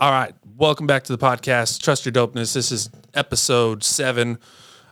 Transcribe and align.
All 0.00 0.12
right. 0.12 0.32
Welcome 0.56 0.86
back 0.86 1.02
to 1.04 1.16
the 1.16 1.18
podcast. 1.18 1.82
Trust 1.82 2.06
your 2.06 2.12
dopeness. 2.12 2.54
This 2.54 2.70
is 2.70 2.88
episode 3.14 3.82
seven. 3.82 4.38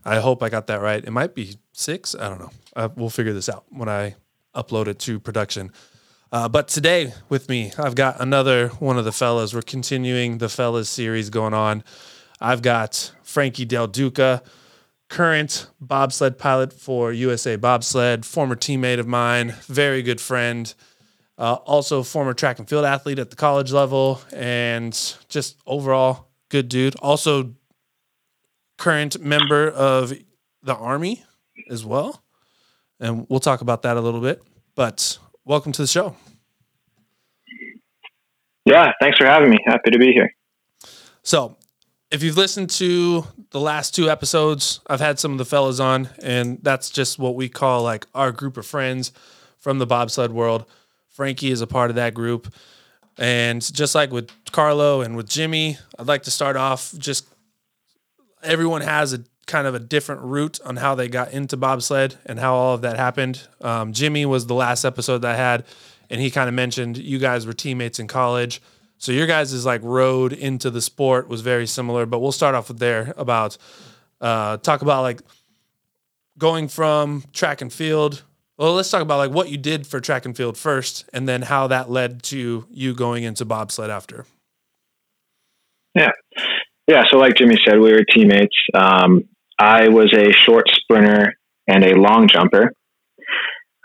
I 0.04 0.18
hope 0.18 0.42
I 0.42 0.48
got 0.48 0.66
that 0.66 0.80
right. 0.80 1.04
It 1.04 1.12
might 1.12 1.32
be 1.32 1.58
six. 1.72 2.16
I 2.16 2.28
don't 2.28 2.40
know. 2.40 2.50
Uh, 2.74 2.88
we'll 2.96 3.08
figure 3.08 3.32
this 3.32 3.48
out 3.48 3.66
when 3.70 3.88
I 3.88 4.16
upload 4.52 4.88
it 4.88 4.98
to 5.00 5.20
production. 5.20 5.70
Uh, 6.32 6.48
but 6.48 6.66
today 6.66 7.12
with 7.28 7.48
me, 7.48 7.70
I've 7.78 7.94
got 7.94 8.20
another 8.20 8.70
one 8.80 8.98
of 8.98 9.04
the 9.04 9.12
fellas. 9.12 9.54
We're 9.54 9.62
continuing 9.62 10.38
the 10.38 10.48
fellas 10.48 10.90
series 10.90 11.30
going 11.30 11.54
on. 11.54 11.84
I've 12.40 12.62
got 12.62 13.12
Frankie 13.22 13.64
Del 13.64 13.86
Duca, 13.86 14.42
current 15.08 15.68
bobsled 15.80 16.36
pilot 16.36 16.72
for 16.72 17.12
USA 17.12 17.56
Bobsled, 17.56 18.24
former 18.24 18.56
teammate 18.56 18.98
of 18.98 19.06
mine, 19.06 19.54
very 19.68 20.02
good 20.02 20.20
friend. 20.20 20.74
Uh, 21.38 21.54
also, 21.66 22.02
former 22.02 22.32
track 22.32 22.58
and 22.58 22.68
field 22.68 22.84
athlete 22.84 23.18
at 23.18 23.30
the 23.30 23.36
college 23.36 23.72
level, 23.72 24.20
and 24.32 24.92
just 25.28 25.56
overall 25.66 26.28
good 26.48 26.68
dude. 26.68 26.96
Also, 26.96 27.54
current 28.78 29.20
member 29.20 29.68
of 29.68 30.12
the 30.62 30.74
Army 30.74 31.24
as 31.70 31.84
well. 31.84 32.22
And 33.00 33.26
we'll 33.28 33.40
talk 33.40 33.60
about 33.60 33.82
that 33.82 33.96
a 33.96 34.00
little 34.00 34.20
bit. 34.20 34.42
But 34.74 35.18
welcome 35.44 35.72
to 35.72 35.82
the 35.82 35.88
show. 35.88 36.16
Yeah, 38.64 38.92
thanks 39.00 39.18
for 39.18 39.26
having 39.26 39.50
me. 39.50 39.58
Happy 39.64 39.90
to 39.90 39.98
be 39.98 40.12
here. 40.12 40.34
So, 41.22 41.56
if 42.10 42.22
you've 42.22 42.36
listened 42.36 42.70
to 42.70 43.26
the 43.50 43.60
last 43.60 43.94
two 43.94 44.08
episodes, 44.10 44.80
I've 44.86 45.00
had 45.00 45.18
some 45.18 45.32
of 45.32 45.38
the 45.38 45.44
fellas 45.44 45.80
on, 45.80 46.08
and 46.22 46.58
that's 46.62 46.90
just 46.90 47.18
what 47.18 47.34
we 47.34 47.48
call 47.48 47.82
like 47.82 48.06
our 48.14 48.32
group 48.32 48.56
of 48.56 48.66
friends 48.66 49.12
from 49.58 49.78
the 49.78 49.86
bobsled 49.86 50.32
world. 50.32 50.64
Frankie 51.16 51.50
is 51.50 51.62
a 51.62 51.66
part 51.66 51.88
of 51.88 51.96
that 51.96 52.12
group. 52.12 52.52
And 53.16 53.62
just 53.74 53.94
like 53.94 54.12
with 54.12 54.30
Carlo 54.52 55.00
and 55.00 55.16
with 55.16 55.26
Jimmy, 55.26 55.78
I'd 55.98 56.06
like 56.06 56.24
to 56.24 56.30
start 56.30 56.56
off 56.56 56.92
just 56.98 57.26
everyone 58.42 58.82
has 58.82 59.14
a 59.14 59.24
kind 59.46 59.66
of 59.66 59.74
a 59.74 59.78
different 59.78 60.20
route 60.20 60.60
on 60.62 60.76
how 60.76 60.94
they 60.94 61.08
got 61.08 61.32
into 61.32 61.56
bobsled 61.56 62.18
and 62.26 62.38
how 62.38 62.54
all 62.54 62.74
of 62.74 62.82
that 62.82 62.98
happened. 62.98 63.48
Um, 63.62 63.94
Jimmy 63.94 64.26
was 64.26 64.46
the 64.46 64.54
last 64.54 64.84
episode 64.84 65.22
that 65.22 65.34
I 65.34 65.38
had, 65.38 65.64
and 66.10 66.20
he 66.20 66.30
kind 66.30 66.48
of 66.48 66.54
mentioned 66.54 66.98
you 66.98 67.18
guys 67.18 67.46
were 67.46 67.54
teammates 67.54 67.98
in 67.98 68.08
college. 68.08 68.60
So 68.98 69.10
your 69.10 69.26
guys' 69.26 69.54
is 69.54 69.64
like 69.64 69.82
road 69.82 70.34
into 70.34 70.70
the 70.70 70.82
sport 70.82 71.28
was 71.28 71.40
very 71.40 71.66
similar, 71.66 72.04
but 72.04 72.18
we'll 72.18 72.32
start 72.32 72.54
off 72.54 72.68
with 72.68 72.78
there 72.78 73.14
about 73.16 73.56
uh, 74.20 74.58
talk 74.58 74.82
about 74.82 75.00
like 75.00 75.22
going 76.36 76.68
from 76.68 77.24
track 77.32 77.62
and 77.62 77.72
field 77.72 78.22
well, 78.58 78.74
let's 78.74 78.90
talk 78.90 79.02
about 79.02 79.18
like 79.18 79.30
what 79.30 79.50
you 79.50 79.58
did 79.58 79.86
for 79.86 80.00
track 80.00 80.24
and 80.24 80.36
field 80.36 80.56
first, 80.56 81.04
and 81.12 81.28
then 81.28 81.42
how 81.42 81.66
that 81.66 81.90
led 81.90 82.22
to 82.24 82.66
you 82.70 82.94
going 82.94 83.24
into 83.24 83.44
bobsled 83.44 83.90
after. 83.90 84.24
Yeah, 85.94 86.12
yeah. 86.86 87.04
So, 87.10 87.18
like 87.18 87.36
Jimmy 87.36 87.56
said, 87.66 87.78
we 87.78 87.92
were 87.92 88.04
teammates. 88.04 88.56
Um, 88.74 89.24
I 89.58 89.88
was 89.88 90.12
a 90.14 90.32
short 90.32 90.64
sprinter 90.70 91.34
and 91.66 91.84
a 91.84 91.94
long 91.94 92.28
jumper, 92.28 92.72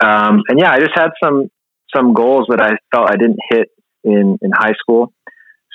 um, 0.02 0.42
and 0.48 0.58
yeah, 0.58 0.72
I 0.72 0.78
just 0.78 0.92
had 0.94 1.10
some 1.22 1.50
some 1.94 2.14
goals 2.14 2.46
that 2.48 2.60
I 2.60 2.72
felt 2.90 3.10
I 3.10 3.16
didn't 3.16 3.38
hit 3.50 3.68
in 4.04 4.38
in 4.40 4.50
high 4.52 4.74
school. 4.80 5.12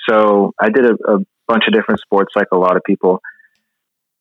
So 0.08 0.52
I 0.60 0.70
did 0.70 0.84
a, 0.84 0.94
a 1.12 1.18
bunch 1.46 1.64
of 1.66 1.74
different 1.74 2.00
sports, 2.00 2.32
like 2.34 2.48
a 2.52 2.56
lot 2.56 2.76
of 2.76 2.82
people. 2.84 3.20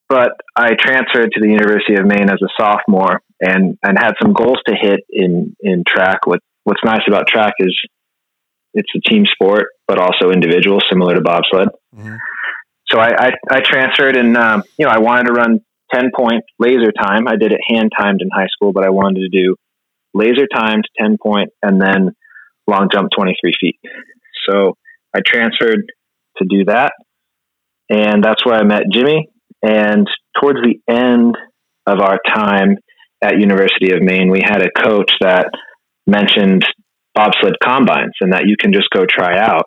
But 0.10 0.32
I 0.56 0.76
transferred 0.80 1.32
to 1.34 1.42
the 1.42 1.50
University 1.50 1.96
of 1.96 2.06
Maine 2.06 2.30
as 2.30 2.42
a 2.42 2.48
sophomore 2.58 3.22
and 3.42 3.78
and 3.84 3.98
had 3.98 4.14
some 4.22 4.34
goals 4.34 4.60
to 4.68 4.76
hit 4.76 5.02
in 5.10 5.56
in 5.60 5.84
track. 5.86 6.26
What 6.26 6.40
what's 6.64 6.84
nice 6.86 7.02
about 7.08 7.28
track 7.28 7.54
is 7.60 7.78
it's 8.74 8.90
a 8.96 9.10
team 9.10 9.26
sport, 9.26 9.68
but 9.88 10.00
also 10.00 10.32
individual, 10.32 10.80
similar 10.90 11.16
to 11.16 11.22
bobsled. 11.22 11.70
Mm-hmm. 11.96 12.16
So 12.90 13.00
I, 13.00 13.10
I, 13.18 13.32
I 13.50 13.60
transferred, 13.62 14.16
and 14.16 14.38
um, 14.38 14.64
you 14.78 14.86
know 14.86 14.92
I 14.92 15.00
wanted 15.00 15.28
to 15.28 15.34
run 15.34 15.60
ten 15.94 16.12
point 16.16 16.44
laser 16.60 16.92
time. 16.92 17.28
I 17.28 17.36
did 17.36 17.52
it 17.52 17.60
hand 17.68 17.92
timed 17.98 18.22
in 18.22 18.30
high 18.34 18.48
school, 18.48 18.72
but 18.72 18.86
I 18.86 18.90
wanted 18.90 19.22
to 19.22 19.30
do 19.30 19.56
laser 20.14 20.48
timed 20.48 20.86
ten 20.98 21.18
point 21.22 21.50
and 21.62 21.82
then 21.82 22.12
long 22.66 22.90
jump 22.92 23.10
twenty 23.16 23.36
three 23.42 23.54
feet. 23.60 23.80
So 24.48 24.78
I 25.14 25.20
transferred 25.26 25.92
to 26.38 26.46
do 26.50 26.66
that, 26.66 26.94
and 27.90 28.24
that's 28.24 28.46
where 28.46 28.56
I 28.56 28.64
met 28.64 28.84
Jimmy. 28.92 29.30
And 29.62 30.08
towards 30.40 30.60
the 30.62 30.80
end 30.88 31.36
of 31.86 32.00
our 32.00 32.20
time 32.28 32.78
at 33.24 33.40
University 33.40 33.94
of 33.94 34.02
Maine, 34.02 34.30
we 34.30 34.42
had 34.44 34.62
a 34.62 34.72
coach 34.72 35.12
that 35.22 35.50
mentioned 36.06 36.64
bobsled 37.16 37.56
combines 37.62 38.14
and 38.22 38.34
that 38.34 38.46
you 38.46 38.56
can 38.60 38.74
just 38.74 38.90
go 38.92 39.06
try 39.10 39.38
out 39.40 39.66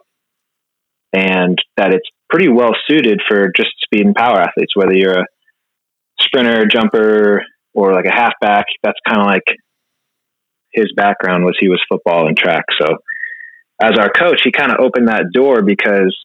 and 1.13 1.59
that 1.77 1.93
it's 1.93 2.09
pretty 2.29 2.49
well 2.49 2.71
suited 2.89 3.21
for 3.29 3.51
just 3.57 3.71
speed 3.85 4.07
and 4.07 4.15
power 4.15 4.41
athletes, 4.41 4.77
whether 4.77 4.95
you're 4.95 5.21
a 5.21 5.27
sprinter, 6.21 6.67
jumper, 6.67 7.43
or 7.75 7.93
like 7.93 8.05
a 8.07 8.15
halfback. 8.15 8.67
That's 8.83 8.99
kind 9.09 9.21
of 9.21 9.27
like 9.27 9.57
his 10.73 10.93
background 10.97 11.45
was 11.45 11.57
he 11.59 11.69
was 11.69 11.83
football 11.89 12.29
and 12.29 12.37
track. 12.37 12.65
So 12.81 12.87
as 13.83 13.93
our 13.99 14.11
coach, 14.11 14.43
he 14.45 14.53
kind 14.53 14.71
of 14.71 14.79
opened 14.81 15.09
that 15.09 15.33
door 15.33 15.63
because 15.63 16.17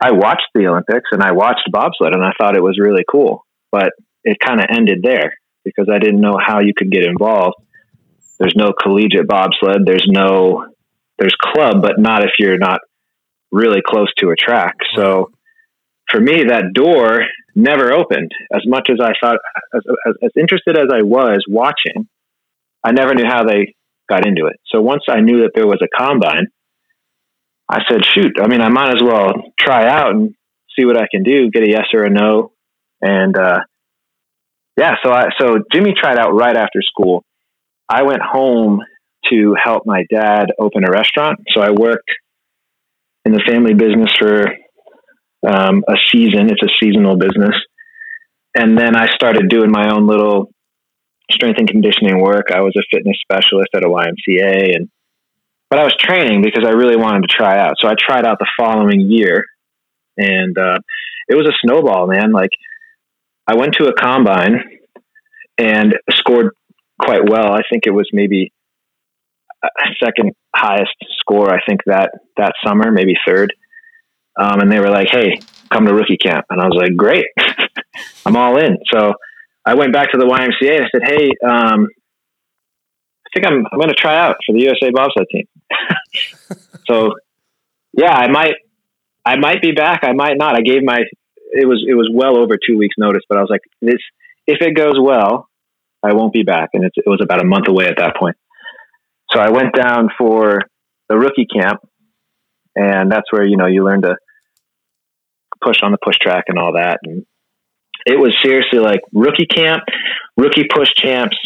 I 0.00 0.12
watched 0.12 0.48
the 0.54 0.66
Olympics 0.66 1.08
and 1.12 1.22
I 1.22 1.32
watched 1.32 1.70
bobsled 1.70 2.14
and 2.14 2.24
I 2.24 2.32
thought 2.38 2.56
it 2.56 2.62
was 2.62 2.78
really 2.78 3.04
cool, 3.10 3.44
but 3.70 3.92
it 4.24 4.38
kind 4.40 4.60
of 4.60 4.66
ended 4.70 5.00
there 5.02 5.34
because 5.64 5.88
I 5.92 5.98
didn't 5.98 6.20
know 6.20 6.38
how 6.42 6.60
you 6.60 6.72
could 6.74 6.90
get 6.90 7.04
involved. 7.04 7.56
There's 8.38 8.54
no 8.56 8.72
collegiate 8.72 9.28
bobsled. 9.28 9.84
There's 9.84 10.06
no, 10.08 10.66
there's 11.18 11.34
club, 11.38 11.82
but 11.82 11.98
not 11.98 12.22
if 12.22 12.30
you're 12.38 12.58
not 12.58 12.80
really 13.52 13.82
close 13.86 14.08
to 14.18 14.30
a 14.30 14.36
track. 14.36 14.76
So 14.96 15.30
for 16.10 16.20
me, 16.20 16.44
that 16.44 16.72
door 16.72 17.20
never 17.54 17.92
opened 17.92 18.30
as 18.54 18.62
much 18.66 18.88
as 18.90 18.98
I 19.02 19.12
thought, 19.20 19.38
as, 19.74 19.82
as, 20.06 20.14
as 20.24 20.30
interested 20.36 20.78
as 20.78 20.86
I 20.92 21.02
was 21.02 21.44
watching, 21.46 22.08
I 22.82 22.92
never 22.92 23.14
knew 23.14 23.26
how 23.26 23.44
they 23.44 23.74
got 24.08 24.26
into 24.26 24.46
it. 24.46 24.56
So 24.66 24.80
once 24.80 25.04
I 25.08 25.20
knew 25.20 25.38
that 25.42 25.50
there 25.54 25.66
was 25.66 25.82
a 25.82 25.88
combine, 25.94 26.46
I 27.70 27.80
said, 27.88 28.00
shoot, 28.04 28.32
I 28.42 28.48
mean, 28.48 28.60
I 28.60 28.68
might 28.68 28.94
as 28.94 29.02
well 29.02 29.32
try 29.58 29.88
out 29.88 30.10
and 30.10 30.34
see 30.76 30.84
what 30.84 30.96
I 30.96 31.06
can 31.10 31.22
do, 31.22 31.50
get 31.50 31.62
a 31.62 31.70
yes 31.70 31.86
or 31.94 32.04
a 32.04 32.10
no. 32.10 32.52
And, 33.00 33.36
uh, 33.36 33.60
yeah, 34.80 34.94
so 35.04 35.12
I 35.12 35.28
so 35.38 35.58
Jimmy 35.72 35.92
tried 35.98 36.18
out 36.18 36.34
right 36.34 36.56
after 36.56 36.80
school. 36.82 37.22
I 37.88 38.02
went 38.02 38.22
home 38.22 38.80
to 39.30 39.54
help 39.62 39.82
my 39.84 40.04
dad 40.10 40.46
open 40.58 40.84
a 40.84 40.90
restaurant. 40.90 41.40
So 41.50 41.60
I 41.60 41.70
worked 41.70 42.10
in 43.26 43.32
the 43.32 43.42
family 43.46 43.74
business 43.74 44.10
for 44.18 44.46
um, 45.46 45.84
a 45.86 45.96
season. 46.10 46.48
It's 46.50 46.62
a 46.62 46.72
seasonal 46.82 47.18
business, 47.18 47.54
and 48.54 48.78
then 48.78 48.96
I 48.96 49.08
started 49.14 49.50
doing 49.50 49.70
my 49.70 49.90
own 49.92 50.06
little 50.06 50.50
strength 51.30 51.58
and 51.58 51.68
conditioning 51.68 52.20
work. 52.20 52.46
I 52.50 52.60
was 52.60 52.74
a 52.76 52.82
fitness 52.90 53.18
specialist 53.20 53.68
at 53.74 53.84
a 53.84 53.88
YMCA, 53.88 54.76
and 54.76 54.88
but 55.70 55.78
I 55.78 55.84
was 55.84 55.94
training 55.98 56.42
because 56.42 56.64
I 56.66 56.72
really 56.72 56.96
wanted 56.96 57.22
to 57.22 57.34
try 57.34 57.58
out. 57.58 57.74
So 57.78 57.88
I 57.88 57.94
tried 57.98 58.26
out 58.26 58.38
the 58.38 58.50
following 58.58 59.00
year, 59.00 59.46
and 60.18 60.58
uh, 60.58 60.78
it 61.28 61.36
was 61.36 61.46
a 61.46 61.56
snowball, 61.64 62.08
man. 62.08 62.32
Like 62.32 62.50
I 63.46 63.54
went 63.54 63.74
to 63.78 63.86
a 63.86 63.94
combine 63.94 64.64
and 65.56 65.94
scored 66.10 66.52
quite 67.00 67.28
well. 67.28 67.52
I 67.52 67.60
think 67.70 67.84
it 67.86 67.90
was 67.90 68.08
maybe 68.12 68.52
second 70.02 70.32
highest 70.54 70.94
score. 71.18 71.52
I 71.52 71.60
think 71.68 71.80
that 71.86 72.10
that 72.36 72.52
summer, 72.66 72.90
maybe 72.90 73.14
third. 73.26 73.52
Um, 74.38 74.60
and 74.60 74.72
they 74.72 74.80
were 74.80 74.90
like, 74.90 75.08
"Hey, 75.10 75.38
come 75.72 75.86
to 75.86 75.94
rookie 75.94 76.16
camp," 76.16 76.46
and 76.50 76.60
I 76.60 76.66
was 76.66 76.76
like, 76.76 76.96
"Great, 76.96 77.26
I'm 78.26 78.36
all 78.36 78.56
in." 78.58 78.78
So 78.92 79.12
I 79.64 79.74
went 79.74 79.92
back 79.92 80.12
to 80.12 80.18
the 80.18 80.24
YMCA 80.24 80.76
and 80.76 80.84
I 80.84 80.88
said, 80.90 81.02
"Hey, 81.04 81.30
um, 81.46 81.88
think 83.34 83.46
I'm 83.46 83.66
I'm 83.70 83.78
going 83.78 83.88
to 83.88 83.94
try 83.94 84.16
out 84.16 84.36
for 84.46 84.52
the 84.52 84.60
USA 84.60 84.90
bobsled 84.90 85.26
team." 85.30 85.46
so 86.86 87.14
yeah, 87.92 88.12
I 88.12 88.28
might 88.28 88.54
I 89.24 89.36
might 89.36 89.62
be 89.62 89.72
back. 89.72 90.00
I 90.02 90.12
might 90.12 90.36
not. 90.36 90.56
I 90.56 90.62
gave 90.62 90.82
my 90.82 90.98
it 91.52 91.66
was 91.66 91.84
it 91.86 91.94
was 91.94 92.10
well 92.12 92.36
over 92.36 92.56
two 92.56 92.78
weeks 92.78 92.94
notice, 92.98 93.22
but 93.28 93.38
I 93.38 93.40
was 93.40 93.50
like, 93.50 93.62
this 93.80 93.98
if 94.46 94.60
it 94.60 94.74
goes 94.74 94.94
well, 95.00 95.48
I 96.02 96.12
won't 96.14 96.32
be 96.32 96.42
back, 96.42 96.70
and 96.72 96.84
it 96.84 96.92
was 97.06 97.20
about 97.22 97.40
a 97.40 97.46
month 97.46 97.68
away 97.68 97.86
at 97.86 97.96
that 97.98 98.16
point. 98.16 98.36
So 99.32 99.40
I 99.40 99.50
went 99.50 99.74
down 99.74 100.08
for 100.18 100.60
the 101.08 101.16
rookie 101.16 101.46
camp, 101.46 101.80
and 102.74 103.10
that's 103.10 103.30
where 103.30 103.46
you 103.46 103.56
know 103.56 103.66
you 103.66 103.84
learn 103.84 104.02
to 104.02 104.16
push 105.62 105.76
on 105.82 105.92
the 105.92 105.98
push 106.02 106.16
track 106.20 106.44
and 106.48 106.58
all 106.58 106.72
that. 106.74 106.98
And 107.04 107.26
it 108.06 108.18
was 108.18 108.34
seriously 108.42 108.78
like 108.78 109.00
rookie 109.12 109.46
camp, 109.46 109.82
rookie 110.36 110.66
push 110.72 110.88
champs. 110.96 111.36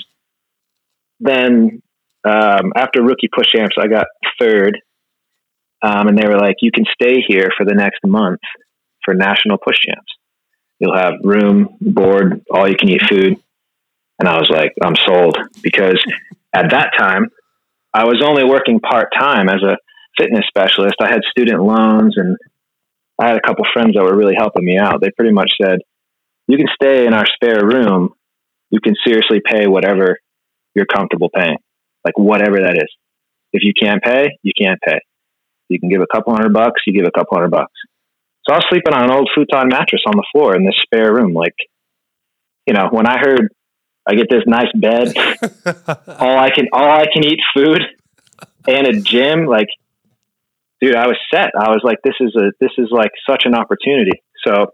Then 1.24 1.80
um, 2.24 2.72
after 2.76 3.02
rookie 3.02 3.30
push 3.34 3.46
champs, 3.48 3.76
I 3.80 3.88
got 3.88 4.06
third, 4.38 4.78
um, 5.82 6.08
and 6.08 6.18
they 6.18 6.28
were 6.28 6.38
like, 6.38 6.56
"You 6.60 6.70
can 6.70 6.84
stay 6.92 7.22
here 7.26 7.48
for 7.56 7.64
the 7.64 7.74
next 7.74 8.00
month 8.04 8.40
for 9.04 9.14
national 9.14 9.56
push 9.58 9.76
champs. 9.78 10.12
You'll 10.78 10.96
have 10.96 11.14
room, 11.22 11.76
board, 11.80 12.42
all 12.50 12.68
you 12.68 12.76
can 12.76 12.90
eat 12.90 13.02
food. 13.08 13.36
And 14.18 14.28
I 14.28 14.38
was 14.38 14.50
like, 14.50 14.72
I'm 14.82 14.96
sold 14.96 15.38
because 15.62 16.02
at 16.54 16.70
that 16.70 16.92
time 16.98 17.30
I 17.92 18.04
was 18.04 18.22
only 18.24 18.44
working 18.44 18.80
part 18.80 19.08
time 19.18 19.48
as 19.48 19.62
a 19.62 19.76
fitness 20.18 20.44
specialist. 20.48 20.96
I 21.00 21.10
had 21.10 21.22
student 21.30 21.62
loans 21.62 22.16
and 22.16 22.36
I 23.18 23.28
had 23.28 23.36
a 23.36 23.40
couple 23.40 23.64
friends 23.72 23.94
that 23.94 24.02
were 24.02 24.16
really 24.16 24.34
helping 24.36 24.64
me 24.64 24.78
out. 24.78 25.00
They 25.00 25.10
pretty 25.16 25.32
much 25.32 25.52
said, 25.60 25.80
"You 26.48 26.58
can 26.58 26.68
stay 26.74 27.06
in 27.06 27.14
our 27.14 27.26
spare 27.26 27.64
room. 27.64 28.14
You 28.70 28.80
can 28.80 28.94
seriously 29.04 29.40
pay 29.44 29.66
whatever 29.66 30.18
you're 30.74 30.86
comfortable 30.86 31.30
paying, 31.34 31.58
like 32.04 32.18
whatever 32.18 32.56
that 32.56 32.76
is. 32.76 32.90
If 33.52 33.62
you 33.62 33.72
can't 33.80 34.02
pay, 34.02 34.28
you 34.42 34.52
can't 34.58 34.78
pay. 34.84 34.98
You 35.68 35.78
can 35.80 35.88
give 35.88 36.02
a 36.02 36.06
couple 36.12 36.34
hundred 36.34 36.52
bucks, 36.52 36.82
you 36.86 36.92
give 36.92 37.06
a 37.06 37.16
couple 37.16 37.36
hundred 37.36 37.50
bucks." 37.50 37.72
So 38.46 38.54
I 38.54 38.58
was 38.58 38.66
sleeping 38.68 38.92
on 38.92 39.04
an 39.04 39.10
old 39.10 39.30
futon 39.34 39.68
mattress 39.68 40.02
on 40.06 40.14
the 40.16 40.26
floor 40.32 40.54
in 40.54 40.64
this 40.64 40.74
spare 40.82 41.14
room. 41.14 41.32
Like, 41.32 41.54
you 42.66 42.74
know, 42.74 42.88
when 42.90 43.06
I 43.06 43.18
heard 43.18 43.48
I 44.06 44.14
get 44.14 44.28
this 44.28 44.42
nice 44.46 44.70
bed, 44.74 45.14
all 46.06 46.38
I 46.38 46.50
can 46.50 46.66
all 46.72 46.90
I 46.90 47.06
can 47.12 47.24
eat 47.24 47.40
food, 47.56 47.80
and 48.66 48.86
a 48.86 49.00
gym, 49.00 49.46
like 49.46 49.68
dude, 50.80 50.94
I 50.94 51.06
was 51.06 51.16
set. 51.32 51.50
I 51.58 51.70
was 51.70 51.80
like, 51.82 51.98
this 52.04 52.14
is 52.20 52.34
a 52.36 52.52
this 52.60 52.72
is 52.76 52.88
like 52.90 53.12
such 53.28 53.44
an 53.46 53.54
opportunity. 53.54 54.22
So 54.46 54.66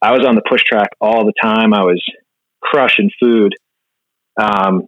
I 0.00 0.12
was 0.12 0.24
on 0.26 0.34
the 0.34 0.42
push 0.48 0.62
track 0.62 0.90
all 1.00 1.24
the 1.24 1.32
time. 1.42 1.74
I 1.74 1.82
was 1.82 2.02
crushing 2.62 3.10
food. 3.20 3.54
Um, 4.40 4.82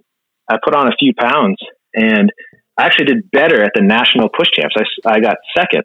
I 0.51 0.57
put 0.65 0.75
on 0.75 0.89
a 0.89 0.97
few 0.99 1.13
pounds, 1.19 1.57
and 1.95 2.33
I 2.79 2.87
actually 2.87 3.07
did 3.07 3.31
better 3.31 3.63
at 3.63 3.73
the 3.75 3.83
national 3.83 4.29
push 4.29 4.49
champs. 4.55 4.75
I, 4.77 5.11
I 5.17 5.21
got 5.21 5.37
second 5.57 5.83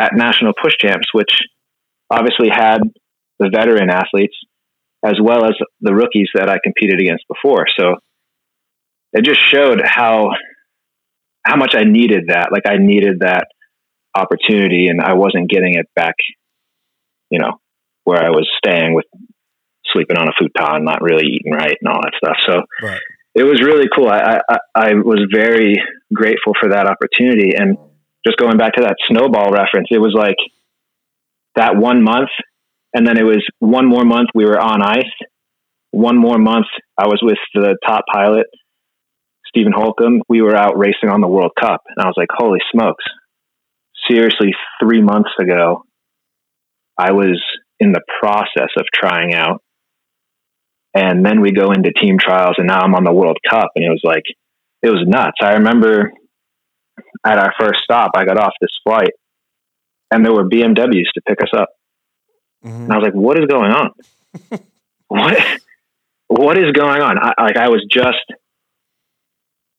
at 0.00 0.14
national 0.14 0.52
push 0.60 0.74
champs, 0.78 1.08
which 1.12 1.40
obviously 2.10 2.48
had 2.48 2.78
the 3.38 3.50
veteran 3.52 3.90
athletes 3.90 4.36
as 5.04 5.14
well 5.22 5.44
as 5.44 5.52
the 5.80 5.94
rookies 5.94 6.28
that 6.34 6.48
I 6.48 6.58
competed 6.62 7.00
against 7.00 7.24
before. 7.26 7.64
So 7.78 7.96
it 9.12 9.24
just 9.24 9.40
showed 9.40 9.80
how 9.84 10.30
how 11.44 11.56
much 11.56 11.74
I 11.74 11.84
needed 11.84 12.24
that. 12.28 12.52
Like 12.52 12.66
I 12.66 12.76
needed 12.76 13.20
that 13.20 13.46
opportunity 14.14 14.88
and 14.88 15.00
I 15.00 15.14
wasn't 15.14 15.48
getting 15.48 15.74
it 15.74 15.86
back, 15.96 16.14
you 17.30 17.38
know, 17.38 17.60
where 18.04 18.22
I 18.22 18.28
was 18.28 18.48
staying 18.58 18.94
with 18.94 19.06
sleeping 19.86 20.18
on 20.18 20.28
a 20.28 20.32
futon, 20.38 20.84
not 20.84 21.02
really 21.02 21.26
eating 21.26 21.52
right 21.52 21.76
and 21.80 21.88
all 21.92 22.00
that 22.02 22.12
stuff. 22.22 22.36
So 22.46 22.62
right. 22.86 23.00
It 23.34 23.44
was 23.44 23.62
really 23.62 23.86
cool. 23.94 24.08
I, 24.08 24.40
I, 24.48 24.56
I 24.74 24.94
was 24.94 25.26
very 25.32 25.76
grateful 26.12 26.52
for 26.60 26.70
that 26.70 26.86
opportunity. 26.86 27.52
And 27.56 27.76
just 28.26 28.38
going 28.38 28.58
back 28.58 28.74
to 28.74 28.82
that 28.82 28.96
snowball 29.08 29.50
reference, 29.50 29.88
it 29.90 30.00
was 30.00 30.14
like 30.16 30.36
that 31.54 31.76
one 31.76 32.02
month. 32.02 32.30
And 32.92 33.06
then 33.06 33.16
it 33.16 33.24
was 33.24 33.44
one 33.60 33.88
more 33.88 34.04
month 34.04 34.30
we 34.34 34.44
were 34.44 34.60
on 34.60 34.82
ice. 34.82 35.04
One 35.92 36.18
more 36.18 36.38
month 36.38 36.66
I 36.98 37.06
was 37.06 37.20
with 37.22 37.38
the 37.54 37.76
top 37.86 38.04
pilot, 38.12 38.46
Steven 39.46 39.72
Holcomb. 39.72 40.22
We 40.28 40.42
were 40.42 40.56
out 40.56 40.76
racing 40.76 41.10
on 41.10 41.20
the 41.20 41.28
World 41.28 41.52
Cup. 41.58 41.82
And 41.86 42.04
I 42.04 42.06
was 42.06 42.14
like, 42.16 42.28
holy 42.32 42.60
smokes, 42.72 43.04
seriously, 44.08 44.52
three 44.82 45.02
months 45.02 45.30
ago, 45.40 45.84
I 46.98 47.12
was 47.12 47.40
in 47.78 47.92
the 47.92 48.02
process 48.20 48.70
of 48.76 48.84
trying 48.92 49.34
out. 49.34 49.62
And 50.92 51.24
then 51.24 51.40
we 51.40 51.52
go 51.52 51.70
into 51.70 51.92
team 51.92 52.18
trials, 52.18 52.56
and 52.58 52.66
now 52.66 52.80
I'm 52.80 52.94
on 52.94 53.04
the 53.04 53.12
World 53.12 53.38
Cup. 53.48 53.70
And 53.76 53.84
it 53.84 53.90
was 53.90 54.00
like, 54.02 54.24
it 54.82 54.90
was 54.90 55.04
nuts. 55.06 55.38
I 55.42 55.54
remember 55.54 56.12
at 57.24 57.38
our 57.38 57.52
first 57.58 57.80
stop, 57.84 58.12
I 58.14 58.24
got 58.24 58.38
off 58.38 58.52
this 58.60 58.70
flight, 58.84 59.12
and 60.10 60.24
there 60.24 60.32
were 60.32 60.48
BMWs 60.48 61.12
to 61.14 61.20
pick 61.26 61.42
us 61.42 61.50
up. 61.56 61.68
Mm-hmm. 62.64 62.84
And 62.84 62.92
I 62.92 62.96
was 62.96 63.04
like, 63.04 63.14
what 63.14 63.38
is 63.38 63.46
going 63.46 63.72
on? 63.72 63.90
what? 65.08 65.38
What 66.28 66.58
is 66.58 66.72
going 66.72 67.02
on? 67.02 67.18
I, 67.18 67.42
like 67.42 67.56
I 67.56 67.68
was 67.68 67.84
just 67.90 68.24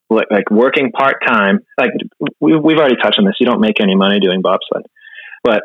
like, 0.09 0.27
like 0.29 0.51
working 0.51 0.91
part 0.91 1.23
time. 1.25 1.59
Like 1.77 1.91
we, 2.39 2.55
we've 2.57 2.77
already 2.77 2.97
touched 3.01 3.19
on 3.19 3.25
this. 3.25 3.35
You 3.39 3.45
don't 3.45 3.61
make 3.61 3.79
any 3.79 3.95
money 3.95 4.19
doing 4.19 4.41
bobsled, 4.41 4.85
but 5.43 5.63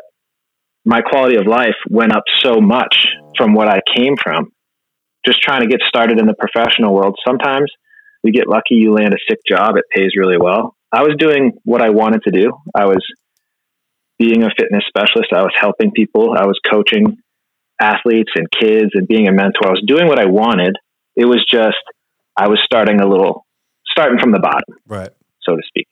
my 0.85 1.01
quality 1.01 1.35
of 1.35 1.45
life 1.45 1.75
went 1.89 2.13
up 2.13 2.23
so 2.41 2.61
much 2.61 3.07
from 3.37 3.53
what 3.53 3.67
I 3.67 3.81
came 3.95 4.15
from. 4.15 4.51
Just 5.27 5.41
trying 5.41 5.61
to 5.61 5.67
get 5.67 5.81
started 5.87 6.19
in 6.19 6.25
the 6.25 6.33
professional 6.33 6.93
world. 6.93 7.19
Sometimes 7.27 7.69
you 8.23 8.31
get 8.31 8.47
lucky, 8.47 8.75
you 8.75 8.93
land 8.93 9.13
a 9.13 9.17
sick 9.29 9.39
job, 9.47 9.75
it 9.75 9.83
pays 9.93 10.11
really 10.17 10.37
well. 10.39 10.75
I 10.91 11.03
was 11.03 11.15
doing 11.19 11.51
what 11.65 11.81
I 11.81 11.89
wanted 11.89 12.23
to 12.23 12.31
do. 12.31 12.53
I 12.73 12.85
was 12.85 13.05
being 14.17 14.43
a 14.43 14.49
fitness 14.57 14.83
specialist. 14.87 15.33
I 15.33 15.43
was 15.43 15.53
helping 15.59 15.91
people. 15.91 16.33
I 16.33 16.45
was 16.45 16.59
coaching 16.71 17.17
athletes 17.79 18.31
and 18.35 18.47
kids 18.49 18.91
and 18.93 19.07
being 19.07 19.27
a 19.27 19.31
mentor. 19.31 19.67
I 19.67 19.71
was 19.71 19.83
doing 19.85 20.07
what 20.07 20.19
I 20.19 20.25
wanted. 20.25 20.75
It 21.15 21.25
was 21.25 21.45
just 21.49 21.77
I 22.35 22.47
was 22.47 22.59
starting 22.63 23.01
a 23.01 23.07
little 23.07 23.45
starting 23.87 24.19
from 24.19 24.31
the 24.31 24.39
bottom, 24.39 24.77
right, 24.87 25.09
so 25.41 25.55
to 25.55 25.61
speak. 25.67 25.87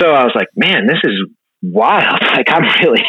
So 0.00 0.08
I 0.08 0.24
was 0.24 0.32
like, 0.34 0.48
man, 0.56 0.86
this 0.86 1.00
is 1.04 1.28
wild. 1.62 2.20
Like 2.38 2.50
I'm 2.50 2.62
really, 2.82 3.02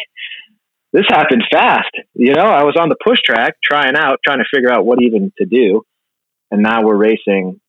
this 0.92 1.06
happened 1.08 1.44
fast. 1.52 1.92
You 2.14 2.34
know, 2.34 2.46
I 2.46 2.64
was 2.64 2.76
on 2.80 2.90
the 2.90 2.96
push 3.06 3.20
track 3.22 3.56
trying 3.64 3.96
out, 3.96 4.20
trying 4.26 4.40
to 4.40 4.46
figure 4.54 4.72
out 4.72 4.86
what 4.86 5.02
even 5.02 5.32
to 5.38 5.46
do. 5.46 5.84
And 6.52 6.64
now 6.64 6.82
we're 6.84 6.96
racing 6.96 7.62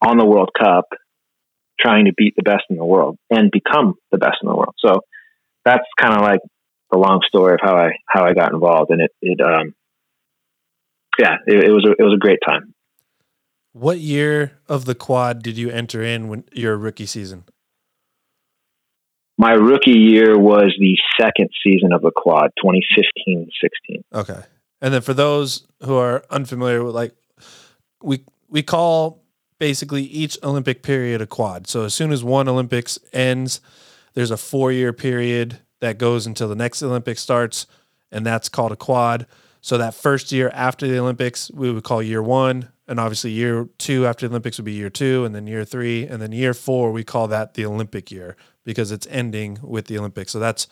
on 0.00 0.16
the 0.16 0.24
World 0.24 0.50
Cup, 0.58 0.86
trying 1.78 2.06
to 2.06 2.12
beat 2.16 2.34
the 2.36 2.42
best 2.42 2.64
in 2.70 2.76
the 2.76 2.84
world 2.84 3.18
and 3.30 3.50
become 3.50 3.94
the 4.10 4.18
best 4.18 4.38
in 4.42 4.48
the 4.48 4.54
world. 4.54 4.74
So 4.78 5.00
that's 5.64 5.84
kind 6.00 6.14
of 6.14 6.22
like 6.22 6.40
the 6.90 6.98
long 6.98 7.20
story 7.26 7.54
of 7.54 7.60
how 7.62 7.76
I, 7.76 7.90
how 8.08 8.24
I 8.24 8.32
got 8.32 8.52
involved. 8.52 8.90
And 8.90 9.02
it, 9.02 9.10
it, 9.20 9.40
um, 9.40 9.74
yeah, 11.18 11.36
it, 11.46 11.64
it 11.64 11.72
was 11.72 11.84
a, 11.86 11.90
it 11.90 12.04
was 12.04 12.14
a 12.14 12.18
great 12.18 12.38
time. 12.46 12.74
What 13.72 13.98
year 13.98 14.52
of 14.68 14.84
the 14.84 14.94
quad 14.94 15.42
did 15.42 15.56
you 15.56 15.70
enter 15.70 16.02
in 16.02 16.28
when 16.28 16.44
your 16.52 16.76
rookie 16.76 17.06
season? 17.06 17.44
My 19.38 19.52
rookie 19.52 19.98
year 19.98 20.38
was 20.38 20.74
the 20.78 20.96
second 21.20 21.48
season 21.64 21.92
of 21.92 22.02
the 22.02 22.12
quad, 22.14 22.50
2015 22.62 23.50
16. 23.60 24.04
Okay. 24.12 24.46
And 24.80 24.92
then 24.92 25.00
for 25.00 25.14
those 25.14 25.66
who 25.84 25.96
are 25.96 26.24
unfamiliar 26.30 26.84
with 26.84 26.94
like 26.94 27.14
we 28.02 28.24
we 28.48 28.62
call 28.62 29.22
basically 29.58 30.02
each 30.02 30.36
Olympic 30.42 30.82
period 30.82 31.20
a 31.20 31.26
quad. 31.26 31.66
So 31.66 31.84
as 31.84 31.94
soon 31.94 32.12
as 32.12 32.24
one 32.24 32.48
Olympics 32.48 32.98
ends, 33.12 33.60
there's 34.14 34.32
a 34.32 34.36
4-year 34.36 34.92
period 34.92 35.60
that 35.80 35.98
goes 35.98 36.26
until 36.26 36.48
the 36.48 36.56
next 36.56 36.82
Olympics 36.82 37.22
starts 37.22 37.66
and 38.10 38.26
that's 38.26 38.48
called 38.48 38.72
a 38.72 38.76
quad. 38.76 39.26
So 39.60 39.78
that 39.78 39.94
first 39.94 40.32
year 40.32 40.50
after 40.52 40.86
the 40.88 40.98
Olympics, 40.98 41.50
we 41.52 41.70
would 41.70 41.84
call 41.84 42.02
year 42.02 42.22
1, 42.22 42.68
and 42.88 43.00
obviously 43.00 43.30
year 43.30 43.68
two 43.78 44.06
after 44.06 44.26
the 44.26 44.32
Olympics 44.32 44.58
would 44.58 44.64
be 44.64 44.72
year 44.72 44.90
two, 44.90 45.24
and 45.24 45.34
then 45.34 45.46
year 45.46 45.64
three, 45.64 46.04
and 46.04 46.20
then 46.20 46.32
year 46.32 46.52
four 46.52 46.92
we 46.92 47.04
call 47.04 47.28
that 47.28 47.54
the 47.54 47.64
Olympic 47.64 48.10
year 48.10 48.36
because 48.64 48.92
it's 48.92 49.06
ending 49.10 49.58
with 49.62 49.86
the 49.86 49.98
Olympics. 49.98 50.32
So 50.32 50.38
that's 50.38 50.66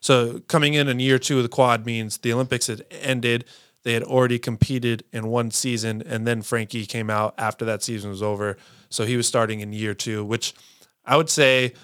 so 0.00 0.40
coming 0.48 0.74
in 0.74 0.88
in 0.88 1.00
year 1.00 1.18
two 1.18 1.38
of 1.38 1.42
the 1.42 1.48
quad 1.48 1.86
means 1.86 2.18
the 2.18 2.32
Olympics 2.32 2.66
had 2.66 2.84
ended. 2.90 3.44
They 3.84 3.94
had 3.94 4.02
already 4.02 4.38
competed 4.38 5.04
in 5.12 5.26
one 5.26 5.50
season, 5.50 6.02
and 6.06 6.26
then 6.26 6.42
Frankie 6.42 6.86
came 6.86 7.10
out 7.10 7.34
after 7.36 7.64
that 7.64 7.82
season 7.82 8.10
was 8.10 8.22
over. 8.22 8.56
So 8.90 9.04
he 9.04 9.16
was 9.16 9.26
starting 9.26 9.60
in 9.60 9.72
year 9.72 9.94
two, 9.94 10.24
which 10.24 10.54
I 11.04 11.16
would 11.16 11.30
say 11.30 11.74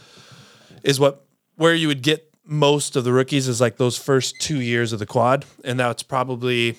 is 0.83 1.01
what 1.01 1.25
where 1.57 1.75
you 1.75 1.89
would 1.89 2.03
get 2.03 2.33
most 2.45 2.97
of 2.97 3.05
the 3.05 3.13
rookies 3.13 3.47
is 3.47 3.61
like 3.61 3.77
those 3.77 3.99
first 3.99 4.41
two 4.41 4.61
years 4.61 4.93
of 4.93 4.99
the 4.99 5.07
quad, 5.07 5.45
and 5.65 5.79
that's 5.79 6.03
probably 6.03 6.79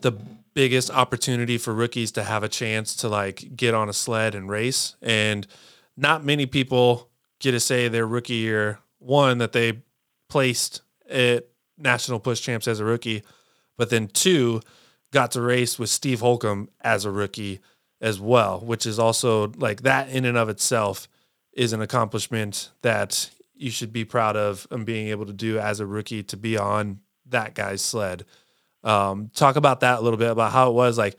the 0.00 0.12
biggest 0.54 0.90
opportunity 0.90 1.58
for 1.58 1.72
rookies 1.72 2.12
to 2.12 2.22
have 2.22 2.42
a 2.42 2.48
chance 2.48 2.94
to 2.96 3.08
like 3.08 3.56
get 3.56 3.74
on 3.74 3.88
a 3.88 3.92
sled 3.92 4.34
and 4.34 4.48
race. 4.48 4.96
And 5.02 5.46
not 5.96 6.24
many 6.24 6.46
people 6.46 7.10
get 7.42 7.50
to 7.50 7.60
say 7.60 7.88
their 7.88 8.06
rookie 8.06 8.34
year 8.34 8.78
one 8.98 9.38
that 9.38 9.52
they 9.52 9.82
placed 10.28 10.80
at 11.10 11.48
national 11.76 12.20
push 12.20 12.40
champs 12.40 12.68
as 12.68 12.80
a 12.80 12.84
rookie, 12.84 13.22
but 13.76 13.90
then 13.90 14.06
two 14.06 14.60
got 15.10 15.32
to 15.32 15.42
race 15.42 15.78
with 15.78 15.90
Steve 15.90 16.20
Holcomb 16.20 16.70
as 16.80 17.04
a 17.04 17.10
rookie 17.10 17.60
as 18.00 18.18
well, 18.18 18.60
which 18.60 18.86
is 18.86 18.98
also 18.98 19.52
like 19.56 19.82
that 19.82 20.08
in 20.08 20.24
and 20.24 20.38
of 20.38 20.48
itself 20.48 21.08
is 21.52 21.72
an 21.72 21.82
accomplishment 21.82 22.70
that 22.80 23.28
you 23.54 23.70
should 23.70 23.92
be 23.92 24.04
proud 24.04 24.36
of 24.36 24.66
and 24.70 24.86
being 24.86 25.08
able 25.08 25.26
to 25.26 25.32
do 25.32 25.58
as 25.58 25.80
a 25.80 25.86
rookie 25.86 26.22
to 26.22 26.36
be 26.36 26.56
on 26.56 27.00
that 27.26 27.54
guy's 27.54 27.82
sled. 27.82 28.24
Um, 28.84 29.30
talk 29.34 29.56
about 29.56 29.80
that 29.80 29.98
a 29.98 30.02
little 30.02 30.18
bit 30.18 30.30
about 30.30 30.52
how 30.52 30.70
it 30.70 30.74
was 30.74 30.96
like, 30.96 31.18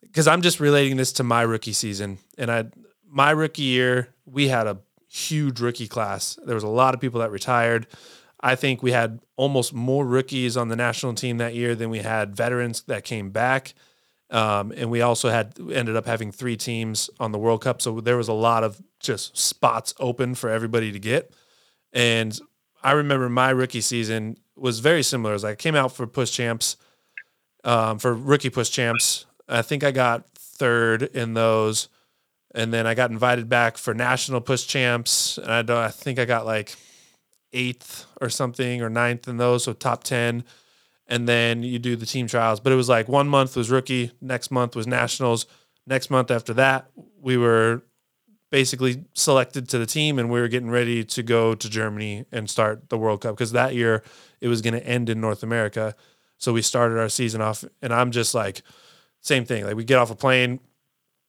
because 0.00 0.28
I'm 0.28 0.42
just 0.42 0.60
relating 0.60 0.96
this 0.96 1.12
to 1.14 1.24
my 1.24 1.42
rookie 1.42 1.72
season, 1.72 2.18
and 2.36 2.50
I 2.50 2.66
my 3.10 3.30
rookie 3.30 3.62
year 3.62 4.08
we 4.24 4.48
had 4.48 4.66
a 4.66 4.78
huge 5.08 5.60
rookie 5.60 5.88
class. 5.88 6.38
There 6.44 6.54
was 6.54 6.64
a 6.64 6.68
lot 6.68 6.94
of 6.94 7.00
people 7.00 7.20
that 7.20 7.30
retired. 7.30 7.86
I 8.40 8.54
think 8.54 8.82
we 8.82 8.92
had 8.92 9.20
almost 9.36 9.72
more 9.72 10.06
rookies 10.06 10.56
on 10.56 10.68
the 10.68 10.76
national 10.76 11.14
team 11.14 11.38
that 11.38 11.54
year 11.54 11.74
than 11.74 11.90
we 11.90 11.98
had 11.98 12.36
veterans 12.36 12.82
that 12.82 13.04
came 13.04 13.30
back. 13.30 13.74
Um, 14.30 14.72
and 14.76 14.90
we 14.90 15.00
also 15.00 15.30
had 15.30 15.54
ended 15.72 15.96
up 15.96 16.06
having 16.06 16.30
three 16.30 16.56
teams 16.56 17.08
on 17.18 17.32
the 17.32 17.38
World 17.38 17.62
Cup, 17.62 17.80
so 17.80 18.00
there 18.00 18.16
was 18.16 18.28
a 18.28 18.34
lot 18.34 18.62
of 18.62 18.80
just 19.00 19.36
spots 19.36 19.94
open 19.98 20.34
for 20.34 20.50
everybody 20.50 20.92
to 20.92 20.98
get. 20.98 21.32
And 21.92 22.38
I 22.82 22.92
remember 22.92 23.28
my 23.30 23.50
rookie 23.50 23.80
season 23.80 24.36
was 24.54 24.80
very 24.80 25.02
similar. 25.02 25.34
As 25.34 25.44
I 25.44 25.54
came 25.54 25.74
out 25.74 25.92
for 25.92 26.06
push 26.06 26.30
champs, 26.30 26.76
um, 27.64 27.98
for 27.98 28.12
rookie 28.12 28.50
push 28.50 28.68
champs, 28.68 29.24
I 29.48 29.62
think 29.62 29.82
I 29.82 29.92
got 29.92 30.28
third 30.34 31.02
in 31.02 31.34
those, 31.34 31.88
and 32.54 32.72
then 32.72 32.86
I 32.86 32.94
got 32.94 33.10
invited 33.10 33.48
back 33.48 33.76
for 33.76 33.94
national 33.94 34.40
push 34.40 34.66
champs, 34.66 35.38
and 35.38 35.50
I 35.50 35.62
don't. 35.62 35.78
I 35.78 35.88
think 35.88 36.18
I 36.18 36.24
got 36.24 36.46
like 36.46 36.76
eighth 37.52 38.06
or 38.20 38.28
something 38.28 38.82
or 38.82 38.90
ninth 38.90 39.28
in 39.28 39.36
those, 39.36 39.64
so 39.64 39.72
top 39.72 40.04
ten. 40.04 40.44
And 41.10 41.26
then 41.26 41.62
you 41.62 41.78
do 41.78 41.96
the 41.96 42.04
team 42.04 42.26
trials. 42.26 42.60
But 42.60 42.72
it 42.72 42.76
was 42.76 42.88
like 42.88 43.08
one 43.08 43.28
month 43.28 43.56
was 43.56 43.70
rookie, 43.70 44.12
next 44.20 44.50
month 44.50 44.76
was 44.76 44.86
nationals, 44.86 45.46
next 45.86 46.10
month 46.10 46.30
after 46.30 46.52
that 46.54 46.90
we 47.20 47.36
were 47.36 47.82
basically 48.50 49.04
selected 49.12 49.68
to 49.68 49.78
the 49.78 49.86
team 49.86 50.18
and 50.18 50.30
we 50.30 50.40
were 50.40 50.48
getting 50.48 50.70
ready 50.70 51.04
to 51.04 51.22
go 51.22 51.54
to 51.54 51.68
Germany 51.68 52.24
and 52.32 52.48
start 52.48 52.88
the 52.88 52.96
World 52.96 53.20
Cup 53.20 53.34
because 53.34 53.52
that 53.52 53.74
year 53.74 54.02
it 54.40 54.48
was 54.48 54.62
going 54.62 54.74
to 54.74 54.86
end 54.86 55.10
in 55.10 55.20
North 55.20 55.42
America. 55.42 55.94
So 56.38 56.52
we 56.52 56.62
started 56.62 56.98
our 56.98 57.10
season 57.10 57.40
off 57.42 57.64
and 57.82 57.92
I'm 57.92 58.10
just 58.10 58.34
like 58.34 58.62
same 59.20 59.44
thing. 59.44 59.64
Like 59.64 59.76
we 59.76 59.84
get 59.84 59.98
off 59.98 60.10
a 60.10 60.14
plane, 60.14 60.60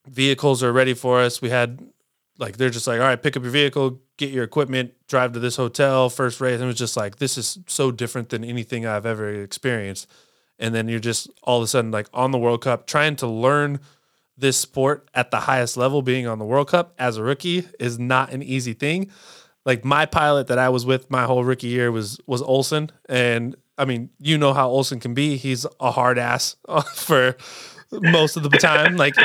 vehicles 0.10 0.64
are 0.64 0.72
ready 0.72 0.94
for 0.94 1.20
us. 1.20 1.42
We 1.42 1.50
had 1.50 1.80
like 2.38 2.58
they're 2.58 2.70
just 2.70 2.88
like, 2.88 3.00
all 3.00 3.08
right, 3.08 3.22
pick 3.22 3.36
up 3.38 3.44
your 3.44 3.52
vehicle, 3.52 4.02
get 4.18 4.32
your 4.32 4.44
equipment, 4.44 4.94
drive 5.08 5.34
to 5.34 5.40
this 5.40 5.58
hotel, 5.58 6.10
first 6.10 6.40
race. 6.42 6.56
And 6.56 6.64
it 6.64 6.68
was 6.68 6.78
just 6.78 6.98
like 6.98 7.18
this 7.18 7.38
is 7.38 7.60
so 7.68 7.92
different 7.92 8.30
than 8.30 8.44
anything 8.44 8.86
I've 8.86 9.06
ever 9.06 9.30
experienced. 9.30 10.10
And 10.58 10.74
then 10.74 10.88
you're 10.88 11.00
just 11.00 11.30
all 11.44 11.58
of 11.58 11.64
a 11.64 11.68
sudden 11.68 11.92
like 11.92 12.08
on 12.14 12.32
the 12.32 12.38
World 12.38 12.62
Cup 12.62 12.88
trying 12.88 13.16
to 13.18 13.28
learn 13.28 13.80
this 14.38 14.58
sport 14.58 15.10
at 15.14 15.32
the 15.32 15.42
highest 15.42 15.76
level, 15.76 16.02
being 16.02 16.26
on 16.26 16.40
the 16.40 16.46
World 16.46 16.70
Cup 16.70 16.94
as 16.98 17.18
a 17.18 17.24
rookie 17.24 17.68
is 17.80 18.00
not 18.00 18.32
an 18.32 18.42
easy 18.42 18.74
thing. 18.74 19.12
Like 19.66 19.84
my 19.84 20.06
pilot 20.06 20.48
that 20.48 20.58
I 20.58 20.70
was 20.70 20.86
with 20.86 21.12
my 21.12 21.24
whole 21.24 21.44
rookie 21.44 21.68
year 21.68 21.92
was 21.92 22.20
was 22.26 22.42
Olsen, 22.42 22.90
and 23.08 23.56
I 23.78 23.86
mean, 23.86 24.10
you 24.20 24.38
know 24.38 24.54
how 24.54 24.70
Olsen 24.70 25.00
can 25.00 25.14
be. 25.14 25.38
He's 25.38 25.66
a 25.80 25.92
hard 25.92 26.18
ass 26.18 26.56
for 26.96 27.36
most 27.92 28.38
of 28.38 28.44
the 28.44 28.50
time. 28.50 28.96
Like 28.96 29.16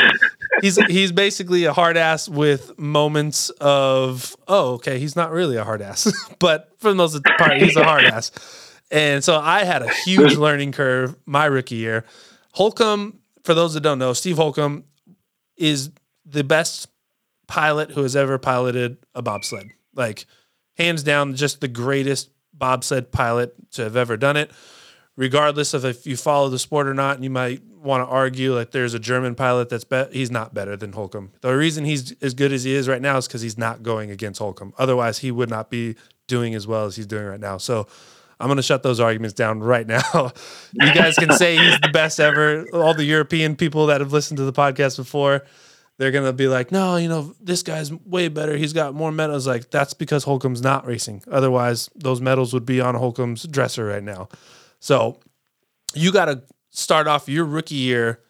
he's 0.60 0.76
he's 0.86 1.12
basically 1.12 1.64
a 1.64 1.72
hard 1.72 1.96
ass 1.96 2.28
with 2.28 2.78
moments 2.78 3.50
of 3.60 4.36
oh 4.48 4.74
okay, 4.74 4.98
he's 4.98 5.16
not 5.16 5.30
really 5.30 5.56
a 5.56 5.64
hard 5.64 5.82
ass, 5.82 6.12
but 6.38 6.70
for 6.78 6.88
the 6.90 6.94
most 6.94 7.18
part, 7.38 7.56
he's 7.58 7.76
a 7.76 7.84
hard 7.84 8.04
ass. 8.04 8.30
And 8.90 9.24
so 9.24 9.38
I 9.38 9.64
had 9.64 9.82
a 9.82 9.92
huge 10.04 10.36
learning 10.36 10.72
curve 10.72 11.16
my 11.26 11.46
rookie 11.46 11.76
year. 11.76 12.04
Holcomb, 12.52 13.18
for 13.42 13.54
those 13.54 13.74
that 13.74 13.80
don't 13.80 13.98
know, 13.98 14.12
Steve 14.12 14.36
Holcomb 14.36 14.84
is 15.56 15.90
the 16.24 16.44
best 16.44 16.88
pilot 17.46 17.90
who 17.90 18.02
has 18.02 18.14
ever 18.14 18.38
piloted 18.38 18.98
a 19.14 19.22
bobsled. 19.22 19.70
Like 19.94 20.26
hands 20.76 21.02
down, 21.02 21.34
just 21.34 21.60
the 21.60 21.68
greatest 21.68 22.30
bobsled 22.52 23.10
pilot 23.10 23.54
to 23.72 23.82
have 23.82 23.96
ever 23.96 24.16
done 24.16 24.36
it. 24.36 24.50
Regardless 25.16 25.74
of 25.74 25.84
if 25.84 26.06
you 26.06 26.16
follow 26.16 26.48
the 26.48 26.58
sport 26.58 26.88
or 26.88 26.94
not, 26.94 27.14
and 27.14 27.24
you 27.24 27.30
might 27.30 27.62
want 27.84 28.02
to 28.02 28.10
argue 28.10 28.54
like 28.54 28.72
there's 28.72 28.94
a 28.94 28.98
German 28.98 29.34
pilot 29.34 29.68
that's 29.68 29.84
bet 29.84 30.12
he's 30.12 30.30
not 30.30 30.54
better 30.54 30.76
than 30.76 30.92
Holcomb. 30.92 31.30
The 31.40 31.54
reason 31.56 31.84
he's 31.84 32.12
as 32.22 32.34
good 32.34 32.52
as 32.52 32.64
he 32.64 32.74
is 32.74 32.88
right 32.88 33.02
now 33.02 33.18
is 33.18 33.28
because 33.28 33.42
he's 33.42 33.58
not 33.58 33.82
going 33.82 34.10
against 34.10 34.40
Holcomb. 34.40 34.72
Otherwise, 34.78 35.18
he 35.18 35.30
would 35.30 35.50
not 35.50 35.70
be 35.70 35.94
doing 36.26 36.54
as 36.54 36.66
well 36.66 36.86
as 36.86 36.96
he's 36.96 37.06
doing 37.06 37.26
right 37.26 37.38
now. 37.38 37.58
So 37.58 37.86
I'm 38.40 38.48
going 38.48 38.56
to 38.56 38.62
shut 38.62 38.82
those 38.82 39.00
arguments 39.00 39.34
down 39.34 39.60
right 39.60 39.86
now. 39.86 40.02
you 40.72 40.94
guys 40.94 41.14
can 41.16 41.32
say 41.32 41.56
he's 41.56 41.78
the 41.80 41.90
best 41.92 42.18
ever. 42.18 42.66
All 42.72 42.94
the 42.94 43.04
European 43.04 43.56
people 43.56 43.86
that 43.86 44.00
have 44.00 44.12
listened 44.12 44.38
to 44.38 44.44
the 44.44 44.52
podcast 44.52 44.96
before, 44.96 45.44
they're 45.98 46.10
going 46.10 46.24
to 46.24 46.32
be 46.32 46.48
like, 46.48 46.72
no, 46.72 46.96
you 46.96 47.08
know, 47.08 47.34
this 47.40 47.62
guy's 47.62 47.92
way 47.92 48.28
better. 48.28 48.56
He's 48.56 48.72
got 48.72 48.94
more 48.94 49.12
medals. 49.12 49.46
Like, 49.46 49.70
that's 49.70 49.94
because 49.94 50.24
Holcomb's 50.24 50.62
not 50.62 50.86
racing. 50.86 51.22
Otherwise, 51.30 51.88
those 51.94 52.20
medals 52.20 52.52
would 52.52 52.66
be 52.66 52.80
on 52.80 52.94
Holcomb's 52.94 53.44
dresser 53.44 53.84
right 53.84 54.02
now. 54.02 54.28
So 54.84 55.18
you 55.94 56.12
got 56.12 56.26
to 56.26 56.42
start 56.68 57.06
off 57.06 57.26
your 57.26 57.46
rookie 57.46 57.74
year 57.74 58.20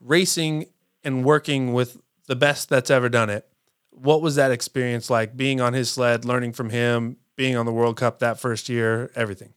racing 0.00 0.64
and 1.04 1.22
working 1.22 1.74
with 1.74 2.00
the 2.28 2.34
best 2.34 2.70
that's 2.70 2.90
ever 2.90 3.10
done 3.10 3.28
it. 3.28 3.46
What 3.90 4.22
was 4.22 4.36
that 4.36 4.50
experience 4.50 5.10
like 5.10 5.36
being 5.36 5.60
on 5.60 5.74
his 5.74 5.90
sled, 5.90 6.24
learning 6.24 6.54
from 6.54 6.70
him, 6.70 7.18
being 7.36 7.58
on 7.58 7.66
the 7.66 7.72
World 7.72 7.98
Cup 7.98 8.20
that 8.20 8.40
first 8.40 8.70
year, 8.70 9.10
everything? 9.14 9.52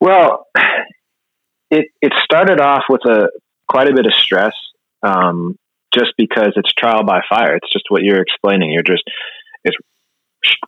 Well, 0.00 0.46
it 1.70 1.88
it 2.00 2.14
started 2.24 2.62
off 2.62 2.84
with 2.88 3.02
a 3.04 3.28
quite 3.68 3.90
a 3.90 3.94
bit 3.94 4.06
of 4.06 4.14
stress, 4.14 4.54
um, 5.02 5.58
just 5.92 6.14
because 6.16 6.54
it's 6.56 6.72
trial 6.72 7.04
by 7.04 7.20
fire. 7.28 7.56
It's 7.56 7.70
just 7.70 7.84
what 7.90 8.02
you're 8.02 8.22
explaining. 8.22 8.70
You're 8.70 8.82
just 8.82 9.04
it's 9.64 9.76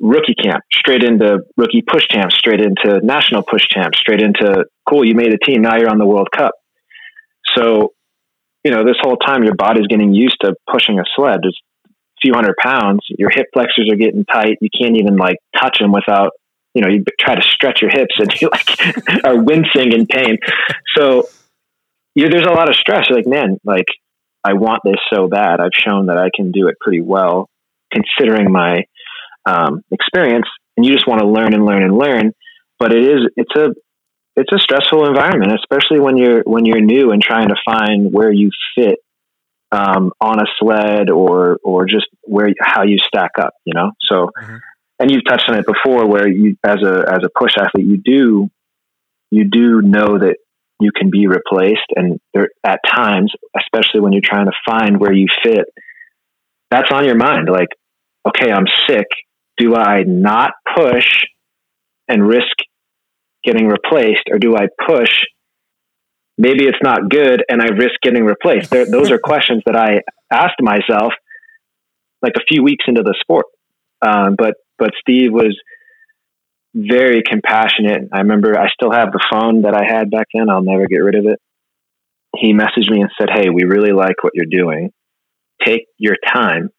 rookie 0.00 0.34
camp 0.34 0.62
straight 0.72 1.04
into 1.04 1.40
rookie 1.56 1.82
push 1.86 2.06
camp, 2.06 2.32
straight 2.32 2.60
into 2.60 3.00
national 3.04 3.42
push 3.42 3.66
camp, 3.66 3.94
straight 3.94 4.22
into 4.22 4.64
cool. 4.88 5.04
You 5.04 5.14
made 5.14 5.32
a 5.32 5.38
team. 5.38 5.62
Now 5.62 5.76
you're 5.76 5.90
on 5.90 5.98
the 5.98 6.06
World 6.06 6.28
Cup. 6.36 6.52
So, 7.56 7.92
you 8.64 8.70
know, 8.70 8.84
this 8.84 8.96
whole 9.00 9.16
time 9.16 9.44
your 9.44 9.54
body's 9.54 9.86
getting 9.86 10.12
used 10.12 10.36
to 10.42 10.54
pushing 10.70 10.98
a 10.98 11.04
sled. 11.16 11.40
There's 11.42 11.58
few 12.22 12.34
hundred 12.34 12.56
pounds, 12.58 13.00
your 13.08 13.30
hip 13.30 13.46
flexors 13.52 13.88
are 13.90 13.96
getting 13.96 14.24
tight. 14.24 14.58
You 14.60 14.68
can't 14.78 14.96
even 14.96 15.16
like 15.16 15.38
touch 15.58 15.78
them 15.78 15.92
without, 15.92 16.32
you 16.74 16.82
know, 16.82 16.88
you 16.88 17.04
try 17.18 17.34
to 17.34 17.42
stretch 17.42 17.80
your 17.80 17.90
hips 17.90 18.16
and 18.18 18.32
you 18.40 18.50
like 18.50 19.24
are 19.24 19.42
wincing 19.42 19.92
in 19.92 20.06
pain. 20.06 20.38
So 20.96 21.28
you, 22.14 22.28
there's 22.28 22.46
a 22.46 22.52
lot 22.52 22.68
of 22.68 22.76
stress. 22.76 23.06
You're 23.08 23.18
like, 23.18 23.26
man, 23.26 23.58
like 23.64 23.86
I 24.44 24.54
want 24.54 24.82
this 24.84 25.00
so 25.12 25.28
bad. 25.28 25.60
I've 25.60 25.74
shown 25.74 26.06
that 26.06 26.18
I 26.18 26.30
can 26.34 26.50
do 26.50 26.68
it 26.68 26.76
pretty 26.80 27.00
well 27.00 27.48
considering 27.92 28.52
my 28.52 28.84
um, 29.46 29.82
experience 29.90 30.46
and 30.76 30.86
you 30.86 30.92
just 30.92 31.06
want 31.06 31.20
to 31.20 31.28
learn 31.28 31.54
and 31.54 31.64
learn 31.64 31.82
and 31.82 31.96
learn. 31.96 32.32
But 32.78 32.92
it 32.92 33.04
is, 33.04 33.30
it's 33.36 33.54
a, 33.56 33.74
it's 34.36 34.52
a 34.52 34.58
stressful 34.58 35.06
environment, 35.06 35.52
especially 35.58 36.00
when 36.00 36.16
you're, 36.16 36.42
when 36.44 36.64
you're 36.64 36.80
new 36.80 37.10
and 37.10 37.22
trying 37.22 37.48
to 37.48 37.56
find 37.64 38.12
where 38.12 38.32
you 38.32 38.50
fit 38.76 39.00
um, 39.72 40.12
on 40.20 40.40
a 40.40 40.46
sled 40.58 41.10
or 41.10 41.58
or 41.62 41.86
just 41.86 42.06
where 42.22 42.48
how 42.60 42.82
you 42.82 42.98
stack 42.98 43.32
up, 43.40 43.54
you 43.64 43.74
know. 43.74 43.92
So, 44.02 44.30
mm-hmm. 44.36 44.56
and 44.98 45.10
you've 45.10 45.24
touched 45.28 45.48
on 45.48 45.58
it 45.58 45.64
before, 45.66 46.06
where 46.06 46.28
you 46.28 46.56
as 46.64 46.82
a 46.84 47.04
as 47.08 47.20
a 47.24 47.30
push 47.38 47.52
athlete, 47.58 47.86
you 47.86 47.96
do 47.96 48.50
you 49.30 49.44
do 49.44 49.80
know 49.82 50.18
that 50.18 50.36
you 50.80 50.90
can 50.92 51.10
be 51.10 51.26
replaced, 51.26 51.86
and 51.94 52.20
there 52.34 52.48
at 52.64 52.80
times, 52.92 53.32
especially 53.56 54.00
when 54.00 54.12
you're 54.12 54.22
trying 54.24 54.46
to 54.46 54.52
find 54.66 54.98
where 54.98 55.12
you 55.12 55.26
fit, 55.44 55.66
that's 56.70 56.90
on 56.90 57.04
your 57.04 57.16
mind. 57.16 57.48
Like, 57.48 57.68
okay, 58.26 58.50
I'm 58.50 58.66
sick. 58.88 59.06
Do 59.60 59.76
I 59.76 60.02
not 60.02 60.52
push 60.76 61.06
and 62.08 62.26
risk 62.26 62.56
getting 63.44 63.68
replaced, 63.68 64.24
or 64.30 64.38
do 64.38 64.56
I 64.56 64.66
push 64.88 65.10
maybe 66.40 66.64
it's 66.64 66.78
not 66.82 67.10
good 67.10 67.44
and 67.48 67.60
I 67.60 67.66
risk 67.66 68.00
getting 68.02 68.24
replaced. 68.24 68.70
There, 68.70 68.86
those 68.86 69.10
are 69.10 69.18
questions 69.22 69.62
that 69.66 69.76
I 69.76 70.00
asked 70.32 70.60
myself 70.60 71.12
like 72.22 72.32
a 72.36 72.44
few 72.48 72.62
weeks 72.62 72.86
into 72.88 73.02
the 73.02 73.14
sport. 73.20 73.46
Um, 74.02 74.34
but 74.36 74.54
but 74.78 74.92
Steve 74.98 75.30
was 75.30 75.54
very 76.74 77.22
compassionate. 77.28 78.08
I 78.12 78.20
remember 78.20 78.58
I 78.58 78.68
still 78.70 78.90
have 78.90 79.12
the 79.12 79.22
phone 79.30 79.62
that 79.62 79.74
I 79.74 79.84
had 79.86 80.10
back 80.10 80.28
then. 80.32 80.48
I'll 80.48 80.62
never 80.62 80.86
get 80.86 80.98
rid 80.98 81.16
of 81.16 81.26
it. 81.26 81.38
He 82.34 82.54
messaged 82.54 82.90
me 82.90 83.02
and 83.02 83.10
said, 83.20 83.28
"Hey, 83.30 83.50
we 83.50 83.64
really 83.64 83.92
like 83.92 84.24
what 84.24 84.32
you're 84.34 84.46
doing. 84.50 84.90
Take 85.62 85.84
your 85.98 86.16
time 86.32 86.70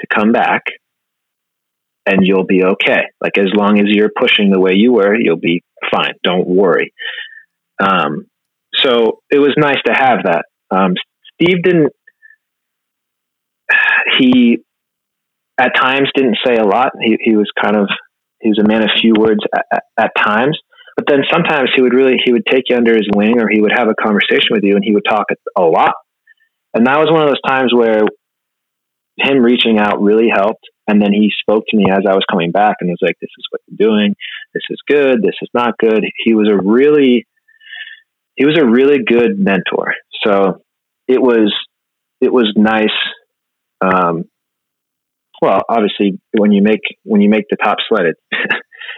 to 0.00 0.06
come 0.06 0.32
back." 0.32 0.64
And 2.04 2.26
you'll 2.26 2.46
be 2.46 2.64
okay. 2.64 3.02
Like 3.20 3.38
as 3.38 3.50
long 3.54 3.78
as 3.78 3.86
you're 3.86 4.10
pushing 4.16 4.50
the 4.50 4.60
way 4.60 4.72
you 4.74 4.92
were, 4.92 5.14
you'll 5.14 5.36
be 5.36 5.62
fine. 5.92 6.14
Don't 6.24 6.48
worry. 6.48 6.92
Um, 7.82 8.26
so 8.74 9.20
it 9.30 9.38
was 9.38 9.54
nice 9.56 9.80
to 9.86 9.92
have 9.92 10.24
that. 10.24 10.44
Um, 10.70 10.94
Steve 11.34 11.62
didn't. 11.62 11.92
He 14.18 14.58
at 15.58 15.72
times 15.76 16.10
didn't 16.14 16.38
say 16.44 16.56
a 16.56 16.64
lot. 16.64 16.92
He 17.00 17.16
he 17.20 17.36
was 17.36 17.50
kind 17.62 17.76
of 17.76 17.88
he 18.40 18.48
was 18.48 18.58
a 18.58 18.66
man 18.66 18.82
of 18.82 18.90
few 19.00 19.14
words 19.16 19.40
at, 19.54 19.82
at 19.98 20.10
times. 20.16 20.58
But 20.96 21.06
then 21.08 21.20
sometimes 21.32 21.70
he 21.74 21.82
would 21.82 21.94
really 21.94 22.16
he 22.22 22.32
would 22.32 22.46
take 22.46 22.64
you 22.68 22.76
under 22.76 22.94
his 22.94 23.08
wing, 23.14 23.40
or 23.40 23.48
he 23.48 23.60
would 23.60 23.72
have 23.74 23.88
a 23.88 23.94
conversation 23.94 24.50
with 24.50 24.64
you, 24.64 24.74
and 24.74 24.84
he 24.84 24.92
would 24.92 25.06
talk 25.08 25.26
a 25.56 25.62
lot. 25.62 25.94
And 26.74 26.86
that 26.86 26.98
was 26.98 27.10
one 27.10 27.22
of 27.22 27.28
those 27.28 27.40
times 27.46 27.72
where 27.74 28.02
him 29.18 29.38
reaching 29.38 29.78
out 29.78 30.02
really 30.02 30.28
helped. 30.28 30.64
And 30.88 31.00
then 31.00 31.12
he 31.12 31.30
spoke 31.40 31.64
to 31.68 31.76
me 31.76 31.86
as 31.90 32.02
I 32.08 32.14
was 32.14 32.24
coming 32.30 32.50
back, 32.50 32.76
and 32.80 32.90
was 32.90 32.98
like, 33.00 33.16
"This 33.20 33.30
is 33.38 33.46
what 33.50 33.60
you're 33.68 33.88
doing. 33.88 34.16
This 34.52 34.64
is 34.68 34.78
good. 34.86 35.22
This 35.22 35.36
is 35.40 35.48
not 35.54 35.78
good." 35.78 36.04
He 36.24 36.34
was 36.34 36.48
a 36.48 36.56
really 36.56 37.26
he 38.34 38.46
was 38.46 38.58
a 38.58 38.66
really 38.66 38.98
good 39.04 39.38
mentor. 39.38 39.94
So 40.24 40.62
it 41.08 41.20
was 41.20 41.54
it 42.20 42.32
was 42.32 42.52
nice. 42.56 42.88
Um, 43.80 44.24
well, 45.40 45.62
obviously, 45.68 46.20
when 46.36 46.52
you 46.52 46.62
make 46.62 46.80
when 47.04 47.20
you 47.20 47.28
make 47.28 47.44
the 47.50 47.56
top 47.56 47.78
sled, 47.88 48.06
it, 48.06 48.16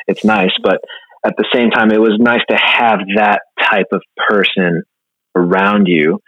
it's 0.07 0.25
nice. 0.25 0.53
But 0.63 0.81
at 1.25 1.35
the 1.37 1.47
same 1.55 1.71
time, 1.71 1.91
it 1.91 2.01
was 2.01 2.19
nice 2.19 2.43
to 2.51 2.57
have 2.57 3.01
that 3.17 3.41
type 3.61 3.89
of 3.93 4.03
person 4.29 4.83
around 5.35 5.87
you, 5.87 6.21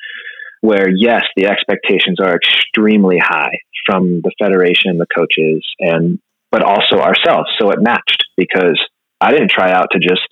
where 0.67 0.89
yes, 0.91 1.23
the 1.37 1.47
expectations 1.47 2.19
are 2.21 2.35
extremely 2.35 3.19
high 3.23 3.61
from 3.87 4.21
the 4.23 4.33
federation, 4.43 4.99
the 4.99 5.07
coaches, 5.17 5.65
and 5.79 6.19
but 6.51 6.63
also 6.63 6.99
ourselves. 6.99 7.49
So 7.61 7.71
it 7.71 7.79
matched 7.81 8.25
because 8.37 8.81
I 9.21 9.31
didn't 9.31 9.51
try 9.51 9.71
out 9.71 9.89
to 9.93 10.01
just 10.01 10.27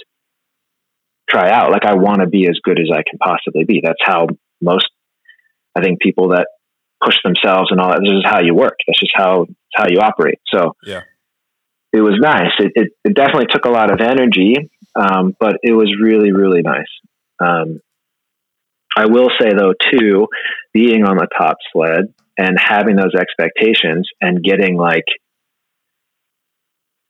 try 1.31 1.50
out. 1.50 1.71
Like 1.71 1.85
I 1.85 1.95
want 1.95 2.21
to 2.21 2.26
be 2.26 2.49
as 2.49 2.59
good 2.64 2.81
as 2.81 2.88
I 2.93 3.03
can 3.09 3.19
possibly 3.19 3.64
be. 3.64 3.81
That's 3.83 4.03
how 4.03 4.26
most, 4.61 4.88
I 5.76 5.83
think, 5.83 6.00
people 6.00 6.31
that 6.31 6.49
push 7.03 7.17
themselves 7.23 7.71
and 7.71 7.81
all 7.81 7.91
that. 7.91 8.00
This 8.00 8.19
is 8.19 8.25
how 8.25 8.41
you 8.41 8.57
work. 8.57 8.76
This 8.88 8.99
is 9.03 9.12
how 9.14 9.47
how 9.73 9.87
you 9.88 10.00
operate. 10.00 10.41
So 10.53 10.75
yeah, 10.85 11.03
it 11.93 12.00
was 12.00 12.19
nice. 12.21 12.50
It, 12.59 12.73
it, 12.75 12.88
it 13.05 13.14
definitely 13.14 13.47
took 13.50 13.67
a 13.67 13.71
lot 13.71 13.93
of 13.93 14.00
energy, 14.00 14.57
um, 14.97 15.37
but 15.38 15.59
it 15.62 15.73
was 15.73 15.95
really, 16.03 16.33
really 16.33 16.62
nice. 16.62 16.91
Um, 17.38 17.81
I 18.96 19.06
will 19.06 19.28
say 19.40 19.50
though, 19.56 19.74
too, 19.92 20.28
being 20.72 21.04
on 21.04 21.16
the 21.16 21.28
top 21.36 21.56
sled 21.72 22.12
and 22.38 22.58
having 22.58 22.96
those 22.96 23.14
expectations 23.18 24.08
and 24.20 24.42
getting 24.42 24.76
like, 24.76 25.04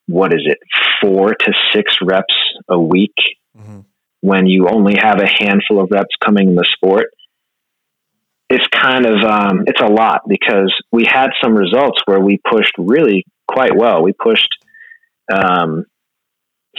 what 0.06 0.32
is 0.32 0.42
it, 0.44 0.58
four 1.00 1.34
to 1.34 1.52
six 1.72 1.96
reps 2.02 2.34
a 2.68 2.78
week 2.78 3.14
mm-hmm. 3.56 3.80
when 4.20 4.46
you 4.46 4.68
only 4.68 4.96
have 4.96 5.20
a 5.20 5.28
handful 5.28 5.82
of 5.82 5.90
reps 5.90 6.14
coming 6.22 6.50
in 6.50 6.54
the 6.54 6.66
sport. 6.70 7.06
It's 8.50 8.66
kind 8.68 9.06
of, 9.06 9.24
um, 9.24 9.64
it's 9.66 9.80
a 9.80 9.90
lot 9.90 10.22
because 10.28 10.72
we 10.92 11.06
had 11.06 11.30
some 11.42 11.54
results 11.54 12.00
where 12.04 12.20
we 12.20 12.38
pushed 12.50 12.72
really 12.76 13.24
quite 13.48 13.74
well. 13.74 14.02
We 14.02 14.12
pushed 14.12 14.50
um, 15.32 15.86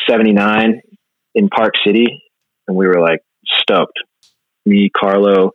79 0.07 0.81
in 1.33 1.49
Park 1.49 1.73
City, 1.85 2.23
and 2.67 2.77
we 2.77 2.87
were 2.87 3.01
like 3.01 3.21
stoked. 3.45 3.99
Me, 4.65 4.89
Carlo, 4.95 5.51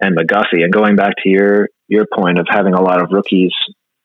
and 0.00 0.16
McGuffie. 0.16 0.62
And 0.62 0.72
going 0.72 0.96
back 0.96 1.14
to 1.22 1.28
your 1.28 1.68
your 1.88 2.06
point 2.12 2.38
of 2.38 2.46
having 2.48 2.74
a 2.74 2.80
lot 2.80 3.02
of 3.02 3.10
rookies, 3.12 3.52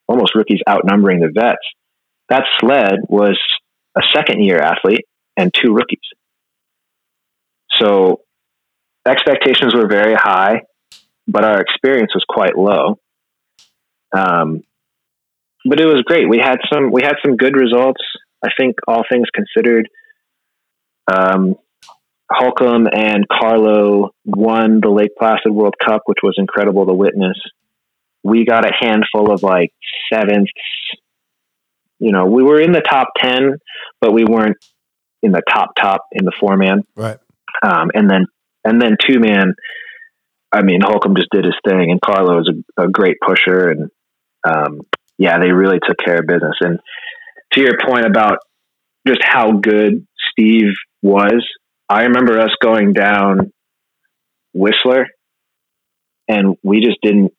almost 0.07 0.35
rookies 0.35 0.59
outnumbering 0.67 1.19
the 1.19 1.31
vets, 1.33 1.57
that 2.29 2.43
sled 2.59 2.99
was 3.07 3.39
a 3.97 4.01
second 4.13 4.43
year 4.43 4.57
athlete 4.57 5.05
and 5.37 5.53
two 5.53 5.73
rookies. 5.73 5.99
So 7.71 8.21
expectations 9.07 9.73
were 9.73 9.87
very 9.87 10.13
high, 10.15 10.63
but 11.27 11.43
our 11.43 11.61
experience 11.61 12.11
was 12.13 12.25
quite 12.27 12.57
low. 12.57 12.99
Um, 14.15 14.63
but 15.65 15.79
it 15.79 15.85
was 15.85 16.03
great. 16.05 16.29
We 16.29 16.39
had 16.39 16.57
some 16.71 16.91
we 16.91 17.01
had 17.03 17.15
some 17.25 17.35
good 17.35 17.55
results. 17.55 18.01
I 18.43 18.49
think 18.57 18.75
all 18.87 19.03
things 19.11 19.27
considered, 19.33 19.89
um, 21.11 21.55
Holcomb 22.31 22.87
and 22.91 23.25
Carlo 23.27 24.11
won 24.25 24.79
the 24.81 24.89
Lake 24.89 25.11
Placid 25.17 25.51
World 25.51 25.75
Cup, 25.83 26.03
which 26.05 26.19
was 26.21 26.35
incredible 26.37 26.85
to 26.85 26.93
witness. 26.93 27.37
We 28.23 28.45
got 28.45 28.65
a 28.65 28.71
handful 28.79 29.31
of 29.31 29.41
like 29.41 29.73
sevenths. 30.13 30.51
You 31.97 32.11
know, 32.11 32.25
we 32.25 32.43
were 32.43 32.61
in 32.61 32.71
the 32.71 32.81
top 32.81 33.09
10, 33.19 33.57
but 33.99 34.13
we 34.13 34.25
weren't 34.25 34.57
in 35.23 35.31
the 35.31 35.41
top, 35.49 35.71
top 35.79 36.01
in 36.11 36.23
the 36.23 36.31
four 36.39 36.55
man. 36.55 36.83
Right. 36.95 37.17
Um, 37.63 37.89
and 37.93 38.09
then, 38.09 38.25
and 38.63 38.81
then 38.81 38.95
two 39.05 39.19
man, 39.19 39.53
I 40.51 40.61
mean, 40.61 40.81
Holcomb 40.81 41.15
just 41.15 41.29
did 41.31 41.45
his 41.45 41.55
thing 41.67 41.91
and 41.91 41.99
Carlo 41.99 42.39
is 42.39 42.49
a, 42.77 42.83
a 42.83 42.87
great 42.89 43.17
pusher. 43.25 43.69
And, 43.69 43.89
um, 44.47 44.81
yeah, 45.17 45.39
they 45.39 45.51
really 45.51 45.79
took 45.85 45.97
care 45.97 46.19
of 46.19 46.27
business. 46.27 46.55
And 46.61 46.79
to 47.53 47.61
your 47.61 47.77
point 47.85 48.05
about 48.05 48.37
just 49.07 49.21
how 49.23 49.53
good 49.53 50.05
Steve 50.31 50.73
was, 51.01 51.45
I 51.89 52.03
remember 52.03 52.39
us 52.39 52.51
going 52.61 52.93
down 52.93 53.51
Whistler 54.53 55.07
and 56.27 56.55
we 56.63 56.79
just 56.81 56.97
didn't 57.01 57.33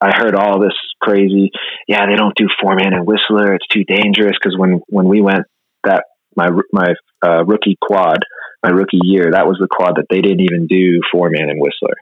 I 0.00 0.12
heard 0.16 0.34
all 0.34 0.58
this 0.58 0.72
crazy, 1.02 1.50
yeah, 1.86 2.06
they 2.06 2.16
don't 2.16 2.34
do 2.34 2.46
four 2.60 2.74
man 2.74 2.94
in 2.94 3.04
Whistler. 3.04 3.52
It's 3.54 3.66
too 3.66 3.84
dangerous. 3.84 4.38
Cause 4.42 4.56
when, 4.56 4.80
when 4.88 5.06
we 5.06 5.20
went 5.20 5.44
that, 5.84 6.04
my, 6.34 6.48
my, 6.72 6.94
uh, 7.22 7.44
rookie 7.44 7.76
quad, 7.82 8.24
my 8.62 8.70
rookie 8.70 9.00
year, 9.02 9.32
that 9.32 9.46
was 9.46 9.58
the 9.60 9.68
quad 9.70 9.96
that 9.96 10.06
they 10.08 10.22
didn't 10.22 10.40
even 10.40 10.66
do 10.66 11.00
four 11.12 11.28
man 11.28 11.50
in 11.50 11.58
Whistler. 11.58 11.96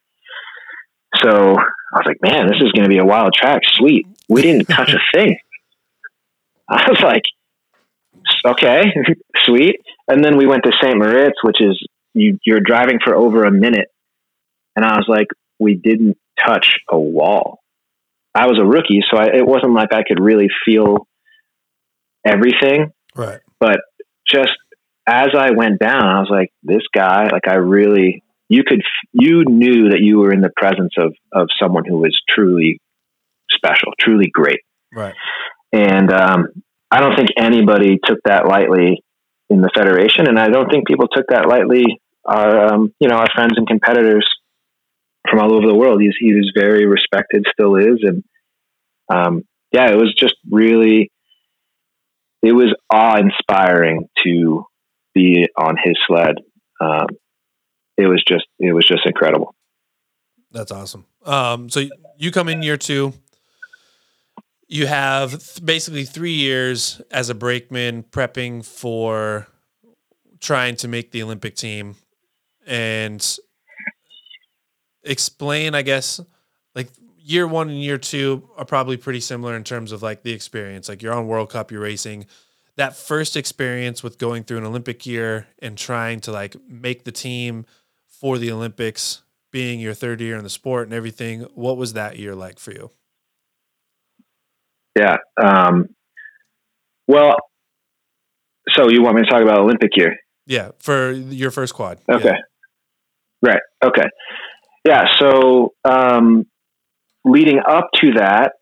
So 1.16 1.56
I 1.58 1.98
was 1.98 2.06
like, 2.06 2.22
man, 2.22 2.46
this 2.46 2.62
is 2.62 2.70
going 2.72 2.84
to 2.84 2.88
be 2.88 2.98
a 2.98 3.04
wild 3.04 3.32
track. 3.34 3.62
Sweet. 3.64 4.06
We 4.28 4.42
didn't 4.42 4.66
touch 4.66 4.92
a 4.92 5.00
thing. 5.18 5.38
I 6.68 6.84
was 6.88 7.00
like, 7.00 7.22
okay, 8.44 8.84
sweet. 9.44 9.80
And 10.08 10.24
then 10.24 10.36
we 10.36 10.46
went 10.46 10.62
to 10.64 10.72
St. 10.82 10.96
Moritz, 10.96 11.36
which 11.42 11.60
is 11.60 11.78
you, 12.14 12.38
you're 12.44 12.60
driving 12.60 12.98
for 13.04 13.14
over 13.14 13.44
a 13.44 13.50
minute. 13.50 13.88
And 14.74 14.84
I 14.84 14.96
was 14.96 15.06
like, 15.08 15.26
we 15.58 15.74
didn't 15.74 16.16
touch 16.44 16.78
a 16.90 16.98
wall. 16.98 17.60
I 18.34 18.46
was 18.46 18.58
a 18.60 18.64
rookie, 18.64 19.00
so 19.10 19.18
I, 19.18 19.26
it 19.36 19.46
wasn't 19.46 19.74
like 19.74 19.92
I 19.92 20.02
could 20.06 20.20
really 20.20 20.48
feel 20.64 21.06
everything. 22.24 22.92
Right. 23.14 23.40
But 23.58 23.80
just 24.26 24.56
as 25.06 25.28
I 25.36 25.50
went 25.52 25.80
down, 25.80 26.04
I 26.04 26.20
was 26.20 26.28
like, 26.30 26.52
this 26.62 26.82
guy, 26.94 27.28
like 27.32 27.48
I 27.48 27.56
really, 27.56 28.22
you 28.48 28.62
could, 28.66 28.82
you 29.12 29.44
knew 29.46 29.90
that 29.90 30.00
you 30.00 30.18
were 30.18 30.32
in 30.32 30.40
the 30.40 30.52
presence 30.54 30.92
of, 30.98 31.14
of 31.32 31.48
someone 31.60 31.84
who 31.86 31.98
was 31.98 32.18
truly 32.28 32.80
special, 33.50 33.92
truly 33.98 34.30
great. 34.32 34.60
Right. 34.94 35.14
And, 35.72 36.12
um, 36.12 36.48
I 36.90 37.00
don't 37.00 37.16
think 37.16 37.30
anybody 37.36 37.98
took 38.02 38.18
that 38.24 38.46
lightly 38.46 39.02
in 39.50 39.60
the 39.60 39.70
federation, 39.74 40.26
and 40.28 40.38
I 40.38 40.48
don't 40.48 40.70
think 40.70 40.86
people 40.86 41.08
took 41.08 41.26
that 41.28 41.48
lightly. 41.48 41.84
Our, 42.24 42.74
um, 42.74 42.94
you 43.00 43.08
know, 43.08 43.16
our 43.16 43.28
friends 43.34 43.54
and 43.56 43.66
competitors 43.66 44.28
from 45.30 45.40
all 45.40 45.54
over 45.54 45.66
the 45.66 45.74
world. 45.74 46.00
He's 46.00 46.14
he 46.20 46.34
was 46.34 46.52
very 46.54 46.86
respected, 46.86 47.44
still 47.52 47.76
is, 47.76 48.00
and 48.02 48.22
um, 49.08 49.42
yeah, 49.72 49.90
it 49.90 49.96
was 49.96 50.14
just 50.18 50.34
really, 50.50 51.10
it 52.42 52.52
was 52.52 52.74
awe 52.90 53.18
inspiring 53.18 54.08
to 54.24 54.64
be 55.14 55.48
on 55.56 55.76
his 55.82 55.96
sled. 56.06 56.36
Um, 56.80 57.06
it 57.96 58.06
was 58.06 58.22
just, 58.26 58.46
it 58.58 58.72
was 58.72 58.84
just 58.84 59.06
incredible. 59.06 59.54
That's 60.52 60.70
awesome. 60.70 61.04
Um, 61.24 61.68
so 61.68 61.88
you 62.16 62.30
come 62.30 62.48
in 62.48 62.62
year 62.62 62.76
two 62.76 63.12
you 64.68 64.86
have 64.86 65.30
th- 65.30 65.64
basically 65.64 66.04
three 66.04 66.34
years 66.34 67.00
as 67.10 67.30
a 67.30 67.34
brakeman 67.34 68.04
prepping 68.04 68.64
for 68.64 69.48
trying 70.40 70.76
to 70.76 70.88
make 70.88 71.10
the 71.10 71.22
Olympic 71.22 71.56
team 71.56 71.96
and 72.66 73.38
explain, 75.02 75.74
I 75.74 75.82
guess, 75.82 76.20
like 76.74 76.88
year 77.16 77.46
one 77.48 77.70
and 77.70 77.82
year 77.82 77.98
two 77.98 78.48
are 78.56 78.64
probably 78.64 78.98
pretty 78.98 79.20
similar 79.20 79.56
in 79.56 79.64
terms 79.64 79.90
of 79.90 80.02
like 80.02 80.22
the 80.22 80.32
experience. 80.32 80.88
Like 80.88 81.02
you're 81.02 81.14
on 81.14 81.26
World 81.26 81.50
Cup, 81.50 81.72
you're 81.72 81.80
racing. 81.80 82.26
That 82.76 82.94
first 82.94 83.36
experience 83.36 84.02
with 84.02 84.18
going 84.18 84.44
through 84.44 84.58
an 84.58 84.64
Olympic 84.66 85.04
year 85.06 85.48
and 85.60 85.76
trying 85.76 86.20
to 86.20 86.32
like 86.32 86.56
make 86.68 87.04
the 87.04 87.10
team 87.10 87.64
for 88.06 88.38
the 88.38 88.52
Olympics, 88.52 89.22
being 89.50 89.80
your 89.80 89.94
third 89.94 90.20
year 90.20 90.36
in 90.36 90.44
the 90.44 90.50
sport 90.50 90.86
and 90.86 90.94
everything, 90.94 91.42
what 91.54 91.76
was 91.78 91.94
that 91.94 92.18
year 92.18 92.34
like 92.34 92.58
for 92.58 92.72
you? 92.72 92.90
Yeah. 94.98 95.16
Um, 95.40 95.88
well, 97.06 97.36
so 98.76 98.90
you 98.90 99.02
want 99.02 99.16
me 99.16 99.22
to 99.22 99.28
talk 99.28 99.42
about 99.42 99.60
Olympic 99.60 99.90
year? 99.96 100.16
Yeah, 100.46 100.70
for 100.78 101.12
your 101.12 101.50
first 101.50 101.74
quad. 101.74 101.98
Okay. 102.10 102.24
Yeah. 102.24 103.50
Right. 103.50 103.60
Okay. 103.84 104.06
Yeah. 104.84 105.04
So 105.20 105.74
um, 105.84 106.46
leading 107.24 107.60
up 107.66 107.88
to 108.00 108.12
that, 108.16 108.52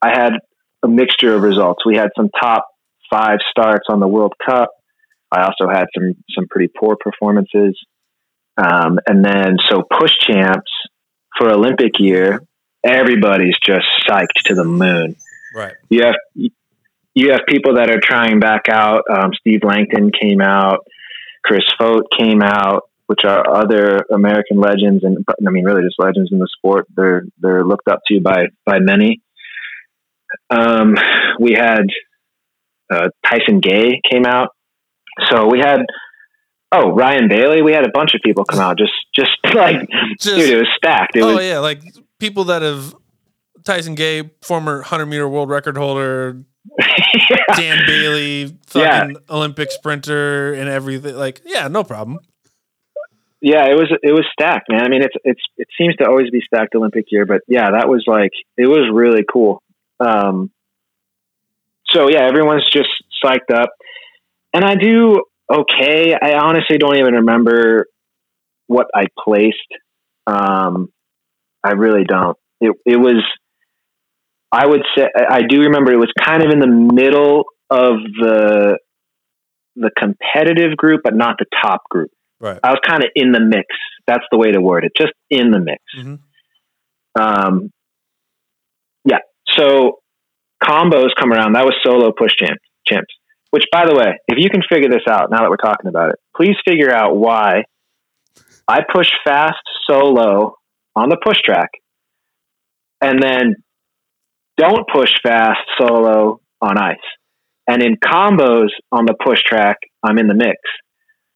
I 0.00 0.10
had 0.10 0.32
a 0.82 0.88
mixture 0.88 1.34
of 1.34 1.42
results. 1.42 1.84
We 1.84 1.96
had 1.96 2.10
some 2.16 2.28
top 2.40 2.66
five 3.10 3.38
starts 3.50 3.86
on 3.88 4.00
the 4.00 4.08
World 4.08 4.34
Cup. 4.44 4.70
I 5.30 5.44
also 5.44 5.68
had 5.70 5.86
some 5.96 6.14
some 6.34 6.46
pretty 6.48 6.70
poor 6.78 6.96
performances, 7.00 7.78
um, 8.58 8.98
and 9.06 9.24
then 9.24 9.56
so 9.70 9.82
push 9.98 10.12
champs 10.20 10.70
for 11.38 11.50
Olympic 11.50 11.92
year. 11.98 12.42
Everybody's 12.84 13.56
just 13.64 13.86
psyched 14.06 14.42
to 14.46 14.54
the 14.54 14.64
moon. 14.64 15.16
Right. 15.54 15.74
You 15.88 16.04
have 16.04 16.16
you 17.14 17.32
have 17.32 17.40
people 17.46 17.74
that 17.74 17.90
are 17.90 18.00
trying 18.02 18.40
back 18.40 18.68
out. 18.70 19.02
Um, 19.10 19.32
Steve 19.38 19.60
Langton 19.64 20.10
came 20.18 20.40
out. 20.40 20.78
Chris 21.44 21.64
Fogt 21.78 22.06
came 22.16 22.40
out, 22.42 22.84
which 23.06 23.24
are 23.24 23.44
other 23.54 24.04
American 24.12 24.58
legends, 24.58 25.04
and 25.04 25.24
I 25.28 25.50
mean, 25.50 25.64
really 25.64 25.82
just 25.82 25.96
legends 25.98 26.30
in 26.32 26.38
the 26.38 26.48
sport. 26.56 26.86
They're 26.96 27.24
they're 27.38 27.64
looked 27.64 27.88
up 27.88 28.00
to 28.08 28.20
by 28.20 28.44
by 28.64 28.78
many. 28.78 29.20
Um, 30.48 30.94
we 31.38 31.52
had 31.52 31.84
uh, 32.90 33.08
Tyson 33.26 33.60
Gay 33.60 34.00
came 34.10 34.24
out, 34.24 34.50
so 35.30 35.48
we 35.48 35.58
had 35.58 35.80
oh 36.70 36.92
Ryan 36.92 37.28
Bailey. 37.28 37.62
We 37.62 37.72
had 37.72 37.86
a 37.86 37.90
bunch 37.92 38.14
of 38.14 38.20
people 38.24 38.44
come 38.44 38.60
out. 38.60 38.78
Just 38.78 38.92
just 39.14 39.36
like 39.54 39.88
just, 40.18 40.36
dude, 40.36 40.48
it 40.48 40.56
was 40.56 40.68
stacked. 40.76 41.16
It 41.16 41.22
oh 41.22 41.34
was, 41.34 41.44
yeah, 41.44 41.58
like 41.58 41.82
people 42.18 42.44
that 42.44 42.62
have 42.62 42.94
Tyson 43.64 43.94
Gay, 43.94 44.30
former 44.42 44.76
100 44.76 45.06
meter 45.06 45.28
world 45.28 45.48
record 45.48 45.76
holder, 45.76 46.44
yeah. 46.78 47.36
Dan 47.56 47.78
Bailey, 47.86 48.56
fucking 48.66 49.10
yeah. 49.16 49.34
Olympic 49.34 49.70
sprinter, 49.70 50.54
and 50.54 50.68
everything. 50.68 51.16
Like, 51.16 51.42
yeah, 51.44 51.68
no 51.68 51.84
problem. 51.84 52.18
Yeah, 53.40 53.66
it 53.66 53.74
was 53.74 53.92
it 54.02 54.12
was 54.12 54.24
stacked, 54.32 54.70
man. 54.70 54.84
I 54.84 54.88
mean, 54.88 55.02
it's 55.02 55.16
it's 55.24 55.40
it 55.56 55.66
seems 55.76 55.96
to 55.96 56.06
always 56.06 56.30
be 56.30 56.40
stacked 56.46 56.76
Olympic 56.76 57.06
year, 57.10 57.26
but 57.26 57.42
yeah, 57.48 57.72
that 57.72 57.88
was 57.88 58.04
like 58.06 58.30
it 58.56 58.68
was 58.68 58.88
really 58.92 59.24
cool. 59.30 59.60
Um, 59.98 60.52
so 61.90 62.08
yeah, 62.08 62.22
everyone's 62.22 62.68
just 62.72 62.88
psyched 63.22 63.52
up, 63.52 63.70
and 64.54 64.64
I 64.64 64.76
do 64.76 65.24
okay. 65.52 66.14
I 66.14 66.34
honestly 66.34 66.78
don't 66.78 66.96
even 66.96 67.14
remember 67.14 67.86
what 68.68 68.86
I 68.94 69.06
placed. 69.18 69.58
Um, 70.24 70.92
I 71.64 71.72
really 71.72 72.04
don't. 72.04 72.38
It 72.60 72.76
it 72.86 72.96
was 72.96 73.24
I 74.52 74.66
would 74.66 74.82
say 74.96 75.08
I 75.16 75.42
do 75.48 75.60
remember 75.60 75.92
it 75.92 75.96
was 75.96 76.12
kind 76.22 76.42
of 76.42 76.50
in 76.50 76.60
the 76.60 76.66
middle 76.66 77.44
of 77.70 77.94
the 78.20 78.78
the 79.76 79.90
competitive 79.98 80.76
group, 80.76 81.00
but 81.02 81.14
not 81.14 81.36
the 81.38 81.46
top 81.62 81.82
group. 81.88 82.10
Right. 82.38 82.58
I 82.62 82.70
was 82.70 82.80
kind 82.86 83.02
of 83.02 83.10
in 83.14 83.32
the 83.32 83.40
mix. 83.40 83.66
That's 84.06 84.24
the 84.30 84.36
way 84.36 84.52
to 84.52 84.60
word 84.60 84.84
it. 84.84 84.92
Just 84.96 85.14
in 85.30 85.50
the 85.50 85.60
mix. 85.60 85.82
Mhm. 85.96 86.18
Um, 87.18 87.72
yeah. 89.04 89.18
So 89.56 90.00
combos 90.62 91.10
come 91.18 91.32
around. 91.32 91.54
That 91.54 91.64
was 91.64 91.74
solo 91.82 92.12
push 92.12 92.34
champs. 92.36 92.62
Champs. 92.86 93.14
Which, 93.50 93.64
by 93.72 93.86
the 93.86 93.94
way, 93.94 94.18
if 94.28 94.38
you 94.38 94.50
can 94.50 94.62
figure 94.68 94.88
this 94.88 95.06
out 95.08 95.30
now 95.30 95.38
that 95.38 95.50
we're 95.50 95.56
talking 95.56 95.88
about 95.88 96.10
it, 96.10 96.16
please 96.36 96.56
figure 96.66 96.90
out 96.92 97.16
why 97.16 97.64
I 98.66 98.80
push 98.92 99.08
fast 99.24 99.60
solo 99.88 100.56
on 100.96 101.08
the 101.08 101.18
push 101.22 101.38
track, 101.42 101.70
and 103.00 103.22
then 103.22 103.61
don't 104.56 104.86
push 104.92 105.10
fast 105.22 105.60
solo 105.78 106.40
on 106.60 106.78
ice. 106.78 106.96
And 107.68 107.82
in 107.82 107.96
combos 107.96 108.68
on 108.90 109.06
the 109.06 109.14
push 109.24 109.40
track, 109.42 109.78
I'm 110.02 110.18
in 110.18 110.26
the 110.26 110.34
mix. 110.34 110.56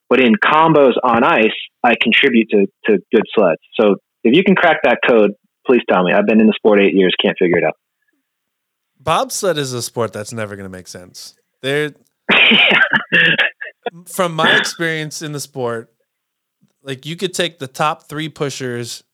But 0.08 0.20
in 0.20 0.34
combos 0.34 0.92
on 1.02 1.24
ice, 1.24 1.54
I 1.82 1.94
contribute 2.00 2.48
to, 2.50 2.66
to 2.86 2.98
good 3.12 3.24
sleds. 3.34 3.60
So 3.78 3.96
if 4.22 4.34
you 4.34 4.44
can 4.44 4.54
crack 4.54 4.78
that 4.84 4.98
code, 5.06 5.32
please 5.66 5.82
tell 5.90 6.04
me. 6.04 6.12
I've 6.12 6.26
been 6.26 6.40
in 6.40 6.46
the 6.46 6.54
sport 6.56 6.80
eight 6.80 6.94
years, 6.94 7.14
can't 7.20 7.36
figure 7.38 7.58
it 7.58 7.64
out. 7.64 7.74
Bobsled 9.00 9.56
is 9.56 9.72
a 9.72 9.82
sport 9.82 10.12
that's 10.12 10.32
never 10.32 10.56
going 10.56 10.68
to 10.68 10.76
make 10.76 10.88
sense. 10.88 11.36
There, 11.62 11.92
from 14.06 14.34
my 14.34 14.56
experience 14.56 15.22
in 15.22 15.32
the 15.32 15.40
sport, 15.40 15.92
like 16.82 17.06
you 17.06 17.16
could 17.16 17.34
take 17.34 17.58
the 17.58 17.68
top 17.68 18.08
three 18.08 18.28
pushers 18.28 19.04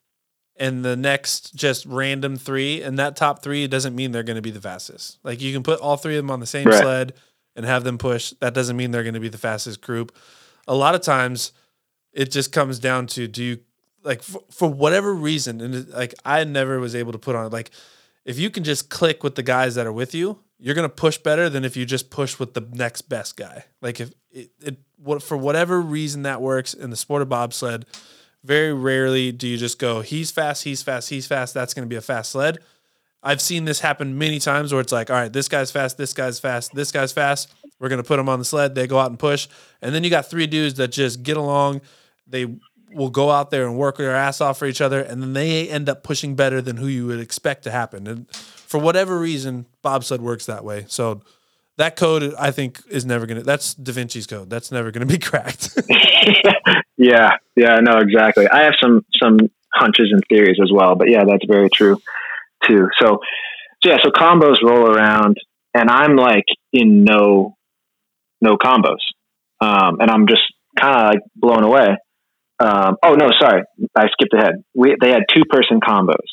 and 0.55 0.85
the 0.85 0.95
next 0.95 1.55
just 1.55 1.85
random 1.85 2.37
three, 2.37 2.81
and 2.81 2.99
that 2.99 3.15
top 3.15 3.41
three 3.41 3.67
doesn't 3.67 3.95
mean 3.95 4.11
they're 4.11 4.23
going 4.23 4.35
to 4.35 4.41
be 4.41 4.51
the 4.51 4.61
fastest. 4.61 5.19
Like 5.23 5.41
you 5.41 5.53
can 5.53 5.63
put 5.63 5.79
all 5.79 5.97
three 5.97 6.15
of 6.15 6.23
them 6.23 6.31
on 6.31 6.39
the 6.39 6.45
same 6.45 6.69
Right. 6.69 6.79
sled 6.79 7.13
and 7.55 7.65
have 7.65 7.83
them 7.83 7.97
push. 7.97 8.33
That 8.39 8.53
doesn't 8.53 8.77
mean 8.77 8.91
they're 8.91 9.03
going 9.03 9.13
to 9.15 9.19
be 9.19 9.29
the 9.29 9.37
fastest 9.37 9.81
group. 9.81 10.15
A 10.67 10.75
lot 10.75 10.95
of 10.95 11.01
times, 11.01 11.51
it 12.13 12.31
just 12.31 12.51
comes 12.51 12.79
down 12.79 13.07
to 13.07 13.27
do 13.27 13.43
you 13.43 13.59
like 14.03 14.21
for, 14.21 14.43
for 14.51 14.67
whatever 14.67 15.13
reason, 15.13 15.61
and 15.61 15.75
it, 15.75 15.89
like 15.89 16.13
I 16.25 16.43
never 16.43 16.79
was 16.79 16.95
able 16.95 17.11
to 17.13 17.17
put 17.17 17.35
on 17.35 17.49
like 17.51 17.71
if 18.25 18.37
you 18.39 18.49
can 18.49 18.63
just 18.63 18.89
click 18.89 19.23
with 19.23 19.35
the 19.35 19.43
guys 19.43 19.75
that 19.75 19.85
are 19.85 19.91
with 19.91 20.13
you, 20.13 20.39
you're 20.59 20.75
gonna 20.75 20.89
push 20.89 21.17
better 21.17 21.49
than 21.49 21.65
if 21.65 21.75
you 21.75 21.85
just 21.85 22.09
push 22.09 22.39
with 22.39 22.53
the 22.53 22.61
next 22.73 23.03
best 23.03 23.35
guy. 23.37 23.65
Like 23.81 23.99
if 23.99 24.11
it, 24.31 24.51
it 24.61 24.77
what 24.97 25.21
for 25.23 25.35
whatever 25.35 25.81
reason 25.81 26.23
that 26.23 26.41
works 26.41 26.73
in 26.73 26.89
the 26.89 26.95
sport 26.95 27.21
of 27.21 27.29
bobsled, 27.29 27.85
very 28.43 28.73
rarely 28.73 29.31
do 29.31 29.47
you 29.47 29.57
just 29.57 29.79
go 29.79 30.01
he's 30.01 30.31
fast, 30.31 30.63
he's 30.63 30.83
fast, 30.83 31.09
he's 31.09 31.27
fast. 31.27 31.53
That's 31.53 31.73
gonna 31.73 31.87
be 31.87 31.95
a 31.95 32.01
fast 32.01 32.31
sled. 32.31 32.59
I've 33.21 33.41
seen 33.41 33.63
this 33.65 33.79
happen 33.79 34.17
many 34.17 34.39
times 34.39 34.73
where 34.73 34.81
it's 34.81 34.91
like, 34.91 35.09
all 35.09 35.15
right, 35.15 35.31
this 35.31 35.47
guy's 35.47 35.71
fast, 35.71 35.97
this 35.97 36.13
guy's 36.13 36.39
fast, 36.39 36.75
this 36.75 36.91
guy's 36.91 37.13
fast. 37.13 37.53
We're 37.79 37.89
gonna 37.89 38.03
put 38.03 38.17
them 38.17 38.29
on 38.29 38.39
the 38.39 38.45
sled. 38.45 38.75
They 38.75 38.87
go 38.87 38.99
out 38.99 39.09
and 39.09 39.19
push, 39.19 39.47
and 39.81 39.95
then 39.95 40.03
you 40.03 40.09
got 40.09 40.29
three 40.29 40.47
dudes 40.47 40.75
that 40.75 40.89
just 40.89 41.23
get 41.23 41.37
along. 41.37 41.81
They 42.27 42.47
will 42.93 43.09
go 43.09 43.31
out 43.31 43.49
there 43.49 43.65
and 43.65 43.77
work 43.77 43.97
their 43.97 44.15
ass 44.15 44.41
off 44.41 44.59
for 44.59 44.65
each 44.65 44.81
other, 44.81 45.01
and 45.01 45.21
then 45.21 45.33
they 45.33 45.69
end 45.69 45.89
up 45.89 46.03
pushing 46.03 46.35
better 46.35 46.61
than 46.61 46.77
who 46.77 46.87
you 46.87 47.07
would 47.07 47.19
expect 47.19 47.63
to 47.63 47.71
happen. 47.71 48.07
And 48.07 48.29
for 48.35 48.79
whatever 48.79 49.19
reason, 49.19 49.65
bobsled 49.81 50.21
works 50.21 50.45
that 50.45 50.63
way. 50.63 50.85
So 50.87 51.21
that 51.77 51.95
code, 51.95 52.33
I 52.37 52.51
think, 52.51 52.81
is 52.89 53.05
never 53.05 53.25
gonna. 53.25 53.43
That's 53.43 53.73
Da 53.73 53.91
Vinci's 53.91 54.27
code. 54.27 54.49
That's 54.49 54.71
never 54.71 54.91
gonna 54.91 55.05
be 55.05 55.17
cracked. 55.19 55.77
yeah, 56.97 57.31
yeah, 57.55 57.79
no, 57.81 57.97
exactly. 57.97 58.47
I 58.47 58.63
have 58.63 58.73
some 58.81 59.05
some 59.21 59.37
hunches 59.73 60.09
and 60.11 60.21
theories 60.29 60.59
as 60.61 60.71
well, 60.71 60.95
but 60.95 61.09
yeah, 61.09 61.23
that's 61.25 61.45
very 61.47 61.69
true 61.73 61.97
too. 62.67 62.87
So, 63.01 63.19
so 63.83 63.89
yeah, 63.89 63.97
so 64.03 64.11
combos 64.11 64.61
roll 64.63 64.89
around, 64.89 65.37
and 65.73 65.89
I'm 65.89 66.15
like 66.15 66.45
in 66.71 67.03
no 67.03 67.55
no 68.41 68.57
combos, 68.57 69.01
um, 69.59 69.99
and 69.99 70.11
I'm 70.11 70.27
just 70.27 70.43
kind 70.79 70.95
of 70.95 71.05
like 71.07 71.19
blown 71.35 71.63
away. 71.63 71.97
Um, 72.59 72.97
oh 73.03 73.15
no, 73.15 73.31
sorry, 73.39 73.63
I 73.95 74.07
skipped 74.11 74.33
ahead. 74.33 74.63
We 74.75 74.95
they 75.01 75.09
had 75.09 75.23
two 75.33 75.43
person 75.49 75.79
combos, 75.79 76.27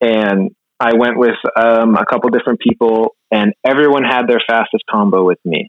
and 0.00 0.50
I 0.78 0.94
went 0.94 1.18
with 1.18 1.36
um, 1.56 1.96
a 1.96 2.04
couple 2.04 2.28
different 2.30 2.60
people, 2.60 3.16
and 3.30 3.52
everyone 3.64 4.04
had 4.04 4.28
their 4.28 4.40
fastest 4.46 4.84
combo 4.90 5.24
with 5.24 5.38
me. 5.44 5.68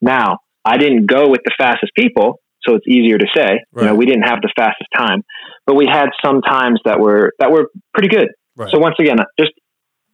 Now, 0.00 0.38
I 0.64 0.78
didn't 0.78 1.06
go 1.06 1.28
with 1.28 1.40
the 1.44 1.52
fastest 1.56 1.92
people, 1.96 2.40
so 2.66 2.74
it's 2.74 2.86
easier 2.88 3.18
to 3.18 3.26
say. 3.34 3.60
You 3.84 3.88
know, 3.88 3.94
we 3.94 4.06
didn't 4.06 4.24
have 4.24 4.40
the 4.42 4.52
fastest 4.56 4.88
time, 4.96 5.22
but 5.66 5.76
we 5.76 5.86
had 5.90 6.06
some 6.24 6.42
times 6.42 6.80
that 6.84 6.98
were 6.98 7.32
that 7.38 7.50
were 7.50 7.68
pretty 7.94 8.08
good. 8.08 8.28
Right. 8.56 8.70
So 8.70 8.78
once 8.78 8.96
again, 8.98 9.16
just 9.38 9.52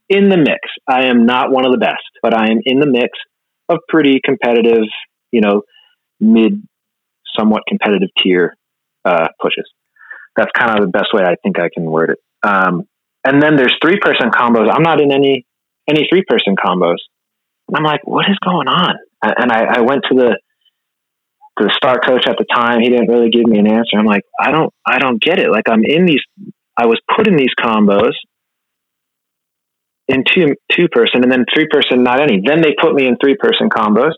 in 0.09 0.29
the 0.29 0.37
mix. 0.39 0.61
I 0.89 1.07
am 1.07 1.27
not 1.27 1.51
one 1.51 1.67
of 1.67 1.73
the 1.73 1.79
best, 1.79 2.05
but 2.23 2.35
I 2.35 2.51
am 2.51 2.61
in 2.65 2.81
the 2.81 2.87
mix 2.87 3.11
of 3.69 3.79
pretty 3.89 4.21
competitive, 4.25 4.85
you 5.31 5.41
know, 5.41 5.63
mid, 6.21 6.63
somewhat 7.39 7.63
competitive 7.69 8.09
tier 8.23 8.55
uh, 9.05 9.29
pushes. 9.41 9.71
That's 10.37 10.51
kind 10.57 10.79
of 10.79 10.85
the 10.85 10.91
best 10.91 11.09
way 11.13 11.23
I 11.23 11.35
think 11.43 11.59
I 11.59 11.69
can 11.73 11.85
word 11.85 12.11
it. 12.11 12.19
Um, 12.49 12.85
and 13.25 13.43
then 13.43 13.57
there's 13.57 13.77
three 13.83 13.99
person 13.99 14.31
combos. 14.31 14.71
I'm 14.73 14.83
not 14.83 15.01
in 15.01 15.13
any 15.13 15.47
any 15.89 16.07
three 16.11 16.23
person 16.27 16.57
combos. 16.57 16.99
I'm 17.75 17.85
like, 17.85 18.01
what 18.05 18.27
is 18.31 18.39
going 18.39 18.69
on? 18.69 18.95
And 19.23 19.53
I, 19.53 19.79
I 19.79 19.81
went 19.81 20.05
to 20.11 20.15
the 20.15 20.39
the 21.57 21.73
star 21.77 21.99
coach 21.99 22.27
at 22.27 22.37
the 22.39 22.47
time. 22.55 22.81
He 22.81 22.89
didn't 22.89 23.09
really 23.09 23.31
give 23.31 23.47
me 23.47 23.59
an 23.59 23.67
answer. 23.67 23.99
I'm 23.99 24.07
like, 24.07 24.23
I 24.41 24.51
don't 24.51 24.73
I 24.87 24.99
don't 24.99 25.21
get 25.21 25.39
it. 25.39 25.51
Like 25.51 25.69
I'm 25.69 25.85
in 25.85 26.07
these 26.07 26.23
I 26.77 26.87
was 26.87 27.01
put 27.15 27.27
in 27.27 27.37
these 27.37 27.55
combos 27.59 28.13
in 30.07 30.25
two 30.25 30.55
two 30.73 30.89
person 30.89 31.23
and 31.23 31.31
then 31.31 31.45
three 31.53 31.67
person 31.71 32.03
not 32.03 32.21
any. 32.21 32.41
Then 32.45 32.63
they 32.63 32.75
put 32.81 32.95
me 32.95 33.07
in 33.07 33.17
three 33.21 33.37
person 33.37 33.69
combos. 33.69 34.13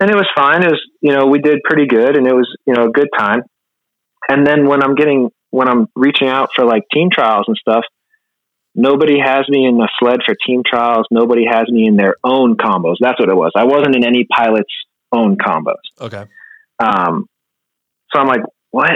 And 0.00 0.10
it 0.10 0.16
was 0.16 0.28
fine. 0.34 0.60
Was 0.60 0.80
you 1.00 1.12
know, 1.12 1.26
we 1.26 1.40
did 1.40 1.60
pretty 1.64 1.86
good 1.86 2.16
and 2.16 2.26
it 2.26 2.34
was, 2.34 2.48
you 2.66 2.74
know, 2.74 2.86
a 2.86 2.90
good 2.90 3.08
time. 3.16 3.42
And 4.28 4.46
then 4.46 4.66
when 4.66 4.82
I'm 4.82 4.94
getting 4.94 5.30
when 5.50 5.68
I'm 5.68 5.88
reaching 5.96 6.28
out 6.28 6.50
for 6.54 6.64
like 6.64 6.82
team 6.92 7.08
trials 7.12 7.46
and 7.48 7.56
stuff, 7.56 7.84
nobody 8.74 9.18
has 9.18 9.48
me 9.48 9.66
in 9.66 9.76
the 9.76 9.88
sled 9.98 10.20
for 10.24 10.34
team 10.46 10.62
trials. 10.66 11.06
Nobody 11.10 11.44
has 11.50 11.68
me 11.68 11.86
in 11.86 11.96
their 11.96 12.16
own 12.24 12.56
combos. 12.56 12.96
That's 13.00 13.18
what 13.18 13.28
it 13.28 13.36
was. 13.36 13.52
I 13.56 13.64
wasn't 13.64 13.96
in 13.96 14.04
any 14.04 14.26
pilot's 14.30 14.72
own 15.12 15.36
combos. 15.36 15.74
okay. 16.00 16.24
Um, 16.78 17.26
so 18.12 18.20
I'm 18.20 18.26
like, 18.26 18.42
what? 18.70 18.92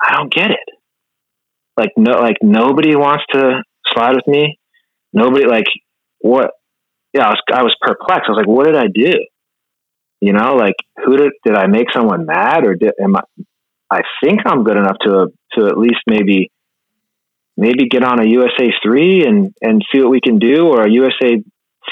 I 0.00 0.14
don't 0.14 0.32
get 0.32 0.50
it. 0.50 0.68
Like 1.76 1.92
no, 1.96 2.18
like 2.18 2.36
nobody 2.42 2.96
wants 2.96 3.24
to 3.32 3.62
slide 3.92 4.16
with 4.16 4.26
me. 4.26 4.58
Nobody 5.12 5.46
like 5.46 5.66
what? 6.18 6.50
Yeah, 7.14 7.26
I 7.26 7.30
was 7.30 7.42
I 7.54 7.62
was 7.62 7.76
perplexed. 7.80 8.24
I 8.28 8.32
was 8.32 8.38
like, 8.38 8.48
what 8.48 8.66
did 8.66 8.76
I 8.76 8.88
do? 8.92 9.12
You 10.20 10.32
know, 10.32 10.54
like 10.54 10.74
who 11.04 11.16
did 11.16 11.32
did 11.44 11.54
I 11.54 11.66
make 11.66 11.86
someone 11.92 12.26
mad 12.26 12.64
or 12.66 12.74
did 12.74 12.92
am 13.00 13.16
I? 13.16 13.22
I 13.90 14.00
think 14.22 14.40
I'm 14.46 14.64
good 14.64 14.76
enough 14.76 14.96
to 15.02 15.28
to 15.52 15.66
at 15.66 15.78
least 15.78 16.00
maybe 16.06 16.50
maybe 17.56 17.88
get 17.88 18.04
on 18.04 18.20
a 18.20 18.28
USA 18.28 18.72
three 18.82 19.24
and 19.26 19.54
and 19.60 19.84
see 19.92 20.00
what 20.00 20.10
we 20.10 20.20
can 20.20 20.38
do, 20.38 20.68
or 20.68 20.82
a 20.82 20.90
USA 20.90 21.42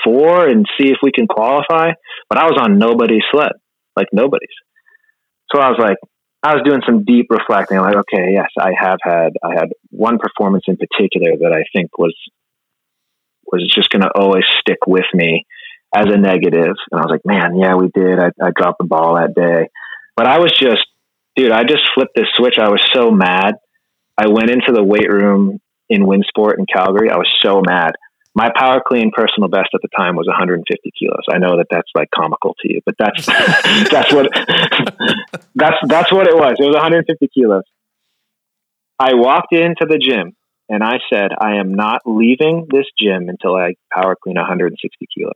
four 0.04 0.46
and 0.46 0.66
see 0.78 0.88
if 0.88 0.98
we 1.02 1.12
can 1.12 1.26
qualify. 1.26 1.92
But 2.28 2.38
I 2.38 2.44
was 2.44 2.58
on 2.60 2.78
nobody's 2.78 3.24
sled 3.30 3.52
like 3.96 4.08
nobody's. 4.12 4.48
So 5.52 5.60
I 5.60 5.68
was 5.68 5.78
like, 5.78 5.96
I 6.42 6.54
was 6.54 6.62
doing 6.64 6.80
some 6.86 7.04
deep 7.04 7.26
reflecting. 7.30 7.78
Like, 7.78 7.96
okay, 7.96 8.32
yes, 8.32 8.48
I 8.58 8.72
have 8.78 8.98
had, 9.02 9.32
I 9.44 9.54
had 9.54 9.68
one 9.90 10.18
performance 10.18 10.64
in 10.68 10.76
particular 10.76 11.36
that 11.38 11.52
I 11.52 11.64
think 11.76 11.98
was, 11.98 12.14
was 13.46 13.70
just 13.74 13.90
going 13.90 14.02
to 14.02 14.10
always 14.14 14.44
stick 14.60 14.78
with 14.86 15.04
me 15.12 15.44
as 15.94 16.06
a 16.06 16.16
negative. 16.16 16.76
And 16.90 17.00
I 17.00 17.04
was 17.04 17.10
like, 17.10 17.24
man, 17.24 17.56
yeah, 17.56 17.74
we 17.74 17.90
did. 17.92 18.18
I, 18.18 18.30
I 18.42 18.50
dropped 18.56 18.78
the 18.78 18.86
ball 18.86 19.16
that 19.16 19.34
day, 19.34 19.68
but 20.16 20.26
I 20.26 20.38
was 20.38 20.52
just, 20.52 20.86
dude, 21.36 21.52
I 21.52 21.64
just 21.64 21.82
flipped 21.94 22.14
this 22.14 22.28
switch. 22.36 22.56
I 22.58 22.70
was 22.70 22.82
so 22.94 23.10
mad. 23.10 23.56
I 24.20 24.28
went 24.28 24.50
into 24.50 24.72
the 24.72 24.82
weight 24.84 25.10
room 25.10 25.60
in 25.88 26.02
Winsport 26.02 26.58
in 26.58 26.66
Calgary. 26.66 27.10
I 27.10 27.16
was 27.16 27.32
so 27.42 27.62
mad 27.64 27.92
my 28.34 28.50
power 28.56 28.80
clean 28.86 29.10
personal 29.14 29.48
best 29.48 29.70
at 29.74 29.80
the 29.82 29.88
time 29.96 30.14
was 30.14 30.26
150 30.26 30.90
kilos. 30.98 31.24
I 31.32 31.38
know 31.38 31.56
that 31.56 31.66
that's 31.70 31.90
like 31.94 32.08
comical 32.14 32.54
to 32.60 32.72
you, 32.72 32.80
but 32.86 32.94
that's 32.98 33.26
that's 33.90 34.12
what 34.12 34.32
that's 35.54 35.76
that's 35.88 36.12
what 36.12 36.26
it 36.28 36.36
was. 36.36 36.54
It 36.58 36.64
was 36.64 36.74
150 36.74 37.28
kilos. 37.34 37.64
I 38.98 39.14
walked 39.14 39.52
into 39.52 39.86
the 39.88 39.98
gym 39.98 40.36
and 40.68 40.84
I 40.84 40.98
said, 41.12 41.30
I 41.40 41.56
am 41.56 41.74
not 41.74 42.02
leaving 42.04 42.68
this 42.70 42.86
gym 42.98 43.28
until 43.28 43.56
I 43.56 43.74
power 43.92 44.14
clean 44.22 44.36
160 44.36 45.06
kilos. 45.12 45.34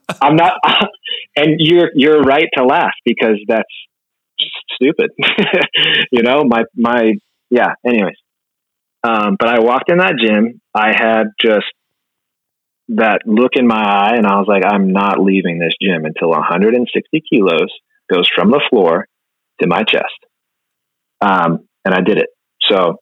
I'm 0.20 0.36
not, 0.36 0.54
and 1.36 1.56
you're 1.58 1.90
you're 1.94 2.20
right 2.20 2.48
to 2.56 2.64
laugh 2.64 2.94
because 3.04 3.38
that's 3.46 3.68
stupid. 4.74 5.10
you 6.12 6.22
know, 6.22 6.44
my 6.44 6.64
my 6.76 7.14
yeah. 7.50 7.74
Anyways, 7.86 8.16
um, 9.04 9.36
but 9.38 9.48
I 9.48 9.60
walked 9.60 9.90
in 9.90 9.98
that 9.98 10.14
gym. 10.22 10.60
I 10.74 10.88
had 10.88 11.28
just 11.40 11.66
that 12.88 13.20
look 13.26 13.52
in 13.54 13.66
my 13.66 13.82
eye, 13.82 14.14
and 14.16 14.26
I 14.26 14.36
was 14.36 14.46
like, 14.48 14.64
I'm 14.64 14.92
not 14.92 15.20
leaving 15.20 15.58
this 15.58 15.74
gym 15.80 16.04
until 16.04 16.30
160 16.30 17.22
kilos 17.30 17.72
goes 18.10 18.28
from 18.34 18.50
the 18.50 18.62
floor 18.70 19.06
to 19.60 19.66
my 19.66 19.82
chest. 19.82 20.04
Um, 21.20 21.68
and 21.84 21.94
I 21.94 22.00
did 22.00 22.18
it. 22.18 22.28
So 22.62 22.96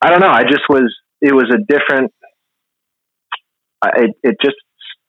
I 0.00 0.10
don't 0.10 0.20
know. 0.20 0.30
I 0.30 0.42
just 0.42 0.62
was. 0.68 0.94
It 1.20 1.34
was 1.34 1.52
a 1.52 1.58
different. 1.58 2.12
It 3.84 4.10
it 4.22 4.36
just 4.42 4.56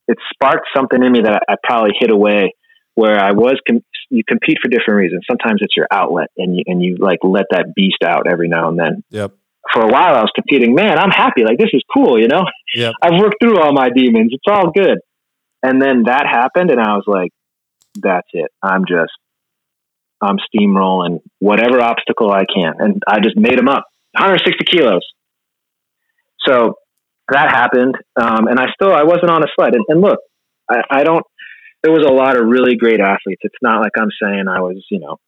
it 0.07 0.17
sparked 0.33 0.67
something 0.75 1.01
in 1.01 1.11
me 1.11 1.21
that 1.21 1.41
I, 1.47 1.53
I 1.53 1.55
probably 1.63 1.91
hid 1.99 2.11
away 2.11 2.53
where 2.97 3.19
I 3.19 3.31
was, 3.31 3.61
com- 3.67 3.83
you 4.09 4.23
compete 4.27 4.57
for 4.59 4.69
different 4.69 4.97
reasons. 4.97 5.23
Sometimes 5.29 5.59
it's 5.61 5.77
your 5.77 5.85
outlet 5.91 6.29
and 6.35 6.57
you, 6.57 6.63
and 6.65 6.81
you 6.81 6.97
like 6.97 7.19
let 7.21 7.45
that 7.51 7.75
beast 7.75 8.01
out 8.03 8.23
every 8.27 8.47
now 8.47 8.69
and 8.69 8.79
then. 8.79 9.03
Yep. 9.11 9.33
For 9.71 9.83
a 9.83 9.87
while 9.87 10.15
I 10.15 10.21
was 10.21 10.31
competing, 10.33 10.73
man, 10.73 10.97
I'm 10.97 11.11
happy. 11.11 11.43
Like 11.43 11.59
this 11.59 11.69
is 11.73 11.83
cool, 11.93 12.19
you 12.19 12.27
know? 12.27 12.45
Yep. 12.73 12.95
I've 13.03 13.19
worked 13.19 13.35
through 13.39 13.59
all 13.59 13.71
my 13.71 13.89
demons. 13.89 14.31
It's 14.33 14.51
all 14.51 14.71
good. 14.71 14.97
And 15.61 15.79
then 15.79 16.05
that 16.07 16.25
happened 16.25 16.71
and 16.71 16.79
I 16.79 16.95
was 16.95 17.03
like, 17.05 17.29
that's 17.93 18.27
it. 18.33 18.49
I'm 18.63 18.85
just, 18.87 19.13
I'm 20.19 20.37
steamrolling 20.37 21.19
whatever 21.37 21.79
obstacle 21.79 22.31
I 22.31 22.45
can. 22.51 22.73
And 22.79 23.03
I 23.07 23.19
just 23.19 23.37
made 23.37 23.59
them 23.59 23.67
up 23.67 23.85
160 24.13 24.65
kilos. 24.65 25.05
So 26.47 26.73
that 27.29 27.51
happened. 27.51 27.93
Um, 28.19 28.47
and 28.47 28.59
I 28.59 28.71
still, 28.73 28.91
I 28.91 29.03
wasn't 29.03 29.29
on 29.29 29.43
a 29.43 29.47
sled. 29.55 29.75
And, 29.75 29.85
and 29.87 30.01
look, 30.01 30.17
I, 30.67 30.81
I 30.89 31.03
don't, 31.03 31.23
there 31.87 31.95
was 31.95 32.05
a 32.05 32.13
lot 32.13 32.35
of 32.35 32.45
really 32.45 32.75
great 32.75 32.99
athletes. 32.99 33.39
It's 33.43 33.55
not 33.61 33.79
like 33.79 33.93
I'm 33.97 34.11
saying 34.21 34.43
I 34.49 34.59
was, 34.59 34.83
you 34.91 34.99
know, 34.99 35.19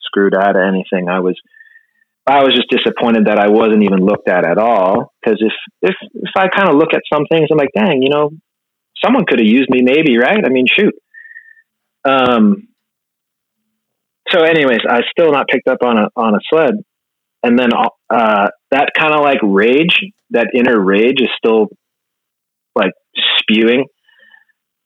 screwed 0.00 0.34
out 0.34 0.56
of 0.56 0.62
anything. 0.62 1.10
I 1.10 1.20
was, 1.20 1.38
I 2.26 2.42
was 2.44 2.54
just 2.54 2.70
disappointed 2.70 3.26
that 3.26 3.38
I 3.38 3.50
wasn't 3.50 3.82
even 3.82 3.98
looked 3.98 4.26
at 4.26 4.46
at 4.46 4.56
all. 4.56 5.12
Because 5.20 5.38
if 5.42 5.52
if 5.82 5.94
if 6.14 6.30
I 6.34 6.48
kind 6.48 6.70
of 6.70 6.76
look 6.76 6.94
at 6.94 7.02
some 7.12 7.24
things, 7.30 7.48
I'm 7.52 7.58
like, 7.58 7.76
dang, 7.76 8.00
you 8.00 8.08
know, 8.08 8.30
someone 9.04 9.26
could 9.26 9.38
have 9.38 9.46
used 9.46 9.68
me, 9.68 9.82
maybe, 9.82 10.16
right? 10.16 10.42
I 10.42 10.48
mean, 10.48 10.64
shoot. 10.66 10.94
Um. 12.06 12.68
So, 14.30 14.40
anyways, 14.40 14.80
I 14.88 15.00
still 15.10 15.30
not 15.30 15.46
picked 15.46 15.68
up 15.68 15.82
on 15.84 15.98
a 15.98 16.08
on 16.16 16.34
a 16.34 16.38
sled, 16.50 16.76
and 17.42 17.58
then 17.58 17.68
uh, 17.74 18.48
that 18.70 18.92
kind 18.96 19.12
of 19.12 19.20
like 19.20 19.40
rage, 19.42 20.00
that 20.30 20.52
inner 20.54 20.80
rage, 20.80 21.20
is 21.20 21.28
still 21.36 21.68
like 22.74 22.92
spewing 23.40 23.84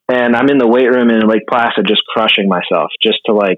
and 0.09 0.35
I'm 0.35 0.49
in 0.49 0.57
the 0.57 0.67
weight 0.67 0.87
room 0.87 1.09
in 1.09 1.27
Lake 1.27 1.47
Placid 1.49 1.85
just 1.87 2.01
crushing 2.07 2.47
myself 2.47 2.91
just 3.03 3.19
to 3.25 3.33
like 3.33 3.57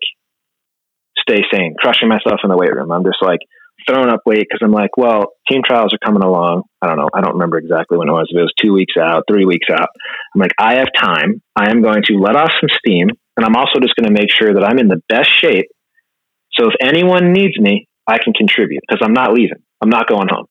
stay 1.18 1.42
sane, 1.54 1.76
crushing 1.80 2.10
myself 2.10 2.42
in 2.44 2.50
the 2.50 2.58
weight 2.58 2.74
room. 2.74 2.92
I'm 2.92 3.04
just 3.04 3.22
like 3.22 3.40
throwing 3.88 4.10
up 4.10 4.22
weight 4.26 4.48
because 4.50 4.62
I'm 4.64 4.72
like, 4.72 4.98
well, 4.98 5.34
team 5.50 5.62
trials 5.66 5.94
are 5.94 6.06
coming 6.06 6.24
along. 6.24 6.64
I 6.82 6.88
don't 6.88 6.98
know. 6.98 7.10
I 7.14 7.22
don't 7.22 7.34
remember 7.34 7.58
exactly 7.58 7.98
when 7.98 8.10
it 8.10 8.12
was. 8.12 8.28
It 8.32 8.40
was 8.40 8.54
two 8.62 8.74
weeks 8.74 8.96
out, 9.00 9.24
three 9.30 9.46
weeks 9.46 9.68
out. 9.72 9.90
I'm 10.36 10.42
like, 10.42 10.54
I 10.60 10.76
have 10.76 10.88
time. 10.98 11.42
I 11.56 11.70
am 11.70 11.82
going 11.82 12.04
to 12.08 12.14
let 12.16 12.36
off 12.36 12.52
some 12.60 12.70
steam. 12.78 13.10
And 13.38 13.46
I'm 13.46 13.56
also 13.56 13.80
just 13.82 13.96
going 13.96 14.08
to 14.08 14.20
make 14.20 14.32
sure 14.32 14.54
that 14.54 14.64
I'm 14.64 14.80
in 14.80 14.88
the 14.88 15.02
best 15.08 15.30
shape. 15.40 15.68
So 16.54 16.68
if 16.68 16.76
anyone 16.82 17.32
needs 17.32 17.58
me, 17.58 17.88
I 18.08 18.18
can 18.18 18.34
contribute 18.34 18.82
because 18.88 19.02
I'm 19.06 19.14
not 19.14 19.34
leaving. 19.34 19.64
I'm 19.82 19.90
not 19.90 20.08
going 20.08 20.28
home. 20.30 20.48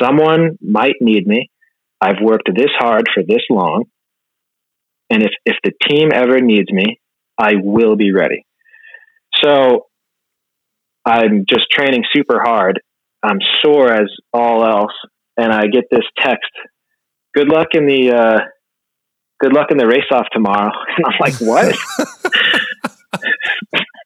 Someone 0.00 0.56
might 0.62 0.94
need 1.00 1.26
me. 1.26 1.50
I've 2.00 2.22
worked 2.22 2.48
this 2.54 2.70
hard 2.78 3.08
for 3.12 3.22
this 3.22 3.42
long. 3.50 3.84
And 5.14 5.22
if, 5.22 5.30
if 5.46 5.56
the 5.62 5.70
team 5.88 6.08
ever 6.12 6.40
needs 6.40 6.72
me, 6.72 6.98
I 7.38 7.52
will 7.62 7.94
be 7.94 8.12
ready. 8.12 8.44
So 9.40 9.86
I'm 11.04 11.44
just 11.48 11.70
training 11.70 12.02
super 12.12 12.40
hard. 12.42 12.80
I'm 13.22 13.38
sore 13.62 13.92
as 13.92 14.08
all 14.32 14.66
else. 14.66 14.90
And 15.36 15.52
I 15.52 15.66
get 15.68 15.84
this 15.88 16.02
text, 16.18 16.50
good 17.32 17.48
luck 17.48 17.68
in 17.74 17.86
the, 17.86 18.10
uh, 18.10 18.40
good 19.40 19.52
luck 19.52 19.68
in 19.70 19.78
the 19.78 19.86
race 19.86 20.10
off 20.10 20.26
tomorrow. 20.32 20.72
And 20.96 21.06
I'm 21.06 21.18
like, 21.20 21.34
what? 21.40 21.76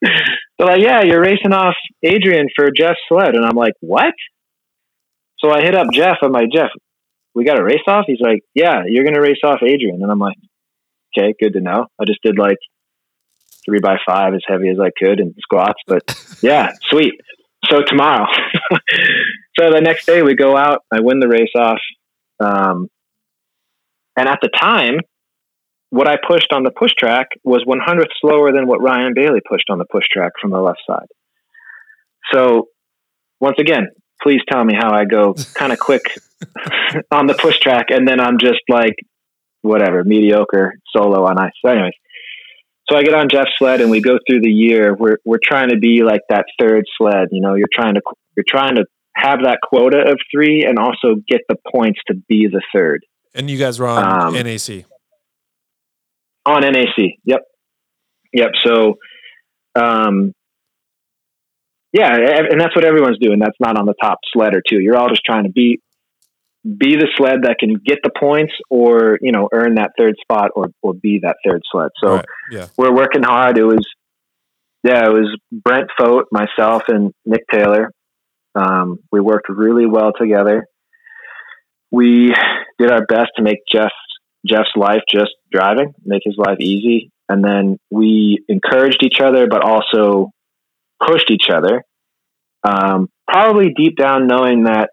They're 0.58 0.68
like, 0.68 0.82
yeah, 0.82 1.02
you're 1.04 1.22
racing 1.22 1.54
off 1.54 1.74
Adrian 2.02 2.48
for 2.54 2.68
Jeff's 2.70 3.00
sled. 3.08 3.34
And 3.34 3.46
I'm 3.46 3.56
like, 3.56 3.74
what? 3.80 4.12
So 5.38 5.50
I 5.50 5.62
hit 5.62 5.74
up 5.74 5.86
Jeff. 5.90 6.18
I'm 6.20 6.32
like, 6.32 6.50
Jeff, 6.52 6.68
we 7.34 7.44
got 7.44 7.58
a 7.58 7.64
race 7.64 7.80
off? 7.86 8.04
He's 8.06 8.20
like, 8.20 8.42
yeah, 8.54 8.82
you're 8.86 9.04
going 9.04 9.14
to 9.14 9.22
race 9.22 9.40
off 9.42 9.62
Adrian. 9.62 10.02
And 10.02 10.10
I'm 10.10 10.18
like, 10.18 10.36
okay, 11.16 11.34
good 11.40 11.54
to 11.54 11.60
know. 11.60 11.86
I 12.00 12.04
just 12.06 12.22
did 12.22 12.38
like 12.38 12.58
three 13.64 13.80
by 13.80 13.96
five 14.06 14.34
as 14.34 14.42
heavy 14.46 14.68
as 14.68 14.78
I 14.80 14.90
could 14.96 15.20
in 15.20 15.34
squats, 15.40 15.80
but 15.86 16.02
yeah, 16.42 16.72
sweet. 16.88 17.14
So 17.68 17.82
tomorrow, 17.82 18.26
so 19.58 19.70
the 19.70 19.80
next 19.80 20.06
day 20.06 20.22
we 20.22 20.36
go 20.36 20.56
out, 20.56 20.84
I 20.92 21.00
win 21.00 21.20
the 21.20 21.28
race 21.28 21.50
off. 21.56 21.80
Um, 22.40 22.88
and 24.16 24.28
at 24.28 24.38
the 24.40 24.48
time, 24.48 25.00
what 25.90 26.08
I 26.08 26.16
pushed 26.16 26.52
on 26.52 26.62
the 26.62 26.70
push 26.70 26.92
track 26.98 27.28
was 27.44 27.64
100th 27.66 28.10
slower 28.20 28.52
than 28.52 28.66
what 28.66 28.82
Ryan 28.82 29.12
Bailey 29.14 29.40
pushed 29.48 29.70
on 29.70 29.78
the 29.78 29.86
push 29.90 30.04
track 30.12 30.32
from 30.40 30.50
the 30.50 30.60
left 30.60 30.80
side. 30.86 31.06
So 32.32 32.68
once 33.40 33.56
again, 33.58 33.88
please 34.22 34.40
tell 34.48 34.64
me 34.64 34.74
how 34.78 34.92
I 34.92 35.04
go 35.04 35.34
kind 35.54 35.72
of 35.72 35.78
quick 35.78 36.02
on 37.10 37.26
the 37.26 37.34
push 37.34 37.58
track 37.58 37.86
and 37.90 38.06
then 38.06 38.20
I'm 38.20 38.38
just 38.38 38.60
like 38.68 38.94
whatever, 39.62 40.04
mediocre 40.04 40.74
solo 40.94 41.24
on 41.24 41.38
ice. 41.38 41.52
So 41.64 41.70
anyways, 41.70 41.92
so 42.90 42.96
I 42.96 43.02
get 43.02 43.14
on 43.14 43.28
Jeff's 43.30 43.50
sled 43.58 43.80
and 43.80 43.90
we 43.90 44.00
go 44.00 44.18
through 44.28 44.40
the 44.40 44.50
year. 44.50 44.94
We're 44.94 45.18
we're 45.24 45.40
trying 45.42 45.70
to 45.70 45.78
be 45.78 46.02
like 46.02 46.22
that 46.30 46.46
third 46.58 46.84
sled. 46.96 47.28
You 47.30 47.40
know, 47.40 47.54
you're 47.54 47.68
trying 47.72 47.94
to 47.94 48.00
you're 48.36 48.44
trying 48.48 48.76
to 48.76 48.84
have 49.14 49.40
that 49.44 49.58
quota 49.62 50.10
of 50.10 50.18
three 50.32 50.64
and 50.66 50.78
also 50.78 51.16
get 51.26 51.40
the 51.48 51.56
points 51.72 52.00
to 52.06 52.14
be 52.28 52.46
the 52.50 52.62
third. 52.74 53.04
And 53.34 53.50
you 53.50 53.58
guys 53.58 53.78
were 53.78 53.88
on 53.88 54.28
um, 54.28 54.34
NAC. 54.34 54.84
On 56.46 56.60
NAC. 56.62 57.16
Yep. 57.24 57.40
Yep. 58.32 58.50
So 58.64 58.94
um 59.78 60.32
yeah, 61.92 62.14
and 62.50 62.60
that's 62.60 62.76
what 62.76 62.84
everyone's 62.84 63.18
doing. 63.18 63.38
That's 63.38 63.56
not 63.58 63.78
on 63.78 63.86
the 63.86 63.94
top 64.00 64.18
sled 64.32 64.54
or 64.54 64.62
two. 64.66 64.78
You're 64.78 64.96
all 64.96 65.08
just 65.08 65.22
trying 65.24 65.44
to 65.44 65.50
be 65.50 65.80
be 66.76 66.96
the 66.96 67.08
sled 67.16 67.42
that 67.42 67.56
can 67.58 67.74
get 67.74 67.98
the 68.02 68.10
points 68.10 68.52
or 68.68 69.18
you 69.22 69.32
know 69.32 69.48
earn 69.52 69.76
that 69.76 69.92
third 69.96 70.16
spot 70.20 70.50
or 70.54 70.66
or 70.82 70.92
be 70.94 71.20
that 71.22 71.36
third 71.46 71.62
sled. 71.70 71.90
So 72.02 72.16
right. 72.16 72.24
yeah. 72.50 72.66
we're 72.76 72.94
working 72.94 73.22
hard. 73.22 73.56
It 73.58 73.64
was 73.64 73.86
yeah 74.82 75.06
it 75.06 75.12
was 75.12 75.34
brent 75.50 75.88
Fogt, 75.98 76.26
myself 76.30 76.82
and 76.88 77.12
nick 77.24 77.44
taylor. 77.52 77.90
Um, 78.54 78.98
we 79.10 79.20
worked 79.20 79.48
really 79.48 79.86
well 79.86 80.12
together. 80.18 80.66
We 81.90 82.34
did 82.78 82.90
our 82.90 83.06
best 83.06 83.30
to 83.36 83.42
make 83.42 83.58
jeff 83.72 83.92
jeff's 84.46 84.70
life 84.76 85.02
just 85.12 85.32
driving 85.50 85.94
make 86.04 86.22
his 86.24 86.36
life 86.36 86.58
easy. 86.60 87.10
And 87.30 87.44
then 87.44 87.78
we 87.90 88.44
encouraged 88.48 89.02
each 89.02 89.20
other 89.20 89.46
but 89.48 89.62
also 89.62 90.30
pushed 91.04 91.30
each 91.30 91.48
other. 91.52 91.82
Um, 92.64 93.08
probably 93.26 93.72
deep 93.74 93.96
down 93.96 94.26
knowing 94.26 94.64
that 94.64 94.90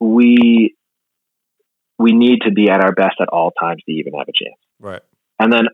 we 0.00 0.74
we 1.98 2.12
need 2.12 2.42
to 2.42 2.52
be 2.52 2.70
at 2.70 2.82
our 2.82 2.92
best 2.92 3.16
at 3.20 3.28
all 3.28 3.50
times 3.50 3.82
to 3.84 3.92
even 3.92 4.14
have 4.14 4.28
a 4.28 4.32
chance. 4.32 4.58
Right. 4.80 5.02
And 5.38 5.52
then 5.52 5.64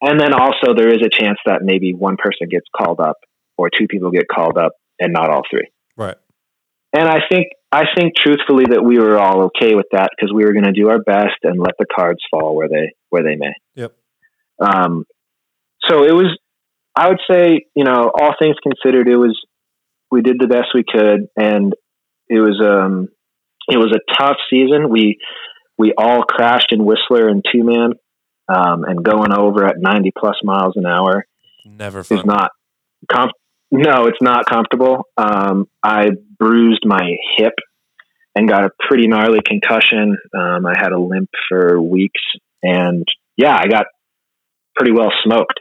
and 0.00 0.20
then 0.20 0.34
also 0.34 0.74
there 0.76 0.92
is 0.92 1.00
a 1.02 1.08
chance 1.08 1.38
that 1.46 1.62
maybe 1.62 1.94
one 1.94 2.16
person 2.16 2.48
gets 2.48 2.66
called 2.76 3.00
up 3.00 3.18
or 3.56 3.70
two 3.70 3.86
people 3.86 4.10
get 4.10 4.26
called 4.28 4.58
up 4.58 4.72
and 4.98 5.12
not 5.12 5.30
all 5.30 5.42
three. 5.50 5.68
Right. 5.96 6.16
And 6.92 7.08
I 7.08 7.20
think 7.30 7.48
I 7.70 7.84
think 7.96 8.14
truthfully 8.16 8.64
that 8.70 8.84
we 8.84 8.98
were 8.98 9.18
all 9.18 9.44
okay 9.44 9.74
with 9.74 9.86
that 9.92 10.10
because 10.14 10.32
we 10.32 10.44
were 10.44 10.52
going 10.52 10.64
to 10.64 10.72
do 10.72 10.90
our 10.90 11.00
best 11.00 11.36
and 11.42 11.58
let 11.58 11.74
the 11.78 11.86
cards 11.86 12.20
fall 12.30 12.54
where 12.54 12.68
they 12.68 12.92
where 13.08 13.22
they 13.22 13.36
may. 13.36 13.54
Yep. 13.76 13.94
Um 14.60 15.04
so 15.88 16.04
it 16.04 16.12
was 16.12 16.36
I 16.94 17.08
would 17.08 17.20
say, 17.30 17.64
you 17.74 17.84
know, 17.84 18.10
all 18.14 18.34
things 18.38 18.56
considered 18.62 19.08
it 19.08 19.16
was 19.16 19.40
we 20.10 20.20
did 20.20 20.36
the 20.38 20.46
best 20.46 20.68
we 20.74 20.84
could 20.84 21.28
and 21.36 21.72
it 22.28 22.40
was 22.40 22.60
um 22.62 23.08
it 23.68 23.76
was 23.76 23.94
a 23.94 24.12
tough 24.18 24.36
season. 24.50 24.90
We 24.90 25.18
we 25.78 25.92
all 25.96 26.22
crashed 26.22 26.72
in 26.72 26.84
Whistler 26.84 27.28
and 27.28 27.44
two 27.50 27.64
man, 27.64 27.92
um, 28.48 28.84
and 28.84 29.04
going 29.04 29.32
over 29.32 29.66
at 29.66 29.76
ninety 29.78 30.12
plus 30.16 30.36
miles 30.42 30.74
an 30.76 30.86
hour. 30.86 31.26
Never 31.64 32.02
fun. 32.02 32.18
is 32.18 32.24
not 32.24 32.50
com- 33.10 33.30
No, 33.70 34.06
it's 34.06 34.20
not 34.20 34.46
comfortable. 34.46 35.06
Um, 35.16 35.68
I 35.82 36.10
bruised 36.38 36.84
my 36.84 37.16
hip 37.36 37.54
and 38.34 38.48
got 38.48 38.64
a 38.64 38.70
pretty 38.88 39.06
gnarly 39.06 39.40
concussion. 39.44 40.16
Um, 40.34 40.66
I 40.66 40.74
had 40.76 40.92
a 40.92 40.98
limp 40.98 41.30
for 41.48 41.80
weeks, 41.80 42.20
and 42.62 43.06
yeah, 43.36 43.56
I 43.56 43.68
got 43.68 43.86
pretty 44.74 44.92
well 44.92 45.12
smoked. 45.24 45.60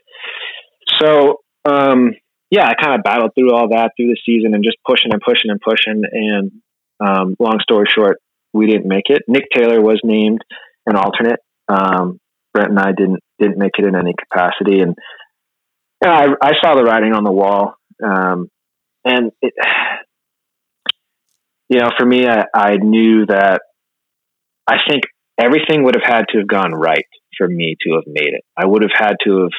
So 1.00 1.38
um, 1.66 2.12
yeah, 2.50 2.68
I 2.68 2.74
kind 2.82 2.96
of 2.96 3.04
battled 3.04 3.32
through 3.34 3.54
all 3.54 3.70
that 3.70 3.92
through 3.96 4.08
the 4.08 4.20
season 4.26 4.54
and 4.54 4.64
just 4.64 4.78
pushing 4.86 5.14
and 5.14 5.22
pushing 5.22 5.52
and 5.52 5.62
pushing. 5.62 6.04
And 6.12 6.52
um, 7.04 7.36
long 7.40 7.60
story 7.62 7.88
short, 7.94 8.18
we 8.54 8.68
didn't 8.68 8.88
make 8.88 9.06
it. 9.10 9.24
Nick 9.28 9.46
Taylor 9.56 9.82
was 9.82 10.00
named 10.04 10.42
an 10.86 10.96
alternate. 10.96 11.40
Um, 11.68 12.20
Brent 12.54 12.70
and 12.70 12.80
I 12.80 12.92
didn't 12.92 13.20
didn't 13.40 13.58
make 13.58 13.72
it 13.78 13.86
in 13.86 13.96
any 13.96 14.14
capacity, 14.14 14.82
and 14.82 14.96
I, 16.04 16.28
I 16.42 16.52
saw 16.62 16.76
the 16.76 16.84
writing 16.84 17.14
on 17.14 17.24
the 17.24 17.32
wall. 17.32 17.76
Um, 18.04 18.50
and 19.06 19.32
it, 19.42 19.54
you 21.70 21.80
know, 21.80 21.90
for 21.98 22.06
me, 22.06 22.28
I, 22.28 22.46
I 22.54 22.76
knew 22.78 23.26
that 23.28 23.62
I 24.68 24.78
think 24.90 25.04
everything 25.40 25.84
would 25.84 25.96
have 25.96 26.04
had 26.06 26.26
to 26.32 26.40
have 26.40 26.48
gone 26.48 26.74
right 26.74 27.06
for 27.38 27.48
me 27.48 27.76
to 27.82 27.94
have 27.96 28.04
made 28.08 28.34
it. 28.34 28.44
I 28.58 28.66
would 28.66 28.84
have 28.84 28.92
had 28.94 29.16
to 29.24 29.44
have 29.44 29.52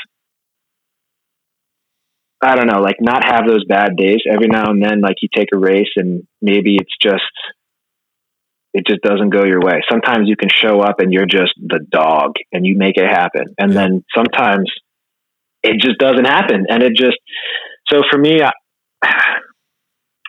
I 2.43 2.57
don't 2.57 2.67
know, 2.67 2.81
like 2.81 2.97
not 3.01 3.25
have 3.25 3.47
those 3.47 3.65
bad 3.65 3.97
days 3.97 4.23
every 4.31 4.49
now 4.49 4.71
and 4.71 4.83
then. 4.83 5.01
Like 5.01 5.17
you 5.23 5.29
take 5.35 5.49
a 5.55 5.59
race 5.59 5.93
and 5.97 6.27
maybe 6.41 6.77
it's 6.77 6.95
just 7.01 7.23
it 8.75 8.87
just 8.87 9.03
doesn't 9.03 9.31
go 9.31 9.45
your 9.45 9.61
way. 9.61 9.83
Sometimes 9.91 10.29
you 10.29 10.37
can 10.37 10.49
show 10.49 10.81
up 10.81 10.97
and 10.99 11.13
you're 11.13 11.27
just 11.27 11.53
the 11.59 11.81
dog 11.91 12.33
and 12.53 12.67
you 12.67 12.77
make 12.77 12.97
it 12.97 13.09
happen. 13.09 13.55
And 13.59 13.73
then 13.73 14.05
sometimes 14.17 14.71
it 15.63 15.79
just 15.81 15.99
doesn't 15.99 16.25
happen. 16.25 16.67
And 16.69 16.83
it 16.83 16.93
just, 16.97 17.19
so 17.89 18.01
for 18.11 18.19
me, 18.19 18.41
I, 18.43 18.51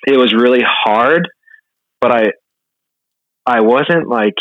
it 0.08 0.18
was 0.18 0.34
really 0.34 0.64
hard, 0.64 1.30
but 2.02 2.12
I, 2.12 2.24
I 3.46 3.62
wasn't 3.62 4.10
like, 4.10 4.36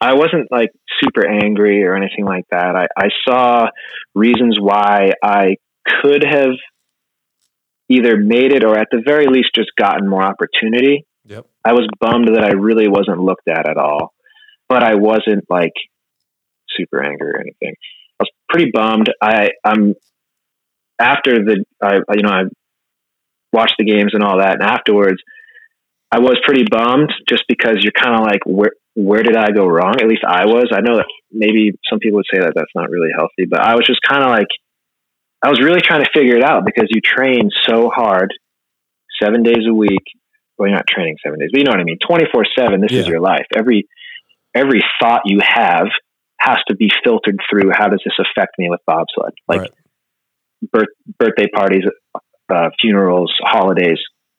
I 0.00 0.14
wasn't 0.14 0.50
like 0.50 0.70
super 1.02 1.26
angry 1.26 1.84
or 1.84 1.96
anything 1.96 2.24
like 2.24 2.44
that. 2.50 2.76
I, 2.76 2.86
I 2.96 3.08
saw 3.26 3.66
reasons 4.14 4.58
why 4.60 5.12
I 5.22 5.56
could 6.02 6.24
have 6.24 6.54
either 7.88 8.16
made 8.16 8.52
it 8.52 8.64
or 8.64 8.78
at 8.78 8.88
the 8.90 9.02
very 9.04 9.26
least 9.26 9.50
just 9.54 9.70
gotten 9.76 10.08
more 10.08 10.22
opportunity. 10.22 11.06
Yep. 11.24 11.46
I 11.64 11.72
was 11.72 11.88
bummed 12.00 12.28
that 12.34 12.44
I 12.44 12.52
really 12.52 12.88
wasn't 12.88 13.20
looked 13.20 13.48
at 13.48 13.68
at 13.68 13.76
all, 13.76 14.12
but 14.68 14.82
I 14.82 14.94
wasn't 14.94 15.44
like 15.48 15.72
super 16.76 17.02
angry 17.02 17.30
or 17.30 17.40
anything. 17.40 17.74
I 18.20 18.24
was 18.24 18.30
pretty 18.48 18.70
bummed. 18.72 19.10
I 19.22 19.50
I'm 19.64 19.94
after 21.00 21.36
the 21.44 21.64
I 21.82 21.96
you 22.14 22.22
know 22.22 22.30
I 22.30 22.42
watched 23.52 23.74
the 23.78 23.84
games 23.84 24.10
and 24.12 24.22
all 24.22 24.38
that, 24.38 24.54
and 24.54 24.62
afterwards 24.62 25.22
I 26.10 26.20
was 26.20 26.38
pretty 26.44 26.64
bummed 26.70 27.12
just 27.28 27.44
because 27.48 27.78
you're 27.82 27.92
kind 27.92 28.14
of 28.14 28.22
like 28.22 28.40
where 28.46 28.72
where 28.98 29.22
did 29.22 29.36
I 29.36 29.52
go 29.54 29.64
wrong? 29.66 29.94
At 30.00 30.08
least 30.08 30.24
I 30.26 30.46
was. 30.46 30.74
I 30.74 30.80
know 30.80 30.96
that 30.96 31.06
maybe 31.30 31.70
some 31.88 32.00
people 32.00 32.16
would 32.18 32.26
say 32.32 32.40
that 32.40 32.52
that's 32.54 32.74
not 32.74 32.90
really 32.90 33.10
healthy, 33.16 33.46
but 33.48 33.60
I 33.60 33.76
was 33.76 33.86
just 33.86 34.00
kind 34.02 34.24
of 34.24 34.30
like 34.30 34.48
I 35.40 35.50
was 35.50 35.60
really 35.62 35.80
trying 35.80 36.02
to 36.02 36.10
figure 36.12 36.36
it 36.36 36.42
out 36.42 36.66
because 36.66 36.88
you 36.90 37.00
train 37.00 37.50
so 37.68 37.90
hard, 37.94 38.34
seven 39.22 39.44
days 39.44 39.62
a 39.70 39.72
week. 39.74 40.02
Well, 40.58 40.68
you're 40.68 40.76
not 40.76 40.88
training 40.90 41.14
seven 41.24 41.38
days, 41.38 41.50
but 41.52 41.58
you 41.58 41.64
know 41.64 41.70
what 41.70 41.80
I 41.80 41.84
mean. 41.84 41.98
Twenty 42.04 42.24
four 42.32 42.44
seven. 42.58 42.80
This 42.80 42.90
Yeah. 42.92 43.02
is 43.02 43.06
your 43.06 43.20
life. 43.20 43.46
Every 43.56 43.86
every 44.52 44.80
thought 45.00 45.22
you 45.26 45.38
have 45.42 45.86
has 46.40 46.58
to 46.68 46.74
be 46.74 46.90
filtered 47.04 47.38
through. 47.48 47.70
How 47.72 47.86
does 47.88 48.02
this 48.04 48.18
affect 48.18 48.58
me 48.58 48.68
with 48.68 48.80
bobsled? 48.84 49.34
Like 49.46 49.60
Right. 49.60 49.70
birth, 50.72 50.88
birthday 51.20 51.46
parties, 51.54 51.84
uh, 52.52 52.70
funerals, 52.80 53.32
holidays. 53.40 53.98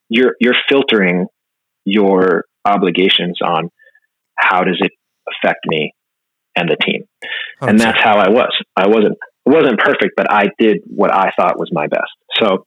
You're 0.10 0.36
you're 0.42 0.58
filtering 0.68 1.28
your 1.86 2.44
obligations 2.66 3.40
on 3.42 3.70
how 4.40 4.64
does 4.64 4.78
it 4.80 4.92
affect 5.28 5.60
me 5.68 5.94
and 6.56 6.70
the 6.70 6.78
team 6.78 7.04
and 7.62 7.80
that's 7.80 8.02
how 8.02 8.18
I 8.18 8.30
was. 8.30 8.52
I 8.76 8.88
wasn't 8.88 9.18
wasn't 9.46 9.80
perfect, 9.80 10.14
but 10.16 10.32
I 10.32 10.50
did 10.60 10.82
what 10.86 11.14
I 11.14 11.32
thought 11.36 11.60
was 11.60 11.70
my 11.72 11.88
best. 11.88 12.12
So, 12.40 12.66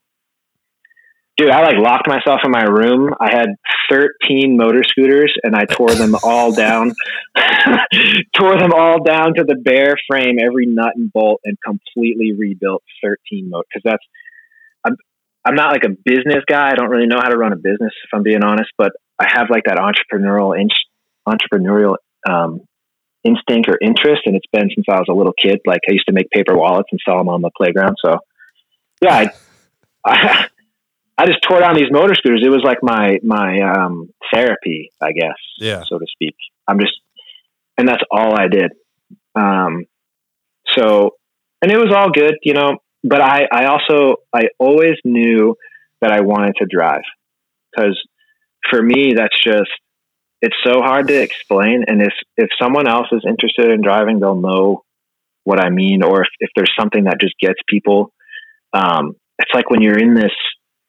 dude, 1.37 1.51
I 1.51 1.63
like 1.63 1.77
locked 1.77 2.09
myself 2.09 2.41
in 2.45 2.51
my 2.51 2.65
room. 2.65 3.15
I 3.21 3.31
had 3.31 3.51
13 3.91 4.57
motor 4.57 4.83
scooters, 4.85 5.33
and 5.43 5.55
I 5.55 5.65
tore 5.65 5.95
them 5.95 6.17
all 6.23 6.53
down, 6.53 6.93
tore 8.37 8.59
them 8.59 8.73
all 8.75 9.03
down 9.03 9.35
to 9.35 9.45
the 9.45 9.55
bare 9.55 9.95
frame, 10.11 10.39
every 10.43 10.67
nut 10.67 10.93
and 10.97 11.13
bolt, 11.13 11.41
and 11.45 11.57
completely 11.65 12.33
rebuilt 12.33 12.83
13 13.03 13.49
motors. 13.49 13.67
Because 13.73 13.83
that's 13.85 14.05
I'm 14.85 14.97
I'm 15.45 15.55
not 15.55 15.73
like 15.73 15.85
a 15.85 15.97
business 16.05 16.45
guy. 16.49 16.71
I 16.71 16.75
don't 16.75 16.91
really 16.91 17.07
know 17.07 17.19
how 17.23 17.31
to 17.31 17.39
run 17.39 17.53
a 17.53 17.57
business, 17.57 17.93
if 18.05 18.11
I'm 18.13 18.23
being 18.23 18.43
honest. 18.43 18.71
But 18.77 18.93
I 19.19 19.27
have 19.29 19.49
like 19.51 19.65
that 19.65 19.79
entrepreneurial 19.79 20.59
in, 20.61 20.69
entrepreneurial 21.29 21.97
um, 22.29 22.61
instinct 23.25 23.69
or 23.69 23.79
interest, 23.81 24.23
and 24.27 24.37
it's 24.37 24.47
been 24.53 24.69
since 24.75 24.87
I 24.89 24.99
was 24.99 25.07
a 25.09 25.15
little 25.15 25.33
kid. 25.41 25.61
Like 25.67 25.81
I 25.89 25.93
used 25.93 26.07
to 26.07 26.13
make 26.13 26.31
paper 26.31 26.57
wallets 26.57 26.89
and 26.91 27.01
sell 27.05 27.19
them 27.19 27.29
on 27.29 27.43
the 27.43 27.51
playground. 27.57 27.97
So, 28.05 28.19
yeah, 29.03 29.15
I, 29.15 29.31
I, 30.05 30.47
I 31.19 31.27
just 31.27 31.41
tore 31.43 31.61
down 31.61 31.77
these 31.77 31.91
motor 31.91 32.15
scooters. 32.15 32.43
It 32.45 32.51
was 32.51 32.63
like 32.65 32.79
my 32.83 33.19
my 33.23 33.61
um, 33.61 34.09
therapy, 34.33 34.91
I 35.01 35.13
guess, 35.13 35.39
Yeah. 35.59 35.85
so 35.89 35.99
to 35.99 36.07
speak. 36.11 36.35
I'm 36.67 36.79
just, 36.79 36.95
and 37.79 37.87
that's 37.89 38.03
all 38.11 38.35
I 38.35 38.49
did. 38.49 38.73
Um, 39.35 39.85
so, 40.77 41.11
and 41.61 41.71
it 41.71 41.77
was 41.77 41.93
all 41.95 42.11
good, 42.11 42.35
you 42.43 42.55
know. 42.55 42.79
But 43.05 43.21
I, 43.21 43.47
I 43.53 43.65
also, 43.67 44.17
I 44.33 44.45
always 44.59 44.95
knew 45.05 45.57
that 46.01 46.13
I 46.13 46.21
wanted 46.21 46.55
to 46.59 46.67
drive 46.71 47.03
because 47.71 48.01
for 48.71 48.81
me, 48.81 49.13
that's 49.17 49.37
just 49.43 49.71
it's 50.43 50.57
so 50.65 50.81
hard 50.81 51.09
to 51.09 51.15
explain. 51.15 51.85
And 51.87 52.03
if 52.03 52.13
if 52.37 52.49
someone 52.61 52.89
else 52.89 53.07
is 53.13 53.23
interested 53.27 53.71
in 53.71 53.81
driving, 53.81 54.19
they'll 54.19 54.35
know 54.35 54.83
what 55.45 55.61
I 55.61 55.71
mean. 55.71 56.03
Or 56.03 56.23
if, 56.23 56.29
if 56.41 56.51
there's 56.57 56.73
something 56.79 57.05
that 57.05 57.21
just 57.21 57.35
gets 57.41 57.61
people, 57.69 58.13
um, 58.73 59.15
it's 59.39 59.53
like 59.55 59.71
when 59.71 59.81
you're 59.81 59.99
in 59.99 60.15
this, 60.15 60.33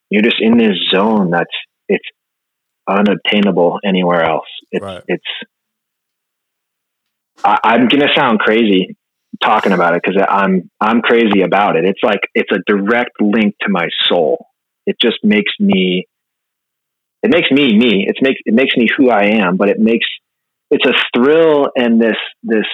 you're 0.10 0.24
just 0.24 0.42
in 0.42 0.58
this 0.58 0.76
zone 0.89 1.30
that's 1.30 1.56
it's 1.88 2.06
unobtainable 2.88 3.80
anywhere 3.86 4.24
else. 4.24 4.50
It's 4.72 4.84
Right. 4.84 5.04
it's. 5.08 5.24
I, 7.46 7.60
I'm 7.63 7.88
gonna 7.88 8.13
sound 8.16 8.39
crazy 8.39 8.98
talking 9.42 9.72
about 9.72 9.96
it 9.96 10.02
because 10.04 10.22
I'm 10.28 10.72
I'm 10.82 11.02
crazy 11.02 11.42
about 11.42 11.76
it. 11.76 11.86
It's 11.86 12.02
like 12.02 12.22
it's 12.34 12.52
a 12.52 12.60
direct 12.66 13.22
link 13.22 13.56
to 13.62 13.70
my 13.70 13.88
soul. 14.08 14.48
It 14.88 14.98
just 15.00 15.18
makes 15.24 15.52
me 15.60 16.08
it 17.24 17.32
makes 17.32 17.50
me 17.50 17.76
me. 17.76 18.06
It's 18.08 18.22
make 18.22 18.38
it 18.46 18.54
makes 18.54 18.76
me 18.76 18.88
who 18.96 19.10
I 19.10 19.38
am, 19.42 19.56
but 19.56 19.70
it 19.70 19.80
makes 19.80 20.06
it's 20.70 20.86
a 20.86 20.94
thrill 21.16 21.70
and 21.76 22.00
this 22.00 22.18
this 22.44 22.68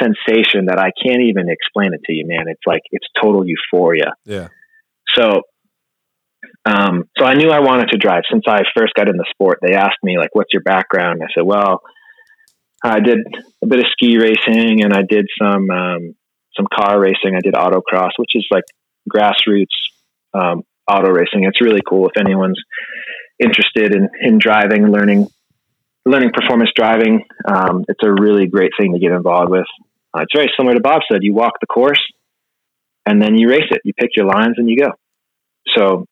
sensation 0.00 0.66
that 0.66 0.78
I 0.78 0.90
can't 1.02 1.22
even 1.22 1.48
explain 1.48 1.92
it 1.92 2.00
to 2.06 2.12
you, 2.12 2.26
man. 2.26 2.46
It's 2.48 2.62
like 2.66 2.82
it's 2.90 3.06
total 3.22 3.44
euphoria. 3.46 4.14
Yeah. 4.24 4.48
So 5.14 5.42
um 6.64 7.04
so 7.18 7.24
I 7.24 7.34
knew 7.34 7.50
I 7.50 7.60
wanted 7.60 7.90
to 7.90 7.98
drive 7.98 8.22
since 8.30 8.44
I 8.48 8.62
first 8.76 8.94
got 8.94 9.08
in 9.08 9.16
the 9.16 9.26
sport. 9.30 9.58
They 9.62 9.74
asked 9.74 10.02
me 10.02 10.18
like 10.18 10.34
what's 10.34 10.52
your 10.52 10.62
background? 10.62 11.20
I 11.22 11.26
said, 11.34 11.44
"Well, 11.44 11.82
I 12.82 13.00
did 13.00 13.18
a 13.62 13.66
bit 13.66 13.80
of 13.80 13.86
ski 13.92 14.16
racing 14.18 14.82
and 14.82 14.94
I 14.94 15.02
did 15.02 15.26
some 15.38 15.70
um 15.70 16.14
some 16.56 16.66
car 16.72 16.98
racing. 16.98 17.34
I 17.36 17.40
did 17.40 17.54
autocross, 17.54 18.12
which 18.16 18.34
is 18.34 18.46
like 18.50 18.64
grassroots 19.10 19.76
um 20.32 20.62
auto 20.90 21.10
racing. 21.10 21.44
It's 21.44 21.60
really 21.60 21.82
cool 21.86 22.08
if 22.08 22.18
anyone's 22.18 22.60
interested 23.38 23.94
in, 23.94 24.08
in 24.20 24.38
driving, 24.38 24.88
learning, 24.88 25.28
learning 26.04 26.30
performance 26.32 26.70
driving. 26.74 27.24
Um, 27.46 27.84
it's 27.88 28.00
a 28.02 28.10
really 28.10 28.46
great 28.46 28.72
thing 28.78 28.92
to 28.92 28.98
get 28.98 29.12
involved 29.12 29.50
with. 29.50 29.66
Uh, 30.14 30.22
it's 30.22 30.32
very 30.34 30.50
similar 30.56 30.74
to 30.74 30.80
bobsled. 30.80 31.22
You 31.22 31.34
walk 31.34 31.54
the 31.60 31.66
course 31.66 32.00
and 33.04 33.20
then 33.20 33.36
you 33.36 33.48
race 33.48 33.68
it. 33.70 33.80
You 33.84 33.92
pick 33.94 34.10
your 34.16 34.26
lines 34.26 34.54
and 34.56 34.68
you 34.68 34.78
go. 34.78 34.90
So 35.76 36.06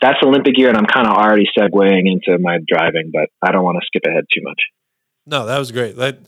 that's 0.00 0.18
Olympic 0.24 0.56
year. 0.56 0.68
And 0.68 0.76
I'm 0.76 0.86
kind 0.86 1.06
of 1.06 1.14
already 1.14 1.46
segueing 1.56 2.10
into 2.10 2.38
my 2.40 2.58
driving, 2.66 3.10
but 3.12 3.28
I 3.42 3.52
don't 3.52 3.64
want 3.64 3.78
to 3.80 3.86
skip 3.86 4.02
ahead 4.06 4.24
too 4.34 4.42
much. 4.42 4.60
No, 5.26 5.46
that 5.46 5.58
was 5.58 5.70
great. 5.70 5.96
That 5.96 6.18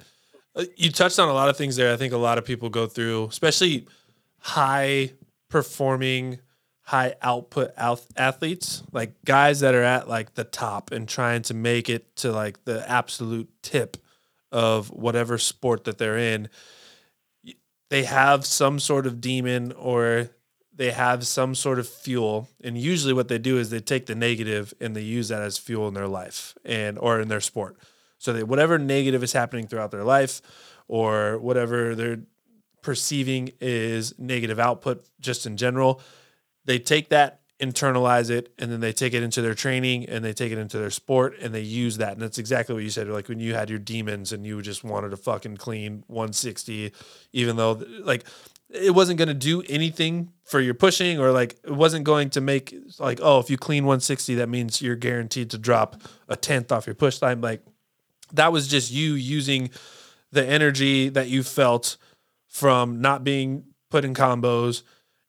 uh, 0.54 0.64
you 0.76 0.90
touched 0.90 1.18
on 1.18 1.28
a 1.28 1.32
lot 1.32 1.48
of 1.48 1.56
things 1.56 1.76
there. 1.76 1.92
I 1.92 1.96
think 1.96 2.12
a 2.12 2.18
lot 2.18 2.38
of 2.38 2.44
people 2.44 2.68
go 2.68 2.86
through, 2.86 3.26
especially 3.26 3.86
high 4.38 5.12
performing, 5.48 6.38
high 6.92 7.14
output 7.22 7.72
athletes, 7.78 8.82
like 8.92 9.14
guys 9.24 9.60
that 9.60 9.74
are 9.74 9.82
at 9.82 10.10
like 10.10 10.34
the 10.34 10.44
top 10.44 10.92
and 10.92 11.08
trying 11.08 11.40
to 11.40 11.54
make 11.54 11.88
it 11.88 12.14
to 12.16 12.30
like 12.30 12.62
the 12.66 12.86
absolute 12.86 13.48
tip 13.62 13.96
of 14.52 14.90
whatever 14.90 15.38
sport 15.38 15.84
that 15.84 15.96
they're 15.96 16.18
in. 16.18 16.50
They 17.88 18.04
have 18.04 18.44
some 18.44 18.78
sort 18.78 19.06
of 19.06 19.22
demon 19.22 19.72
or 19.72 20.28
they 20.74 20.90
have 20.90 21.26
some 21.26 21.54
sort 21.54 21.78
of 21.78 21.88
fuel 21.88 22.50
and 22.62 22.76
usually 22.76 23.14
what 23.14 23.28
they 23.28 23.38
do 23.38 23.56
is 23.56 23.70
they 23.70 23.80
take 23.80 24.04
the 24.04 24.14
negative 24.14 24.74
and 24.78 24.94
they 24.94 25.00
use 25.00 25.28
that 25.28 25.40
as 25.40 25.56
fuel 25.56 25.88
in 25.88 25.94
their 25.94 26.08
life 26.08 26.54
and 26.62 26.98
or 26.98 27.22
in 27.22 27.28
their 27.28 27.40
sport 27.40 27.78
so 28.18 28.34
that 28.34 28.46
whatever 28.46 28.78
negative 28.78 29.22
is 29.22 29.32
happening 29.32 29.66
throughout 29.66 29.92
their 29.92 30.04
life 30.04 30.42
or 30.88 31.38
whatever 31.38 31.94
they're 31.94 32.20
perceiving 32.82 33.50
is 33.62 34.18
negative 34.18 34.58
output 34.58 35.06
just 35.20 35.46
in 35.46 35.56
general, 35.56 36.02
they 36.64 36.78
take 36.78 37.08
that, 37.10 37.40
internalize 37.60 38.30
it, 38.30 38.52
and 38.58 38.70
then 38.70 38.80
they 38.80 38.92
take 38.92 39.14
it 39.14 39.22
into 39.22 39.40
their 39.40 39.54
training 39.54 40.08
and 40.08 40.24
they 40.24 40.32
take 40.32 40.52
it 40.52 40.58
into 40.58 40.78
their 40.78 40.90
sport 40.90 41.34
and 41.40 41.54
they 41.54 41.60
use 41.60 41.98
that. 41.98 42.12
And 42.12 42.20
that's 42.20 42.38
exactly 42.38 42.74
what 42.74 42.82
you 42.82 42.90
said. 42.90 43.08
Like 43.08 43.28
when 43.28 43.40
you 43.40 43.54
had 43.54 43.70
your 43.70 43.78
demons 43.78 44.32
and 44.32 44.46
you 44.46 44.60
just 44.62 44.82
wanted 44.84 45.10
to 45.10 45.16
fucking 45.16 45.56
clean 45.58 46.04
160, 46.08 46.92
even 47.32 47.56
though 47.56 47.82
like 48.00 48.24
it 48.68 48.94
wasn't 48.94 49.18
going 49.18 49.28
to 49.28 49.34
do 49.34 49.62
anything 49.68 50.32
for 50.44 50.58
your 50.60 50.74
pushing 50.74 51.18
or 51.18 51.30
like 51.30 51.56
it 51.62 51.72
wasn't 51.72 52.04
going 52.04 52.30
to 52.30 52.40
make 52.40 52.74
like, 52.98 53.20
oh, 53.22 53.38
if 53.38 53.50
you 53.50 53.56
clean 53.56 53.84
160, 53.84 54.36
that 54.36 54.48
means 54.48 54.82
you're 54.82 54.96
guaranteed 54.96 55.50
to 55.50 55.58
drop 55.58 56.00
a 56.28 56.36
tenth 56.36 56.72
off 56.72 56.86
your 56.86 56.94
push 56.94 57.18
time. 57.18 57.40
Like 57.40 57.62
that 58.32 58.52
was 58.52 58.66
just 58.66 58.90
you 58.90 59.14
using 59.14 59.70
the 60.32 60.44
energy 60.44 61.10
that 61.10 61.28
you 61.28 61.42
felt 61.42 61.96
from 62.48 63.00
not 63.00 63.22
being 63.22 63.64
put 63.90 64.04
in 64.04 64.14
combos 64.14 64.82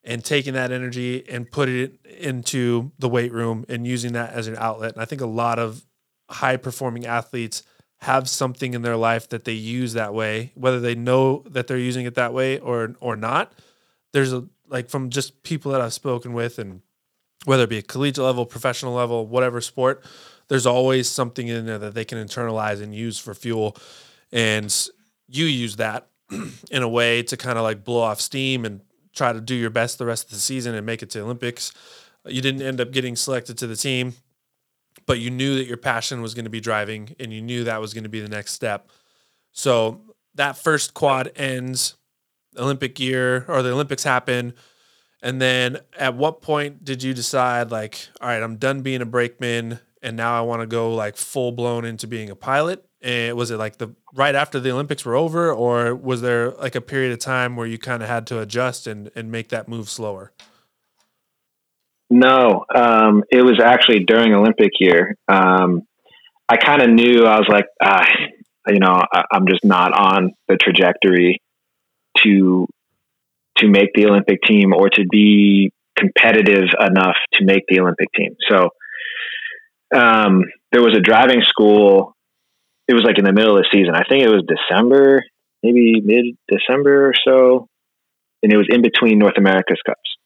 and 0.04 0.24
taking 0.24 0.52
that 0.54 0.70
energy 0.70 1.24
and 1.28 1.50
put 1.50 1.68
it 1.68 1.98
into 2.06 2.92
the 2.98 3.08
weight 3.08 3.32
room 3.32 3.64
and 3.68 3.86
using 3.86 4.12
that 4.12 4.32
as 4.32 4.46
an 4.46 4.56
outlet. 4.58 4.92
And 4.92 5.02
I 5.02 5.06
think 5.06 5.22
a 5.22 5.26
lot 5.26 5.58
of 5.58 5.84
high 6.30 6.56
performing 6.56 7.06
athletes 7.06 7.62
have 7.98 8.28
something 8.28 8.74
in 8.74 8.82
their 8.82 8.96
life 8.96 9.28
that 9.30 9.44
they 9.44 9.52
use 9.52 9.94
that 9.94 10.12
way, 10.12 10.52
whether 10.54 10.78
they 10.78 10.94
know 10.94 11.42
that 11.48 11.66
they're 11.66 11.78
using 11.78 12.04
it 12.04 12.14
that 12.14 12.34
way 12.34 12.58
or 12.58 12.94
or 13.00 13.16
not. 13.16 13.52
There's 14.12 14.32
a 14.32 14.44
like 14.68 14.90
from 14.90 15.10
just 15.10 15.42
people 15.42 15.72
that 15.72 15.80
I've 15.80 15.94
spoken 15.94 16.34
with 16.34 16.58
and 16.58 16.82
whether 17.44 17.64
it 17.64 17.70
be 17.70 17.78
a 17.78 17.82
collegiate 17.82 18.24
level, 18.24 18.46
professional 18.46 18.94
level, 18.94 19.26
whatever 19.26 19.60
sport, 19.60 20.04
there's 20.48 20.66
always 20.66 21.08
something 21.08 21.48
in 21.48 21.66
there 21.66 21.78
that 21.78 21.94
they 21.94 22.04
can 22.04 22.18
internalize 22.18 22.82
and 22.82 22.94
use 22.94 23.18
for 23.18 23.34
fuel. 23.34 23.76
And 24.32 24.74
you 25.28 25.46
use 25.46 25.76
that 25.76 26.08
in 26.70 26.82
a 26.82 26.88
way 26.88 27.22
to 27.22 27.36
kind 27.36 27.58
of 27.58 27.64
like 27.64 27.84
blow 27.84 28.00
off 28.00 28.20
steam 28.20 28.64
and 28.64 28.80
try 29.14 29.32
to 29.32 29.40
do 29.40 29.54
your 29.54 29.70
best 29.70 29.98
the 29.98 30.06
rest 30.06 30.26
of 30.26 30.30
the 30.30 30.40
season 30.40 30.74
and 30.74 30.84
make 30.84 31.02
it 31.02 31.10
to 31.10 31.20
Olympics. 31.20 31.72
You 32.26 32.40
didn't 32.40 32.62
end 32.62 32.80
up 32.80 32.90
getting 32.90 33.16
selected 33.16 33.58
to 33.58 33.66
the 33.66 33.76
team, 33.76 34.14
but 35.06 35.20
you 35.20 35.30
knew 35.30 35.56
that 35.56 35.66
your 35.66 35.76
passion 35.76 36.22
was 36.22 36.34
going 36.34 36.44
to 36.44 36.50
be 36.50 36.60
driving 36.60 37.14
and 37.20 37.32
you 37.32 37.42
knew 37.42 37.64
that 37.64 37.80
was 37.80 37.94
going 37.94 38.04
to 38.04 38.10
be 38.10 38.20
the 38.20 38.28
next 38.28 38.52
step. 38.52 38.88
So 39.52 40.00
that 40.34 40.56
first 40.56 40.94
quad 40.94 41.30
ends, 41.36 41.96
Olympic 42.56 42.98
year 42.98 43.44
or 43.48 43.62
the 43.62 43.72
Olympics 43.72 44.04
happen. 44.04 44.54
And 45.22 45.40
then 45.40 45.78
at 45.98 46.14
what 46.14 46.42
point 46.42 46.84
did 46.84 47.02
you 47.02 47.14
decide 47.14 47.70
like, 47.70 48.08
all 48.20 48.28
right, 48.28 48.42
I'm 48.42 48.56
done 48.56 48.82
being 48.82 49.00
a 49.00 49.06
brakeman 49.06 49.80
and 50.02 50.16
now 50.16 50.36
I 50.36 50.42
want 50.42 50.60
to 50.60 50.66
go 50.66 50.94
like 50.94 51.16
full 51.16 51.52
blown 51.52 51.84
into 51.84 52.06
being 52.06 52.30
a 52.30 52.36
pilot? 52.36 52.84
And 53.04 53.36
was 53.36 53.50
it 53.50 53.58
like 53.58 53.76
the 53.76 53.94
right 54.14 54.34
after 54.34 54.58
the 54.58 54.72
Olympics 54.72 55.04
were 55.04 55.14
over, 55.14 55.52
or 55.52 55.94
was 55.94 56.22
there 56.22 56.52
like 56.52 56.74
a 56.74 56.80
period 56.80 57.12
of 57.12 57.18
time 57.18 57.54
where 57.54 57.66
you 57.66 57.76
kind 57.76 58.02
of 58.02 58.08
had 58.08 58.26
to 58.28 58.40
adjust 58.40 58.86
and, 58.86 59.10
and 59.14 59.30
make 59.30 59.50
that 59.50 59.68
move 59.68 59.90
slower? 59.90 60.32
No, 62.08 62.64
um, 62.74 63.22
it 63.30 63.42
was 63.42 63.60
actually 63.62 64.04
during 64.04 64.32
Olympic 64.32 64.72
year. 64.80 65.16
Um, 65.28 65.82
I 66.48 66.56
kind 66.56 66.80
of 66.80 66.88
knew 66.88 67.24
I 67.26 67.38
was 67.38 67.48
like, 67.48 67.66
ah, 67.82 68.06
you 68.68 68.78
know, 68.78 69.02
I, 69.12 69.24
I'm 69.30 69.46
just 69.48 69.64
not 69.64 69.92
on 69.92 70.32
the 70.48 70.56
trajectory 70.56 71.42
to 72.22 72.66
to 73.58 73.68
make 73.68 73.90
the 73.94 74.06
Olympic 74.06 74.40
team 74.42 74.72
or 74.72 74.88
to 74.88 75.04
be 75.10 75.70
competitive 75.96 76.70
enough 76.80 77.16
to 77.34 77.44
make 77.44 77.64
the 77.68 77.80
Olympic 77.80 78.08
team. 78.14 78.34
So 78.50 78.70
um, 79.94 80.44
there 80.72 80.82
was 80.82 80.96
a 80.96 81.00
driving 81.00 81.42
school 81.42 82.13
it 82.88 82.94
was 82.94 83.02
like 83.04 83.18
in 83.18 83.24
the 83.24 83.32
middle 83.32 83.56
of 83.56 83.64
the 83.64 83.68
season. 83.72 83.94
I 83.94 84.04
think 84.08 84.22
it 84.24 84.28
was 84.28 84.44
December, 84.46 85.22
maybe 85.62 86.00
mid 86.02 86.36
December 86.48 87.08
or 87.08 87.14
so, 87.26 87.68
and 88.42 88.52
it 88.52 88.56
was 88.56 88.66
in 88.68 88.82
between 88.82 89.18
North 89.18 89.38
America's 89.38 89.80
Cups, 89.86 90.16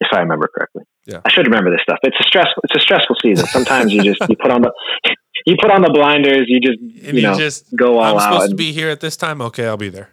if 0.00 0.08
I 0.12 0.20
remember 0.20 0.48
correctly. 0.48 0.84
Yeah, 1.06 1.20
I 1.24 1.30
should 1.30 1.46
remember 1.46 1.70
this 1.70 1.80
stuff. 1.82 1.98
It's 2.02 2.16
a 2.18 2.24
stressful. 2.24 2.62
It's 2.64 2.76
a 2.76 2.80
stressful 2.80 3.16
season. 3.22 3.46
Sometimes 3.46 3.92
you 3.92 4.02
just 4.02 4.20
you 4.28 4.36
put 4.36 4.50
on 4.50 4.62
the 4.62 4.72
you 5.46 5.56
put 5.60 5.70
on 5.70 5.82
the 5.82 5.90
blinders. 5.90 6.44
You 6.48 6.60
just 6.60 6.78
and 7.06 7.16
you, 7.16 7.22
know 7.22 7.36
just 7.36 7.74
go 7.74 7.98
all 7.98 8.18
I'm 8.18 8.26
out. 8.26 8.32
supposed 8.32 8.50
to 8.50 8.56
be 8.56 8.72
here 8.72 8.90
at 8.90 9.00
this 9.00 9.16
time. 9.16 9.40
Okay, 9.40 9.66
I'll 9.66 9.76
be 9.76 9.88
there. 9.88 10.10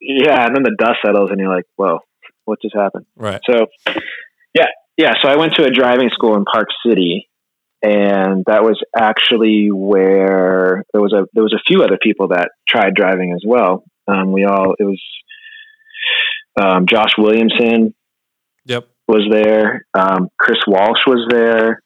yeah, 0.00 0.46
and 0.46 0.56
then 0.56 0.62
the 0.62 0.74
dust 0.78 0.98
settles, 1.04 1.30
and 1.30 1.38
you're 1.38 1.54
like, 1.54 1.64
"Whoa, 1.76 2.00
what 2.44 2.60
just 2.60 2.74
happened?" 2.74 3.06
Right. 3.16 3.40
So, 3.48 3.66
yeah, 4.54 4.66
yeah. 4.96 5.14
So 5.22 5.28
I 5.28 5.36
went 5.36 5.54
to 5.56 5.64
a 5.64 5.70
driving 5.70 6.10
school 6.12 6.34
in 6.36 6.44
Park 6.44 6.68
City, 6.86 7.28
and 7.84 8.44
that 8.46 8.62
was 8.62 8.82
actually 8.96 9.68
where 9.70 10.84
there 10.92 11.02
was 11.02 11.12
a 11.12 11.26
there 11.34 11.42
was 11.42 11.52
a 11.52 11.62
few 11.66 11.82
other 11.82 11.98
people 12.00 12.28
that 12.28 12.50
tried 12.66 12.94
driving 12.94 13.32
as 13.32 13.42
well. 13.46 13.84
Um, 14.08 14.32
we 14.32 14.44
all 14.44 14.74
it 14.78 14.84
was 14.84 15.02
um, 16.60 16.86
Josh 16.86 17.12
Williamson 17.18 17.94
Yep. 18.66 18.88
was 19.06 19.26
there, 19.30 19.86
um, 19.92 20.28
Chris 20.38 20.58
Walsh 20.66 21.00
was 21.06 21.26
there. 21.30 21.82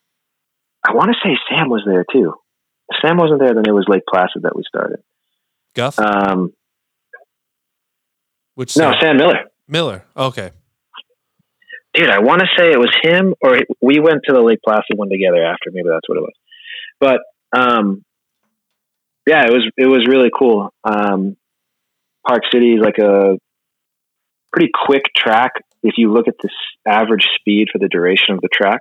I 0.87 0.93
want 0.95 1.11
to 1.11 1.17
say 1.25 1.37
Sam 1.51 1.69
was 1.69 1.83
there 1.85 2.05
too. 2.13 2.35
If 2.91 2.99
Sam 3.05 3.17
wasn't 3.17 3.41
there, 3.41 3.53
then 3.55 3.65
it 3.67 3.73
was 3.73 3.87
Lake 3.89 4.05
Placid 4.09 4.43
that 4.43 4.55
we 4.55 4.63
started. 4.69 5.01
Guff. 5.75 5.99
Um, 5.99 6.53
Which 8.55 8.77
no, 8.77 8.93
Sam 9.01 9.17
Miller. 9.17 9.41
Miller. 9.67 10.05
Okay. 10.17 10.53
Dude, 11.95 12.11
I 12.11 12.21
want 12.21 12.41
to 12.41 12.47
say 12.57 12.71
it 12.71 12.79
was 12.79 12.95
him 13.03 13.35
or 13.41 13.57
it, 13.57 13.67
we 13.81 14.01
went 14.01 14.21
to 14.27 14.33
the 14.33 14.41
Lake 14.41 14.61
Placid 14.65 14.97
one 14.97 15.09
together 15.11 15.45
after. 15.45 15.71
Maybe 15.73 15.89
that's 15.89 16.09
what 16.09 16.19
it 16.19 16.23
was. 16.23 16.35
But 17.01 17.21
um, 17.57 18.05
yeah, 19.27 19.45
it 19.45 19.53
was 19.53 19.71
it 19.77 19.87
was 19.87 20.07
really 20.09 20.31
cool. 20.37 20.71
Um, 20.85 21.37
Park 22.27 22.43
City 22.53 22.75
is 22.75 22.81
like 22.81 22.99
a 22.99 23.39
pretty 24.53 24.71
quick 24.87 25.05
track 25.17 25.53
if 25.83 25.95
you 25.97 26.13
look 26.13 26.29
at 26.29 26.35
the 26.43 26.51
average 26.87 27.27
speed 27.39 27.69
for 27.73 27.79
the 27.79 27.89
duration 27.89 28.35
of 28.35 28.41
the 28.41 28.49
track, 28.53 28.81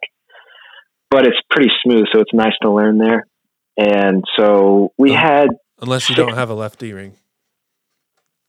but 1.10 1.28
it's 1.28 1.38
pretty 1.50 1.70
smooth, 1.84 2.06
so 2.14 2.22
it's 2.22 2.34
nice 2.34 2.56
to 2.62 2.72
learn 2.72 2.98
there. 2.98 3.28
And 3.78 4.24
so 4.38 4.92
we 4.98 5.14
had 5.14 5.50
Unless 5.80 6.10
you 6.10 6.16
don't 6.16 6.34
have 6.34 6.50
a 6.50 6.56
left 6.56 6.80
D 6.80 6.94
ring. 6.94 7.14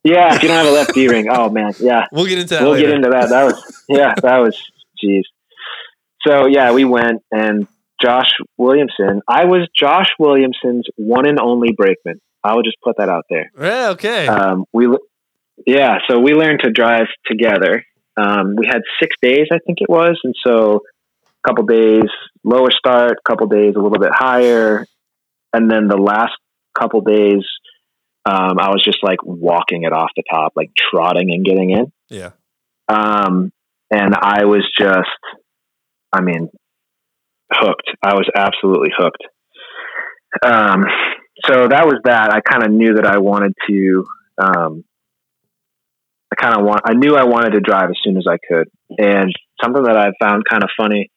Yeah, 0.09 0.35
if 0.35 0.43
you 0.43 0.49
don't 0.49 0.57
have 0.57 0.67
a 0.67 0.71
left 0.71 0.95
D 0.95 1.09
ring, 1.09 1.27
oh 1.31 1.49
man, 1.51 1.73
yeah, 1.81 2.07
We'll 2.13 2.27
get 2.27 2.39
into 2.39 2.55
that 2.55 2.63
we'll 2.63 2.73
later. 2.73 2.87
get 2.89 2.95
into 2.97 3.11
that. 3.11 3.29
That 3.31 3.45
was 3.45 3.85
yeah, 3.89 4.15
that 4.23 4.39
was 4.39 4.61
jeez. 5.03 5.23
So 6.27 6.47
yeah, 6.47 6.73
we 6.73 6.85
went 6.85 7.23
and 7.31 7.67
Josh 8.03 8.31
Williamson. 8.57 9.23
I 9.29 9.45
was 9.45 9.69
Josh 9.75 10.09
Williamson's 10.19 10.87
one 10.97 11.27
and 11.27 11.39
only 11.41 11.73
brakeman. 11.73 12.21
I 12.45 12.55
will 12.55 12.63
just 12.63 12.77
put 12.83 12.97
that 12.99 13.09
out 13.09 13.25
there. 13.29 13.51
yeah, 13.61 13.91
okay. 13.91 14.27
Um, 14.27 14.65
we 14.73 14.89
yeah, 15.67 15.99
so 16.09 16.19
we 16.21 16.33
learned 16.35 16.61
to 16.65 16.71
drive 16.71 17.07
together. 17.27 17.85
Um, 18.17 18.55
we 18.57 18.67
had 18.67 18.83
six 19.01 19.15
days, 19.23 19.47
I 19.53 19.59
think 19.65 19.79
it 19.81 19.89
was, 19.89 20.19
and 20.25 20.35
so 20.45 20.83
a 21.45 21.49
couple 21.49 21.65
days 21.67 22.09
lower 22.45 22.71
start, 22.71 23.13
a 23.13 23.29
couple 23.29 23.47
days 23.49 23.75
a 23.77 23.79
little 23.81 23.99
bit 23.99 24.11
higher, 24.13 24.87
and 25.53 25.71
then 25.71 25.89
the 25.89 25.97
last 25.97 26.33
couple 26.79 27.01
days, 27.01 27.45
um, 28.29 28.59
I 28.59 28.69
was 28.69 28.83
just 28.85 28.99
like 29.03 29.21
walking 29.25 29.85
it 29.85 29.93
off 29.93 30.11
the 30.15 30.23
top, 30.31 30.53
like 30.55 30.71
trotting 30.77 31.33
and 31.33 31.45
getting 31.45 31.71
in. 31.71 31.93
yeah. 32.11 32.31
Um, 32.89 33.53
and 33.91 34.15
I 34.15 34.45
was 34.45 34.69
just, 34.79 35.09
I 36.13 36.21
mean, 36.21 36.51
hooked. 37.51 37.91
I 38.03 38.15
was 38.15 38.29
absolutely 38.37 38.91
hooked. 38.97 39.23
Um, 40.45 40.85
so 41.47 41.69
that 41.69 41.87
was 41.87 42.01
that. 42.05 42.31
I 42.31 42.41
kind 42.41 42.65
of 42.65 42.71
knew 42.71 42.95
that 42.95 43.07
I 43.07 43.19
wanted 43.19 43.55
to, 43.69 44.05
um, 44.37 44.85
I 46.31 46.37
kind 46.37 46.59
of 46.59 46.67
want, 46.67 46.83
I 46.85 46.93
knew 46.93 47.17
I 47.17 47.25
wanted 47.25 47.53
to 47.53 47.61
drive 47.61 47.89
as 47.89 47.97
soon 48.05 48.19
as 48.19 48.27
I 48.29 48.37
could. 48.47 48.69
And 48.99 49.33
something 49.63 49.85
that 49.85 49.97
I 49.97 50.11
found 50.23 50.45
kind 50.49 50.63
of 50.63 50.69
funny 50.77 51.11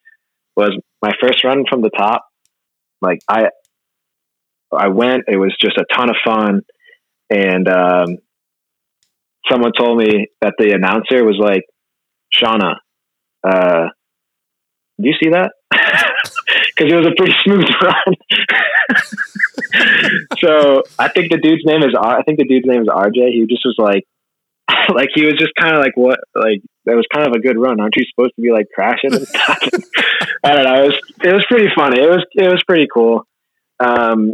was 0.56 0.78
my 1.02 1.12
first 1.22 1.44
run 1.44 1.66
from 1.70 1.82
the 1.82 1.90
top. 1.90 2.26
Like 3.02 3.20
I, 3.28 3.50
I 4.74 4.88
went, 4.88 5.24
it 5.28 5.38
was 5.38 5.54
just 5.60 5.78
a 5.78 5.86
ton 5.94 6.10
of 6.10 6.16
fun. 6.24 6.62
And, 7.32 7.68
um, 7.68 8.18
someone 9.50 9.72
told 9.78 9.98
me 9.98 10.28
that 10.42 10.54
the 10.58 10.74
announcer 10.74 11.24
was 11.26 11.38
like, 11.40 11.64
Shauna, 12.36 12.76
uh, 13.44 13.90
do 15.02 15.10
you 15.10 15.16
see 15.22 15.30
that? 15.30 15.52
Because 16.74 16.94
it 16.94 16.96
was 16.96 17.08
a 17.08 17.16
pretty 17.18 17.34
smooth 17.44 17.68
run. 17.84 18.16
so 20.40 20.84
I 20.98 21.10
think 21.10 21.30
the 21.32 21.38
dude's 21.38 21.64
name 21.66 21.84
is 21.84 21.94
I 22.00 22.24
think 22.24 22.40
the 22.40 22.48
dude's 22.48 22.66
name 22.66 22.82
is 22.82 22.88
RJ. 22.88 23.34
He 23.34 23.46
just 23.48 23.66
was 23.66 23.76
like, 23.78 24.06
like 24.96 25.10
he 25.14 25.26
was 25.26 25.36
just 25.38 25.52
kind 25.60 25.76
of 25.76 25.82
like, 25.82 25.96
what? 25.96 26.20
Like 26.34 26.62
that 26.86 26.96
was 26.96 27.06
kind 27.14 27.28
of 27.28 27.34
a 27.34 27.40
good 27.40 27.58
run. 27.60 27.80
Aren't 27.80 27.98
you 27.98 28.06
supposed 28.10 28.36
to 28.36 28.42
be 28.42 28.52
like 28.52 28.68
crashing 28.74 29.14
and? 29.14 29.28
I 30.44 30.56
don't 30.56 30.64
know. 30.64 30.84
It 30.84 30.88
was 30.88 31.00
it 31.24 31.34
was 31.34 31.46
pretty 31.50 31.68
funny. 31.76 32.00
It 32.00 32.10
was 32.10 32.26
it 32.34 32.52
was 32.52 32.64
pretty 32.66 32.88
cool. 32.92 33.28
Um, 33.84 34.34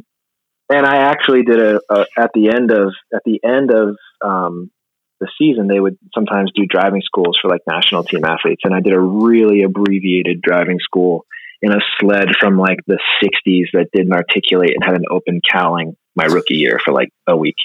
and 0.69 0.85
I 0.85 0.97
actually 0.97 1.43
did 1.43 1.59
a, 1.59 1.81
a 1.89 2.05
at 2.17 2.31
the 2.33 2.49
end 2.49 2.71
of 2.71 2.93
at 3.13 3.21
the 3.25 3.39
end 3.43 3.71
of 3.71 3.95
um, 4.23 4.71
the 5.19 5.27
season, 5.37 5.67
they 5.67 5.79
would 5.79 5.97
sometimes 6.13 6.51
do 6.53 6.65
driving 6.65 7.01
schools 7.03 7.37
for 7.41 7.49
like 7.49 7.61
national 7.67 8.03
team 8.03 8.23
athletes. 8.23 8.61
And 8.63 8.73
I 8.73 8.81
did 8.81 8.93
a 8.93 8.99
really 8.99 9.63
abbreviated 9.63 10.41
driving 10.41 10.79
school 10.79 11.25
in 11.61 11.71
a 11.71 11.79
sled 11.99 12.29
from 12.39 12.57
like 12.57 12.77
the 12.85 12.99
60s 13.23 13.65
that 13.73 13.87
didn't 13.91 14.13
articulate 14.13 14.73
and 14.75 14.83
had 14.83 14.95
an 14.95 15.05
open 15.09 15.41
cowling 15.49 15.95
my 16.15 16.25
rookie 16.25 16.55
year 16.55 16.79
for 16.83 16.93
like 16.93 17.09
a 17.27 17.35
week. 17.35 17.55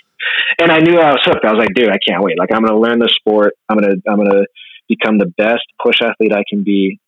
And 0.59 0.70
I 0.70 0.78
knew 0.78 0.98
I 0.98 1.11
was 1.11 1.20
hooked. 1.24 1.44
I 1.44 1.53
was 1.53 1.59
like, 1.59 1.74
dude, 1.74 1.90
I 1.90 1.98
can't 2.07 2.22
wait. 2.22 2.38
Like, 2.38 2.53
I'm 2.53 2.64
to 2.64 2.78
learn 2.78 2.98
the 2.98 3.09
sport. 3.09 3.55
I'm 3.68 3.78
to, 3.78 3.96
I'm 4.09 4.24
to 4.24 4.46
become 4.88 5.18
the 5.18 5.32
best 5.36 5.64
push 5.82 5.96
athlete 6.03 6.32
I 6.32 6.44
can 6.48 6.62
be, 6.62 7.00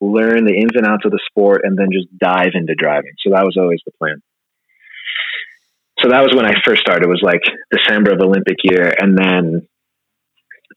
learn 0.00 0.44
the 0.44 0.54
ins 0.54 0.74
and 0.74 0.86
outs 0.86 1.04
of 1.04 1.12
the 1.12 1.20
sport, 1.28 1.62
and 1.64 1.78
then 1.78 1.88
just 1.92 2.06
dive 2.18 2.52
into 2.54 2.74
driving. 2.74 3.12
So 3.18 3.30
that 3.30 3.44
was 3.44 3.56
always 3.58 3.80
the 3.84 3.92
plan. 3.98 4.22
So 6.02 6.10
that 6.10 6.22
was 6.22 6.34
when 6.34 6.46
I 6.46 6.54
first 6.64 6.80
started. 6.80 7.04
It 7.04 7.08
was 7.08 7.22
like 7.22 7.42
December 7.70 8.12
of 8.12 8.20
Olympic 8.20 8.56
year. 8.64 8.92
And 8.98 9.16
then 9.16 9.68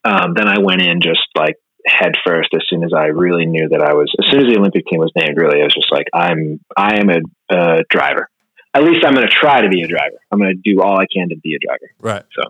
um, 0.03 0.33
then 0.35 0.47
I 0.47 0.59
went 0.59 0.81
in 0.81 1.01
just 1.01 1.25
like 1.35 1.55
head 1.85 2.13
first 2.25 2.49
as 2.53 2.61
soon 2.69 2.83
as 2.83 2.91
I 2.95 3.05
really 3.05 3.45
knew 3.45 3.69
that 3.69 3.81
I 3.81 3.93
was 3.93 4.13
as 4.19 4.29
soon 4.29 4.45
as 4.45 4.53
the 4.53 4.59
Olympic 4.59 4.85
team 4.85 4.99
was 4.99 5.11
named. 5.15 5.37
Really, 5.37 5.61
I 5.61 5.63
was 5.63 5.73
just 5.73 5.91
like, 5.91 6.07
I'm 6.13 6.59
I 6.77 6.99
am 6.99 7.09
a, 7.09 7.19
a 7.49 7.83
driver. 7.89 8.29
At 8.73 8.83
least 8.83 9.05
I'm 9.05 9.13
going 9.13 9.27
to 9.27 9.33
try 9.33 9.61
to 9.61 9.69
be 9.69 9.81
a 9.81 9.87
driver. 9.87 10.17
I'm 10.31 10.37
going 10.37 10.53
to 10.53 10.73
do 10.73 10.81
all 10.81 10.99
I 10.99 11.05
can 11.11 11.29
to 11.29 11.37
be 11.37 11.55
a 11.55 11.59
driver. 11.65 11.91
Right. 12.01 12.23
So. 12.35 12.49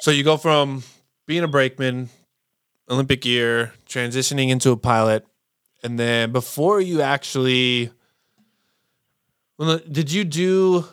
so 0.00 0.10
you 0.12 0.22
go 0.22 0.36
from 0.36 0.84
being 1.26 1.42
a 1.42 1.48
brakeman, 1.48 2.08
Olympic 2.88 3.24
year, 3.24 3.72
transitioning 3.88 4.50
into 4.50 4.70
a 4.70 4.76
pilot, 4.76 5.26
and 5.82 5.98
then 5.98 6.30
before 6.30 6.80
you 6.80 7.02
actually, 7.02 7.90
well, 9.58 9.80
did 9.90 10.12
you 10.12 10.22
do 10.22 10.86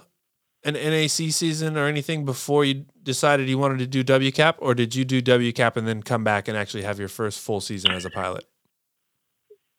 an 0.63 0.75
NAC 0.75 1.09
season 1.09 1.77
or 1.77 1.87
anything 1.87 2.25
before 2.25 2.63
you 2.65 2.85
decided 3.03 3.49
you 3.49 3.57
wanted 3.57 3.79
to 3.79 3.87
do 3.87 4.03
WCAP, 4.03 4.55
or 4.59 4.75
did 4.75 4.95
you 4.95 5.03
do 5.03 5.21
WCAP 5.21 5.75
and 5.75 5.87
then 5.87 6.03
come 6.03 6.23
back 6.23 6.47
and 6.47 6.55
actually 6.55 6.83
have 6.83 6.99
your 6.99 7.07
first 7.07 7.39
full 7.39 7.61
season 7.61 7.91
as 7.91 8.05
a 8.05 8.09
pilot? 8.09 8.45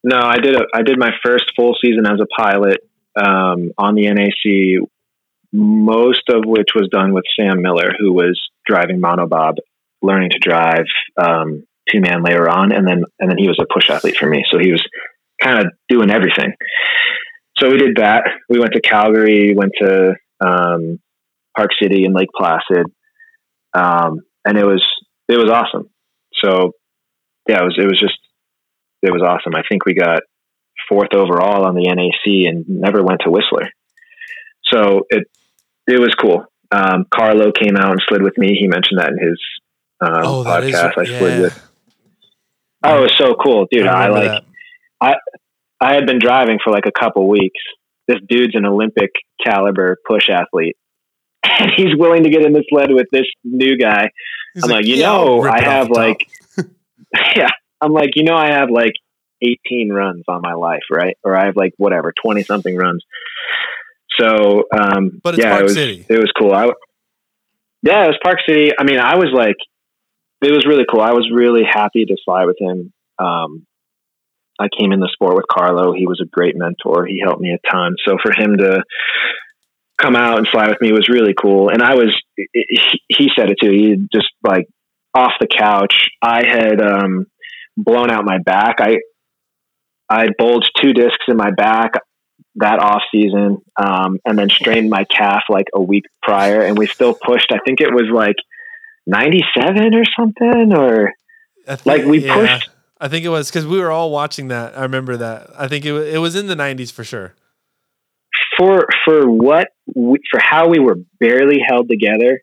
No, 0.05 0.18
I 0.18 0.39
did. 0.39 0.57
A, 0.57 0.64
I 0.74 0.83
did 0.83 0.99
my 0.99 1.11
first 1.24 1.53
full 1.55 1.76
season 1.80 2.07
as 2.07 2.18
a 2.20 2.26
pilot 2.26 2.80
um, 3.16 3.70
on 3.78 3.95
the 3.95 4.11
NAC, 4.12 4.89
most 5.53 6.28
of 6.28 6.45
which 6.45 6.70
was 6.74 6.89
done 6.91 7.12
with 7.12 7.24
Sam 7.39 7.62
Miller, 7.62 7.93
who 7.97 8.12
was 8.12 8.41
driving 8.66 9.01
monobob, 9.01 9.57
learning 10.01 10.30
to 10.30 10.39
drive 10.39 10.87
um, 11.16 11.64
two 11.89 12.01
man 12.01 12.24
later 12.24 12.49
on, 12.49 12.72
and 12.72 12.87
then 12.87 13.05
and 13.20 13.30
then 13.30 13.39
he 13.39 13.47
was 13.47 13.59
a 13.61 13.72
push 13.72 13.91
athlete 13.91 14.16
for 14.16 14.28
me. 14.28 14.45
So 14.51 14.59
he 14.59 14.72
was 14.72 14.83
kind 15.41 15.61
of 15.61 15.72
doing 15.89 16.11
everything. 16.11 16.53
So 17.59 17.70
we 17.70 17.78
did 17.78 17.97
that. 17.97 18.24
We 18.49 18.59
went 18.59 18.72
to 18.72 18.80
Calgary, 18.80 19.55
went 19.55 19.72
to 19.80 20.14
um, 20.45 20.99
Park 21.57 21.70
City 21.80 22.05
and 22.05 22.14
Lake 22.14 22.30
Placid, 22.36 22.86
um, 23.74 24.20
and 24.45 24.59
it 24.59 24.64
was 24.64 24.84
it 25.28 25.36
was 25.36 25.51
awesome. 25.51 25.90
So 26.43 26.72
yeah, 27.49 27.61
it 27.61 27.64
was 27.64 27.76
it 27.78 27.86
was 27.86 28.01
just 28.01 28.18
it 29.03 29.12
was 29.12 29.22
awesome. 29.22 29.55
I 29.55 29.62
think 29.68 29.84
we 29.84 29.95
got 29.95 30.20
fourth 30.88 31.14
overall 31.14 31.66
on 31.66 31.74
the 31.74 31.88
NAC 31.88 32.49
and 32.49 32.64
never 32.68 33.03
went 33.03 33.20
to 33.24 33.30
Whistler. 33.30 33.70
So 34.72 35.03
it 35.11 35.24
it 35.86 36.01
was 36.01 36.14
cool. 36.14 36.45
Um, 36.70 37.05
Carlo 37.12 37.53
came 37.53 37.76
out 37.76 37.90
and 37.90 38.01
slid 38.09 38.22
with 38.22 38.38
me. 38.38 38.57
He 38.59 38.66
mentioned 38.66 38.99
that 38.99 39.11
in 39.11 39.18
his 39.18 39.40
um, 40.01 40.24
oh, 40.24 40.45
podcast. 40.45 41.03
Is, 41.03 41.14
I 41.14 41.18
slid 41.18 41.40
with. 41.43 41.68
Oh, 42.84 42.99
it 42.99 43.01
was 43.03 43.14
so 43.16 43.34
cool, 43.34 43.66
dude! 43.70 43.86
I, 43.86 44.07
I 44.07 44.09
like. 44.09 44.28
That. 44.28 44.45
I 45.01 45.14
I 45.80 45.95
had 45.95 46.07
been 46.07 46.18
driving 46.18 46.59
for 46.62 46.72
like 46.72 46.86
a 46.86 46.93
couple 46.93 47.28
weeks. 47.28 47.61
This 48.09 48.18
dude's 48.28 48.55
an 48.55 48.66
Olympic 48.66 49.11
caliber 49.44 49.96
push 50.07 50.28
athlete, 50.28 50.76
and 51.44 51.70
he's 51.76 51.96
willing 51.96 52.24
to 52.24 52.30
get 52.30 52.44
in 52.44 52.53
the 52.53 52.64
sled 52.68 52.90
with 52.92 53.07
this 53.12 53.26
new 53.44 53.76
guy. 53.76 54.11
He's 54.55 54.64
I'm 54.64 54.70
like, 54.70 54.78
like 54.78 54.86
you 54.86 54.96
yeah, 54.96 55.07
know, 55.07 55.42
I 55.42 55.61
have 55.62 55.88
like, 55.88 56.28
yeah, 57.36 57.50
I'm 57.80 57.92
like, 57.92 58.11
you 58.16 58.24
know, 58.24 58.36
I 58.36 58.53
have 58.53 58.70
like 58.70 58.92
18 59.42 59.92
runs 59.92 60.24
on 60.28 60.40
my 60.42 60.55
life, 60.55 60.82
right? 60.90 61.16
Or 61.24 61.36
I 61.36 61.46
have 61.46 61.57
like 61.57 61.72
whatever, 61.76 62.12
20 62.22 62.42
something 62.44 62.76
runs. 62.76 63.05
So, 64.20 64.64
um, 64.76 65.20
but 65.22 65.38
yeah, 65.38 65.50
Park 65.50 65.61
it 65.61 65.64
was, 65.64 65.74
City. 65.74 66.07
It 66.09 66.18
was 66.18 66.30
cool. 66.38 66.53
I, 66.53 66.70
yeah, 67.82 68.05
it 68.05 68.09
was 68.09 68.18
Park 68.22 68.38
City. 68.46 68.72
I 68.78 68.84
mean, 68.84 68.98
I 68.98 69.16
was 69.16 69.30
like, 69.34 69.57
it 70.42 70.53
was 70.53 70.66
really 70.66 70.84
cool. 70.90 71.00
I 71.00 71.12
was 71.12 71.30
really 71.32 71.62
happy 71.68 72.05
to 72.05 72.16
fly 72.24 72.44
with 72.44 72.57
him. 72.61 72.92
Um, 73.18 73.66
I 74.62 74.68
came 74.78 74.92
in 74.92 75.00
the 75.00 75.10
sport 75.12 75.36
with 75.36 75.46
Carlo. 75.50 75.92
He 75.92 76.06
was 76.06 76.20
a 76.22 76.28
great 76.28 76.56
mentor. 76.56 77.06
He 77.06 77.20
helped 77.22 77.40
me 77.40 77.52
a 77.52 77.70
ton. 77.70 77.96
So 78.06 78.16
for 78.22 78.32
him 78.36 78.56
to 78.58 78.82
come 80.00 80.16
out 80.16 80.38
and 80.38 80.48
fly 80.48 80.68
with 80.68 80.80
me 80.80 80.92
was 80.92 81.08
really 81.08 81.34
cool. 81.40 81.68
And 81.68 81.82
I 81.82 81.94
was, 81.94 82.10
he 82.36 83.28
said 83.36 83.50
it 83.50 83.58
too. 83.62 83.70
He 83.70 83.96
just 84.12 84.28
like 84.42 84.66
off 85.14 85.32
the 85.40 85.46
couch. 85.46 86.08
I 86.22 86.46
had 86.46 86.80
um, 86.80 87.26
blown 87.76 88.10
out 88.10 88.24
my 88.24 88.38
back. 88.38 88.76
I 88.80 88.98
I 90.08 90.28
bulged 90.36 90.70
two 90.80 90.92
discs 90.92 91.24
in 91.28 91.36
my 91.36 91.50
back 91.50 91.92
that 92.56 92.80
off 92.80 93.02
season, 93.10 93.58
um, 93.80 94.18
and 94.26 94.38
then 94.38 94.50
strained 94.50 94.90
my 94.90 95.04
calf 95.04 95.44
like 95.48 95.68
a 95.74 95.80
week 95.80 96.04
prior, 96.22 96.60
and 96.62 96.76
we 96.76 96.86
still 96.86 97.14
pushed. 97.14 97.50
I 97.50 97.58
think 97.64 97.80
it 97.80 97.92
was 97.92 98.10
like 98.12 98.36
ninety 99.06 99.42
seven 99.56 99.94
or 99.94 100.04
something, 100.18 100.74
or 100.74 101.12
think, 101.66 101.86
like 101.86 102.04
we 102.04 102.26
yeah, 102.26 102.34
pushed. 102.34 102.70
I 103.03 103.09
think 103.09 103.24
it 103.24 103.30
was 103.30 103.50
because 103.50 103.66
we 103.66 103.80
were 103.80 103.90
all 103.90 104.11
watching 104.11 104.48
that. 104.48 104.78
I 104.78 104.82
remember 104.82 105.16
that. 105.16 105.50
I 105.59 105.66
think 105.66 105.84
it 105.84 105.92
it 105.92 106.18
was 106.18 106.36
in 106.36 106.46
the 106.46 106.57
nineties 106.57 106.90
for 106.90 107.05
sure. 107.05 107.34
For 108.57 108.86
for 109.05 109.28
what 109.28 109.68
we, 109.94 110.18
for 110.30 110.40
how 110.40 110.68
we 110.68 110.78
were 110.78 110.96
barely 111.18 111.59
held 111.66 111.88
together, 111.88 112.42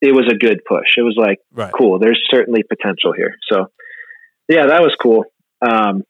it 0.00 0.12
was 0.12 0.26
a 0.30 0.36
good 0.36 0.60
push. 0.68 0.96
It 0.96 1.02
was 1.02 1.14
like 1.16 1.38
right. 1.52 1.72
cool. 1.72 2.00
There's 2.00 2.20
certainly 2.30 2.62
potential 2.62 3.12
here. 3.16 3.36
So 3.50 3.66
yeah, 4.48 4.66
that 4.66 4.82
was 4.82 4.94
cool. 5.00 5.24
Um, 5.66 6.02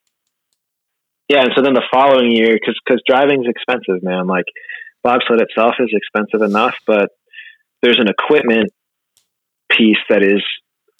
yeah, 1.28 1.42
and 1.42 1.50
so 1.54 1.62
then 1.62 1.74
the 1.74 1.84
following 1.92 2.32
year, 2.32 2.54
because 2.54 2.80
because 2.84 3.02
driving's 3.06 3.46
expensive, 3.46 4.02
man. 4.02 4.26
Like 4.26 4.46
bobsled 5.02 5.42
itself 5.42 5.74
is 5.80 5.90
expensive 5.92 6.42
enough, 6.42 6.74
but 6.86 7.10
there's 7.82 7.98
an 8.00 8.08
equipment 8.08 8.72
piece 9.70 9.98
that 10.08 10.22
is, 10.22 10.42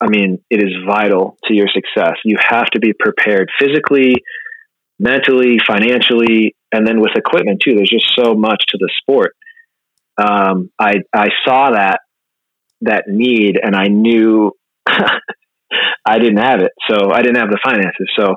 I 0.05 0.09
mean, 0.09 0.38
it 0.50 0.62
is 0.62 0.72
vital 0.86 1.38
to 1.44 1.55
your 1.55 1.68
success. 1.68 2.16
You 2.24 2.36
have 2.38 2.66
to 2.74 2.78
be 2.78 2.92
prepared 2.92 3.48
physically, 3.59 4.16
mentally, 4.98 5.57
financially, 5.66 6.55
and 6.72 6.86
then 6.86 7.00
with 7.00 7.12
equipment 7.16 7.62
too. 7.64 7.74
There's 7.74 7.90
just 7.90 8.12
so 8.14 8.34
much 8.34 8.62
to 8.68 8.78
the 8.78 8.90
sport. 9.00 9.34
Um, 10.18 10.70
I 10.78 10.96
I 11.14 11.28
saw 11.46 11.70
that 11.70 12.00
that 12.82 13.05
need, 13.09 13.59
and 13.61 13.74
I 13.74 13.86
knew 13.86 14.52
I 14.86 16.18
didn't 16.18 16.36
have 16.36 16.61
it, 16.61 16.72
so 16.88 17.11
I 17.11 17.22
didn't 17.22 17.36
have 17.36 17.48
the 17.48 17.61
finances. 17.64 18.12
So, 18.18 18.34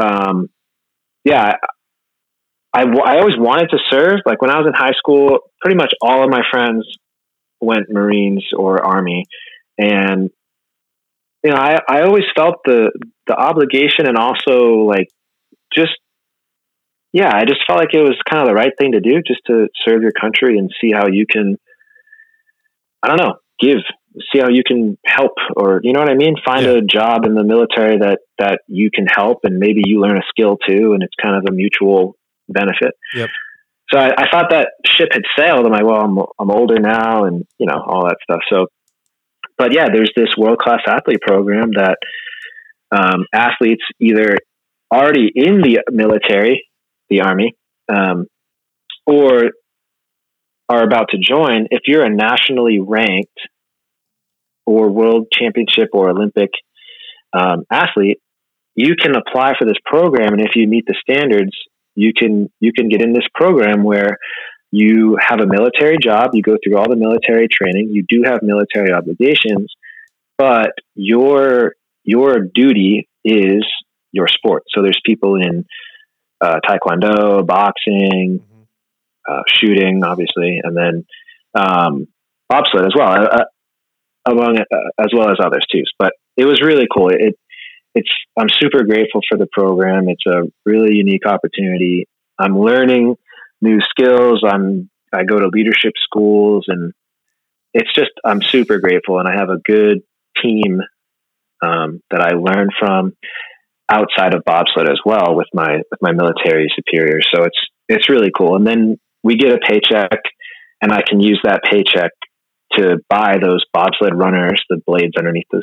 um, 0.00 0.48
yeah, 1.24 1.54
I, 2.72 2.84
I 2.84 3.18
always 3.18 3.36
wanted 3.36 3.70
to 3.70 3.78
serve. 3.90 4.20
Like 4.24 4.40
when 4.40 4.50
I 4.50 4.58
was 4.58 4.68
in 4.68 4.72
high 4.72 4.94
school, 4.96 5.38
pretty 5.60 5.76
much 5.76 5.92
all 6.00 6.22
of 6.22 6.30
my 6.30 6.42
friends 6.48 6.86
went 7.60 7.90
Marines 7.90 8.44
or 8.56 8.84
Army, 8.84 9.24
and 9.78 10.30
you 11.46 11.52
know, 11.52 11.58
I 11.58 11.78
I 11.88 12.02
always 12.02 12.24
felt 12.34 12.56
the 12.64 12.90
the 13.28 13.36
obligation 13.36 14.08
and 14.08 14.16
also 14.18 14.82
like 14.82 15.06
just 15.72 15.92
yeah, 17.12 17.30
I 17.32 17.44
just 17.44 17.60
felt 17.66 17.78
like 17.78 17.94
it 17.94 18.00
was 18.00 18.18
kind 18.28 18.42
of 18.42 18.48
the 18.48 18.54
right 18.54 18.72
thing 18.76 18.92
to 18.92 19.00
do, 19.00 19.22
just 19.24 19.40
to 19.46 19.68
serve 19.86 20.02
your 20.02 20.10
country 20.10 20.58
and 20.58 20.70
see 20.80 20.90
how 20.92 21.06
you 21.06 21.24
can. 21.30 21.56
I 23.00 23.08
don't 23.08 23.18
know, 23.18 23.34
give 23.60 23.78
see 24.32 24.40
how 24.40 24.48
you 24.48 24.62
can 24.66 24.98
help 25.06 25.34
or 25.54 25.80
you 25.84 25.92
know 25.92 26.00
what 26.00 26.10
I 26.10 26.14
mean 26.14 26.34
find 26.44 26.66
yeah. 26.66 26.72
a 26.72 26.80
job 26.80 27.26
in 27.26 27.34
the 27.34 27.44
military 27.44 27.98
that 27.98 28.20
that 28.38 28.62
you 28.66 28.90
can 28.90 29.06
help 29.06 29.40
and 29.44 29.58
maybe 29.58 29.82
you 29.84 30.00
learn 30.00 30.16
a 30.16 30.22
skill 30.30 30.56
too 30.66 30.94
and 30.94 31.02
it's 31.02 31.14
kind 31.22 31.36
of 31.36 31.44
a 31.46 31.52
mutual 31.54 32.16
benefit 32.48 32.94
yep 33.14 33.28
so 33.92 33.98
I, 33.98 34.12
I 34.16 34.24
thought 34.32 34.48
that 34.50 34.70
ship 34.86 35.10
had 35.12 35.20
sailed 35.38 35.66
I'm 35.66 35.72
like 35.72 35.84
well 35.84 36.00
I'm, 36.00 36.18
I'm 36.38 36.50
older 36.50 36.78
now 36.78 37.24
and 37.24 37.44
you 37.58 37.66
know 37.66 37.78
all 37.86 38.08
that 38.08 38.16
stuff 38.22 38.40
so 38.50 38.68
but 39.58 39.72
yeah 39.72 39.86
there's 39.92 40.12
this 40.16 40.34
world 40.36 40.58
class 40.58 40.80
athlete 40.86 41.20
program 41.20 41.70
that 41.74 41.98
um, 42.90 43.26
athletes 43.32 43.82
either 44.00 44.36
already 44.92 45.30
in 45.34 45.60
the 45.60 45.82
military 45.90 46.66
the 47.08 47.20
army 47.20 47.54
um, 47.88 48.26
or 49.06 49.50
are 50.68 50.82
about 50.82 51.08
to 51.10 51.18
join. 51.18 51.68
If 51.70 51.82
you're 51.86 52.04
a 52.04 52.10
nationally 52.10 52.80
ranked 52.80 53.38
or 54.64 54.90
world 54.90 55.28
championship 55.32 55.90
or 55.92 56.10
Olympic 56.10 56.50
um, 57.32 57.64
athlete, 57.70 58.18
you 58.74 58.94
can 59.00 59.14
apply 59.16 59.52
for 59.58 59.64
this 59.64 59.78
program, 59.84 60.32
and 60.32 60.42
if 60.42 60.54
you 60.54 60.68
meet 60.68 60.84
the 60.86 60.96
standards, 61.00 61.52
you 61.94 62.12
can 62.14 62.50
you 62.60 62.72
can 62.76 62.88
get 62.88 63.00
in 63.00 63.14
this 63.14 63.26
program 63.34 63.84
where 63.84 64.18
you 64.70 65.16
have 65.20 65.40
a 65.40 65.46
military 65.46 65.96
job, 66.02 66.30
you 66.32 66.42
go 66.42 66.56
through 66.62 66.76
all 66.76 66.88
the 66.88 66.96
military 66.96 67.48
training, 67.48 67.90
you 67.90 68.04
do 68.08 68.22
have 68.24 68.40
military 68.42 68.92
obligations, 68.92 69.72
but 70.38 70.72
your 70.94 71.74
your 72.04 72.40
duty 72.40 73.08
is 73.24 73.64
your 74.12 74.28
sport. 74.28 74.64
So 74.74 74.82
there's 74.82 75.00
people 75.04 75.36
in 75.36 75.64
uh, 76.40 76.60
taekwondo, 76.66 77.46
boxing, 77.46 78.40
mm-hmm. 78.40 78.62
uh, 79.28 79.42
shooting, 79.48 80.02
obviously, 80.04 80.60
and 80.62 80.76
then 80.76 81.06
um, 81.54 82.06
bobsled 82.48 82.86
as 82.86 82.92
well. 82.96 83.10
Uh, 83.10 83.44
among 84.28 84.58
uh, 84.58 84.76
as 84.98 85.08
well 85.16 85.30
as 85.30 85.36
others 85.42 85.64
too. 85.70 85.82
But 85.98 86.12
it 86.36 86.44
was 86.44 86.60
really 86.60 86.86
cool. 86.92 87.08
It 87.08 87.36
it's 87.94 88.10
I'm 88.38 88.48
super 88.50 88.84
grateful 88.84 89.22
for 89.28 89.38
the 89.38 89.46
program. 89.50 90.08
It's 90.08 90.26
a 90.26 90.42
really 90.64 90.96
unique 90.96 91.26
opportunity. 91.26 92.06
I'm 92.38 92.58
learning 92.58 93.16
new 93.60 93.80
skills. 93.80 94.42
I'm 94.46 94.90
I 95.12 95.24
go 95.24 95.38
to 95.38 95.48
leadership 95.48 95.92
schools 96.02 96.64
and 96.68 96.92
it's 97.72 97.92
just 97.94 98.10
I'm 98.24 98.42
super 98.42 98.78
grateful 98.78 99.18
and 99.18 99.28
I 99.28 99.36
have 99.36 99.50
a 99.50 99.58
good 99.64 100.00
team 100.42 100.80
um, 101.64 102.00
that 102.10 102.20
I 102.20 102.32
learn 102.34 102.68
from 102.78 103.16
outside 103.88 104.34
of 104.34 104.44
bobsled 104.44 104.88
as 104.88 105.00
well 105.04 105.34
with 105.36 105.46
my 105.54 105.76
with 105.90 106.00
my 106.02 106.12
military 106.12 106.72
superiors. 106.74 107.26
So 107.34 107.44
it's 107.44 107.58
it's 107.88 108.08
really 108.08 108.30
cool. 108.36 108.56
And 108.56 108.66
then 108.66 108.98
we 109.22 109.36
get 109.36 109.52
a 109.52 109.58
paycheck 109.58 110.20
and 110.82 110.92
I 110.92 111.02
can 111.02 111.20
use 111.20 111.40
that 111.44 111.62
paycheck 111.70 112.12
to 112.72 112.98
buy 113.08 113.36
those 113.40 113.64
bobsled 113.72 114.14
runners, 114.14 114.62
the 114.68 114.80
blades 114.86 115.14
underneath 115.16 115.46
the, 115.50 115.62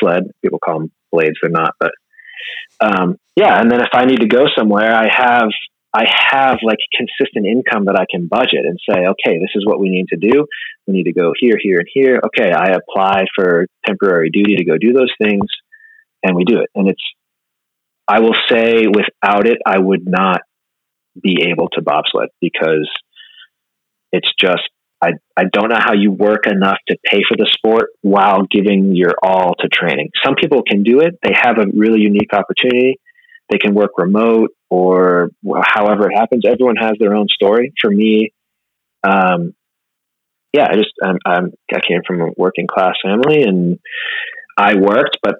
sled. 0.00 0.24
People 0.40 0.58
call 0.58 0.80
them 0.80 0.92
blades, 1.10 1.36
they're 1.42 1.50
not, 1.50 1.74
but 1.78 1.92
um, 2.80 3.16
yeah. 3.36 3.60
And 3.60 3.70
then 3.70 3.80
if 3.80 3.90
I 3.92 4.04
need 4.04 4.20
to 4.20 4.28
go 4.28 4.46
somewhere, 4.56 4.94
I 4.94 5.08
have 5.08 5.50
I 5.94 6.04
have 6.30 6.58
like 6.62 6.78
consistent 6.96 7.46
income 7.46 7.84
that 7.84 7.96
I 7.96 8.06
can 8.10 8.26
budget 8.26 8.64
and 8.64 8.78
say, 8.88 9.06
okay, 9.06 9.38
this 9.38 9.50
is 9.54 9.66
what 9.66 9.78
we 9.78 9.90
need 9.90 10.06
to 10.08 10.16
do. 10.16 10.46
We 10.86 10.94
need 10.94 11.04
to 11.04 11.12
go 11.12 11.32
here, 11.38 11.56
here, 11.60 11.78
and 11.78 11.88
here. 11.92 12.20
Okay, 12.26 12.50
I 12.50 12.72
apply 12.72 13.24
for 13.36 13.66
temporary 13.86 14.30
duty 14.30 14.56
to 14.56 14.64
go 14.64 14.78
do 14.78 14.92
those 14.92 15.12
things, 15.20 15.46
and 16.22 16.34
we 16.34 16.44
do 16.44 16.60
it. 16.60 16.70
And 16.74 16.88
it's 16.88 17.02
I 18.08 18.20
will 18.20 18.36
say, 18.50 18.86
without 18.86 19.46
it, 19.46 19.58
I 19.66 19.78
would 19.78 20.06
not 20.06 20.40
be 21.20 21.46
able 21.50 21.68
to 21.70 21.82
bobsled 21.82 22.28
because 22.40 22.90
it's 24.12 24.30
just 24.40 24.62
I, 25.02 25.12
I 25.36 25.44
don't 25.52 25.68
know 25.68 25.78
how 25.78 25.94
you 25.94 26.12
work 26.12 26.46
enough 26.46 26.78
to 26.88 26.96
pay 27.04 27.22
for 27.28 27.36
the 27.36 27.50
sport 27.50 27.90
while 28.02 28.46
giving 28.48 28.94
your 28.94 29.14
all 29.22 29.54
to 29.58 29.68
training. 29.68 30.10
Some 30.24 30.36
people 30.36 30.62
can 30.62 30.84
do 30.84 31.00
it. 31.00 31.18
They 31.22 31.32
have 31.34 31.58
a 31.58 31.66
really 31.74 32.00
unique 32.00 32.32
opportunity. 32.32 33.00
They 33.50 33.58
can 33.58 33.74
work 33.74 33.92
remote 33.98 34.50
or 34.70 35.30
however 35.62 36.10
it 36.10 36.14
happens. 36.14 36.44
Everyone 36.46 36.76
has 36.76 36.92
their 36.98 37.14
own 37.14 37.28
story. 37.28 37.72
For 37.80 37.90
me, 37.90 38.32
um, 39.02 39.54
yeah, 40.52 40.68
I 40.70 40.74
just 40.74 40.92
I'm, 41.02 41.18
I'm, 41.24 41.52
I 41.72 41.80
came 41.80 42.00
from 42.06 42.20
a 42.20 42.30
working 42.36 42.66
class 42.66 42.94
family 43.02 43.42
and 43.42 43.78
I 44.56 44.76
worked, 44.76 45.18
but 45.22 45.36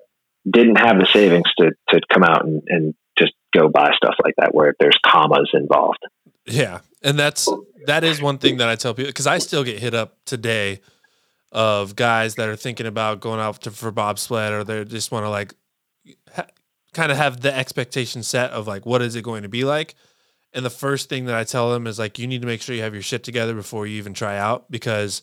didn't 0.50 0.76
have 0.76 0.98
the 0.98 1.07
savings 1.07 1.44
to 1.59 1.70
to 1.90 2.00
come 2.12 2.24
out 2.24 2.44
and, 2.44 2.62
and 2.66 2.94
just 3.18 3.32
go 3.55 3.68
buy 3.68 3.90
stuff 3.96 4.16
like 4.24 4.34
that 4.38 4.55
where 4.55 4.74
there's 4.80 4.98
commas 5.05 5.50
involved. 5.55 6.00
Yeah, 6.46 6.80
and 7.03 7.18
that's 7.18 7.48
that 7.86 8.05
is 8.05 8.20
one 8.20 8.38
thing 8.38 8.57
that 8.59 8.68
I 8.68 8.76
tell 8.76 8.94
people 8.94 9.11
because 9.11 9.26
I 9.26 9.38
still 9.38 9.64
get 9.64 9.78
hit 9.78 9.94
up 9.94 10.16
today 10.24 10.80
of 11.53 11.94
guys 11.94 12.36
that 12.36 12.48
are 12.48 12.57
thinking 12.57 12.86
about 12.86 13.20
going 13.20 13.38
out 13.38 13.61
to, 13.62 13.70
for 13.70 13.90
bobsled 13.90 14.53
or 14.53 14.64
they 14.64 14.84
just 14.84 15.12
want 15.12 15.24
to 15.24 15.28
like 15.28 15.55
kind 16.93 17.11
of 17.11 17.18
have 17.18 17.40
the 17.40 17.55
expectation 17.55 18.22
set 18.22 18.51
of 18.51 18.66
like 18.66 18.86
what 18.86 19.03
is 19.03 19.16
it 19.16 19.22
going 19.22 19.43
to 19.43 19.49
be 19.49 19.64
like? 19.64 19.95
And 20.55 20.64
the 20.64 20.70
first 20.70 21.09
thing 21.09 21.24
that 21.26 21.34
i 21.34 21.45
tell 21.45 21.72
them 21.72 21.86
is 21.86 21.99
like 21.99 22.18
you 22.18 22.26
need 22.26 22.43
to 22.43 22.47
make 22.47 22.61
sure 22.61 22.74
you 22.74 22.82
have 22.82 22.93
your 22.93 23.03
shit 23.03 23.24
together 23.24 23.55
before 23.55 23.86
you 23.86 23.97
even 23.97 24.12
try 24.14 24.36
out 24.36 24.70
because 24.70 25.22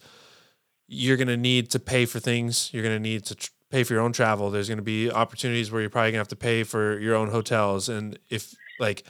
you're 0.88 1.18
going 1.18 1.28
to 1.28 1.38
need 1.38 1.70
to 1.72 1.80
pay 1.80 2.06
for 2.06 2.20
things. 2.20 2.72
You're 2.74 2.84
going 2.84 2.96
to 2.96 3.00
need 3.00 3.26
to 3.26 3.36
tr- 3.36 3.52
pay 3.70 3.84
for 3.84 3.94
your 3.94 4.02
own 4.02 4.12
travel. 4.12 4.50
There's 4.50 4.68
going 4.68 4.80
to 4.80 4.84
be 4.84 5.12
opportunities 5.12 5.72
where 5.72 5.82
you're 5.82 5.92
probably 5.92 6.12
going 6.12 6.18
to 6.18 6.22
have 6.22 6.28
to 6.30 6.36
pay 6.36 6.64
for 6.64 6.98
your 7.00 7.16
own 7.16 7.30
hotels. 7.30 7.90
And 7.90 8.18
if 8.30 8.56
like 8.80 9.04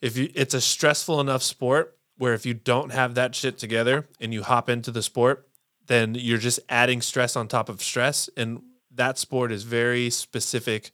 if 0.00 0.16
you 0.16 0.30
it's 0.34 0.54
a 0.54 0.60
stressful 0.60 1.20
enough 1.20 1.42
sport 1.42 1.98
where 2.16 2.32
if 2.32 2.46
you 2.46 2.54
don't 2.54 2.92
have 2.92 3.14
that 3.14 3.34
shit 3.34 3.58
together 3.58 4.08
and 4.18 4.32
you 4.32 4.42
hop 4.42 4.70
into 4.70 4.90
the 4.90 5.02
sport 5.02 5.46
then 5.86 6.14
you're 6.14 6.38
just 6.38 6.60
adding 6.68 7.00
stress 7.00 7.36
on 7.36 7.48
top 7.48 7.68
of 7.68 7.82
stress. 7.82 8.28
And 8.36 8.62
that 8.94 9.18
sport 9.18 9.52
is 9.52 9.62
very 9.62 10.10
specific 10.10 10.90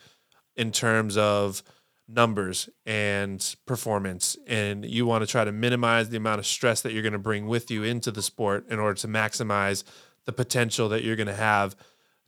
in 0.56 0.72
terms 0.72 1.16
of 1.16 1.62
numbers 2.08 2.68
and 2.84 3.56
performance. 3.66 4.36
And 4.46 4.84
you 4.84 5.06
want 5.06 5.22
to 5.22 5.26
try 5.26 5.44
to 5.44 5.52
minimize 5.52 6.10
the 6.10 6.16
amount 6.16 6.40
of 6.40 6.46
stress 6.46 6.82
that 6.82 6.92
you're 6.92 7.02
going 7.02 7.12
to 7.12 7.18
bring 7.18 7.46
with 7.46 7.70
you 7.70 7.84
into 7.84 8.10
the 8.10 8.22
sport 8.22 8.68
in 8.68 8.78
order 8.78 8.94
to 9.00 9.08
maximize 9.08 9.84
the 10.24 10.32
potential 10.32 10.88
that 10.90 11.04
you're 11.04 11.16
going 11.16 11.26
to 11.26 11.34
have 11.34 11.74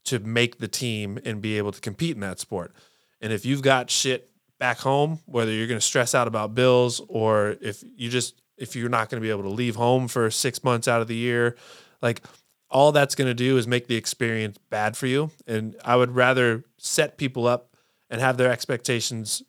to 0.05 0.19
make 0.19 0.59
the 0.59 0.69
team 0.69 1.19
and 1.25 1.43
be 1.43 1.59
able 1.59 1.73
to 1.73 1.81
compete 1.81 2.15
in 2.15 2.21
that 2.21 2.39
sport. 2.39 2.75
And 3.21 3.33
if 3.33 3.45
you've 3.45 3.63
got 3.63 3.91
shit 3.91 4.31
back 4.59 4.79
home, 4.79 5.21
whether 5.27 5.51
you're 5.51 5.67
going 5.67 5.81
to 5.81 5.85
stress 5.85 6.15
out 6.15 6.29
about 6.29 6.55
bills 6.55 7.01
or 7.09 7.57
if 7.61 7.83
you 7.97 8.09
just 8.09 8.41
if 8.57 8.77
you're 8.77 8.89
not 8.89 9.11
going 9.11 9.21
to 9.21 9.27
be 9.27 9.31
able 9.31 9.43
to 9.43 9.49
leave 9.49 9.77
home 9.77 10.09
for 10.09 10.31
6 10.31 10.65
months 10.65 10.87
out 10.87 11.01
of 11.01 11.09
the 11.09 11.17
year, 11.17 11.57
like 12.01 12.23
all 12.71 12.93
that's 12.93 13.15
going 13.15 13.29
to 13.29 13.35
do 13.35 13.57
is 13.57 13.67
make 13.67 13.87
the 13.87 13.97
experience 13.97 14.59
bad 14.71 14.97
for 14.97 15.07
you. 15.07 15.31
And 15.47 15.77
I 15.85 15.97
would 15.97 16.13
rather 16.13 16.65
set 16.79 17.19
people 17.19 17.47
up 17.47 17.74
and 18.11 18.21
have 18.21 18.37
their 18.37 18.51
expectations 18.51 19.43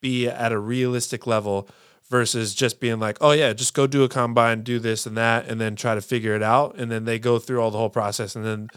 be 0.00 0.28
at 0.28 0.52
a 0.52 0.58
realistic 0.58 1.26
level 1.26 1.68
versus 2.08 2.54
just 2.54 2.80
being 2.80 2.98
like, 2.98 3.18
oh, 3.20 3.32
yeah, 3.32 3.52
just 3.52 3.74
go 3.74 3.86
do 3.86 4.04
a 4.04 4.08
combine, 4.08 4.62
do 4.62 4.78
this 4.78 5.06
and 5.06 5.16
that, 5.16 5.46
and 5.46 5.60
then 5.60 5.76
try 5.76 5.94
to 5.94 6.00
figure 6.00 6.34
it 6.34 6.42
out. 6.42 6.76
And 6.76 6.90
then 6.90 7.04
they 7.04 7.18
go 7.18 7.38
through 7.38 7.60
all 7.60 7.70
the 7.70 7.78
whole 7.78 7.90
process. 7.90 8.34
And 8.34 8.44
then 8.44 8.68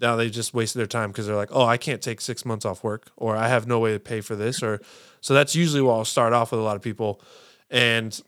now 0.00 0.16
they 0.16 0.30
just 0.30 0.54
wasted 0.54 0.80
their 0.80 0.86
time 0.86 1.10
because 1.10 1.26
they're 1.26 1.36
like, 1.36 1.50
oh, 1.52 1.64
I 1.64 1.76
can't 1.76 2.00
take 2.00 2.20
six 2.20 2.44
months 2.44 2.64
off 2.64 2.82
work 2.82 3.10
or 3.16 3.36
I 3.36 3.48
have 3.48 3.66
no 3.66 3.78
way 3.78 3.92
to 3.92 4.00
pay 4.00 4.20
for 4.22 4.34
this. 4.34 4.62
Or 4.62 4.80
so 5.20 5.34
that's 5.34 5.54
usually 5.54 5.82
what 5.82 5.94
I'll 5.94 6.04
start 6.04 6.32
off 6.32 6.52
with 6.52 6.60
a 6.60 6.64
lot 6.64 6.76
of 6.76 6.82
people. 6.82 7.20
And 7.68 8.18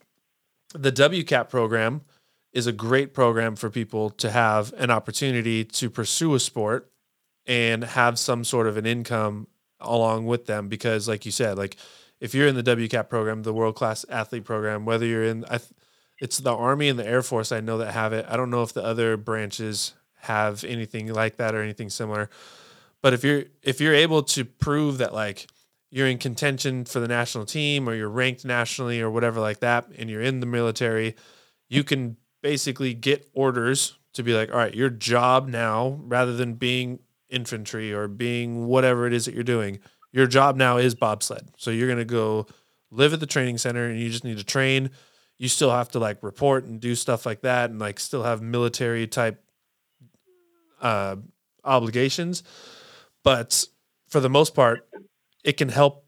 the 0.74 0.92
WCAP 0.92 1.48
program 1.48 2.03
is 2.53 2.66
a 2.66 2.72
great 2.72 3.14
program 3.14 3.57
for 3.57 3.70
people 3.70 4.11
to 4.11 4.30
have 4.30 4.74
an 4.76 4.90
opportunity 4.90 5.64
to 5.64 5.88
pursue 5.88 6.34
a 6.34 6.40
sport 6.40 6.90
and 7.46 7.82
have 7.82 8.18
some 8.18 8.44
sort 8.44 8.66
of 8.66 8.76
an 8.76 8.86
income 8.86 9.48
along 9.83 10.26
with 10.26 10.47
them 10.47 10.68
because 10.68 11.09
like 11.09 11.24
you 11.24 11.33
said 11.33 11.57
like 11.57 11.76
if 12.20 12.35
you're 12.35 12.47
in 12.47 12.55
the 12.55 12.62
WCAP 12.62 13.09
program 13.09 13.43
the 13.43 13.53
world 13.53 13.74
class 13.74 14.05
athlete 14.09 14.45
program 14.45 14.85
whether 14.85 15.07
you're 15.07 15.24
in 15.24 15.45
I 15.47 15.59
th- 15.59 15.70
it's 16.20 16.39
the 16.39 16.55
army 16.55 16.89
and 16.89 16.99
the 16.99 17.07
air 17.07 17.22
force 17.22 17.51
I 17.51 17.61
know 17.61 17.78
that 17.78 17.93
have 17.93 18.12
it. 18.12 18.26
I 18.28 18.37
don't 18.37 18.51
know 18.51 18.62
if 18.62 18.72
the 18.72 18.85
other 18.85 19.16
branches 19.16 19.95
have 20.20 20.62
anything 20.62 21.12
like 21.12 21.37
that 21.37 21.55
or 21.55 21.62
anything 21.62 21.91
similar. 21.91 22.30
But 23.01 23.12
if 23.12 23.24
you're 23.24 23.45
if 23.62 23.80
you're 23.80 23.95
able 23.95 24.22
to 24.22 24.45
prove 24.45 24.99
that 24.99 25.12
like 25.12 25.49
you're 25.91 26.07
in 26.07 26.18
contention 26.18 26.85
for 26.85 27.01
the 27.01 27.09
national 27.09 27.45
team 27.45 27.89
or 27.89 27.95
you're 27.95 28.09
ranked 28.09 28.45
nationally 28.45 29.01
or 29.01 29.11
whatever 29.11 29.41
like 29.41 29.61
that 29.61 29.89
and 29.99 30.09
you're 30.09 30.22
in 30.22 30.41
the 30.41 30.47
military 30.47 31.16
you 31.68 31.83
can 31.83 32.16
basically 32.43 32.93
get 32.93 33.26
orders 33.33 33.97
to 34.12 34.22
be 34.22 34.35
like, 34.35 34.51
all 34.51 34.59
right, 34.59 34.74
your 34.74 34.91
job 34.91 35.49
now, 35.49 35.99
rather 36.03 36.35
than 36.35 36.55
being 36.55 36.99
infantry 37.33 37.93
or 37.93 38.07
being 38.07 38.66
whatever 38.66 39.07
it 39.07 39.12
is 39.12 39.24
that 39.24 39.35
you're 39.35 39.43
doing, 39.43 39.80
your 40.12 40.26
job 40.26 40.57
now 40.57 40.76
is 40.76 40.95
bobsled. 40.95 41.49
So 41.57 41.70
you're 41.70 41.89
going 41.89 41.99
to 41.99 42.05
go 42.05 42.47
live 42.91 43.12
at 43.12 43.20
the 43.20 43.26
training 43.26 43.59
center 43.59 43.87
and 43.87 43.99
you 43.99 44.11
just 44.11 44.24
need 44.24 44.39
to 44.39 44.45
train. 44.45 44.91
You 45.39 45.49
still 45.49 45.70
have 45.70 45.89
to 45.91 45.99
like 45.99 46.22
report 46.22 46.64
and 46.64 46.80
do 46.80 46.95
stuff 46.95 47.26
like 47.26 47.41
that 47.41 47.70
and 47.70 47.78
like 47.78 47.99
still 47.99 48.22
have 48.22 48.43
military 48.43 49.07
type 49.07 49.43
uh, 50.80 51.16
obligations. 51.64 52.43
But 53.24 53.66
for 54.09 54.20
the 54.20 54.28
most 54.28 54.55
part, 54.55 54.87
it 55.43 55.57
can 55.57 55.70
help 55.70 56.05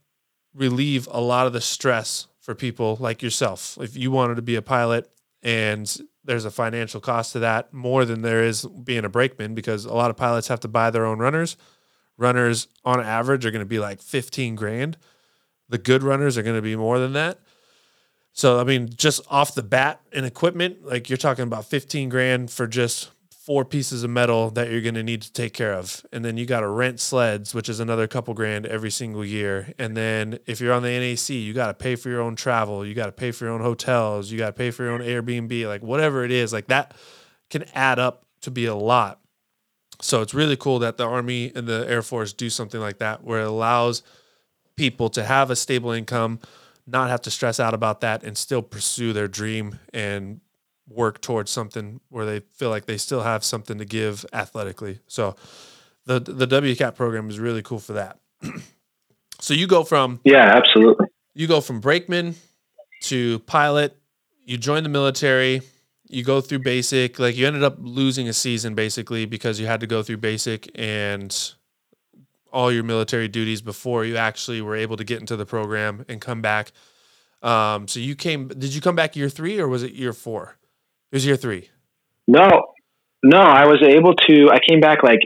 relieve 0.55 1.09
a 1.11 1.21
lot 1.21 1.47
of 1.47 1.53
the 1.53 1.61
stress 1.61 2.29
for 2.41 2.55
people 2.55 2.97
like 3.01 3.23
yourself. 3.23 3.79
If 3.81 3.97
you 3.97 4.11
wanted 4.11 4.37
to 4.37 4.43
be 4.43 4.57
a 4.57 4.63
pilot 4.63 5.11
and 5.43 5.91
there's 6.25 6.45
a 6.45 6.51
financial 6.51 7.01
cost 7.01 7.33
to 7.33 7.39
that 7.41 7.73
more 7.73 8.05
than 8.05 8.23
there 8.23 8.43
is 8.43 8.65
being 8.65 9.05
a 9.05 9.09
brakeman 9.09 9.55
because 9.55 9.85
a 9.85 9.93
lot 9.93 10.11
of 10.11 10.17
pilots 10.17 10.49
have 10.49 10.61
to 10.61 10.69
buy 10.69 10.91
their 10.91 11.05
own 11.05 11.19
runners. 11.19 11.57
Runners 12.17 12.69
on 12.85 13.01
average 13.01 13.45
are 13.45 13.51
going 13.51 13.61
to 13.61 13.67
be 13.67 13.79
like 13.79 14.01
15 14.01 14.55
grand. 14.55 14.97
The 15.69 15.79
good 15.79 16.03
runners 16.03 16.39
are 16.39 16.43
going 16.43 16.57
to 16.57 16.63
be 16.63 16.77
more 16.77 16.99
than 16.99 17.13
that. 17.15 17.41
So, 18.33 18.59
I 18.59 18.65
mean, 18.65 18.91
just 18.95 19.21
off 19.31 19.55
the 19.55 19.63
bat 19.63 20.01
in 20.13 20.25
equipment, 20.25 20.85
like 20.85 21.09
you're 21.09 21.17
talking 21.17 21.45
about 21.45 21.67
15 21.67 22.09
grand 22.09 22.51
for 22.51 22.67
just 22.67 23.11
four 23.45 23.63
pieces 23.63 24.03
of 24.03 24.09
metal 24.09 24.51
that 24.51 24.71
you're 24.71 24.81
going 24.81 24.95
to 24.95 25.03
need 25.03 25.21
to 25.21 25.31
take 25.31 25.53
care 25.53 25.75
of. 25.75 26.05
And 26.13 26.25
then 26.25 26.39
you 26.39 26.47
got 26.47 26.61
to 26.61 26.69
rent 26.69 26.99
sleds, 26.99 27.55
which 27.55 27.69
is 27.69 27.79
another 27.79 28.07
couple 28.07 28.33
grand 28.33 28.65
every 28.65 28.91
single 28.91 29.23
year. 29.23 29.75
And 29.79 29.95
then 29.95 30.39
if 30.47 30.63
you're 30.63 30.73
on 30.73 30.83
the 30.83 30.89
NAC, 30.89 31.29
you 31.29 31.53
got 31.53 31.67
to 31.67 31.75
pay 31.75 31.95
for 31.95 32.09
your 32.09 32.23
own 32.23 32.37
travel, 32.37 32.87
you 32.87 32.95
got 32.95 33.07
to 33.07 33.13
pay 33.13 33.33
for 33.33 33.45
your 33.45 33.53
own 33.53 33.61
hotels, 33.61 34.31
you 34.31 34.39
got 34.39 34.47
to 34.47 34.53
pay 34.55 34.71
for 34.71 34.85
your 34.85 34.93
own 34.93 35.01
Airbnb, 35.01 35.69
like 35.69 35.83
whatever 35.83 36.25
it 36.25 36.31
is, 36.31 36.55
like 36.55 36.69
that 36.69 36.95
can 37.51 37.65
add 37.75 37.99
up 37.99 38.25
to 38.41 38.51
be 38.51 38.65
a 38.65 38.75
lot. 38.75 39.21
So 40.01 40.23
it's 40.23 40.33
really 40.33 40.57
cool 40.57 40.79
that 40.79 40.97
the 40.97 41.07
Army 41.07 41.53
and 41.55 41.67
the 41.67 41.85
Air 41.87 42.03
Force 42.03 42.33
do 42.33 42.49
something 42.49 42.81
like 42.81 42.99
that 42.99 43.25
where 43.25 43.41
it 43.41 43.47
allows 43.47 44.03
people 44.75 45.11
to 45.11 45.23
have 45.23 45.51
a 45.51 45.57
stable 45.57 45.91
income, 45.91 46.41
not 46.87 47.11
have 47.11 47.21
to 47.23 47.31
stress 47.31 47.61
out 47.61 47.75
about 47.75 48.01
that 48.01 48.25
and 48.25 48.39
still 48.39 48.63
pursue 48.63 49.13
their 49.13 49.29
dream 49.29 49.79
and 49.93 50.41
work 50.95 51.21
towards 51.21 51.51
something 51.51 52.01
where 52.09 52.25
they 52.25 52.41
feel 52.41 52.71
like 52.71 52.87
they 52.87 52.97
still 52.97 53.23
have 53.23 53.45
something 53.45 53.79
to 53.79 53.85
give 53.85 54.25
athletically. 54.33 55.01
So 55.07 55.37
the 56.07 56.21
the 56.21 56.47
WCAP 56.47 56.95
program 56.95 57.29
is 57.29 57.39
really 57.39 57.63
cool 57.63 57.79
for 57.79 57.95
that. 57.95 58.19
so 59.41 59.55
you 59.55 59.67
go 59.67 59.85
from 59.85 60.21
yeah, 60.25 60.57
absolutely. 60.57 61.07
You 61.35 61.47
go 61.47 61.61
from 61.61 61.81
brakeman 61.81 62.37
to 63.03 63.41
pilot. 63.41 63.97
You 64.45 64.59
join 64.59 64.83
the 64.83 64.89
military. 64.89 65.63
You 66.07 66.23
go 66.23 66.41
through 66.41 66.61
basic. 66.61 67.19
Like 67.19 67.37
you 67.37 67.47
ended 67.47 67.63
up 67.63 67.77
losing 67.79 68.29
a 68.29 68.33
season 68.33 68.75
basically 68.75 69.25
because 69.27 69.59
you 69.59 69.67
had 69.67 69.81
to 69.81 69.87
go 69.87 70.03
through 70.03 70.19
basic 70.19 70.71
and 70.75 71.55
all 72.53 72.71
your 72.71 72.85
military 72.85 73.27
duties 73.27 73.61
before 73.61 74.05
you 74.05 74.17
actually 74.17 74.63
were 74.63 74.77
able 74.77 74.97
to 74.97 75.03
get 75.03 75.19
into 75.19 75.35
the 75.35 75.45
program 75.45 76.05
and 76.09 76.21
come 76.21 76.41
back. 76.41 76.71
Um, 77.43 77.89
so 77.89 78.01
you 78.01 78.15
came. 78.15 78.49
Did 78.49 78.75
you 78.75 78.81
come 78.81 78.95
back 78.95 79.17
year 79.17 79.29
three 79.29 79.59
or 79.59 79.69
was 79.69 79.83
it 79.83 79.93
year 79.93 80.13
four? 80.13 80.57
It 81.15 81.19
was 81.19 81.27
year 81.27 81.37
three. 81.37 81.71
No, 82.27 82.49
no, 83.23 83.39
I 83.39 83.67
was 83.67 83.81
able 83.87 84.15
to. 84.15 84.51
I 84.51 84.59
came 84.69 84.81
back 84.81 85.05
like 85.05 85.21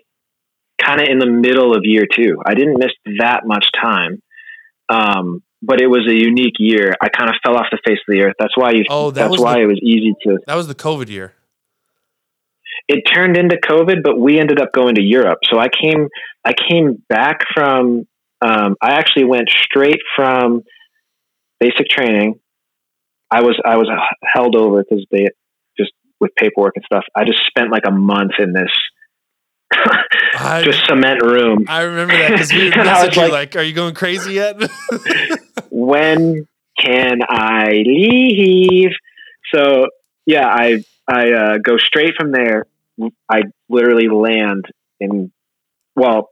kind 0.78 1.00
of 1.00 1.08
in 1.08 1.18
the 1.18 1.26
middle 1.26 1.74
of 1.74 1.80
year 1.84 2.04
two. 2.14 2.42
I 2.44 2.52
didn't 2.52 2.78
miss 2.78 2.90
that 3.20 3.46
much 3.46 3.64
time, 3.82 4.20
um, 4.90 5.42
but 5.62 5.80
it 5.80 5.86
was 5.86 6.06
a 6.06 6.14
unique 6.14 6.56
year. 6.58 6.92
I 7.00 7.08
kind 7.08 7.30
of 7.30 7.36
fell 7.42 7.56
off 7.56 7.68
the 7.70 7.78
face 7.86 8.00
of 8.06 8.14
the 8.14 8.20
earth. 8.20 8.34
That's 8.38 8.54
why 8.54 8.72
you. 8.72 8.84
Oh, 8.90 9.10
that 9.12 9.30
that's 9.30 9.40
why 9.40 9.54
the, 9.54 9.60
it 9.62 9.66
was 9.66 9.80
easy 9.82 10.12
to. 10.24 10.38
That 10.46 10.56
was 10.56 10.68
the 10.68 10.74
COVID 10.74 11.08
year. 11.08 11.32
It 12.86 13.04
turned 13.10 13.38
into 13.38 13.56
COVID, 13.56 14.02
but 14.04 14.20
we 14.20 14.38
ended 14.38 14.60
up 14.60 14.74
going 14.74 14.96
to 14.96 15.02
Europe. 15.02 15.38
So 15.50 15.58
I 15.58 15.68
came. 15.68 16.08
I 16.44 16.52
came 16.52 17.02
back 17.08 17.38
from. 17.54 18.06
Um, 18.42 18.76
I 18.82 18.90
actually 18.90 19.24
went 19.24 19.48
straight 19.48 20.00
from 20.14 20.64
basic 21.60 21.88
training. 21.88 22.40
I 23.30 23.40
was 23.40 23.58
I 23.64 23.78
was 23.78 23.88
held 24.34 24.54
over 24.54 24.84
because 24.84 25.06
they 25.10 25.28
with 26.20 26.34
paperwork 26.36 26.74
and 26.76 26.84
stuff. 26.84 27.04
I 27.14 27.24
just 27.24 27.40
spent 27.46 27.70
like 27.70 27.84
a 27.86 27.92
month 27.92 28.32
in 28.38 28.52
this 28.52 28.70
I, 29.72 30.62
just 30.64 30.86
cement 30.86 31.22
room. 31.22 31.64
I 31.68 31.82
remember 31.82 32.16
that 32.16 32.32
because 32.32 32.52
we 32.52 32.70
messaged 32.70 33.16
like, 33.16 33.32
like, 33.32 33.56
"Are 33.56 33.62
you 33.62 33.74
going 33.74 33.94
crazy 33.94 34.34
yet?" 34.34 34.56
when 35.70 36.46
can 36.78 37.20
I 37.28 37.82
leave? 37.84 38.90
So 39.54 39.86
yeah, 40.26 40.46
I 40.46 40.84
I 41.06 41.32
uh, 41.32 41.58
go 41.58 41.76
straight 41.76 42.14
from 42.18 42.32
there. 42.32 42.66
I 43.30 43.42
literally 43.68 44.08
land 44.08 44.64
in 45.00 45.30
well, 45.94 46.30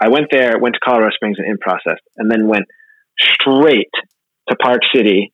I 0.00 0.08
went 0.08 0.28
there, 0.30 0.58
went 0.58 0.74
to 0.74 0.80
Colorado 0.84 1.14
Springs 1.14 1.38
and 1.38 1.46
in 1.46 1.58
process, 1.58 1.98
and 2.16 2.30
then 2.30 2.48
went 2.48 2.66
straight 3.18 3.90
to 4.48 4.56
Park 4.56 4.80
City 4.94 5.32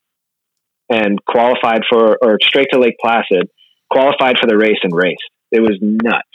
and 0.88 1.18
qualified 1.24 1.82
for, 1.88 2.18
or 2.22 2.38
straight 2.42 2.68
to 2.72 2.78
Lake 2.78 2.96
Placid, 3.00 3.48
qualified 3.92 4.36
for 4.40 4.48
the 4.48 4.56
race 4.56 4.80
and 4.82 4.92
raced. 4.94 5.30
It 5.50 5.60
was 5.60 5.78
nuts. 5.80 6.28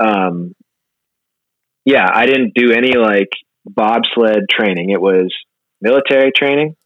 Um, 0.00 0.54
yeah, 1.84 2.08
I 2.12 2.26
didn't 2.26 2.52
do 2.54 2.72
any 2.72 2.96
like 2.96 3.28
bobsled 3.66 4.48
training. 4.50 4.90
It 4.90 5.00
was 5.00 5.32
military 5.80 6.32
training. 6.36 6.76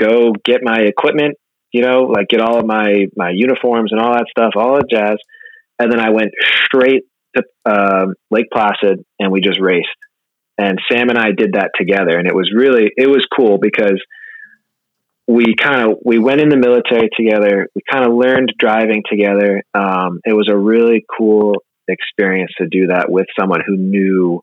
Go 0.00 0.32
get 0.44 0.60
my 0.62 0.80
equipment, 0.80 1.36
you 1.72 1.82
know, 1.82 2.04
like 2.04 2.28
get 2.28 2.40
all 2.40 2.58
of 2.58 2.66
my 2.66 3.06
my 3.16 3.30
uniforms 3.32 3.92
and 3.92 4.00
all 4.00 4.14
that 4.14 4.26
stuff, 4.30 4.52
all 4.56 4.76
that 4.76 4.90
jazz. 4.90 5.18
And 5.78 5.92
then 5.92 6.00
I 6.00 6.10
went 6.10 6.30
straight 6.66 7.02
to 7.36 7.42
uh, 7.66 8.06
Lake 8.30 8.46
Placid 8.52 9.04
and 9.18 9.30
we 9.30 9.40
just 9.40 9.60
raced. 9.60 9.88
And 10.56 10.78
Sam 10.90 11.10
and 11.10 11.18
I 11.18 11.32
did 11.36 11.54
that 11.54 11.72
together, 11.76 12.16
and 12.16 12.28
it 12.28 12.34
was 12.34 12.52
really 12.54 12.88
it 12.96 13.08
was 13.08 13.26
cool 13.36 13.58
because 13.60 14.00
we 15.26 15.54
kind 15.54 15.80
of 15.80 15.98
we 16.04 16.18
went 16.18 16.40
in 16.40 16.48
the 16.48 16.56
military 16.56 17.08
together. 17.16 17.68
We 17.74 17.82
kind 17.90 18.06
of 18.06 18.14
learned 18.14 18.52
driving 18.58 19.02
together. 19.08 19.62
Um, 19.74 20.20
it 20.24 20.34
was 20.34 20.48
a 20.50 20.56
really 20.56 21.04
cool 21.16 21.56
experience 21.88 22.52
to 22.58 22.66
do 22.68 22.88
that 22.88 23.10
with 23.10 23.26
someone 23.38 23.60
who 23.66 23.76
knew 23.76 24.42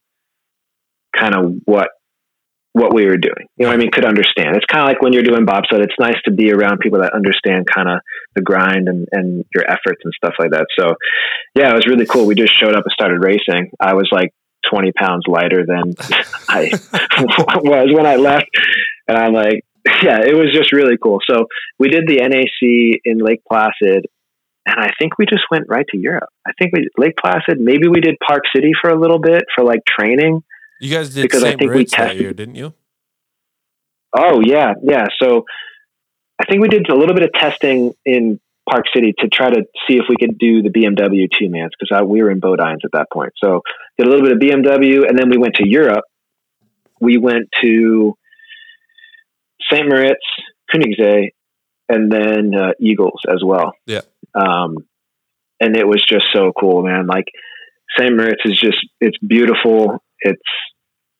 kind 1.15 1.35
of 1.35 1.53
what 1.65 1.89
what 2.73 2.93
we 2.93 3.05
were 3.05 3.17
doing. 3.17 3.47
You 3.57 3.65
know, 3.65 3.71
I 3.71 3.77
mean, 3.77 3.91
could 3.91 4.05
understand. 4.05 4.55
It's 4.55 4.65
kind 4.65 4.81
of 4.81 4.87
like 4.87 5.01
when 5.01 5.13
you're 5.13 5.23
doing 5.23 5.45
bobsled. 5.45 5.81
It's 5.81 5.99
nice 5.99 6.15
to 6.25 6.31
be 6.31 6.51
around 6.51 6.79
people 6.79 7.01
that 7.01 7.13
understand 7.13 7.67
kind 7.67 7.89
of 7.89 7.99
the 8.35 8.41
grind 8.41 8.87
and 8.87 9.07
and 9.11 9.45
your 9.53 9.69
efforts 9.69 10.01
and 10.03 10.13
stuff 10.15 10.33
like 10.39 10.51
that. 10.51 10.67
So, 10.79 10.95
yeah, 11.53 11.69
it 11.69 11.75
was 11.75 11.85
really 11.87 12.05
cool. 12.05 12.25
We 12.25 12.35
just 12.35 12.57
showed 12.57 12.75
up 12.75 12.83
and 12.85 12.91
started 12.91 13.23
racing. 13.23 13.71
I 13.79 13.93
was 13.93 14.09
like 14.11 14.29
20 14.71 14.93
pounds 14.93 15.25
lighter 15.27 15.65
than 15.67 15.93
I 16.49 16.71
was 17.19 17.93
when 17.93 18.05
I 18.05 18.15
left, 18.15 18.49
and 19.07 19.17
I'm 19.17 19.33
like, 19.33 19.63
yeah, 20.03 20.21
it 20.21 20.35
was 20.35 20.51
just 20.53 20.71
really 20.71 20.97
cool. 21.01 21.19
So 21.27 21.45
we 21.79 21.89
did 21.89 22.03
the 22.07 22.17
NAC 22.17 22.99
in 23.03 23.17
Lake 23.19 23.41
Placid, 23.47 24.05
and 24.65 24.75
I 24.79 24.91
think 24.99 25.17
we 25.17 25.25
just 25.25 25.43
went 25.49 25.65
right 25.67 25.85
to 25.89 25.97
Europe. 25.97 26.29
I 26.45 26.51
think 26.59 26.73
we 26.73 26.87
Lake 26.97 27.15
Placid. 27.17 27.59
Maybe 27.59 27.87
we 27.87 27.99
did 27.99 28.15
Park 28.25 28.43
City 28.55 28.71
for 28.79 28.89
a 28.89 28.99
little 28.99 29.19
bit 29.19 29.43
for 29.55 29.63
like 29.63 29.81
training. 29.87 30.43
You 30.79 30.95
guys 30.95 31.13
did 31.13 31.23
because 31.23 31.41
St. 31.41 31.55
I 31.55 31.57
think 31.57 31.73
we 31.73 31.85
tested, 31.85 32.17
that 32.17 32.21
year, 32.21 32.33
didn't 32.33 32.55
you? 32.55 32.73
Oh 34.13 34.41
yeah, 34.41 34.73
yeah. 34.83 35.07
So 35.21 35.45
I 36.39 36.45
think 36.45 36.61
we 36.61 36.67
did 36.67 36.89
a 36.89 36.95
little 36.95 37.15
bit 37.15 37.23
of 37.23 37.33
testing 37.33 37.93
in 38.05 38.39
Park 38.69 38.85
City 38.93 39.13
to 39.19 39.27
try 39.27 39.49
to 39.49 39.63
see 39.87 39.95
if 39.97 40.05
we 40.09 40.15
could 40.17 40.37
do 40.37 40.61
the 40.61 40.69
BMW 40.69 41.27
two 41.39 41.49
mans 41.49 41.71
because 41.77 41.95
uh, 41.99 42.05
we 42.05 42.21
were 42.21 42.29
in 42.29 42.39
Bo-Dyns 42.39 42.79
at 42.83 42.91
that 42.93 43.07
point. 43.11 43.33
So 43.43 43.61
did 43.97 44.07
a 44.07 44.09
little 44.09 44.25
bit 44.25 44.33
of 44.33 44.39
BMW, 44.39 45.07
and 45.07 45.17
then 45.17 45.29
we 45.29 45.37
went 45.37 45.55
to 45.55 45.67
Europe. 45.67 46.05
We 46.99 47.17
went 47.17 47.49
to 47.61 48.15
St. 49.71 49.87
Moritz, 49.87 50.19
Koenigsee, 50.73 51.29
and 51.89 52.11
then 52.11 52.51
uh, 52.55 52.71
Igls 52.81 53.19
as 53.27 53.41
well. 53.43 53.73
Yeah. 53.85 54.01
Um, 54.35 54.77
and 55.59 55.75
it 55.75 55.87
was 55.87 56.03
just 56.07 56.25
so 56.33 56.51
cool, 56.57 56.83
man. 56.83 57.07
Like 57.07 57.25
St. 57.97 58.15
Moritz 58.15 58.41
is 58.45 58.59
just, 58.59 58.77
it's 58.99 59.17
beautiful. 59.25 60.03
It's, 60.19 60.41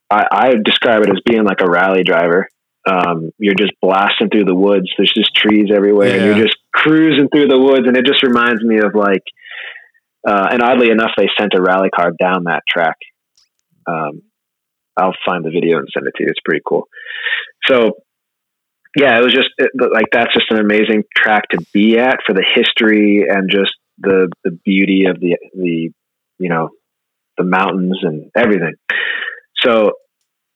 I, 0.10 0.26
I 0.32 0.54
describe 0.64 1.04
it 1.04 1.10
as 1.10 1.22
being 1.26 1.44
like 1.44 1.62
a 1.62 1.70
rally 1.70 2.04
driver. 2.04 2.48
Um, 2.90 3.32
you're 3.38 3.56
just 3.56 3.74
blasting 3.82 4.30
through 4.30 4.46
the 4.46 4.56
woods. 4.56 4.88
There's 4.98 5.14
just 5.16 5.36
trees 5.36 5.70
everywhere, 5.74 6.10
yeah. 6.10 6.16
and 6.16 6.26
you're 6.26 6.48
just 6.48 6.58
cruising 6.74 7.30
through 7.30 7.48
the 7.48 7.60
woods. 7.60 7.88
And 7.88 7.96
it 7.96 8.06
just 8.06 8.24
reminds 8.24 8.64
me 8.64 8.80
of 8.80 8.96
like, 8.96 9.24
uh, 10.28 10.48
and 10.52 10.62
oddly 10.62 10.90
enough, 10.90 11.12
they 11.16 11.28
sent 11.40 11.54
a 11.56 11.62
rally 11.62 11.90
car 11.90 12.12
down 12.20 12.46
that 12.46 12.64
track. 12.68 12.98
Um, 13.88 14.24
I'll 14.98 15.16
find 15.26 15.46
the 15.46 15.52
video 15.52 15.78
and 15.78 15.88
send 15.94 16.08
it 16.08 16.14
to 16.18 16.24
you. 16.24 16.30
It's 16.30 16.40
pretty 16.44 16.62
cool. 16.68 16.88
So 17.68 17.92
yeah, 18.96 19.18
it 19.18 19.24
was 19.24 19.34
just 19.34 19.50
it, 19.58 19.72
like 19.76 20.08
that's 20.12 20.34
just 20.34 20.52
an 20.52 20.60
amazing 20.60 21.04
track 21.16 21.50
to 21.50 21.66
be 21.74 21.98
at 21.98 22.20
for 22.26 22.34
the 22.34 22.46
history 22.46 23.26
and 23.28 23.50
just 23.50 23.74
the 23.98 24.30
the 24.44 24.52
beauty 24.52 25.06
of 25.06 25.20
the 25.20 25.38
the 25.54 25.92
you 26.40 26.50
know 26.50 26.70
the 27.38 27.44
mountains 27.44 28.00
and 28.02 28.30
everything. 28.36 28.74
So 29.64 29.94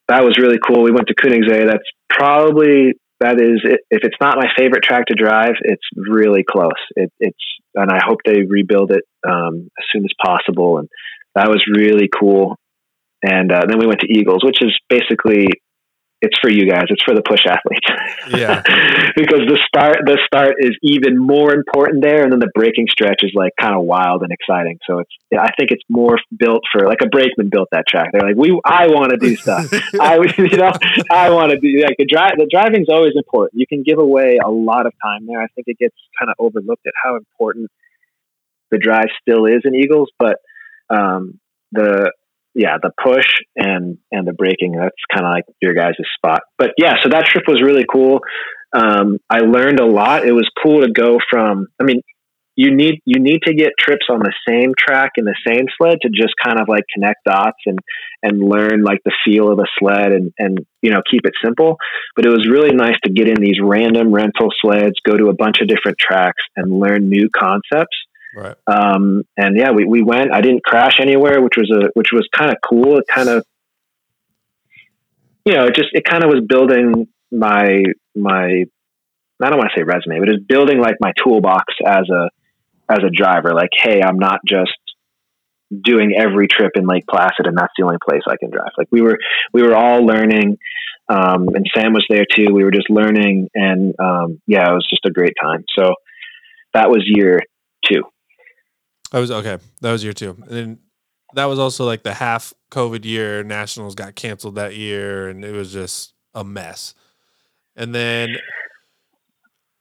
that 0.08 0.24
was 0.24 0.38
really 0.38 0.60
cool. 0.66 0.84
We 0.84 0.92
went 0.92 1.08
to 1.08 1.16
Koenigsee. 1.16 1.68
That's 1.68 1.88
probably 2.10 2.94
that 3.22 3.40
is 3.40 3.62
if 3.90 4.04
it's 4.04 4.18
not 4.20 4.38
my 4.38 4.50
favorite 4.58 4.84
track 4.84 5.06
to 5.08 5.16
drive, 5.16 5.56
it's 5.62 5.86
really 5.96 6.44
close. 6.44 6.72
It, 6.96 7.12
it's 7.20 7.38
and 7.74 7.90
I 7.92 8.00
hope 8.06 8.20
they 8.26 8.44
rebuild 8.48 8.92
it 8.92 9.04
um, 9.28 9.70
as 9.78 9.86
soon 9.92 10.04
as 10.04 10.12
possible. 10.24 10.78
And 10.80 10.90
that 11.36 11.50
was 11.50 11.64
really 11.74 12.10
cool. 12.10 12.58
And 13.24 13.52
uh, 13.52 13.62
then 13.68 13.80
we 13.80 13.88
went 13.88 14.02
to 14.02 14.08
Igls, 14.08 14.46
which 14.46 14.62
is 14.62 14.78
basically 14.90 15.48
it's 16.26 16.38
for 16.42 16.50
you 16.50 16.70
guys. 16.70 16.86
It's 16.90 17.04
for 17.04 17.14
the 17.14 17.22
push 17.22 17.46
athletes. 17.46 17.86
Yeah. 18.34 18.62
because 19.16 19.46
the 19.46 19.60
start 19.68 20.00
the 20.06 20.18
start 20.26 20.56
is 20.60 20.74
even 20.82 21.18
more 21.18 21.54
important 21.54 22.04
there, 22.04 22.24
and 22.24 22.32
then 22.32 22.40
the 22.40 22.52
breaking 22.54 22.88
stretch 22.90 23.22
is 23.22 23.32
like 23.36 23.54
kind 23.60 23.76
of 23.76 23.84
wild 23.84 24.24
and 24.24 24.32
exciting. 24.32 24.80
So 24.90 25.00
it's 25.00 25.12
I 25.32 25.52
think 25.58 25.72
it's 25.72 25.84
more 25.90 26.18
built 26.36 26.64
for 26.72 26.88
like 26.88 27.00
a 27.02 27.08
brakeman 27.08 27.50
built 27.50 27.70
that 27.72 27.86
track. 27.88 28.10
They're 28.12 28.28
like 28.28 28.36
we 28.36 28.60
I 28.66 28.88
want 28.88 29.12
to 29.12 29.18
do 29.18 29.36
stuff. 29.36 29.72
I 30.00 30.16
you 30.38 30.58
know 30.58 30.72
I 31.12 31.30
want 31.30 31.52
to 31.52 31.60
do 31.60 31.70
like 31.86 31.98
the 31.98 32.06
drive. 32.06 32.34
The 32.38 32.50
driving's 32.50 32.90
always 32.90 33.14
important. 33.16 33.60
You 33.60 33.68
can 33.68 33.84
give 33.84 34.00
away 34.00 34.40
a 34.44 34.50
lot 34.50 34.86
of 34.86 34.94
time 35.04 35.28
there. 35.28 35.42
I 35.42 35.48
think 35.54 35.68
it 35.68 35.78
gets 35.78 35.96
kind 36.20 36.30
of 36.30 36.36
overlooked 36.40 36.86
at 36.88 36.94
how 37.02 37.16
important 37.16 37.70
the 38.72 38.80
drive 38.80 39.14
still 39.22 39.46
is 39.46 39.62
in 39.64 39.74
Igls, 39.74 40.08
but 40.18 40.38
um, 40.90 41.40
the 41.72 42.12
yeah, 42.56 42.78
the 42.82 42.92
push 43.04 43.28
and 43.56 43.98
and 44.12 44.26
the 44.26 44.34
braking. 44.34 44.72
That's 44.72 44.96
kind 45.14 45.26
of 45.26 45.32
like 45.32 45.44
your 45.62 45.74
guys' 45.74 45.96
spot. 46.16 46.42
But 46.58 46.72
yeah, 46.78 46.94
so 47.04 47.10
that 47.10 47.26
trip 47.26 47.44
was 47.48 47.62
really 47.62 47.86
cool. 47.92 48.22
Um, 48.76 49.20
I 49.30 49.40
learned 49.40 49.80
a 49.80 49.86
lot. 49.86 50.26
It 50.26 50.32
was 50.32 50.50
cool 50.64 50.82
to 50.82 50.92
go 50.92 51.18
from. 51.30 51.68
I 51.80 51.84
mean, 51.84 52.02
you 52.56 52.74
need 52.74 53.02
you 53.06 53.22
need 53.22 53.42
to 53.46 53.54
get 53.54 53.74
trips 53.78 54.08
on 54.10 54.20
the 54.20 54.34
same 54.48 54.72
track 54.78 55.12
in 55.18 55.26
the 55.26 55.36
same 55.46 55.66
sled 55.78 55.98
to 56.02 56.10
just 56.10 56.34
kind 56.44 56.60
of 56.60 56.70
like 56.70 56.84
connect 56.94 57.26
dots 57.26 57.60
and 57.66 57.80
and 58.24 58.42
learn 58.42 58.84
like 58.84 59.00
the 59.04 59.12
feel 59.26 59.52
of 59.52 59.58
the 59.58 59.68
sled 59.78 60.14
and 60.14 60.32
and 60.40 60.60
you 60.82 60.92
know 60.92 61.02
keep 61.12 61.26
it 61.26 61.34
simple. 61.44 61.76
But 62.16 62.26
it 62.26 62.30
was 62.30 62.48
really 62.50 62.74
nice 62.74 62.96
to 63.04 63.12
get 63.12 63.28
in 63.28 63.36
these 63.36 63.60
random 63.62 64.14
rental 64.14 64.48
sleds, 64.62 64.96
go 65.06 65.18
to 65.18 65.28
a 65.28 65.36
bunch 65.36 65.58
of 65.62 65.68
different 65.68 65.98
tracks, 66.00 66.42
and 66.56 66.80
learn 66.80 67.10
new 67.10 67.30
concepts 67.30 67.98
Right. 68.36 68.56
Um, 68.68 69.24
and 69.38 69.58
yeah, 69.58 69.72
we, 69.72 69.86
we 69.86 70.02
went. 70.02 70.34
I 70.34 70.42
didn't 70.42 70.64
crash 70.64 71.00
anywhere, 71.00 71.42
which 71.42 71.56
was 71.58 71.72
a 71.72 71.90
which 71.94 72.10
was 72.12 72.28
kind 72.36 72.52
of 72.52 72.58
cool. 72.68 72.98
It 72.98 73.06
kind 73.08 73.30
of, 73.30 73.46
you 75.46 75.54
know, 75.54 75.66
it 75.66 75.76
just 75.76 75.90
it 75.94 76.04
kind 76.04 76.24
of 76.24 76.30
was 76.30 76.44
building 76.48 77.08
my 77.32 77.84
my. 78.16 78.66
I 79.42 79.50
don't 79.50 79.58
want 79.58 79.70
to 79.74 79.80
say 79.80 79.84
resume, 79.84 80.20
but 80.20 80.30
it's 80.30 80.44
building 80.44 80.80
like 80.80 80.96
my 81.00 81.12
toolbox 81.24 81.74
as 81.86 82.10
a 82.10 82.30
as 82.90 83.00
a 83.00 83.10
driver. 83.10 83.54
Like, 83.54 83.72
hey, 83.74 84.02
I'm 84.02 84.20
not 84.20 84.40
just 84.48 84.72
doing 85.72 86.14
every 86.18 86.48
trip 86.48 86.72
in 86.76 86.86
Lake 86.86 87.06
Placid, 87.10 87.46
and 87.48 87.58
that's 87.58 87.74
the 87.78 87.86
only 87.86 87.98
place 88.04 88.22
I 88.28 88.36
can 88.38 88.50
drive. 88.50 88.72
Like 88.78 88.88
we 88.92 89.02
were 89.02 89.18
we 89.54 89.64
were 89.64 89.76
all 89.76 90.06
learning. 90.06 90.58
Um, 91.08 91.50
and 91.54 91.70
Sam 91.76 91.94
was 91.94 92.06
there 92.10 92.26
too. 92.26 92.52
We 92.52 92.64
were 92.64 92.72
just 92.72 92.90
learning, 92.90 93.50
and 93.54 93.94
um, 94.00 94.42
yeah, 94.48 94.72
it 94.72 94.74
was 94.74 94.88
just 94.90 95.06
a 95.06 95.12
great 95.12 95.34
time. 95.42 95.64
So 95.78 95.94
that 96.74 96.90
was 96.90 97.04
year 97.06 97.40
two. 97.86 98.04
That 99.16 99.22
was 99.22 99.32
okay. 99.32 99.58
That 99.80 99.94
was 99.94 100.04
year 100.04 100.12
two. 100.12 100.32
And 100.42 100.50
then 100.50 100.80
that 101.36 101.46
was 101.46 101.58
also 101.58 101.86
like 101.86 102.04
the 102.04 102.14
half 102.14 102.54
COVID 102.70 103.06
year. 103.06 103.46
Nationals 103.46 103.96
got 103.96 104.14
canceled 104.14 104.56
that 104.56 104.76
year, 104.76 105.30
and 105.30 105.46
it 105.46 105.54
was 105.54 105.72
just 105.72 106.14
a 106.34 106.44
mess. 106.44 106.96
And 107.78 107.96
then, 107.96 108.36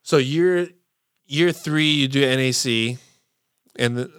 so 0.04 0.18
year 0.18 0.68
year 1.26 1.50
three, 1.50 1.90
you 1.90 2.06
do 2.06 2.20
NAC, 2.20 2.96
and 3.76 3.96
the, 3.96 4.12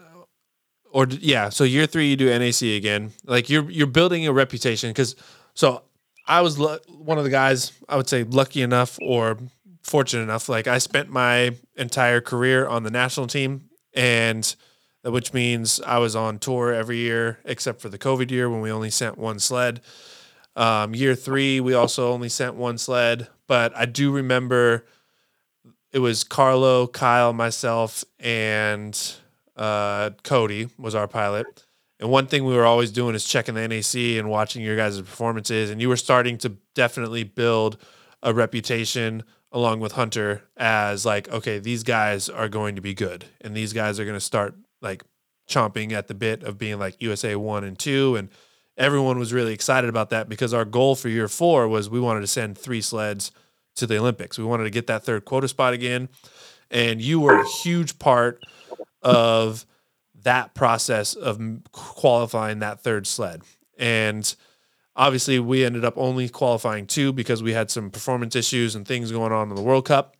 or 0.91 1.07
yeah, 1.09 1.47
so 1.47 1.63
year 1.63 1.87
three 1.87 2.09
you 2.09 2.17
do 2.17 2.37
NAC 2.37 2.63
again. 2.63 3.13
Like 3.23 3.49
you're 3.49 3.71
you're 3.71 3.87
building 3.87 4.27
a 4.27 4.33
reputation 4.33 4.89
because 4.89 5.15
so 5.53 5.83
I 6.27 6.41
was 6.41 6.59
l- 6.59 6.79
one 6.89 7.17
of 7.17 7.23
the 7.23 7.29
guys 7.29 7.71
I 7.87 7.95
would 7.95 8.09
say 8.09 8.25
lucky 8.25 8.61
enough 8.61 8.99
or 9.01 9.37
fortunate 9.81 10.23
enough. 10.23 10.49
Like 10.49 10.67
I 10.67 10.77
spent 10.79 11.07
my 11.07 11.55
entire 11.77 12.19
career 12.19 12.67
on 12.67 12.83
the 12.83 12.91
national 12.91 13.27
team 13.27 13.69
and 13.93 14.53
which 15.11 15.33
means 15.33 15.79
I 15.81 15.99
was 15.99 16.15
on 16.15 16.39
tour 16.39 16.73
every 16.73 16.97
year 16.97 17.39
except 17.45 17.81
for 17.81 17.89
the 17.89 17.97
COVID 17.97 18.31
year 18.31 18.49
when 18.49 18.61
we 18.61 18.71
only 18.71 18.89
sent 18.89 19.17
one 19.17 19.39
sled. 19.39 19.81
Um, 20.55 20.95
year 20.95 21.15
three, 21.15 21.59
we 21.59 21.73
also 21.73 22.11
only 22.11 22.29
sent 22.29 22.55
one 22.55 22.77
sled, 22.77 23.27
but 23.47 23.75
I 23.75 23.85
do 23.85 24.11
remember 24.11 24.85
it 25.91 25.99
was 25.99 26.23
Carlo, 26.23 26.87
Kyle, 26.87 27.33
myself, 27.33 28.03
and 28.19 28.99
uh, 29.55 30.11
Cody 30.23 30.69
was 30.77 30.95
our 30.95 31.07
pilot. 31.07 31.45
And 31.99 32.09
one 32.09 32.27
thing 32.27 32.43
we 32.43 32.55
were 32.55 32.65
always 32.65 32.91
doing 32.91 33.15
is 33.15 33.25
checking 33.25 33.55
the 33.55 33.67
NAC 33.67 33.95
and 34.19 34.29
watching 34.29 34.61
your 34.61 34.75
guys' 34.75 34.99
performances. 34.99 35.69
And 35.69 35.79
you 35.81 35.87
were 35.87 35.95
starting 35.95 36.37
to 36.39 36.49
definitely 36.73 37.23
build 37.23 37.77
a 38.21 38.33
reputation 38.33 39.23
along 39.51 39.79
with 39.79 39.93
Hunter 39.93 40.43
as 40.57 41.05
like, 41.05 41.29
okay, 41.29 41.59
these 41.59 41.83
guys 41.83 42.27
are 42.27 42.49
going 42.49 42.75
to 42.75 42.81
be 42.81 42.93
good, 42.93 43.25
and 43.39 43.55
these 43.55 43.71
guys 43.71 43.99
are 43.99 44.03
going 44.03 44.17
to 44.17 44.21
start 44.21 44.55
like 44.85 45.03
chomping 45.49 45.91
at 45.91 46.07
the 46.07 46.13
bit 46.13 46.43
of 46.43 46.57
being 46.57 46.79
like 46.79 47.01
USA 47.01 47.35
one 47.35 47.65
and 47.65 47.77
two, 47.77 48.15
and 48.15 48.29
everyone 48.77 49.19
was 49.19 49.33
really 49.33 49.53
excited 49.53 49.89
about 49.89 50.11
that 50.11 50.29
because 50.29 50.53
our 50.53 50.65
goal 50.65 50.95
for 50.95 51.09
year 51.09 51.27
four 51.27 51.67
was 51.67 51.89
we 51.89 51.99
wanted 51.99 52.21
to 52.21 52.27
send 52.27 52.57
three 52.57 52.81
sleds 52.81 53.31
to 53.75 53.85
the 53.85 53.97
Olympics. 53.97 54.37
We 54.37 54.45
wanted 54.45 54.63
to 54.63 54.69
get 54.69 54.87
that 54.87 55.03
third 55.03 55.25
quota 55.25 55.47
spot 55.47 55.73
again. 55.73 56.09
And 56.71 57.01
you 57.01 57.19
were 57.19 57.39
a 57.39 57.47
huge 57.47 57.99
part 57.99 58.43
of 59.01 59.65
that 60.23 60.55
process 60.55 61.13
of 61.13 61.39
qualifying 61.71 62.59
that 62.59 62.81
third 62.81 63.05
sled. 63.05 63.43
And 63.77 64.33
obviously, 64.95 65.39
we 65.39 65.63
ended 65.63 65.85
up 65.85 65.93
only 65.97 66.27
qualifying 66.27 66.87
two 66.87 67.13
because 67.13 67.43
we 67.43 67.53
had 67.53 67.69
some 67.69 67.91
performance 67.91 68.35
issues 68.35 68.75
and 68.75 68.87
things 68.87 69.11
going 69.11 69.31
on 69.31 69.49
in 69.49 69.55
the 69.55 69.61
World 69.61 69.85
Cup. 69.85 70.15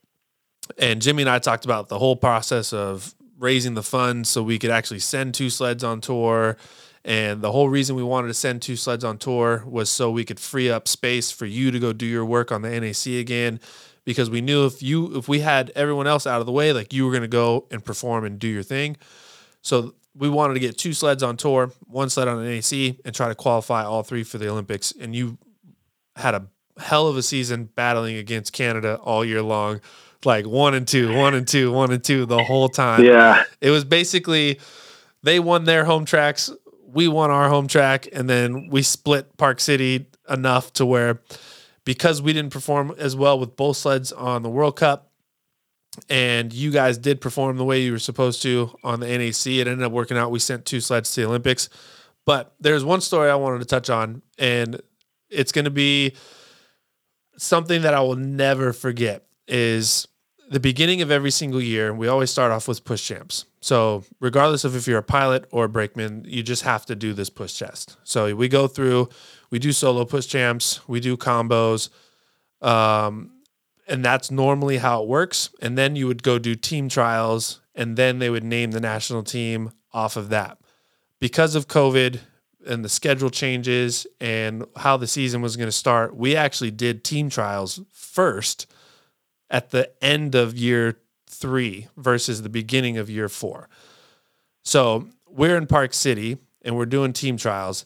And 0.78 1.02
Jimmy 1.02 1.24
and 1.24 1.30
I 1.30 1.40
talked 1.40 1.66
about 1.66 1.90
the 1.90 1.98
whole 1.98 2.16
process 2.16 2.74
of 2.74 3.15
raising 3.38 3.74
the 3.74 3.84
funds 3.84 4.30
so 4.30 4.42
we 4.42 4.58
could 4.58 4.72
actually 4.72 5.00
send 5.00 5.34
two 5.34 5.50
sleds 5.50 5.84
on 5.84 6.02
tour 6.02 6.58
and 7.06 7.44
the 7.44 7.52
whole 7.52 7.70
reason 7.70 7.96
we 7.96 8.02
wanted 8.04 8.30
to 8.30 8.34
send 8.34 8.64
two 8.64 8.76
sleds 8.76 9.04
on 9.04 9.20
tour 9.20 9.64
was 9.68 9.92
so 9.92 10.10
we 10.10 10.26
could 10.26 10.40
free 10.40 10.72
up 10.72 10.88
space 10.88 11.30
for 11.30 11.46
you 11.46 11.70
to 11.70 11.80
go 11.80 11.94
do 11.94 12.06
your 12.08 12.26
work 12.26 12.52
on 12.52 12.64
the 12.64 12.80
NAC 12.80 13.22
again. 13.22 13.60
Because 14.06 14.30
we 14.30 14.42
knew 14.42 14.66
if 14.66 14.82
you 14.82 15.16
if 15.18 15.28
we 15.28 15.40
had 15.40 15.72
everyone 15.76 16.08
else 16.08 16.26
out 16.28 16.40
of 16.40 16.48
the 16.48 16.52
way, 16.52 16.74
like 16.74 16.94
you 16.94 17.06
were 17.06 17.14
gonna 17.14 17.28
go 17.28 17.68
and 17.72 17.86
perform 17.86 18.26
and 18.26 18.40
do 18.40 18.48
your 18.48 18.64
thing. 18.64 18.98
So 19.62 19.94
we 20.16 20.30
wanted 20.30 20.56
to 20.56 20.60
get 20.60 20.78
two 20.78 20.94
sleds 20.94 21.22
on 21.22 21.38
tour, 21.38 21.72
one 21.86 22.10
sled 22.10 22.28
on 22.28 22.44
the 22.44 22.50
NAC, 22.50 22.98
and 23.06 23.14
try 23.14 23.28
to 23.28 23.36
qualify 23.36 23.84
all 23.84 24.02
three 24.02 24.24
for 24.24 24.40
the 24.40 24.50
Olympics. 24.50 24.92
And 25.00 25.16
you 25.16 25.38
had 26.16 26.34
a 26.34 26.48
hell 26.80 27.08
of 27.08 27.18
a 27.18 27.24
season 27.24 27.70
battling 27.76 28.16
against 28.16 28.52
Canada 28.52 28.96
all 28.98 29.24
year 29.24 29.42
long, 29.42 29.80
like 30.26 30.46
one 30.46 30.74
and 30.74 30.88
two, 30.88 31.16
one 31.16 31.34
and 31.34 31.48
two, 31.48 31.72
one 31.72 31.92
and 31.92 32.04
two 32.04 32.26
the 32.26 32.44
whole 32.44 32.70
time. 32.70 33.04
Yeah. 33.04 33.44
It 33.62 33.70
was 33.70 33.84
basically 33.84 34.60
they 35.24 35.40
won 35.40 35.66
their 35.66 35.86
home 35.86 36.06
tracks 36.06 36.52
we 36.96 37.10
won 37.10 37.30
our 37.30 37.50
home 37.50 37.68
track 37.68 38.08
and 38.14 38.30
then 38.30 38.70
we 38.70 38.82
split 38.82 39.36
Park 39.36 39.60
City 39.60 40.08
enough 40.30 40.72
to 40.74 40.86
where 40.86 41.22
because 41.84 42.22
we 42.22 42.32
didn't 42.32 42.54
perform 42.54 42.96
as 42.98 43.18
well 43.18 43.38
with 43.38 43.58
both 43.58 43.76
sleds 43.76 44.14
on 44.14 44.44
the 44.44 44.50
World 44.50 44.78
Cup 44.78 45.12
and 46.10 46.54
you 46.54 46.72
guys 46.72 46.98
did 46.98 47.20
perform 47.20 47.58
the 47.58 47.66
way 47.66 47.82
you 47.82 47.92
were 47.92 48.00
supposed 48.00 48.42
to 48.44 48.74
on 48.82 49.02
the 49.02 49.08
NAC, 49.08 49.46
it 49.48 49.68
ended 49.68 49.84
up 49.84 49.92
working 49.92 50.18
out. 50.18 50.32
We 50.32 50.40
sent 50.40 50.66
two 50.66 50.80
sleds 50.80 51.14
to 51.14 51.22
the 51.22 51.28
Olympics. 51.28 51.70
But 52.26 52.56
there's 52.60 52.84
one 52.84 53.02
story 53.02 53.30
I 53.30 53.36
wanted 53.36 53.60
to 53.60 53.66
touch 53.66 53.90
on, 53.90 54.24
and 54.40 54.82
it's 55.30 55.52
going 55.52 55.66
to 55.66 55.72
be 55.72 56.16
something 57.38 57.84
that 57.84 57.94
I 57.94 58.02
will 58.02 58.16
never 58.16 58.74
forget 58.74 59.28
is 59.48 60.08
the 60.50 60.60
beginning 60.60 61.02
of 61.02 61.12
every 61.12 61.32
single 61.32 61.62
year, 61.62 61.94
we 61.94 62.08
always 62.08 62.30
start 62.30 62.52
off 62.52 62.68
with 62.68 62.84
push 62.84 63.06
champs. 63.06 63.46
So, 63.62 64.04
regardless 64.20 64.64
of 64.64 64.76
if 64.76 64.88
you're 64.88 65.00
a 65.00 65.04
pilot 65.04 65.48
or 65.52 65.66
a 65.66 65.70
brakeman, 65.70 66.24
you 66.28 66.44
just 66.44 66.62
have 66.64 66.86
to 66.86 66.96
do 66.96 67.14
this 67.14 67.30
push 67.30 67.58
test. 67.58 67.98
So, 68.04 68.34
we 68.36 68.48
go 68.48 68.68
through, 68.68 69.10
we 69.50 69.60
do 69.60 69.72
solo 69.72 70.06
push 70.06 70.28
champs, 70.28 70.88
we 70.88 71.00
do 71.00 71.18
combos, 71.18 71.90
um, 72.62 73.32
and 73.88 74.06
that's 74.06 74.30
normally 74.30 74.78
how 74.78 75.02
it 75.02 75.08
works. 75.08 75.50
And 75.62 75.78
then 75.78 75.96
you 75.96 76.08
would 76.08 76.22
go 76.22 76.38
do 76.38 76.56
team 76.56 76.90
trials, 76.90 77.62
and 77.74 77.98
then 77.98 78.20
they 78.20 78.30
would 78.30 78.44
name 78.44 78.72
the 78.72 78.80
national 78.80 79.24
team 79.24 79.72
off 79.94 80.16
of 80.16 80.30
that. 80.30 80.60
Because 81.20 81.56
of 81.56 81.68
COVID 81.68 82.20
and 82.68 82.84
the 82.84 82.90
schedule 82.90 83.30
changes 83.30 84.06
and 84.20 84.64
how 84.76 84.98
the 84.98 85.08
season 85.08 85.42
was 85.42 85.56
going 85.56 85.68
to 85.68 85.72
start, 85.72 86.16
we 86.16 86.36
actually 86.36 86.72
did 86.72 87.04
team 87.04 87.30
trials 87.30 87.80
first 87.92 88.68
at 89.56 89.70
the 89.70 89.90
end 90.04 90.36
of 90.36 90.54
year 90.58 91.00
three 91.30 91.88
versus 91.96 92.42
the 92.42 92.50
beginning 92.50 92.98
of 92.98 93.10
year 93.10 93.30
four. 93.30 93.70
So 94.64 95.08
we're 95.30 95.56
in 95.56 95.66
Park 95.66 95.94
City 95.94 96.40
and 96.64 96.76
we're 96.76 96.86
doing 96.86 97.14
team 97.14 97.38
trials. 97.38 97.86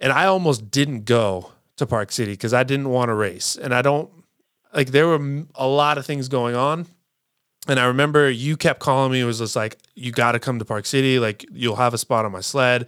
And 0.00 0.10
I 0.10 0.24
almost 0.24 0.70
didn't 0.70 1.04
go 1.04 1.52
to 1.76 1.86
Park 1.86 2.12
City 2.12 2.32
because 2.32 2.54
I 2.54 2.64
didn't 2.64 2.88
want 2.88 3.10
to 3.10 3.14
race. 3.14 3.56
And 3.56 3.74
I 3.74 3.82
don't 3.82 4.10
like, 4.72 4.88
there 4.88 5.06
were 5.06 5.44
a 5.54 5.68
lot 5.68 5.98
of 5.98 6.06
things 6.06 6.28
going 6.28 6.56
on. 6.56 6.86
And 7.68 7.78
I 7.78 7.84
remember 7.84 8.30
you 8.30 8.56
kept 8.56 8.80
calling 8.80 9.12
me. 9.12 9.20
It 9.20 9.24
was 9.24 9.40
just 9.40 9.54
like, 9.54 9.76
you 9.94 10.12
got 10.12 10.32
to 10.32 10.38
come 10.38 10.58
to 10.60 10.64
Park 10.64 10.86
City. 10.86 11.18
Like, 11.18 11.44
you'll 11.52 11.76
have 11.76 11.92
a 11.92 11.98
spot 11.98 12.24
on 12.24 12.32
my 12.32 12.40
sled. 12.40 12.86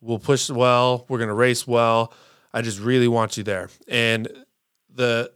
We'll 0.00 0.18
push 0.18 0.48
well. 0.48 1.04
We're 1.10 1.18
going 1.18 1.28
to 1.28 1.34
race 1.34 1.66
well. 1.66 2.14
I 2.50 2.62
just 2.62 2.80
really 2.80 3.08
want 3.08 3.36
you 3.36 3.42
there. 3.42 3.68
And 3.88 4.26
the, 4.88 5.32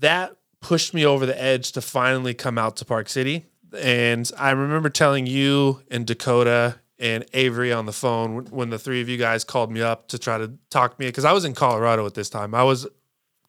that 0.00 0.35
pushed 0.66 0.92
me 0.92 1.06
over 1.06 1.24
the 1.26 1.40
edge 1.40 1.70
to 1.70 1.80
finally 1.80 2.34
come 2.34 2.58
out 2.58 2.76
to 2.76 2.84
Park 2.84 3.08
City. 3.08 3.46
And 3.78 4.28
I 4.36 4.50
remember 4.50 4.90
telling 4.90 5.24
you 5.24 5.80
and 5.92 6.04
Dakota 6.04 6.80
and 6.98 7.24
Avery 7.34 7.72
on 7.72 7.86
the 7.86 7.92
phone 7.92 8.46
when 8.46 8.70
the 8.70 8.78
three 8.78 9.00
of 9.00 9.08
you 9.08 9.16
guys 9.16 9.44
called 9.44 9.70
me 9.70 9.80
up 9.80 10.08
to 10.08 10.18
try 10.18 10.38
to 10.38 10.50
talk 10.68 10.98
me 10.98 11.06
because 11.06 11.24
I 11.24 11.30
was 11.30 11.44
in 11.44 11.54
Colorado 11.54 12.04
at 12.04 12.14
this 12.14 12.28
time. 12.28 12.52
I 12.52 12.64
was 12.64 12.84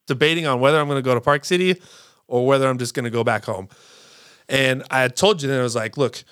debating 0.06 0.46
on 0.46 0.60
whether 0.60 0.78
I'm 0.78 0.86
going 0.86 0.98
to 0.98 1.02
go 1.02 1.12
to 1.12 1.20
Park 1.20 1.44
City 1.44 1.82
or 2.28 2.46
whether 2.46 2.68
I'm 2.68 2.78
just 2.78 2.94
going 2.94 3.02
to 3.02 3.10
go 3.10 3.24
back 3.24 3.44
home. 3.44 3.68
And 4.48 4.84
I 4.88 5.00
had 5.00 5.16
told 5.16 5.42
you 5.42 5.48
then 5.48 5.58
I 5.58 5.64
was 5.64 5.74
like, 5.74 5.96
look, 5.96 6.22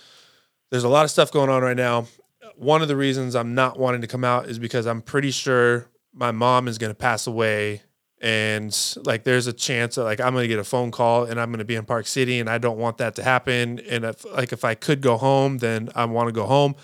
there's 0.71 0.85
a 0.85 0.89
lot 0.89 1.05
of 1.05 1.11
stuff 1.11 1.33
going 1.33 1.51
on 1.51 1.65
right 1.65 1.77
now. 1.77 2.07
One 2.55 2.81
of 2.81 2.87
the 2.87 2.97
reasons 2.97 3.35
I'm 3.35 3.57
not 3.57 3.77
wanting 3.77 4.03
to 4.03 4.07
come 4.07 4.23
out 4.23 4.49
is 4.49 4.61
because 4.61 4.87
I'm 4.87 5.03
pretty 5.03 5.33
sure 5.33 5.89
my 6.15 6.31
mom 6.31 6.69
is 6.69 6.79
going 6.79 6.93
to 6.93 6.97
pass 6.97 7.27
away 7.27 7.83
and 8.21 8.97
like 9.05 9.25
there's 9.25 9.47
a 9.47 9.53
chance 9.53 9.97
that 9.97 10.05
like 10.05 10.21
I'm 10.21 10.33
gonna 10.33 10.49
get 10.49 10.59
a 10.59 10.65
phone 10.65 10.91
call 10.91 11.25
and 11.25 11.41
I'm 11.41 11.51
gonna 11.51 11.65
be 11.65 11.75
in 11.75 11.85
Park 11.85 12.07
City 12.07 12.41
and 12.41 12.49
I 12.49 12.59
don't 12.59 12.79
want 12.79 12.99
that 12.99 13.15
to 13.17 13.23
happen. 13.23 13.81
And 13.81 14.05
if 14.05 14.25
like 14.25 14.53
if 14.53 14.65
I 14.65 14.75
could 14.75 15.01
go 15.01 15.17
home, 15.17 15.59
then 15.59 15.91
I 15.95 16.05
want 16.07 16.29
to 16.29 16.33
go 16.33 16.47
home. 16.47 16.75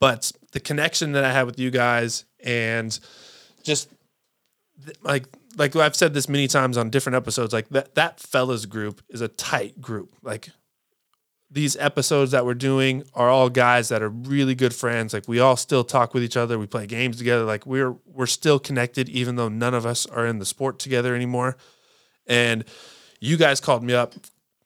But 0.00 0.32
the 0.52 0.60
connection 0.60 1.12
that 1.12 1.24
I 1.24 1.32
had 1.32 1.46
with 1.46 1.58
you 1.58 1.70
guys 1.70 2.24
and 2.42 2.98
just 3.62 3.88
like 5.02 5.26
like 5.56 5.76
I've 5.76 5.96
said 5.96 6.14
this 6.14 6.28
many 6.28 6.48
times 6.48 6.76
on 6.76 6.90
different 6.90 7.16
episodes, 7.16 7.52
like 7.52 7.68
that 7.68 7.94
that 7.94 8.20
fellas 8.20 8.66
group 8.66 9.02
is 9.08 9.20
a 9.20 9.28
tight 9.28 9.80
group. 9.80 10.14
Like 10.22 10.50
these 11.54 11.76
episodes 11.76 12.32
that 12.32 12.44
we're 12.44 12.54
doing 12.54 13.04
are 13.14 13.30
all 13.30 13.48
guys 13.48 13.88
that 13.88 14.02
are 14.02 14.08
really 14.08 14.56
good 14.56 14.74
friends. 14.74 15.14
Like 15.14 15.28
we 15.28 15.38
all 15.38 15.56
still 15.56 15.84
talk 15.84 16.12
with 16.12 16.24
each 16.24 16.36
other. 16.36 16.58
We 16.58 16.66
play 16.66 16.86
games 16.86 17.16
together. 17.16 17.44
Like 17.44 17.64
we're 17.64 17.92
we're 18.06 18.26
still 18.26 18.58
connected, 18.58 19.08
even 19.08 19.36
though 19.36 19.48
none 19.48 19.72
of 19.72 19.86
us 19.86 20.04
are 20.04 20.26
in 20.26 20.40
the 20.40 20.44
sport 20.44 20.80
together 20.80 21.14
anymore. 21.14 21.56
And 22.26 22.64
you 23.20 23.36
guys 23.36 23.60
called 23.60 23.84
me 23.84 23.94
up, 23.94 24.14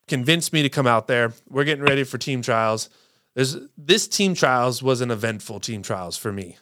convinced 0.09 0.53
me 0.55 0.62
to 0.62 0.70
come 0.70 0.86
out 0.86 1.09
there. 1.09 1.34
We're 1.51 1.64
getting 1.64 1.84
ready 1.84 2.05
for 2.05 2.16
team 2.16 2.41
trials. 2.41 2.89
There's 3.34 3.59
this 3.76 4.09
team 4.09 4.34
trials 4.34 4.82
was 4.82 5.03
an 5.03 5.11
eventful 5.11 5.61
team 5.61 5.82
trials 5.82 6.16
for 6.16 6.32
me. 6.32 6.57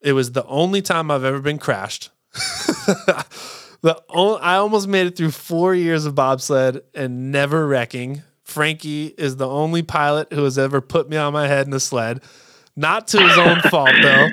It 0.00 0.12
was 0.12 0.32
the 0.32 0.44
only 0.46 0.82
time 0.82 1.08
I've 1.08 1.24
ever 1.24 1.40
been 1.40 1.58
crashed. 1.58 2.10
the 2.32 4.02
only, 4.08 4.40
I 4.40 4.56
almost 4.56 4.88
made 4.88 5.06
it 5.06 5.16
through 5.16 5.30
four 5.30 5.72
years 5.72 6.04
of 6.04 6.16
bobsled 6.16 6.82
and 6.94 7.30
never 7.30 7.66
wrecking. 7.66 8.22
Frankie 8.48 9.08
is 9.18 9.36
the 9.36 9.46
only 9.46 9.82
pilot 9.82 10.32
who 10.32 10.42
has 10.44 10.58
ever 10.58 10.80
put 10.80 11.10
me 11.10 11.18
on 11.18 11.34
my 11.34 11.46
head 11.46 11.66
in 11.66 11.72
a 11.74 11.80
sled. 11.80 12.22
Not 12.74 13.08
to 13.08 13.20
his 13.20 13.36
own 13.36 13.60
fault 13.60 13.90
though. 14.00 14.28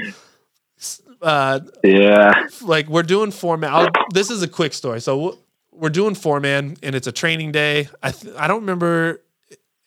Uh, 1.22 1.60
yeah. 1.84 2.48
Like 2.62 2.88
we're 2.88 3.04
doing 3.04 3.32
four 3.32 3.58
man. 3.58 3.74
I'll, 3.74 3.90
this 4.12 4.30
is 4.30 4.42
a 4.42 4.48
quick 4.48 4.74
story. 4.74 5.02
So 5.02 5.40
we're 5.72 5.90
doing 5.90 6.16
four 6.16 6.40
man, 6.40 6.78
and 6.82 6.96
it's 6.96 7.08
a 7.08 7.12
training 7.12 7.52
day. 7.52 7.90
I 8.02 8.12
th- 8.12 8.34
I 8.38 8.48
don't 8.48 8.62
remember 8.62 9.22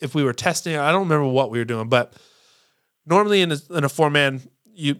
if 0.00 0.14
we 0.14 0.22
were 0.24 0.34
testing. 0.34 0.76
I 0.76 0.92
don't 0.92 1.04
remember 1.04 1.26
what 1.26 1.50
we 1.50 1.58
were 1.58 1.64
doing, 1.64 1.88
but 1.88 2.12
normally 3.06 3.40
in 3.40 3.52
a, 3.52 3.58
in 3.70 3.84
a 3.84 3.88
four 3.88 4.10
man, 4.10 4.42
you 4.74 4.96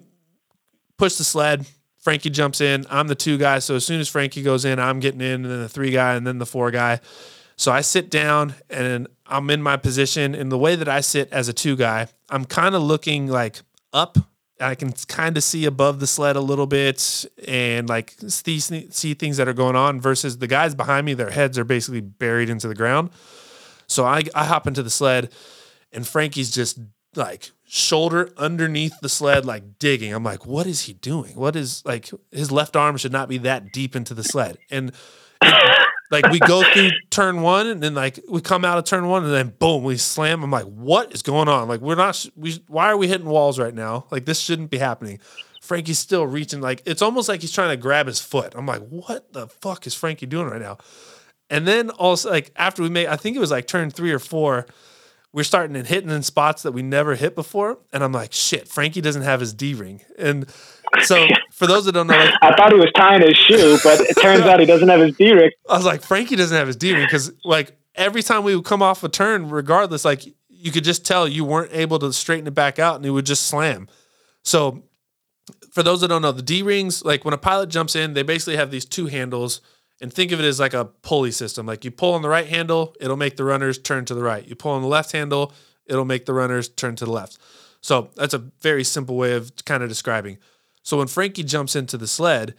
push 0.97 1.17
the 1.17 1.25
sled. 1.25 1.67
Frankie 1.99 2.31
jumps 2.31 2.63
in. 2.63 2.87
I'm 2.89 3.09
the 3.09 3.15
two 3.15 3.37
guy. 3.37 3.59
So 3.59 3.75
as 3.75 3.85
soon 3.85 4.01
as 4.01 4.09
Frankie 4.09 4.43
goes 4.43 4.65
in, 4.65 4.79
I'm 4.79 5.01
getting 5.01 5.21
in, 5.21 5.45
and 5.45 5.47
then 5.47 5.61
the 5.61 5.69
three 5.69 5.91
guy, 5.91 6.15
and 6.15 6.27
then 6.27 6.39
the 6.39 6.47
four 6.47 6.71
guy. 6.71 7.01
So 7.59 7.73
I 7.73 7.81
sit 7.81 8.09
down 8.09 8.55
and 8.71 9.09
I'm 9.27 9.51
in 9.51 9.63
my 9.63 9.77
position. 9.77 10.35
And 10.35 10.51
the 10.51 10.57
way 10.57 10.77
that 10.77 10.89
I 10.89 11.01
sit 11.01 11.31
as 11.33 11.49
a 11.49 11.53
two 11.53 11.75
guy, 11.75 12.07
I'm 12.31 12.45
kind 12.45 12.75
of 12.75 12.83
looking 12.83 13.27
like 13.27 13.61
up. 13.93 14.17
I 14.61 14.77
can 14.77 14.93
kind 14.93 15.37
of 15.37 15.43
see 15.43 15.67
above 15.67 15.99
the 15.99 16.07
sled 16.07 16.37
a 16.37 16.41
little 16.41 16.67
bit 16.67 17.27
and 17.47 17.89
like 17.89 18.15
see, 18.29 18.61
see 18.61 19.15
things 19.15 19.37
that 19.37 19.49
are 19.49 19.53
going 19.53 19.77
on 19.77 20.01
versus 20.01 20.39
the 20.39 20.47
guys 20.47 20.75
behind 20.75 21.05
me, 21.05 21.15
their 21.15 21.31
heads 21.31 21.59
are 21.59 21.65
basically 21.65 22.01
buried 22.01 22.49
into 22.49 22.69
the 22.69 22.75
ground. 22.77 23.11
So 23.89 24.05
I, 24.05 24.23
I 24.35 24.45
hop 24.45 24.69
into 24.69 24.83
the 24.85 24.91
sled 24.91 25.33
and 25.93 26.07
Frankie's 26.07 26.53
just 26.53 26.79
like 27.17 27.51
shoulder 27.67 28.31
underneath 28.37 28.95
the 29.01 29.09
sled, 29.09 29.45
like 29.45 29.79
digging. 29.81 30.13
I'm 30.13 30.25
like, 30.25 30.47
what 30.47 30.67
is 30.67 30.83
he 30.83 30.93
doing? 30.93 31.35
What 31.35 31.57
is 31.57 31.85
like 31.85 32.09
his 32.31 32.53
left 32.53 32.77
arm 32.77 32.97
should 32.99 33.13
not 33.13 33.29
be 33.29 33.39
that 33.39 33.73
deep 33.73 33.97
into 33.97 34.15
the 34.15 34.25
sled. 34.25 34.59
And 34.71 34.93
like 36.11 36.29
we 36.31 36.39
go 36.39 36.63
through 36.73 36.91
turn 37.11 37.43
one 37.43 37.67
and 37.67 37.83
then 37.83 37.95
like 37.95 38.19
we 38.29 38.41
come 38.41 38.65
out 38.65 38.79
of 38.79 38.85
turn 38.85 39.09
one 39.09 39.25
and 39.25 39.33
then 39.33 39.55
boom 39.59 39.85
we 39.85 39.97
slam. 39.97 40.43
I'm 40.43 40.51
like 40.51 40.65
what 40.65 41.13
is 41.13 41.23
going 41.23 41.49
on? 41.49 41.69
Like 41.69 41.81
we're 41.81 41.95
not 41.95 42.25
we 42.37 42.63
why 42.69 42.87
are 42.87 42.97
we 42.97 43.09
hitting 43.09 43.27
walls 43.27 43.59
right 43.59 43.75
now? 43.75 44.07
Like 44.11 44.25
this 44.25 44.41
shouldn't 44.41 44.71
be 44.71 44.79
happening. 44.79 45.21
Frankie's 45.61 45.99
still 45.99 46.27
reaching 46.27 46.61
like 46.61 46.83
it's 46.87 47.03
almost 47.03 47.29
like 47.29 47.41
he's 47.41 47.53
trying 47.53 47.71
to 47.71 47.77
grab 47.77 48.07
his 48.07 48.21
foot. 48.21 48.55
I'm 48.57 48.67
like 48.67 48.87
what 48.89 49.33
the 49.33 49.49
fuck 49.49 49.87
is 49.87 49.95
frankie 49.95 50.27
doing 50.27 50.49
right 50.49 50.63
now? 50.63 50.79
And 51.51 51.67
then 51.67 51.91
also 51.91 52.31
like 52.31 52.53
after 52.57 52.83
we 52.83 52.89
made 52.89 53.07
i 53.07 53.17
think 53.17 53.37
it 53.37 53.41
was 53.41 53.51
like 53.51 53.67
turn 53.67 53.91
three 53.91 54.13
or 54.13 54.19
four 54.19 54.67
we're 55.33 55.45
starting 55.45 55.77
and 55.77 55.87
hitting 55.87 56.11
in 56.11 56.23
spots 56.23 56.63
that 56.63 56.73
we 56.73 56.83
never 56.83 57.15
hit 57.15 57.35
before 57.35 57.79
and 57.93 58.03
i'm 58.03 58.13
like 58.13 58.33
shit 58.33 58.69
frankie 58.69 59.01
doesn't 59.01 59.23
have 59.23 59.41
his 59.41 59.53
d 59.55 59.75
ring. 59.75 60.03
And 60.19 60.47
so 61.03 61.27
for 61.53 61.67
those 61.67 61.85
that 61.87 61.93
don't 61.93 62.07
know, 62.07 62.17
like, 62.17 62.35
I 62.43 62.55
thought 62.55 62.73
he 62.73 62.79
was 62.79 62.93
tying 62.97 63.23
his 63.23 63.37
shoe, 63.37 63.79
but 63.83 64.01
it 64.01 64.15
turns 64.21 64.43
out 64.43 64.61
he 64.61 64.67
doesn't 64.67 64.89
have 64.89 65.01
his 65.01 65.17
D 65.17 65.33
ring. 65.33 65.51
I 65.69 65.77
was 65.77 65.87
like, 65.87 66.03
Frankie 66.03 66.37
doesn't 66.37 66.57
have 66.57 66.67
his 66.67 66.77
D 66.77 66.93
ring 66.95 67.05
because 67.05 67.33
like 67.45 67.77
every 67.95 68.23
time 68.23 68.45
we 68.45 68.55
would 68.57 68.65
come 68.65 68.83
off 68.83 69.03
a 69.05 69.09
turn, 69.09 69.51
regardless, 69.51 70.05
like 70.05 70.25
you 70.49 70.73
could 70.73 70.85
just 70.85 71.05
tell 71.05 71.29
you 71.29 71.45
weren't 71.45 71.73
able 71.73 71.99
to 71.99 72.13
straighten 72.13 72.47
it 72.47 72.55
back 72.55 72.79
out 72.79 72.97
and 72.97 73.07
it 73.07 73.11
would 73.11 73.27
just 73.27 73.47
slam. 73.47 73.89
So 74.43 74.83
for 75.71 75.83
those 75.83 76.01
that 76.01 76.09
don't 76.09 76.23
know, 76.23 76.33
the 76.33 76.43
D 76.43 76.63
rings, 76.63 77.05
like 77.05 77.25
when 77.25 77.35
a 77.35 77.39
pilot 77.39 77.69
jumps 77.69 77.95
in, 77.95 78.15
they 78.15 78.23
basically 78.23 78.57
have 78.57 78.71
these 78.71 78.85
two 78.85 79.07
handles 79.07 79.61
and 80.01 80.13
think 80.13 80.33
of 80.33 80.41
it 80.41 80.45
as 80.45 80.61
like 80.61 80.75
a 80.75 80.85
pulley 80.85 81.31
system. 81.31 81.67
Like 81.67 81.85
you 81.85 81.91
pull 81.91 82.15
on 82.15 82.23
the 82.23 82.29
right 82.29 82.47
handle, 82.47 82.95
it'll 83.01 83.17
make 83.17 83.37
the 83.37 83.45
runners 83.45 83.79
turn 83.79 84.05
to 84.07 84.15
the 84.15 84.23
right. 84.23 84.47
You 84.47 84.55
pull 84.55 84.73
on 84.73 84.83
the 84.83 84.89
left 84.89 85.13
handle, 85.13 85.53
it'll 85.87 86.05
make 86.05 86.27
the 86.27 86.35
runners 86.35 86.69
turn 86.69 86.97
to 86.97 87.05
the 87.05 87.13
left. 87.13 87.39
So 87.81 88.11
that's 88.17 88.35
a 88.35 88.39
very 88.61 88.85
simple 88.85 89.17
way 89.17 89.35
of 89.35 89.53
kind 89.65 89.83
of 89.83 89.89
describing. 89.89 90.39
So 90.89 90.97
when 90.97 91.07
Frankie 91.07 91.45
jumps 91.45 91.77
into 91.77 91.99
the 91.99 92.07
sled, 92.07 92.55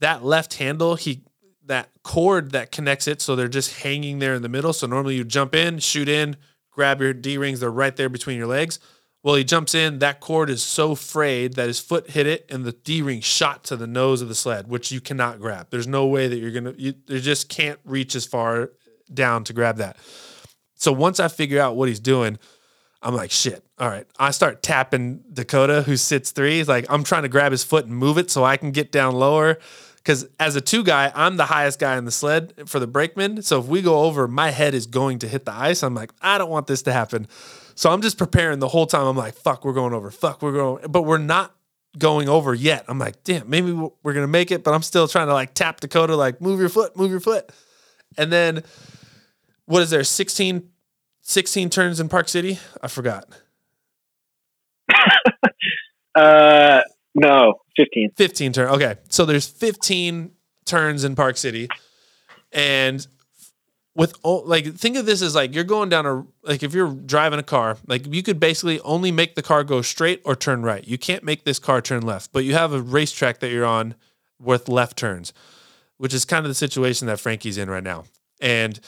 that 0.00 0.24
left 0.24 0.54
handle, 0.54 0.94
he 0.94 1.24
that 1.66 1.90
cord 2.02 2.52
that 2.52 2.72
connects 2.72 3.06
it, 3.06 3.20
so 3.20 3.36
they're 3.36 3.48
just 3.48 3.82
hanging 3.82 4.18
there 4.18 4.32
in 4.32 4.40
the 4.40 4.48
middle. 4.48 4.72
So 4.72 4.86
normally 4.86 5.16
you 5.16 5.24
jump 5.24 5.54
in, 5.54 5.78
shoot 5.78 6.08
in, 6.08 6.38
grab 6.70 7.02
your 7.02 7.12
D 7.12 7.36
rings, 7.36 7.60
they're 7.60 7.70
right 7.70 7.94
there 7.94 8.08
between 8.08 8.38
your 8.38 8.46
legs. 8.46 8.78
Well, 9.22 9.34
he 9.34 9.44
jumps 9.44 9.74
in, 9.74 9.98
that 9.98 10.20
cord 10.20 10.48
is 10.48 10.62
so 10.62 10.94
frayed 10.94 11.56
that 11.56 11.66
his 11.66 11.78
foot 11.78 12.08
hit 12.08 12.26
it 12.26 12.46
and 12.50 12.64
the 12.64 12.72
D 12.72 13.02
ring 13.02 13.20
shot 13.20 13.62
to 13.64 13.76
the 13.76 13.86
nose 13.86 14.22
of 14.22 14.28
the 14.28 14.34
sled, 14.34 14.68
which 14.68 14.90
you 14.90 15.02
cannot 15.02 15.38
grab. 15.38 15.66
There's 15.68 15.86
no 15.86 16.06
way 16.06 16.28
that 16.28 16.38
you're 16.38 16.52
gonna 16.52 16.72
you, 16.78 16.94
you 17.08 17.20
just 17.20 17.50
can't 17.50 17.78
reach 17.84 18.14
as 18.14 18.24
far 18.24 18.70
down 19.12 19.44
to 19.44 19.52
grab 19.52 19.76
that. 19.76 19.98
So 20.76 20.92
once 20.92 21.20
I 21.20 21.28
figure 21.28 21.60
out 21.60 21.76
what 21.76 21.88
he's 21.90 22.00
doing, 22.00 22.38
I'm 23.02 23.14
like, 23.14 23.30
shit. 23.30 23.64
All 23.78 23.88
right. 23.88 24.06
I 24.18 24.30
start 24.30 24.62
tapping 24.62 25.24
Dakota, 25.32 25.82
who 25.82 25.96
sits 25.96 26.32
three. 26.32 26.58
He's 26.58 26.68
like, 26.68 26.86
I'm 26.90 27.02
trying 27.02 27.22
to 27.22 27.28
grab 27.28 27.52
his 27.52 27.64
foot 27.64 27.86
and 27.86 27.96
move 27.96 28.18
it 28.18 28.30
so 28.30 28.44
I 28.44 28.56
can 28.56 28.72
get 28.72 28.92
down 28.92 29.14
lower. 29.14 29.58
Because 29.96 30.28
as 30.38 30.56
a 30.56 30.60
two 30.60 30.82
guy, 30.82 31.12
I'm 31.14 31.36
the 31.36 31.46
highest 31.46 31.78
guy 31.78 31.96
in 31.96 32.04
the 32.04 32.10
sled 32.10 32.54
for 32.66 32.78
the 32.78 32.86
brakeman. 32.86 33.42
So 33.42 33.60
if 33.60 33.66
we 33.66 33.82
go 33.82 34.00
over, 34.00 34.28
my 34.28 34.50
head 34.50 34.74
is 34.74 34.86
going 34.86 35.18
to 35.20 35.28
hit 35.28 35.44
the 35.44 35.52
ice. 35.52 35.82
I'm 35.82 35.94
like, 35.94 36.10
I 36.20 36.38
don't 36.38 36.50
want 36.50 36.66
this 36.66 36.82
to 36.82 36.92
happen. 36.92 37.26
So 37.74 37.90
I'm 37.90 38.02
just 38.02 38.18
preparing 38.18 38.58
the 38.58 38.68
whole 38.68 38.86
time. 38.86 39.06
I'm 39.06 39.16
like, 39.16 39.34
fuck, 39.34 39.64
we're 39.64 39.72
going 39.72 39.94
over. 39.94 40.10
Fuck, 40.10 40.42
we're 40.42 40.52
going. 40.52 40.86
But 40.88 41.02
we're 41.02 41.18
not 41.18 41.54
going 41.98 42.28
over 42.28 42.54
yet. 42.54 42.84
I'm 42.88 42.98
like, 42.98 43.24
damn, 43.24 43.48
maybe 43.48 43.72
we're 43.72 44.12
going 44.12 44.16
to 44.16 44.28
make 44.28 44.50
it. 44.50 44.64
But 44.64 44.74
I'm 44.74 44.82
still 44.82 45.08
trying 45.08 45.28
to 45.28 45.34
like 45.34 45.54
tap 45.54 45.80
Dakota, 45.80 46.16
like, 46.16 46.40
move 46.40 46.60
your 46.60 46.68
foot, 46.68 46.96
move 46.96 47.10
your 47.10 47.20
foot. 47.20 47.50
And 48.18 48.32
then 48.32 48.62
what 49.66 49.82
is 49.82 49.90
there, 49.90 50.02
16 50.02 50.69
16 51.30 51.70
turns 51.70 52.00
in 52.00 52.08
Park 52.08 52.28
City? 52.28 52.58
I 52.82 52.88
forgot. 52.88 53.24
uh, 56.16 56.80
no, 57.14 57.54
15. 57.76 58.10
15 58.16 58.52
turn. 58.52 58.68
Okay. 58.70 58.96
So 59.10 59.24
there's 59.24 59.46
15 59.46 60.32
turns 60.66 61.04
in 61.04 61.14
Park 61.14 61.36
City. 61.36 61.68
And 62.50 63.06
with 63.94 64.16
like 64.24 64.74
think 64.74 64.96
of 64.96 65.06
this 65.06 65.22
as 65.22 65.36
like 65.36 65.54
you're 65.54 65.62
going 65.62 65.88
down 65.88 66.04
a 66.04 66.24
like 66.42 66.64
if 66.64 66.74
you're 66.74 66.92
driving 66.92 67.38
a 67.38 67.44
car, 67.44 67.76
like 67.86 68.12
you 68.12 68.24
could 68.24 68.40
basically 68.40 68.80
only 68.80 69.12
make 69.12 69.36
the 69.36 69.42
car 69.42 69.62
go 69.62 69.82
straight 69.82 70.20
or 70.24 70.34
turn 70.34 70.62
right. 70.62 70.86
You 70.86 70.98
can't 70.98 71.22
make 71.22 71.44
this 71.44 71.60
car 71.60 71.80
turn 71.80 72.02
left, 72.02 72.32
but 72.32 72.44
you 72.44 72.54
have 72.54 72.72
a 72.72 72.82
racetrack 72.82 73.38
that 73.38 73.52
you're 73.52 73.64
on 73.64 73.94
with 74.40 74.68
left 74.68 74.96
turns, 74.96 75.32
which 75.96 76.12
is 76.12 76.24
kind 76.24 76.44
of 76.44 76.50
the 76.50 76.54
situation 76.54 77.06
that 77.06 77.20
Frankie's 77.20 77.56
in 77.56 77.70
right 77.70 77.84
now. 77.84 78.04
And 78.40 78.80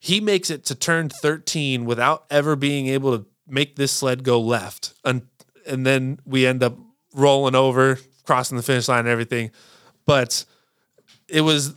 he 0.00 0.18
makes 0.18 0.48
it 0.50 0.64
to 0.64 0.74
turn 0.74 1.10
13 1.10 1.84
without 1.84 2.24
ever 2.30 2.56
being 2.56 2.86
able 2.88 3.16
to 3.16 3.26
make 3.46 3.76
this 3.76 3.92
sled 3.92 4.24
go 4.24 4.40
left. 4.40 4.94
And, 5.04 5.22
and 5.66 5.86
then 5.86 6.18
we 6.24 6.46
end 6.46 6.62
up 6.62 6.78
rolling 7.14 7.54
over, 7.54 7.98
crossing 8.24 8.56
the 8.56 8.62
finish 8.62 8.88
line 8.88 9.00
and 9.00 9.08
everything. 9.08 9.50
But 10.06 10.46
it 11.28 11.42
was 11.42 11.74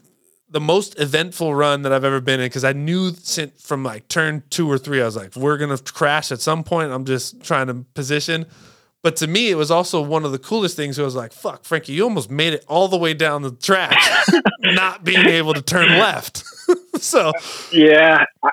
the 0.49 0.61
most 0.61 0.97
eventful 0.99 1.53
run 1.53 1.81
that 1.81 1.91
I've 1.91 2.05
ever 2.05 2.21
been 2.21 2.39
in 2.39 2.45
because 2.45 2.63
I 2.63 2.71
knew 2.71 3.11
from 3.59 3.83
like 3.83 4.07
turn 4.07 4.43
two 4.49 4.71
or 4.71 4.77
three, 4.77 5.01
I 5.01 5.05
was 5.05 5.17
like, 5.17 5.35
we're 5.35 5.57
going 5.57 5.75
to 5.75 5.83
crash 5.93 6.31
at 6.31 6.39
some 6.39 6.63
point. 6.63 6.93
I'm 6.93 7.03
just 7.03 7.43
trying 7.43 7.67
to 7.67 7.73
position. 7.93 8.45
But 9.01 9.17
to 9.17 9.27
me, 9.27 9.49
it 9.49 9.55
was 9.55 9.69
also 9.69 10.01
one 10.01 10.23
of 10.23 10.31
the 10.31 10.39
coolest 10.39 10.77
things. 10.77 10.97
I 10.97 11.03
was 11.03 11.15
like, 11.15 11.33
fuck, 11.33 11.65
Frankie, 11.65 11.91
you 11.91 12.03
almost 12.03 12.31
made 12.31 12.53
it 12.53 12.63
all 12.69 12.87
the 12.87 12.97
way 12.97 13.13
down 13.13 13.41
the 13.41 13.51
track, 13.51 13.97
not 14.61 15.03
being 15.03 15.27
able 15.27 15.53
to 15.53 15.61
turn 15.61 15.89
left. 15.89 16.45
so, 16.99 17.31
yeah, 17.71 18.25
I, 18.43 18.49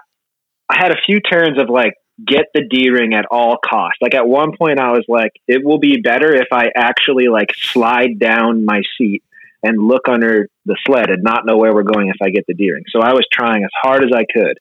I 0.68 0.76
had 0.78 0.92
a 0.92 1.00
few 1.06 1.20
turns 1.20 1.60
of 1.60 1.68
like, 1.68 1.94
get 2.24 2.46
the 2.52 2.62
D 2.68 2.90
ring 2.90 3.14
at 3.14 3.24
all 3.30 3.56
costs. 3.56 3.98
Like 4.02 4.14
at 4.14 4.28
one 4.28 4.56
point, 4.56 4.78
I 4.78 4.90
was 4.90 5.04
like, 5.08 5.32
it 5.48 5.64
will 5.64 5.78
be 5.78 6.00
better 6.02 6.34
if 6.34 6.48
I 6.52 6.68
actually 6.76 7.28
like 7.28 7.52
slide 7.56 8.18
down 8.18 8.64
my 8.64 8.82
seat 8.98 9.22
and 9.62 9.78
look 9.78 10.02
under 10.08 10.48
the 10.66 10.76
sled 10.86 11.10
and 11.10 11.22
not 11.22 11.46
know 11.46 11.56
where 11.56 11.74
we're 11.74 11.82
going 11.82 12.08
if 12.08 12.16
I 12.22 12.30
get 12.30 12.44
the 12.46 12.54
D 12.54 12.70
ring. 12.70 12.84
So 12.90 13.00
I 13.00 13.12
was 13.14 13.26
trying 13.32 13.64
as 13.64 13.70
hard 13.82 14.04
as 14.04 14.10
I 14.14 14.24
could 14.30 14.58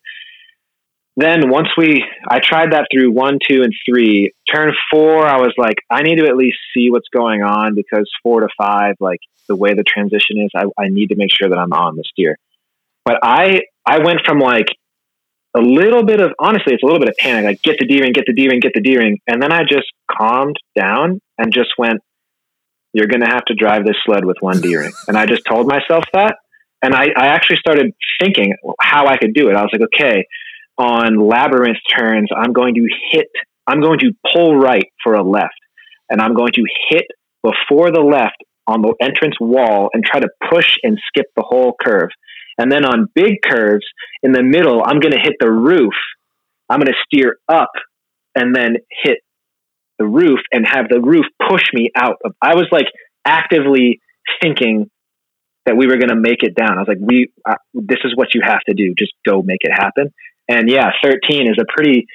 then 1.20 1.50
once 1.50 1.68
we 1.78 2.04
i 2.30 2.40
tried 2.40 2.72
that 2.72 2.88
through 2.92 3.12
one 3.12 3.40
two 3.46 3.62
and 3.62 3.74
three 3.88 4.32
turn 4.52 4.72
four 4.90 5.26
i 5.26 5.38
was 5.38 5.54
like 5.58 5.78
i 5.90 6.02
need 6.02 6.16
to 6.16 6.26
at 6.26 6.36
least 6.36 6.58
see 6.74 6.90
what's 6.90 7.10
going 7.10 7.42
on 7.42 7.76
because 7.76 8.10
four 8.24 8.42
to 8.42 8.48
five 8.58 8.96
like 9.00 9.20
the 9.48 9.56
way 9.56 9.74
the 9.74 9.84
transition 9.84 10.38
is 10.38 10.50
i, 10.56 10.64
I 10.82 10.88
need 10.90 11.08
to 11.08 11.16
make 11.16 11.32
sure 11.32 11.50
that 11.50 11.58
i'm 11.58 11.74
on 11.74 11.96
the 11.96 12.04
steer 12.10 12.38
but 13.10 13.20
i 13.24 13.62
i 13.88 13.98
went 14.00 14.20
from 14.26 14.40
like 14.40 14.68
a 15.58 15.62
little 15.62 16.04
bit 16.04 16.22
of 16.22 16.32
honestly 16.40 16.74
it's 16.74 16.84
a 16.84 16.86
little 16.86 17.00
bit 17.00 17.10
of 17.10 17.16
panic 17.18 17.44
like 17.44 17.62
get 17.64 17.78
the 17.80 17.88
d-ring 17.88 18.12
get 18.14 18.26
the 18.28 18.34
d-ring 18.34 18.60
get 18.60 18.74
the 18.76 18.82
d-ring. 18.82 19.18
And 19.28 19.42
then 19.42 19.52
i 19.52 19.62
just 19.62 19.88
calmed 20.12 20.58
down 20.78 21.20
and 21.40 21.52
just 21.52 21.72
went 21.78 22.02
you're 22.94 23.08
going 23.08 23.22
to 23.22 23.32
have 23.32 23.46
to 23.46 23.54
drive 23.54 23.86
this 23.86 23.96
sled 24.04 24.26
with 24.26 24.38
one 24.42 24.62
d-ring. 24.62 24.92
And 25.08 25.18
i 25.18 25.26
just 25.26 25.44
told 25.48 25.68
myself 25.68 26.04
that. 26.14 26.36
And 26.82 26.94
I, 26.96 27.08
I 27.16 27.28
actually 27.28 27.58
started 27.58 27.92
thinking 28.22 28.54
how 28.80 29.08
i 29.08 29.18
could 29.18 29.34
do 29.34 29.50
it. 29.50 29.56
I 29.56 29.62
was 29.62 29.72
like 29.74 29.88
okay 29.96 30.26
on 30.80 31.20
labyrinth 31.20 31.78
turns, 31.98 32.30
I'm 32.36 32.54
going 32.54 32.74
to 32.76 32.88
hit, 33.12 33.28
I'm 33.68 33.82
going 33.82 34.00
to 34.00 34.12
pull 34.34 34.56
right 34.56 34.88
for 35.04 35.14
a 35.14 35.24
left, 35.24 35.60
and 36.10 36.22
I'm 36.22 36.34
going 36.34 36.54
to 36.54 36.64
hit 36.90 37.06
before 37.44 37.92
the 37.92 38.00
left 38.00 38.38
on 38.66 38.82
the 38.82 38.94
entrance 39.02 39.36
wall 39.42 39.90
and 39.94 40.06
try 40.06 40.22
to 40.22 40.30
push 40.50 40.78
and 40.84 40.98
skip 41.08 41.26
the 41.36 41.44
whole 41.46 41.76
curve. 41.84 42.10
And 42.60 42.72
then 42.72 42.86
on 42.86 43.08
big 43.16 43.42
curves 43.42 43.86
in 44.22 44.32
the 44.32 44.44
middle, 44.44 44.84
I'm 44.86 45.00
going 45.00 45.14
to 45.14 45.20
hit 45.20 45.34
the 45.40 45.52
roof. 45.52 45.94
I'm 46.70 46.80
going 46.80 46.94
to 46.94 47.00
steer 47.06 47.38
up 47.48 47.72
and 48.36 48.56
then 48.56 48.78
hit 49.04 49.20
the 49.98 50.06
roof 50.06 50.40
and 50.52 50.68
have 50.68 50.90
the 50.90 51.02
roof 51.02 51.26
push 51.50 51.64
me 51.74 51.90
out. 51.96 52.18
I 52.42 52.56
was 52.56 52.68
like 52.72 52.86
actively 53.26 54.02
thinking 54.42 54.92
that 55.66 55.76
we 55.76 55.88
were 55.88 55.98
going 55.98 56.10
to 56.10 56.16
make 56.16 56.44
it 56.44 56.54
down. 56.54 56.78
I 56.78 56.82
was 56.82 56.88
like, 56.88 57.00
we, 57.02 57.32
uh, 57.48 57.56
this 57.74 58.00
is 58.04 58.14
what 58.16 58.36
you 58.36 58.42
have 58.44 58.62
to 58.68 58.76
do. 58.76 58.94
Just 58.98 59.14
go 59.26 59.42
make 59.42 59.62
it 59.62 59.72
happen 59.72 60.14
and 60.50 60.68
yeah, 60.68 60.90
13 61.04 61.48
is 61.48 61.58
a 61.62 61.66
pretty 61.72 62.08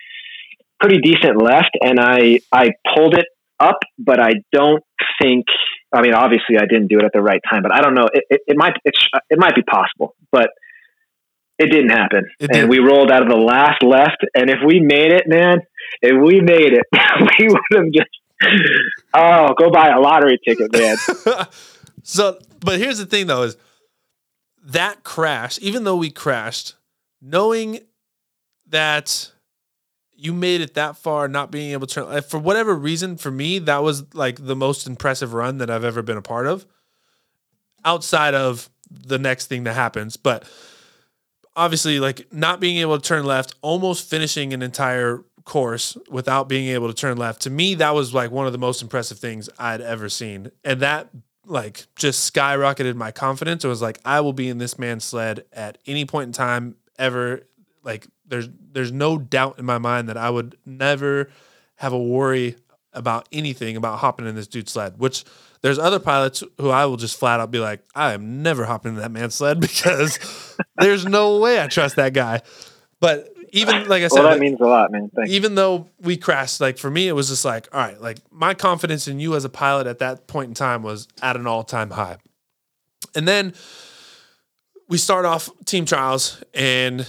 pretty 0.81 0.99
decent 0.99 1.41
left, 1.41 1.71
and 1.81 1.99
I 2.01 2.41
I 2.53 2.73
pulled 2.95 3.15
it 3.15 3.27
up, 3.61 3.79
but 3.99 4.21
I 4.21 4.33
don't 4.53 4.83
think. 5.23 5.47
I 5.95 6.03
mean, 6.03 6.15
obviously, 6.15 6.57
I 6.59 6.67
didn't 6.69 6.89
do 6.89 6.99
it 6.99 7.05
at 7.05 7.13
the 7.13 7.23
right 7.23 7.41
time, 7.49 7.63
but 7.63 7.73
I 7.73 7.81
don't 7.81 7.95
know. 7.95 8.09
It, 8.13 8.25
it, 8.29 8.41
it 8.49 8.57
might 8.57 8.75
it, 8.85 8.95
it 9.31 9.39
might 9.39 9.55
be 9.55 9.63
possible, 9.63 10.17
but 10.33 10.51
it 11.59 11.71
didn't 11.71 11.91
happen. 11.91 12.25
It 12.41 12.51
and 12.51 12.63
did. 12.63 12.69
we 12.69 12.81
rolled 12.81 13.11
out 13.11 13.23
of 13.23 13.29
the 13.29 13.37
last 13.37 13.83
left, 13.83 14.25
and 14.35 14.51
if 14.51 14.59
we 14.67 14.81
made 14.81 15.13
it, 15.13 15.25
man, 15.27 15.59
if 16.03 16.21
we 16.21 16.41
made 16.41 16.73
it, 16.73 16.85
we 17.39 17.47
would 17.47 17.61
have 17.73 17.93
just 17.93 18.11
oh, 19.15 19.55
go 19.59 19.71
buy 19.71 19.89
a 19.89 20.01
lottery 20.01 20.39
ticket, 20.47 20.73
man. 20.73 20.97
so, 22.03 22.39
but 22.61 22.79
here's 22.79 22.99
the 22.99 23.07
thing, 23.07 23.27
though: 23.27 23.43
is 23.43 23.57
that 24.65 25.05
crash, 25.05 25.59
even 25.63 25.85
though 25.85 25.97
we 25.97 26.11
crashed, 26.11 26.75
knowing 27.21 27.81
that 28.69 29.31
you 30.25 30.33
made 30.33 30.63
it 30.63 30.75
that 30.75 30.97
far 30.97 31.29
not 31.29 31.51
being 31.51 31.73
able 31.73 31.87
to 31.87 31.95
turn 31.95 32.23
for 32.23 32.39
whatever 32.39 32.75
reason 32.75 33.17
for 33.17 33.31
me 33.31 33.59
that 33.59 33.83
was 33.83 34.15
like 34.15 34.45
the 34.45 34.57
most 34.57 34.87
impressive 34.87 35.35
run 35.35 35.59
that 35.59 35.69
I've 35.69 35.85
ever 35.85 36.01
been 36.01 36.17
a 36.17 36.23
part 36.23 36.47
of 36.47 36.65
outside 37.85 38.35
of 38.35 38.71
the 38.91 39.19
next 39.19 39.47
thing 39.47 39.65
that 39.65 39.75
happens. 39.75 40.17
But 40.17 40.49
obviously 41.55 42.01
like 42.01 42.33
not 42.33 42.59
being 42.59 42.79
able 42.79 42.99
to 42.99 43.07
turn 43.07 43.25
left 43.25 43.55
almost 43.61 44.09
finishing 44.09 44.55
an 44.55 44.63
entire 44.63 45.23
course 45.45 45.97
without 46.09 46.49
being 46.49 46.69
able 46.69 46.89
to 46.89 46.95
turn 46.95 47.19
left 47.19 47.43
to 47.43 47.51
me 47.51 47.75
that 47.75 47.95
was 47.95 48.15
like 48.15 48.31
one 48.31 48.47
of 48.47 48.53
the 48.53 48.59
most 48.59 48.81
impressive 48.81 49.19
things 49.19 49.51
I'd 49.59 49.83
ever 49.83 50.09
seen. 50.09 50.51
And 50.65 50.81
that 50.81 51.11
like 51.45 51.87
just 51.97 52.33
skyrocketed 52.33 52.95
my 52.95 53.13
confidence. 53.13 53.63
It 53.63 53.69
was 53.69 53.83
like 53.83 53.99
I 54.07 54.21
will 54.21 54.33
be 54.33 54.49
in 54.49 54.57
this 54.57 54.79
man's 54.79 55.05
sled 55.05 55.45
at 55.53 55.77
any 55.87 56.07
point 56.07 56.29
in 56.29 56.33
time 56.33 56.77
ever 56.99 57.43
like 57.85 58.07
there's 58.27 58.49
there's 58.73 58.93
no 58.93 59.19
doubt 59.19 59.59
in 59.59 59.65
my 59.65 59.79
mind 59.79 60.09
that 60.09 60.17
I 60.17 60.31
would 60.31 60.57
never 60.65 61.31
have 61.77 61.93
a 61.93 61.99
worry 61.99 62.57
about 62.93 63.29
anything 63.33 63.77
about 63.77 63.99
hopping 63.99 64.27
in 64.27 64.35
this 64.35 64.47
dude's 64.47 64.73
sled. 64.73 64.99
Which 64.99 65.25
there's 65.63 65.79
other 65.79 65.99
pilots 65.99 66.43
who 66.61 66.71
I 66.71 66.87
will 66.87 66.97
just 66.97 67.19
flat 67.19 67.41
out 67.41 67.51
be 67.51 67.59
like, 67.59 67.83
I 67.95 68.13
am 68.13 68.43
never 68.43 68.65
hopping 68.65 68.95
in 68.95 69.01
that 69.01 69.11
man's 69.11 69.35
sled 69.35 69.61
because 69.61 70.19
there's 70.77 71.05
no 71.05 71.39
way 71.39 71.61
I 71.61 71.67
trust 71.67 71.97
that 71.97 72.13
guy. 72.13 72.43
But 73.01 73.29
even 73.51 73.89
like 73.89 74.03
I 74.03 74.09
said, 74.09 74.23
well, 74.23 74.31
that 74.31 74.41
means 74.41 74.61
a 74.61 74.65
lot, 74.65 74.91
man. 74.91 75.11
Thanks. 75.15 75.31
even 75.31 75.55
though 75.55 75.89
we 76.01 76.17
crashed, 76.17 76.61
like 76.61 76.79
for 76.79 76.91
me, 76.91 77.07
it 77.09 77.13
was 77.13 77.29
just 77.29 77.45
like, 77.45 77.69
all 77.73 77.81
right, 77.81 78.01
like 78.01 78.19
my 78.31 78.55
confidence 78.55 79.07
in 79.07 79.21
you 79.21 79.37
as 79.37 79.45
a 79.45 79.49
pilot 79.49 79.87
at 79.87 79.99
that 80.01 80.27
point 80.27 80.49
in 80.49 80.55
time 80.55 80.83
was 80.83 81.07
at 81.23 81.37
an 81.37 81.47
all 81.47 81.63
time 81.63 81.91
high. 81.91 82.17
And 83.15 83.29
then 83.29 83.55
we 84.89 84.99
start 84.99 85.25
off 85.25 85.49
team 85.65 85.85
trials, 85.85 86.43
and 86.53 87.09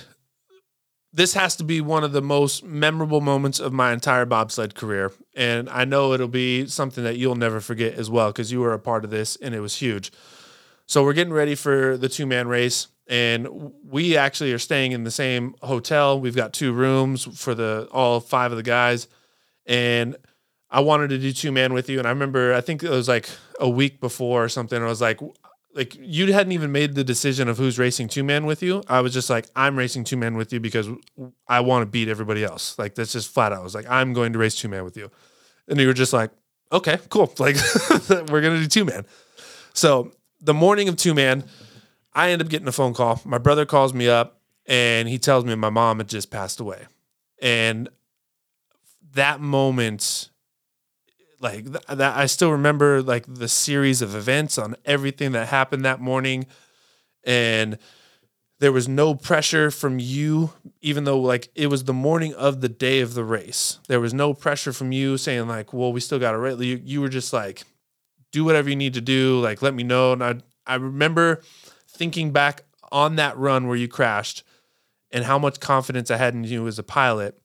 this 1.15 1.33
has 1.33 1.55
to 1.55 1.63
be 1.63 1.79
one 1.79 2.03
of 2.03 2.11
the 2.11 2.21
most 2.21 2.61
memorable 2.65 3.21
moments 3.21 3.61
of 3.61 3.71
my 3.71 3.93
entire 3.93 4.25
bobsled 4.25 4.75
career. 4.75 5.13
And 5.33 5.69
I 5.69 5.85
know 5.85 6.11
it'll 6.11 6.27
be 6.27 6.67
something 6.67 7.05
that 7.05 7.17
you'll 7.17 7.35
never 7.35 7.61
forget 7.61 7.93
as 7.93 8.09
well, 8.09 8.31
because 8.31 8.51
you 8.51 8.59
were 8.59 8.73
a 8.73 8.79
part 8.79 9.05
of 9.05 9.11
this 9.11 9.37
and 9.37 9.55
it 9.55 9.61
was 9.61 9.77
huge. 9.77 10.11
So 10.87 11.05
we're 11.05 11.13
getting 11.13 11.31
ready 11.31 11.55
for 11.55 11.95
the 11.95 12.09
two 12.09 12.25
man 12.25 12.49
race 12.49 12.87
and 13.07 13.71
we 13.83 14.17
actually 14.17 14.51
are 14.51 14.59
staying 14.59 14.91
in 14.91 15.05
the 15.05 15.11
same 15.11 15.55
hotel. 15.61 16.19
We've 16.19 16.35
got 16.35 16.51
two 16.51 16.73
rooms 16.73 17.23
for 17.39 17.55
the 17.55 17.87
all 17.93 18.19
five 18.19 18.51
of 18.51 18.57
the 18.57 18.63
guys, 18.63 19.07
and 19.65 20.17
I 20.69 20.81
wanted 20.81 21.11
to 21.11 21.19
do 21.19 21.31
two 21.31 21.51
man 21.51 21.73
with 21.73 21.87
you. 21.87 21.99
And 21.99 22.07
I 22.07 22.11
remember, 22.11 22.53
I 22.53 22.61
think 22.61 22.83
it 22.83 22.89
was 22.89 23.07
like 23.07 23.29
a 23.59 23.69
week 23.69 24.01
before 24.01 24.43
or 24.43 24.49
something. 24.49 24.81
I 24.81 24.87
was 24.87 25.01
like, 25.01 25.19
like 25.75 25.95
you 25.99 26.31
hadn't 26.33 26.53
even 26.53 26.71
made 26.71 26.95
the 26.95 27.03
decision 27.03 27.47
of 27.47 27.57
who's 27.57 27.77
racing 27.77 28.07
two 28.07 28.23
man 28.23 28.45
with 28.45 28.63
you. 28.63 28.81
I 28.87 29.01
was 29.01 29.13
just 29.13 29.29
like, 29.29 29.47
I'm 29.55 29.77
racing 29.77 30.05
two 30.05 30.17
man 30.17 30.35
with 30.35 30.51
you 30.51 30.59
because 30.59 30.89
I 31.47 31.59
want 31.59 31.83
to 31.83 31.85
beat 31.85 32.07
everybody 32.07 32.43
else. 32.43 32.79
Like 32.79 32.95
that's 32.95 33.11
just 33.11 33.31
flat 33.31 33.51
out. 33.51 33.59
I 33.59 33.63
was 33.63 33.75
like, 33.75 33.85
I'm 33.89 34.13
going 34.13 34.33
to 34.33 34.39
race 34.39 34.55
two 34.55 34.69
man 34.69 34.83
with 34.83 34.97
you, 34.97 35.11
and 35.67 35.79
you 35.79 35.85
were 35.87 35.93
just 35.93 36.13
like, 36.13 36.31
okay, 36.71 36.97
cool. 37.09 37.31
Like 37.39 37.57
we're 38.09 38.41
gonna 38.41 38.59
do 38.59 38.67
two 38.67 38.85
man. 38.85 39.05
So 39.73 40.11
the 40.41 40.53
morning 40.53 40.89
of 40.89 40.95
two 40.95 41.13
man 41.13 41.43
I 42.15 42.31
end 42.31 42.41
up 42.41 42.47
getting 42.47 42.67
a 42.67 42.71
phone 42.71 42.93
call. 42.93 43.21
My 43.25 43.37
brother 43.37 43.65
calls 43.65 43.93
me 43.93 44.07
up 44.07 44.39
and 44.65 45.09
he 45.09 45.19
tells 45.19 45.43
me 45.43 45.53
my 45.55 45.69
mom 45.69 45.97
had 45.97 46.07
just 46.07 46.31
passed 46.31 46.61
away. 46.61 46.85
And 47.41 47.89
that 49.13 49.41
moment, 49.41 50.29
like 51.39 51.65
th- 51.65 51.85
that, 51.87 52.17
I 52.17 52.25
still 52.25 52.51
remember 52.51 53.01
like 53.01 53.25
the 53.27 53.47
series 53.47 54.01
of 54.01 54.15
events 54.15 54.57
on 54.57 54.75
everything 54.85 55.31
that 55.33 55.47
happened 55.47 55.85
that 55.85 55.99
morning. 55.99 56.45
And 57.23 57.77
there 58.59 58.71
was 58.71 58.87
no 58.87 59.15
pressure 59.15 59.69
from 59.69 59.99
you, 59.99 60.51
even 60.81 61.03
though 61.03 61.19
like 61.19 61.49
it 61.55 61.67
was 61.67 61.83
the 61.83 61.93
morning 61.93 62.33
of 62.33 62.61
the 62.61 62.69
day 62.69 63.01
of 63.01 63.13
the 63.13 63.23
race. 63.23 63.79
There 63.87 63.99
was 63.99 64.13
no 64.13 64.33
pressure 64.33 64.71
from 64.71 64.91
you 64.91 65.17
saying 65.17 65.47
like, 65.47 65.73
well, 65.73 65.91
we 65.91 65.99
still 65.99 66.19
got 66.19 66.31
to 66.31 66.37
race. 66.37 66.59
You, 66.59 66.79
you 66.83 67.01
were 67.01 67.09
just 67.09 67.33
like, 67.33 67.63
do 68.31 68.45
whatever 68.45 68.69
you 68.69 68.75
need 68.75 68.93
to 68.93 69.01
do. 69.01 69.39
Like, 69.41 69.61
let 69.61 69.73
me 69.73 69.83
know. 69.83 70.13
And 70.13 70.23
I, 70.23 70.35
I 70.65 70.75
remember 70.75 71.41
thinking 71.89 72.31
back 72.31 72.63
on 72.91 73.15
that 73.17 73.37
run 73.37 73.67
where 73.67 73.77
you 73.77 73.87
crashed 73.87 74.43
and 75.11 75.23
how 75.23 75.39
much 75.39 75.59
confidence 75.59 76.11
I 76.11 76.17
had 76.17 76.33
in 76.33 76.43
you 76.43 76.67
as 76.67 76.79
a 76.79 76.83
pilot. 76.83 77.39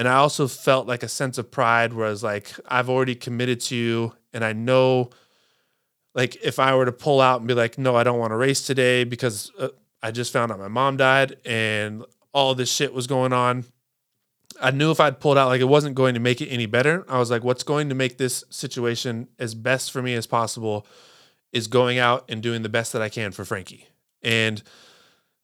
And 0.00 0.08
I 0.08 0.14
also 0.14 0.48
felt 0.48 0.86
like 0.86 1.02
a 1.02 1.08
sense 1.08 1.36
of 1.36 1.50
pride 1.50 1.92
where 1.92 2.06
I 2.06 2.10
was 2.10 2.22
like, 2.22 2.54
I've 2.66 2.88
already 2.88 3.14
committed 3.14 3.60
to 3.60 3.76
you. 3.76 4.14
And 4.32 4.42
I 4.42 4.54
know, 4.54 5.10
like, 6.14 6.36
if 6.36 6.58
I 6.58 6.74
were 6.74 6.86
to 6.86 6.92
pull 6.92 7.20
out 7.20 7.40
and 7.40 7.46
be 7.46 7.52
like, 7.52 7.76
no, 7.76 7.96
I 7.96 8.02
don't 8.02 8.18
want 8.18 8.30
to 8.30 8.36
race 8.36 8.62
today 8.62 9.04
because 9.04 9.52
uh, 9.58 9.68
I 10.02 10.10
just 10.10 10.32
found 10.32 10.52
out 10.52 10.58
my 10.58 10.68
mom 10.68 10.96
died 10.96 11.36
and 11.44 12.02
all 12.32 12.54
this 12.54 12.72
shit 12.72 12.94
was 12.94 13.06
going 13.06 13.34
on. 13.34 13.66
I 14.58 14.70
knew 14.70 14.90
if 14.90 15.00
I'd 15.00 15.20
pulled 15.20 15.36
out, 15.36 15.48
like, 15.48 15.60
it 15.60 15.64
wasn't 15.64 15.96
going 15.96 16.14
to 16.14 16.20
make 16.20 16.40
it 16.40 16.48
any 16.48 16.64
better. 16.64 17.04
I 17.06 17.18
was 17.18 17.30
like, 17.30 17.44
what's 17.44 17.62
going 17.62 17.90
to 17.90 17.94
make 17.94 18.16
this 18.16 18.42
situation 18.48 19.28
as 19.38 19.54
best 19.54 19.92
for 19.92 20.00
me 20.00 20.14
as 20.14 20.26
possible 20.26 20.86
is 21.52 21.66
going 21.66 21.98
out 21.98 22.24
and 22.26 22.42
doing 22.42 22.62
the 22.62 22.70
best 22.70 22.94
that 22.94 23.02
I 23.02 23.10
can 23.10 23.32
for 23.32 23.44
Frankie. 23.44 23.86
And 24.22 24.62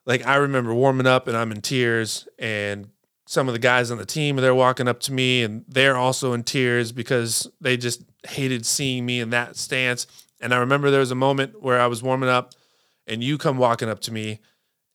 like 0.07 0.26
I 0.26 0.36
remember 0.36 0.72
warming 0.72 1.07
up 1.07 1.28
and 1.28 1.36
I'm 1.36 1.52
in 1.52 1.61
tears 1.61 2.26
and 2.38 2.88
some 3.27 3.49
of 3.49 3.53
the 3.55 3.59
guys 3.59 3.91
on 3.91 3.99
the 3.99 4.07
team 4.07 4.37
they're 4.37 4.55
walking 4.55 4.89
up 4.89 5.01
to 5.01 5.12
me 5.12 5.43
and 5.43 5.64
they're 5.68 5.97
also 5.97 6.33
in 6.33 6.45
tears 6.45 6.93
because 6.93 7.51
they 7.61 7.77
just 7.77 8.03
hated 8.29 8.64
seeing 8.64 9.05
me 9.05 9.20
in 9.20 9.31
that 9.31 9.57
stance. 9.57 10.07
And 10.41 10.55
I 10.55 10.59
remember 10.59 10.91
there 10.91 11.01
was 11.01 11.11
a 11.11 11.16
moment 11.16 11.61
where 11.61 11.81
I 11.81 11.87
was 11.87 12.03
warming 12.03 12.29
up 12.29 12.55
and 13.07 13.22
you 13.22 13.37
come 13.37 13.59
walking 13.59 13.89
up 13.89 14.01
to 14.01 14.12
me 14.12 14.41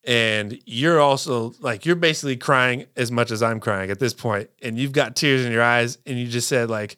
and 0.04 0.60
you're 0.66 1.00
also 1.00 1.54
like 1.60 1.86
you're 1.86 1.96
basically 1.96 2.38
crying 2.38 2.86
as 2.96 3.12
much 3.12 3.32
as 3.32 3.44
I'm 3.44 3.60
crying 3.60 3.92
at 3.92 4.00
this 4.00 4.14
point 4.14 4.50
and 4.62 4.78
you've 4.78 4.94
got 4.94 5.16
tears 5.16 5.46
in 5.46 5.52
your 5.52 5.62
eyes 5.62 5.98
and 6.06 6.18
you 6.18 6.28
just 6.28 6.48
said 6.48 6.70
like 6.70 6.98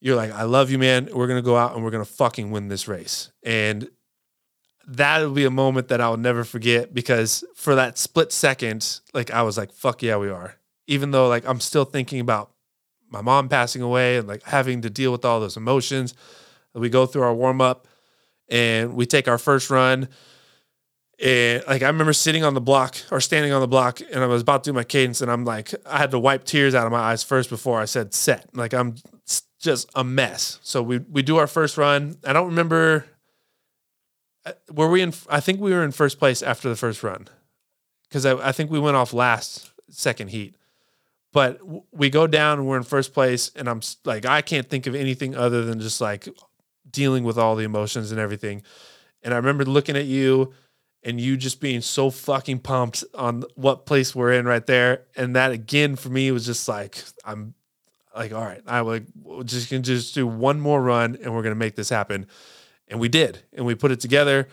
you're 0.00 0.16
like, 0.16 0.32
I 0.32 0.42
love 0.42 0.70
you, 0.70 0.78
man. 0.78 1.08
We're 1.12 1.26
gonna 1.26 1.42
go 1.42 1.56
out 1.56 1.74
and 1.74 1.82
we're 1.82 1.90
gonna 1.90 2.04
fucking 2.04 2.50
win 2.50 2.68
this 2.68 2.86
race. 2.86 3.32
And 3.42 3.88
that'll 4.86 5.32
be 5.32 5.44
a 5.44 5.50
moment 5.50 5.88
that 5.88 6.00
I'll 6.00 6.16
never 6.16 6.44
forget 6.44 6.94
because 6.94 7.44
for 7.54 7.74
that 7.74 7.98
split 7.98 8.32
second, 8.32 9.00
like 9.12 9.30
I 9.30 9.42
was 9.42 9.56
like, 9.56 9.72
fuck 9.72 10.02
yeah, 10.02 10.16
we 10.16 10.28
are. 10.28 10.56
Even 10.86 11.10
though 11.10 11.28
like 11.28 11.46
I'm 11.46 11.60
still 11.60 11.84
thinking 11.84 12.20
about 12.20 12.50
my 13.10 13.22
mom 13.22 13.48
passing 13.48 13.80
away 13.82 14.16
and 14.16 14.26
like 14.26 14.42
having 14.42 14.82
to 14.82 14.90
deal 14.90 15.12
with 15.12 15.24
all 15.24 15.40
those 15.40 15.56
emotions. 15.56 16.14
We 16.74 16.88
go 16.88 17.06
through 17.06 17.22
our 17.22 17.34
warm 17.34 17.60
up 17.60 17.86
and 18.48 18.94
we 18.94 19.06
take 19.06 19.28
our 19.28 19.38
first 19.38 19.70
run. 19.70 20.08
And 21.22 21.62
like 21.68 21.82
I 21.82 21.86
remember 21.86 22.12
sitting 22.12 22.42
on 22.42 22.54
the 22.54 22.60
block 22.60 22.96
or 23.12 23.20
standing 23.20 23.52
on 23.52 23.60
the 23.60 23.68
block 23.68 24.00
and 24.00 24.22
I 24.22 24.26
was 24.26 24.42
about 24.42 24.64
to 24.64 24.70
do 24.70 24.74
my 24.74 24.82
cadence 24.82 25.20
and 25.20 25.30
I'm 25.30 25.44
like 25.44 25.72
I 25.86 25.98
had 25.98 26.10
to 26.10 26.18
wipe 26.18 26.44
tears 26.44 26.74
out 26.74 26.86
of 26.86 26.92
my 26.92 26.98
eyes 26.98 27.22
first 27.22 27.50
before 27.50 27.80
I 27.80 27.84
said 27.84 28.12
set. 28.12 28.48
Like 28.54 28.74
I'm 28.74 28.96
just 29.60 29.88
a 29.94 30.02
mess. 30.02 30.58
So 30.62 30.82
we 30.82 30.98
we 30.98 31.22
do 31.22 31.36
our 31.36 31.46
first 31.46 31.78
run. 31.78 32.16
I 32.24 32.32
don't 32.32 32.48
remember. 32.48 33.06
Uh, 34.46 34.52
were 34.72 34.88
we 34.88 35.00
in? 35.02 35.12
I 35.28 35.40
think 35.40 35.60
we 35.60 35.72
were 35.72 35.84
in 35.84 35.92
first 35.92 36.18
place 36.18 36.42
after 36.42 36.68
the 36.68 36.76
first 36.76 37.02
run, 37.02 37.28
because 38.08 38.26
I, 38.26 38.48
I 38.48 38.52
think 38.52 38.70
we 38.70 38.78
went 38.78 38.96
off 38.96 39.12
last 39.12 39.70
second 39.90 40.28
heat. 40.30 40.56
But 41.32 41.58
we 41.92 42.10
go 42.10 42.28
down 42.28 42.58
and 42.60 42.68
we're 42.68 42.76
in 42.76 42.84
first 42.84 43.12
place, 43.12 43.50
and 43.56 43.68
I'm 43.68 43.80
like, 44.04 44.24
I 44.24 44.40
can't 44.40 44.68
think 44.68 44.86
of 44.86 44.94
anything 44.94 45.34
other 45.34 45.64
than 45.64 45.80
just 45.80 46.00
like 46.00 46.28
dealing 46.88 47.24
with 47.24 47.36
all 47.36 47.56
the 47.56 47.64
emotions 47.64 48.12
and 48.12 48.20
everything. 48.20 48.62
And 49.22 49.34
I 49.34 49.36
remember 49.38 49.64
looking 49.64 49.96
at 49.96 50.04
you 50.04 50.52
and 51.02 51.20
you 51.20 51.36
just 51.36 51.60
being 51.60 51.80
so 51.80 52.10
fucking 52.10 52.60
pumped 52.60 53.04
on 53.14 53.44
what 53.56 53.84
place 53.84 54.14
we're 54.14 54.32
in 54.32 54.46
right 54.46 54.64
there. 54.66 55.02
And 55.16 55.34
that 55.34 55.50
again 55.50 55.96
for 55.96 56.08
me 56.08 56.30
was 56.30 56.46
just 56.46 56.68
like, 56.68 57.02
I'm 57.24 57.54
like, 58.16 58.32
all 58.32 58.44
right, 58.44 58.62
I 58.66 58.80
like 58.80 59.04
just 59.44 59.68
can 59.68 59.82
just 59.82 60.14
do 60.14 60.26
one 60.26 60.60
more 60.60 60.80
run 60.80 61.18
and 61.20 61.34
we're 61.34 61.42
gonna 61.42 61.54
make 61.56 61.74
this 61.74 61.88
happen. 61.88 62.26
And 62.88 63.00
we 63.00 63.08
did, 63.08 63.42
and 63.52 63.64
we 63.64 63.74
put 63.74 63.90
it 63.90 64.00
together, 64.00 64.48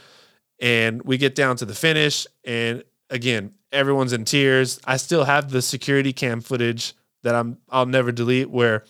and 0.59 1.01
we 1.01 1.17
get 1.17 1.35
down 1.35 1.57
to 1.57 1.65
the 1.65 1.75
finish, 1.75 2.25
and 2.45 2.83
again, 3.09 3.53
everyone's 3.71 4.13
in 4.13 4.25
tears. 4.25 4.79
I 4.85 4.97
still 4.97 5.25
have 5.25 5.49
the 5.49 5.61
security 5.61 6.13
cam 6.13 6.41
footage 6.41 6.93
that 7.23 7.35
I'm 7.35 7.57
I'll 7.69 7.85
never 7.85 8.11
delete 8.11 8.49
where 8.49 8.85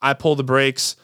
I 0.00 0.14
pull 0.14 0.36
the 0.36 0.44
brakes, 0.44 0.96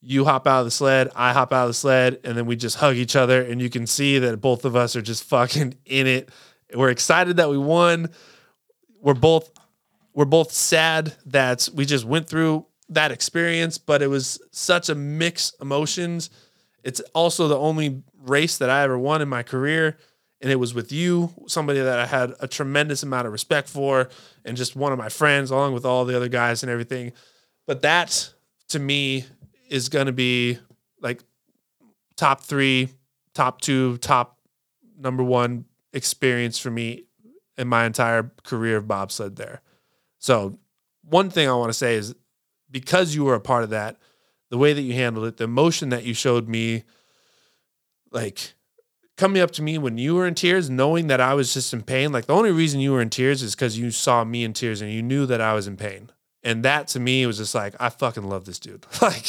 you 0.00 0.24
hop 0.24 0.46
out 0.46 0.60
of 0.60 0.66
the 0.66 0.70
sled, 0.70 1.10
I 1.16 1.32
hop 1.32 1.52
out 1.52 1.64
of 1.64 1.70
the 1.70 1.74
sled, 1.74 2.20
and 2.22 2.36
then 2.36 2.46
we 2.46 2.54
just 2.56 2.76
hug 2.76 2.96
each 2.96 3.16
other, 3.16 3.42
and 3.42 3.60
you 3.60 3.68
can 3.70 3.86
see 3.86 4.18
that 4.20 4.40
both 4.40 4.64
of 4.64 4.76
us 4.76 4.94
are 4.94 5.02
just 5.02 5.24
fucking 5.24 5.74
in 5.84 6.06
it. 6.06 6.30
We're 6.72 6.90
excited 6.90 7.38
that 7.38 7.50
we 7.50 7.58
won. 7.58 8.10
We're 9.00 9.14
both 9.14 9.50
we're 10.14 10.24
both 10.24 10.50
sad 10.50 11.14
that 11.26 11.68
we 11.74 11.84
just 11.84 12.04
went 12.04 12.26
through 12.26 12.66
that 12.88 13.12
experience, 13.12 13.76
but 13.76 14.00
it 14.00 14.06
was 14.06 14.40
such 14.50 14.88
a 14.88 14.94
mix 14.94 15.52
emotions. 15.60 16.30
It's 16.86 17.00
also 17.14 17.48
the 17.48 17.58
only 17.58 18.04
race 18.22 18.58
that 18.58 18.70
I 18.70 18.84
ever 18.84 18.96
won 18.96 19.20
in 19.20 19.28
my 19.28 19.42
career. 19.42 19.98
And 20.40 20.52
it 20.52 20.56
was 20.56 20.72
with 20.72 20.92
you, 20.92 21.32
somebody 21.48 21.80
that 21.80 21.98
I 21.98 22.06
had 22.06 22.34
a 22.38 22.46
tremendous 22.46 23.02
amount 23.02 23.26
of 23.26 23.32
respect 23.32 23.68
for, 23.68 24.08
and 24.44 24.56
just 24.56 24.76
one 24.76 24.92
of 24.92 24.98
my 24.98 25.08
friends, 25.08 25.50
along 25.50 25.74
with 25.74 25.84
all 25.84 26.04
the 26.04 26.14
other 26.14 26.28
guys 26.28 26.62
and 26.62 26.70
everything. 26.70 27.12
But 27.66 27.82
that 27.82 28.32
to 28.68 28.78
me 28.78 29.24
is 29.68 29.88
going 29.88 30.06
to 30.06 30.12
be 30.12 30.58
like 31.00 31.24
top 32.16 32.42
three, 32.42 32.90
top 33.34 33.60
two, 33.60 33.96
top 33.98 34.38
number 34.96 35.24
one 35.24 35.64
experience 35.92 36.56
for 36.56 36.70
me 36.70 37.06
in 37.58 37.66
my 37.66 37.84
entire 37.84 38.30
career 38.44 38.76
of 38.76 38.86
bobsled 38.86 39.34
there. 39.34 39.60
So, 40.18 40.58
one 41.02 41.30
thing 41.30 41.48
I 41.48 41.54
want 41.54 41.70
to 41.70 41.74
say 41.78 41.96
is 41.96 42.14
because 42.70 43.12
you 43.14 43.24
were 43.24 43.34
a 43.34 43.40
part 43.40 43.64
of 43.64 43.70
that, 43.70 43.96
the 44.50 44.58
way 44.58 44.72
that 44.72 44.82
you 44.82 44.94
handled 44.94 45.26
it, 45.26 45.36
the 45.36 45.44
emotion 45.44 45.88
that 45.90 46.04
you 46.04 46.14
showed 46.14 46.48
me, 46.48 46.84
like 48.10 48.54
coming 49.16 49.42
up 49.42 49.50
to 49.52 49.62
me 49.62 49.78
when 49.78 49.98
you 49.98 50.14
were 50.14 50.26
in 50.26 50.34
tears, 50.34 50.68
knowing 50.70 51.06
that 51.08 51.20
I 51.20 51.34
was 51.34 51.54
just 51.54 51.72
in 51.72 51.82
pain. 51.82 52.12
Like 52.12 52.26
the 52.26 52.34
only 52.34 52.52
reason 52.52 52.80
you 52.80 52.92
were 52.92 53.00
in 53.00 53.10
tears 53.10 53.42
is 53.42 53.54
because 53.54 53.78
you 53.78 53.90
saw 53.90 54.24
me 54.24 54.44
in 54.44 54.52
tears 54.52 54.80
and 54.80 54.92
you 54.92 55.02
knew 55.02 55.26
that 55.26 55.40
I 55.40 55.54
was 55.54 55.66
in 55.66 55.76
pain. 55.76 56.10
And 56.42 56.64
that 56.64 56.86
to 56.88 57.00
me 57.00 57.26
was 57.26 57.38
just 57.38 57.54
like, 57.54 57.74
I 57.80 57.88
fucking 57.88 58.28
love 58.28 58.44
this 58.44 58.60
dude. 58.60 58.86
Like 59.02 59.24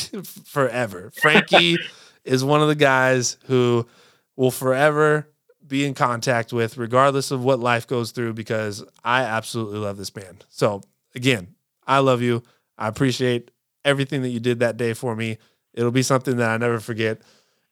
forever. 0.46 1.12
Frankie 1.20 1.78
is 2.24 2.44
one 2.44 2.62
of 2.62 2.68
the 2.68 2.76
guys 2.76 3.38
who 3.46 3.88
will 4.36 4.52
forever 4.52 5.28
be 5.66 5.86
in 5.86 5.94
contact 5.94 6.54
with, 6.54 6.78
regardless 6.78 7.32
of 7.32 7.44
what 7.44 7.60
life 7.60 7.88
goes 7.88 8.12
through, 8.12 8.34
because 8.34 8.84
I 9.04 9.24
absolutely 9.24 9.80
love 9.80 9.98
this 9.98 10.16
man. 10.16 10.38
So, 10.50 10.82
again, 11.16 11.56
I 11.86 12.00
love 12.00 12.22
you. 12.22 12.44
I 12.78 12.88
appreciate 12.88 13.52
everything 13.88 14.22
that 14.22 14.30
you 14.30 14.40
did 14.40 14.60
that 14.60 14.78
day 14.78 14.94
for 14.94 15.16
me. 15.16 15.38
It'll 15.74 15.92
be 15.92 16.04
something 16.04 16.38
that 16.38 16.50
I 16.50 16.58
never 16.58 16.80
forget. 16.80 17.22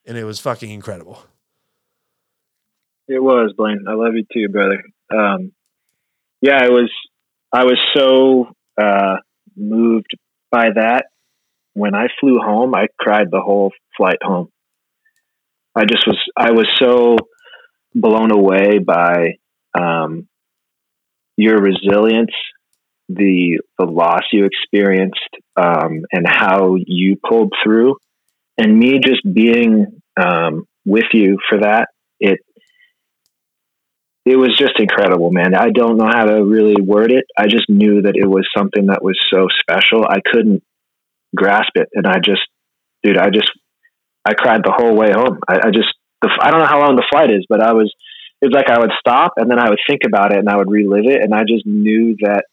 And 0.06 0.18
it 0.18 0.24
was 0.24 0.40
fucking 0.40 0.70
incredible. 0.70 1.20
It 3.08 3.22
was, 3.22 3.54
Blaine. 3.56 3.86
I 3.88 3.94
love 3.94 4.14
you 4.16 4.26
too, 4.32 4.52
brother. 4.52 4.84
Um, 5.14 5.52
yeah, 6.42 6.64
it 6.64 6.72
was 6.72 6.92
I 7.56 7.64
was 7.64 7.80
so 7.96 8.48
uh, 8.82 9.18
moved 9.56 10.18
by 10.52 10.70
that. 10.76 11.06
When 11.74 11.96
I 11.96 12.08
flew 12.20 12.38
home, 12.40 12.76
I 12.76 12.88
cried 13.00 13.32
the 13.32 13.40
whole 13.40 13.72
flight 13.96 14.20
home. 14.22 14.50
I 15.76 15.86
just 15.86 16.06
was, 16.08 16.18
I 16.38 16.52
was 16.52 16.68
so 16.80 17.18
blown 17.94 18.32
away 18.32 18.80
by 18.80 19.38
um, 19.78 20.28
your 21.38 21.62
resilience, 21.62 22.32
the 23.10 23.60
the 23.78 23.86
loss 23.86 24.24
you 24.32 24.46
experienced, 24.46 25.20
um, 25.56 26.02
and 26.12 26.26
how 26.28 26.76
you 26.76 27.18
pulled 27.18 27.54
through, 27.64 27.96
and 28.58 28.78
me 28.78 29.00
just 29.00 29.22
being 29.32 30.02
um, 30.22 30.66
with 30.86 31.06
you 31.14 31.38
for 31.50 31.60
that. 31.60 31.90
It 32.20 32.40
it 34.26 34.38
was 34.38 34.58
just 34.58 34.80
incredible, 34.80 35.30
man. 35.32 35.54
I 35.54 35.70
don't 35.70 35.98
know 35.98 36.08
how 36.08 36.26
to 36.26 36.44
really 36.44 36.82
word 36.82 37.12
it. 37.12 37.26
I 37.38 37.46
just 37.46 37.70
knew 37.70 38.02
that 38.02 38.16
it 38.16 38.26
was 38.26 38.48
something 38.58 38.88
that 38.88 39.04
was 39.04 39.20
so 39.32 39.48
special. 39.60 40.04
I 40.04 40.20
couldn't 40.26 40.64
grasp 41.36 41.72
it, 41.76 41.90
and 41.94 42.08
I 42.08 42.18
just, 42.18 42.42
dude, 43.04 43.20
I 43.20 43.30
just, 43.30 43.52
I 44.26 44.34
cried 44.34 44.64
the 44.64 44.74
whole 44.76 44.96
way 44.96 45.12
home. 45.12 45.40
I, 45.48 45.68
I 45.68 45.72
just, 45.72 45.94
I 46.24 46.50
don't 46.50 46.60
know 46.60 46.66
how 46.66 46.80
long 46.80 46.96
the 46.96 47.06
flight 47.12 47.30
is, 47.30 47.46
but 47.48 47.62
I 47.62 47.74
was, 47.74 47.94
it 48.42 48.48
was 48.48 48.54
like 48.54 48.70
I 48.70 48.80
would 48.80 48.92
stop 49.00 49.34
and 49.38 49.50
then 49.50 49.60
I 49.60 49.70
would 49.70 49.80
think 49.88 50.02
about 50.08 50.32
it 50.32 50.40
and 50.40 50.50
I 50.50 50.58
would 50.58 50.72
relive 50.72 51.06
it, 51.06 51.22
and 51.22 51.34
I 51.34 51.44
just 51.44 51.66
knew 51.66 52.16
that. 52.22 52.46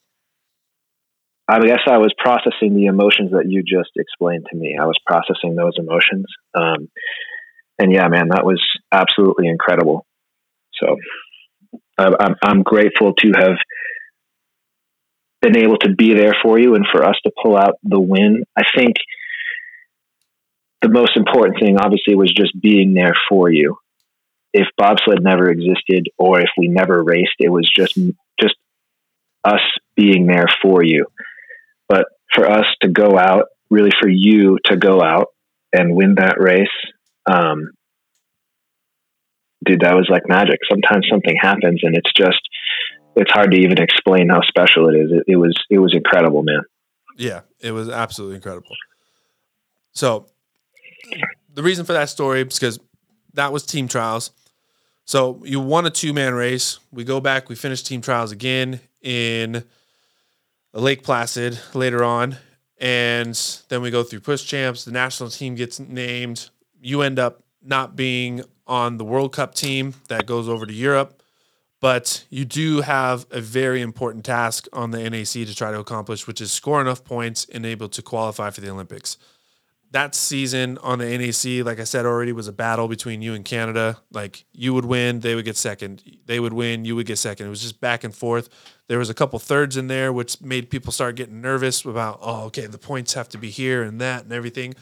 I 1.48 1.59
guess 1.60 1.81
I 1.86 1.98
was 1.98 2.14
processing 2.16 2.74
the 2.74 2.86
emotions 2.86 3.32
that 3.32 3.48
you 3.48 3.62
just 3.62 3.90
explained 3.97 4.47
to 4.51 4.56
me. 4.56 4.77
I 4.81 4.86
was 4.86 4.97
processing 5.05 5.55
those 5.56 5.74
emotions, 5.77 6.27
um, 6.55 6.89
and 7.78 7.93
yeah, 7.93 8.09
man, 8.09 8.28
that 8.28 8.44
was 8.44 8.62
absolutely 8.93 9.48
incredible. 9.48 10.06
So 10.74 10.97
I'm, 11.98 12.36
I'm 12.43 12.62
grateful 12.62 13.14
to 13.14 13.32
have 13.36 13.56
been 15.40 15.56
able 15.56 15.77
to 15.78 15.94
be 15.94 16.14
there 16.14 16.35
for 16.43 16.59
you 16.59 16.74
and 16.74 16.86
for 16.90 17.05
us 17.05 17.16
to 17.24 17.32
pull 17.43 17.56
out 17.56 17.74
the 17.82 18.01
win. 18.01 18.44
I 18.56 18.62
think 18.77 18.94
the 20.81 20.89
most 20.89 21.16
important 21.16 21.59
thing, 21.60 21.77
obviously, 21.78 22.14
was 22.14 22.32
just 22.32 22.59
being 22.60 22.94
there 22.94 23.14
for 23.28 23.51
you. 23.51 23.77
If 24.52 24.66
bobsled 24.77 25.23
never 25.23 25.51
existed, 25.51 26.09
or 26.19 26.40
if 26.40 26.51
we 26.59 26.69
never 26.69 27.02
raced, 27.02 27.36
it 27.39 27.48
was 27.48 27.70
just 27.74 27.94
just 28.40 28.55
us 29.44 29.60
being 29.97 30.27
there 30.27 30.47
for 30.62 30.85
you. 30.85 31.06
For 32.35 32.51
us 32.51 32.67
to 32.83 32.89
go 32.89 33.19
out, 33.19 33.47
really 33.71 33.91
for 34.01 34.09
you 34.09 34.59
to 34.67 34.77
go 34.77 35.03
out 35.03 35.29
and 35.73 35.95
win 35.95 36.15
that 36.17 36.37
race, 36.39 36.69
um, 37.31 37.71
dude, 39.65 39.81
that 39.81 39.95
was 39.95 40.09
like 40.11 40.23
magic. 40.29 40.61
Sometimes 40.69 41.07
something 41.11 41.35
happens 41.41 41.81
and 41.83 41.97
it's 41.97 42.13
just, 42.17 42.41
it's 43.17 43.31
hard 43.31 43.51
to 43.53 43.57
even 43.59 43.79
explain 43.81 44.29
how 44.31 44.41
special 44.43 44.89
it 44.89 44.95
is. 44.95 45.11
It, 45.13 45.33
it 45.33 45.37
was, 45.37 45.55
it 45.71 45.79
was 45.79 45.95
incredible, 45.95 46.43
man. 46.43 46.63
Yeah, 47.17 47.41
it 47.61 47.73
was 47.73 47.89
absolutely 47.89 48.37
incredible. 48.37 48.75
So 49.93 50.27
the 51.53 51.63
reason 51.63 51.85
for 51.85 51.93
that 51.93 52.09
story 52.09 52.41
is 52.43 52.59
because 52.59 52.79
that 53.35 53.53
was 53.53 53.65
team 53.65 53.89
trials. 53.89 54.31
So 55.05 55.43
you 55.45 55.61
won 55.61 55.85
a 55.87 55.91
two 55.91 56.13
man 56.13 56.35
race. 56.35 56.79
We 56.91 57.05
go 57.05 57.21
back, 57.21 57.49
we 57.49 57.55
finish 57.55 57.83
team 57.83 58.01
trials 58.01 58.33
again 58.33 58.81
in 59.03 59.65
Lake 60.81 61.03
Placid 61.03 61.59
later 61.74 62.03
on. 62.05 62.36
And 62.78 63.35
then 63.69 63.82
we 63.82 63.90
go 63.90 64.03
through 64.03 64.20
push 64.20 64.44
champs. 64.44 64.85
The 64.85 64.93
national 64.93 65.31
team 65.31 65.55
gets 65.55 65.78
named. 65.78 66.51
You 66.81 67.03
end 67.03 67.19
up 67.19 67.43
not 67.62 67.94
being 67.94 68.43
on 68.66 68.97
the 68.97 69.05
World 69.05 69.32
Cup 69.32 69.55
team 69.55 69.94
that 70.09 70.27
goes 70.27 70.49
over 70.49 70.66
to 70.66 70.73
Europe, 70.73 71.23
but 71.81 72.24
you 72.31 72.44
do 72.44 72.81
have 72.81 73.27
a 73.31 73.40
very 73.40 73.81
important 73.81 74.24
task 74.24 74.66
on 74.73 74.90
the 74.90 74.99
NAC 74.99 75.47
to 75.47 75.55
try 75.55 75.70
to 75.70 75.78
accomplish, 75.78 76.27
which 76.27 76.40
is 76.40 76.53
score 76.53 76.81
enough 76.81 77.05
points 77.05 77.47
and 77.53 77.66
able 77.66 77.89
to 77.89 78.03
qualify 78.03 78.51
for 78.51 78.61
the 78.61 78.70
Olympics. 78.70 79.16
That 79.90 80.15
season 80.15 80.78
on 80.78 81.01
the 81.01 81.19
NAC, 81.19 81.66
like 81.66 81.78
I 81.78 81.85
said 81.85 82.07
already, 82.07 82.32
was 82.32 82.49
a 82.49 82.53
battle 82.53 82.89
between 82.89 83.20
you 83.20 83.35
and 83.35 83.44
Canada. 83.44 83.99
Like 84.11 84.44
you 84.53 84.73
would 84.73 84.86
win, 84.86 85.20
they 85.20 85.35
would 85.35 85.44
get 85.44 85.57
second. 85.57 86.03
They 86.24 86.40
would 86.40 86.55
win, 86.55 86.86
you 86.86 86.97
would 86.97 87.07
get 87.07 87.19
second. 87.19 87.47
It 87.47 87.51
was 87.51 87.61
just 87.61 87.81
back 87.81 88.03
and 88.03 88.15
forth. 88.15 88.49
There 88.93 88.98
was 88.98 89.09
a 89.09 89.14
couple 89.14 89.39
thirds 89.39 89.78
in 89.78 89.86
there, 89.86 90.12
which 90.12 90.43
made 90.43 90.69
people 90.69 90.93
start 90.93 91.16
getting 91.16 91.40
nervous 91.40 91.82
about, 91.86 92.19
oh, 92.20 92.43
okay, 92.44 92.66
the 92.66 92.77
points 92.77 93.14
have 93.14 93.27
to 93.31 93.39
be 93.39 93.48
here 93.48 93.82
and 93.82 93.98
that 94.02 94.24
and 94.24 94.32
everything 94.35 94.74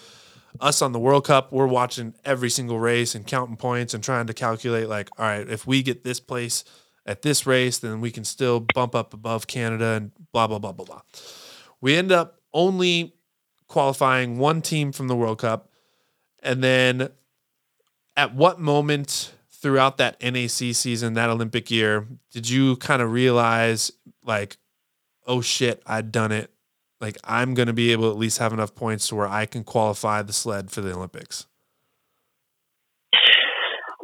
us 0.59 0.83
on 0.83 0.93
the 0.93 0.99
World 0.99 1.27
Cup, 1.27 1.53
we're 1.53 1.67
watching 1.67 2.15
every 2.25 2.51
single 2.51 2.81
race 2.81 3.15
and 3.15 3.27
counting 3.27 3.57
points 3.57 3.95
and 3.95 4.03
trying 4.03 4.27
to 4.27 4.35
calculate 4.35 4.89
like, 4.89 5.09
all 5.19 5.27
right, 5.27 5.49
if 5.49 5.67
we 5.67 5.83
get 5.83 6.03
this 6.03 6.19
place 6.19 6.65
at 7.07 7.23
this 7.23 7.47
race, 7.47 7.79
then 7.79 8.01
we 8.01 8.11
can 8.11 8.25
still 8.25 8.61
bump 8.75 8.95
up 8.95 9.15
above 9.15 9.47
Canada 9.47 9.93
and 9.93 10.11
blah 10.33 10.47
blah 10.47 10.59
blah 10.59 10.73
blah 10.73 10.85
blah. 10.85 11.03
We 11.81 11.95
end 11.95 12.11
up 12.11 12.41
only 12.53 13.15
qualifying 13.69 14.39
one 14.39 14.63
team 14.63 14.91
from 14.93 15.09
the 15.09 15.17
World 15.17 15.39
Cup, 15.39 15.71
and 16.43 16.65
then 16.65 17.11
at 18.17 18.35
what 18.35 18.59
moment 18.59 19.35
throughout 19.51 19.99
that 19.99 20.21
NAC 20.23 20.75
season, 20.75 21.15
that 21.15 21.29
Olympic 21.29 21.71
year, 21.71 22.07
did 22.33 22.49
you 22.49 22.77
kind 22.77 23.03
of 23.03 23.13
realize 23.13 23.93
like, 24.25 24.57
oh 25.27 25.41
shit, 25.41 25.83
I'd 25.87 26.13
done 26.13 26.33
it 26.33 26.51
like 27.01 27.17
I'm 27.25 27.55
to 27.55 27.73
be 27.73 27.93
able 27.93 28.05
to 28.05 28.11
at 28.11 28.19
least 28.19 28.39
have 28.39 28.53
enough 28.53 28.75
points 28.75 29.09
to 29.09 29.15
where 29.15 29.27
I 29.27 29.47
can 29.47 29.65
qualify 29.65 30.23
the 30.23 30.33
sled 30.33 30.71
for 30.71 30.81
the 30.83 30.95
Olympics? 30.95 31.47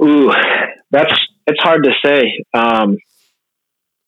Ooh, 0.03 0.33
that's 0.91 1.13
it's 1.47 1.63
hard 1.63 1.85
to 1.85 1.91
say. 2.05 2.45
Um, 2.55 2.97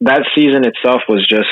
that 0.00 0.22
season 0.34 0.64
itself 0.64 1.02
was 1.08 1.26
just 1.28 1.48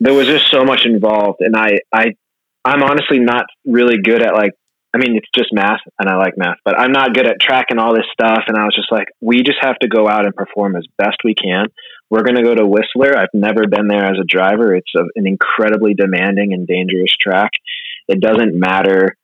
there 0.00 0.14
was 0.14 0.26
just 0.26 0.50
so 0.50 0.64
much 0.64 0.84
involved, 0.84 1.40
and 1.40 1.56
I 1.56 1.78
I 1.92 2.12
I'm 2.64 2.82
honestly 2.82 3.18
not 3.18 3.44
really 3.64 3.96
good 4.02 4.22
at 4.22 4.34
like 4.34 4.52
I 4.94 4.98
mean, 4.98 5.16
it's 5.16 5.28
just 5.34 5.52
math 5.52 5.80
and 5.98 6.08
I 6.08 6.16
like 6.16 6.34
math, 6.36 6.58
but 6.66 6.78
I'm 6.78 6.92
not 6.92 7.14
good 7.14 7.26
at 7.26 7.40
tracking 7.40 7.78
all 7.78 7.94
this 7.94 8.04
stuff. 8.12 8.44
And 8.46 8.58
I 8.58 8.64
was 8.64 8.74
just 8.74 8.92
like, 8.92 9.08
we 9.22 9.38
just 9.42 9.58
have 9.62 9.78
to 9.78 9.88
go 9.88 10.06
out 10.06 10.26
and 10.26 10.34
perform 10.34 10.76
as 10.76 10.84
best 10.98 11.16
we 11.24 11.34
can. 11.34 11.68
We're 12.12 12.24
going 12.24 12.36
to 12.36 12.42
go 12.42 12.54
to 12.54 12.66
Whistler. 12.66 13.16
I've 13.16 13.32
never 13.32 13.66
been 13.66 13.88
there 13.88 14.04
as 14.04 14.18
a 14.20 14.26
driver. 14.26 14.76
It's 14.76 14.92
a, 14.94 15.00
an 15.14 15.26
incredibly 15.26 15.94
demanding 15.94 16.52
and 16.52 16.66
dangerous 16.66 17.10
track. 17.18 17.52
It 18.06 18.20
doesn't 18.20 18.54
matter, 18.54 19.16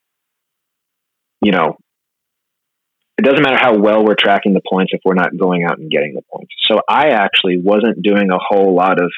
you 1.42 1.52
know, 1.52 1.76
it 3.18 3.26
doesn't 3.26 3.42
matter 3.42 3.58
how 3.60 3.76
well 3.76 4.06
we're 4.06 4.14
tracking 4.14 4.54
the 4.54 4.62
points 4.66 4.94
if 4.94 5.02
we're 5.04 5.12
not 5.12 5.36
going 5.36 5.64
out 5.64 5.78
and 5.78 5.90
getting 5.90 6.14
the 6.14 6.22
points. 6.32 6.54
So 6.62 6.80
I 6.88 7.08
actually 7.08 7.58
wasn't 7.58 8.02
doing 8.02 8.30
a 8.30 8.38
whole 8.38 8.74
lot 8.74 9.02
of 9.02 9.12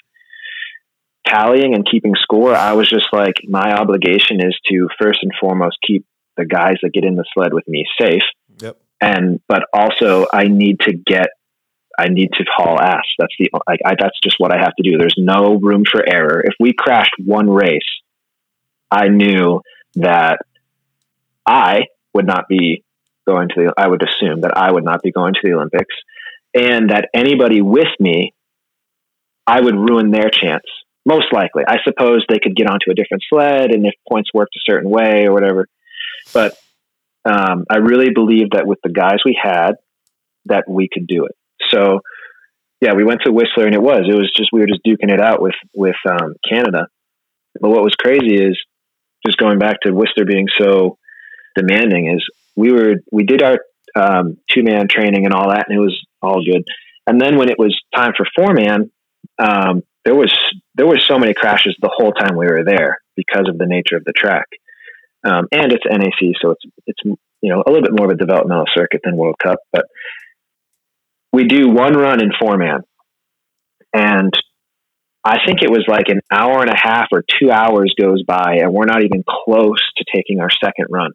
tallying 1.24 1.72
and 1.76 1.88
keeping 1.88 2.14
score. 2.20 2.52
I 2.52 2.72
was 2.72 2.90
just 2.90 3.06
like, 3.12 3.34
my 3.46 3.72
obligation 3.74 4.40
is 4.40 4.58
to 4.68 4.88
first 5.00 5.20
and 5.22 5.30
foremost 5.40 5.78
keep 5.86 6.04
the 6.36 6.44
guys 6.44 6.78
that 6.82 6.92
get 6.92 7.04
in 7.04 7.14
the 7.14 7.24
sled 7.32 7.54
with 7.54 7.68
me 7.68 7.84
safe. 8.00 8.24
Yep. 8.58 8.78
And 9.00 9.40
but 9.46 9.62
also 9.72 10.26
I 10.32 10.48
need 10.48 10.80
to 10.80 10.92
get 10.92 11.28
I 12.00 12.08
need 12.08 12.30
to 12.32 12.44
haul 12.56 12.80
ass. 12.80 13.04
That's 13.18 13.34
the 13.38 13.50
like 13.68 13.80
I, 13.84 13.94
that's 13.98 14.18
just 14.22 14.36
what 14.38 14.52
I 14.52 14.58
have 14.58 14.74
to 14.76 14.82
do. 14.82 14.96
There's 14.98 15.16
no 15.18 15.58
room 15.60 15.84
for 15.90 16.02
error. 16.06 16.42
If 16.44 16.54
we 16.58 16.72
crashed 16.72 17.14
one 17.24 17.48
race, 17.50 17.80
I 18.90 19.08
knew 19.08 19.60
that 19.96 20.38
I 21.46 21.86
would 22.14 22.26
not 22.26 22.48
be 22.48 22.84
going 23.26 23.48
to 23.48 23.54
the 23.56 23.74
I 23.76 23.88
would 23.88 24.02
assume 24.02 24.42
that 24.42 24.56
I 24.56 24.72
would 24.72 24.84
not 24.84 25.02
be 25.02 25.12
going 25.12 25.34
to 25.34 25.40
the 25.42 25.52
Olympics 25.52 25.94
and 26.54 26.90
that 26.90 27.08
anybody 27.14 27.60
with 27.60 27.88
me 28.00 28.34
I 29.46 29.60
would 29.60 29.74
ruin 29.74 30.10
their 30.10 30.30
chance. 30.30 30.64
Most 31.04 31.32
likely. 31.32 31.64
I 31.66 31.78
suppose 31.82 32.24
they 32.28 32.38
could 32.38 32.54
get 32.54 32.68
onto 32.68 32.90
a 32.90 32.94
different 32.94 33.24
sled 33.28 33.72
and 33.72 33.86
if 33.86 33.94
points 34.08 34.30
worked 34.32 34.54
a 34.56 34.60
certain 34.70 34.88
way 34.88 35.24
or 35.26 35.32
whatever. 35.32 35.66
But 36.32 36.56
um, 37.24 37.64
I 37.70 37.78
really 37.78 38.10
believe 38.10 38.50
that 38.50 38.66
with 38.66 38.78
the 38.82 38.90
guys 38.90 39.18
we 39.24 39.38
had, 39.40 39.72
that 40.46 40.64
we 40.68 40.88
could 40.92 41.06
do 41.06 41.24
it. 41.24 41.36
So, 41.68 42.00
yeah, 42.80 42.94
we 42.94 43.04
went 43.04 43.20
to 43.24 43.32
Whistler, 43.32 43.66
and 43.66 43.74
it 43.74 43.82
was 43.82 44.02
it 44.08 44.14
was 44.14 44.32
just 44.36 44.50
we 44.52 44.60
were 44.60 44.66
just 44.66 44.84
duking 44.86 45.12
it 45.12 45.20
out 45.20 45.42
with 45.42 45.54
with 45.74 45.96
um, 46.08 46.34
Canada. 46.48 46.86
But 47.60 47.70
what 47.70 47.82
was 47.82 47.94
crazy 47.94 48.36
is 48.36 48.58
just 49.26 49.38
going 49.38 49.58
back 49.58 49.80
to 49.82 49.92
Whistler 49.92 50.24
being 50.24 50.46
so 50.58 50.96
demanding 51.56 52.14
is 52.14 52.24
we 52.56 52.72
were 52.72 52.94
we 53.12 53.24
did 53.24 53.42
our 53.42 53.58
um, 53.96 54.38
two 54.50 54.62
man 54.62 54.88
training 54.88 55.26
and 55.26 55.34
all 55.34 55.50
that, 55.50 55.66
and 55.68 55.76
it 55.76 55.80
was 55.80 55.98
all 56.22 56.42
good. 56.44 56.64
And 57.06 57.20
then 57.20 57.36
when 57.36 57.50
it 57.50 57.58
was 57.58 57.78
time 57.94 58.12
for 58.16 58.26
four 58.36 58.54
man, 58.54 58.90
um, 59.42 59.82
there 60.04 60.14
was 60.14 60.32
there 60.74 60.86
was 60.86 61.04
so 61.06 61.18
many 61.18 61.34
crashes 61.34 61.76
the 61.80 61.92
whole 61.94 62.12
time 62.12 62.36
we 62.36 62.46
were 62.46 62.64
there 62.64 62.98
because 63.16 63.46
of 63.48 63.58
the 63.58 63.66
nature 63.66 63.96
of 63.96 64.04
the 64.04 64.12
track 64.12 64.46
um, 65.24 65.46
and 65.52 65.72
it's 65.72 65.84
NAC, 65.84 66.34
so 66.40 66.52
it's 66.52 66.64
it's 66.86 67.00
you 67.04 67.50
know 67.50 67.62
a 67.66 67.70
little 67.70 67.82
bit 67.82 67.92
more 67.92 68.06
of 68.06 68.12
a 68.12 68.16
developmental 68.16 68.66
circuit 68.74 69.00
than 69.04 69.16
World 69.16 69.36
Cup. 69.42 69.58
But 69.72 69.86
we 71.32 71.44
do 71.44 71.68
one 71.68 71.94
run 71.94 72.20
in 72.22 72.30
four 72.40 72.56
man, 72.56 72.80
and 73.94 74.32
I 75.24 75.38
think 75.44 75.62
it 75.62 75.70
was 75.70 75.84
like 75.86 76.08
an 76.08 76.20
hour 76.32 76.60
and 76.60 76.70
a 76.70 76.76
half 76.76 77.08
or 77.12 77.22
two 77.22 77.50
hours 77.50 77.94
goes 78.00 78.22
by, 78.22 78.56
and 78.60 78.72
we're 78.72 78.86
not 78.86 79.04
even 79.04 79.22
close 79.28 79.80
to 79.96 80.04
taking 80.14 80.40
our 80.40 80.48
second 80.62 80.86
run 80.90 81.12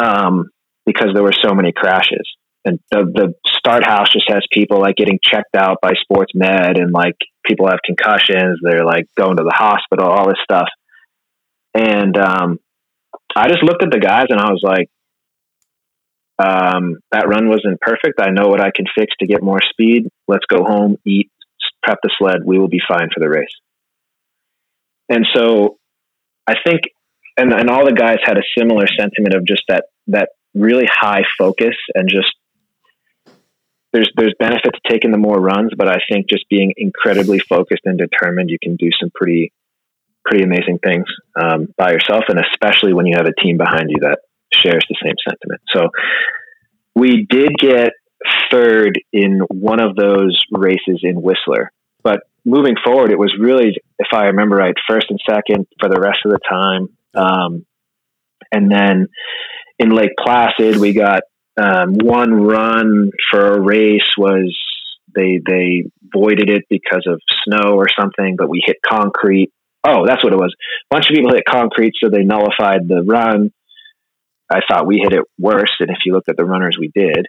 um, 0.00 0.50
because 0.86 1.08
there 1.14 1.22
were 1.22 1.34
so 1.44 1.54
many 1.54 1.72
crashes. 1.72 2.28
and 2.64 2.78
the, 2.90 3.04
the 3.04 3.34
start 3.58 3.84
house 3.84 4.12
just 4.12 4.28
has 4.28 4.42
people 4.52 4.80
like 4.80 4.96
getting 4.96 5.18
checked 5.22 5.56
out 5.56 5.78
by 5.82 5.92
sports 6.00 6.32
med 6.34 6.78
and 6.78 6.92
like 6.92 7.16
people 7.44 7.66
have 7.68 7.80
concussions. 7.84 8.60
They're 8.62 8.84
like 8.84 9.06
going 9.16 9.36
to 9.36 9.42
the 9.42 9.54
hospital, 9.54 10.06
all 10.06 10.28
this 10.28 10.38
stuff. 10.42 10.68
And, 11.74 12.16
um, 12.16 12.58
I 13.34 13.48
just 13.48 13.62
looked 13.62 13.82
at 13.82 13.90
the 13.90 13.98
guys 13.98 14.26
and 14.28 14.38
I 14.38 14.50
was 14.50 14.60
like, 14.62 14.88
um, 16.42 16.98
that 17.12 17.28
run 17.28 17.48
wasn't 17.48 17.80
perfect. 17.80 18.20
I 18.20 18.30
know 18.30 18.48
what 18.48 18.60
I 18.60 18.70
can 18.74 18.86
fix 18.96 19.14
to 19.20 19.26
get 19.26 19.42
more 19.42 19.60
speed. 19.70 20.08
Let's 20.26 20.46
go 20.46 20.64
home, 20.64 20.96
eat, 21.06 21.30
prep 21.82 21.98
the 22.02 22.10
sled. 22.18 22.38
We 22.44 22.58
will 22.58 22.68
be 22.68 22.80
fine 22.86 23.08
for 23.14 23.20
the 23.20 23.28
race. 23.28 23.54
And 25.08 25.26
so 25.34 25.76
I 26.46 26.54
think, 26.64 26.80
and, 27.36 27.52
and 27.52 27.70
all 27.70 27.84
the 27.84 27.92
guys 27.92 28.18
had 28.24 28.38
a 28.38 28.42
similar 28.58 28.86
sentiment 28.86 29.34
of 29.34 29.46
just 29.46 29.62
that, 29.68 29.84
that 30.08 30.30
really 30.54 30.86
high 30.90 31.22
focus 31.38 31.76
and 31.94 32.08
just 32.08 32.32
there's 33.92 34.10
there's 34.16 34.34
benefit 34.38 34.72
to 34.72 34.80
taking 34.88 35.10
the 35.10 35.18
more 35.18 35.38
runs, 35.38 35.72
but 35.76 35.86
I 35.86 35.98
think 36.10 36.28
just 36.28 36.48
being 36.48 36.72
incredibly 36.78 37.38
focused 37.38 37.82
and 37.84 37.98
determined, 37.98 38.48
you 38.48 38.58
can 38.62 38.76
do 38.76 38.88
some 38.98 39.10
pretty 39.14 39.52
pretty 40.24 40.44
amazing 40.44 40.78
things 40.82 41.04
um, 41.38 41.68
by 41.76 41.92
yourself, 41.92 42.24
and 42.28 42.40
especially 42.40 42.94
when 42.94 43.06
you 43.06 43.16
have 43.16 43.26
a 43.26 43.38
team 43.38 43.58
behind 43.58 43.90
you 43.90 44.00
that 44.00 44.20
shares 44.54 44.84
the 44.88 44.96
same 45.02 45.14
sentiment. 45.28 45.60
So 45.74 45.88
we 46.94 47.26
did 47.28 47.54
get 47.58 47.92
third 48.50 49.00
in 49.12 49.40
one 49.48 49.80
of 49.80 49.96
those 49.96 50.40
races 50.52 51.00
in 51.02 51.20
Whistler, 51.20 51.72
but 52.02 52.20
moving 52.44 52.74
forward, 52.84 53.10
it 53.10 53.18
was 53.18 53.34
really, 53.38 53.74
if 53.98 54.08
I 54.12 54.26
remember 54.26 54.56
right, 54.56 54.74
first 54.88 55.06
and 55.10 55.18
second 55.28 55.66
for 55.80 55.88
the 55.88 56.00
rest 56.00 56.20
of 56.24 56.32
the 56.32 56.40
time, 56.48 56.88
um, 57.14 57.66
and 58.50 58.70
then 58.70 59.08
in 59.78 59.90
Lake 59.90 60.12
Placid, 60.18 60.76
we 60.76 60.92
got 60.92 61.22
um, 61.60 61.94
one 61.94 62.32
run 62.32 63.10
for 63.30 63.54
a 63.54 63.60
race 63.60 64.00
was 64.16 64.56
they 65.14 65.40
they 65.46 65.84
voided 66.12 66.48
it 66.48 66.64
because 66.70 67.06
of 67.06 67.20
snow 67.44 67.74
or 67.74 67.86
something, 67.98 68.36
but 68.36 68.48
we 68.48 68.62
hit 68.64 68.76
concrete. 68.84 69.50
Oh, 69.84 70.06
that's 70.06 70.22
what 70.22 70.32
it 70.32 70.38
was. 70.38 70.54
A 70.90 70.94
bunch 70.94 71.10
of 71.10 71.14
people 71.14 71.34
hit 71.34 71.44
concrete, 71.48 71.94
so 72.02 72.08
they 72.08 72.22
nullified 72.22 72.88
the 72.88 73.02
run. 73.02 73.52
I 74.52 74.60
thought 74.68 74.86
we 74.86 75.00
hit 75.02 75.12
it 75.12 75.24
worse, 75.38 75.70
than 75.80 75.90
if 75.90 75.98
you 76.04 76.12
looked 76.12 76.28
at 76.28 76.36
the 76.36 76.44
runners, 76.44 76.76
we 76.78 76.90
did. 76.94 77.26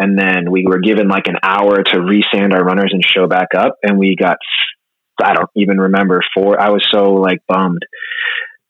And 0.00 0.18
then 0.18 0.50
we 0.50 0.64
were 0.66 0.80
given 0.80 1.08
like 1.08 1.26
an 1.26 1.38
hour 1.42 1.82
to 1.82 1.96
resand 1.98 2.52
our 2.52 2.64
runners 2.64 2.90
and 2.92 3.02
show 3.04 3.26
back 3.26 3.48
up, 3.56 3.76
and 3.82 3.98
we 3.98 4.14
got 4.16 4.36
I 5.22 5.34
don't 5.34 5.50
even 5.56 5.78
remember 5.78 6.20
four. 6.34 6.60
I 6.60 6.70
was 6.70 6.86
so 6.92 7.14
like 7.14 7.38
bummed. 7.48 7.82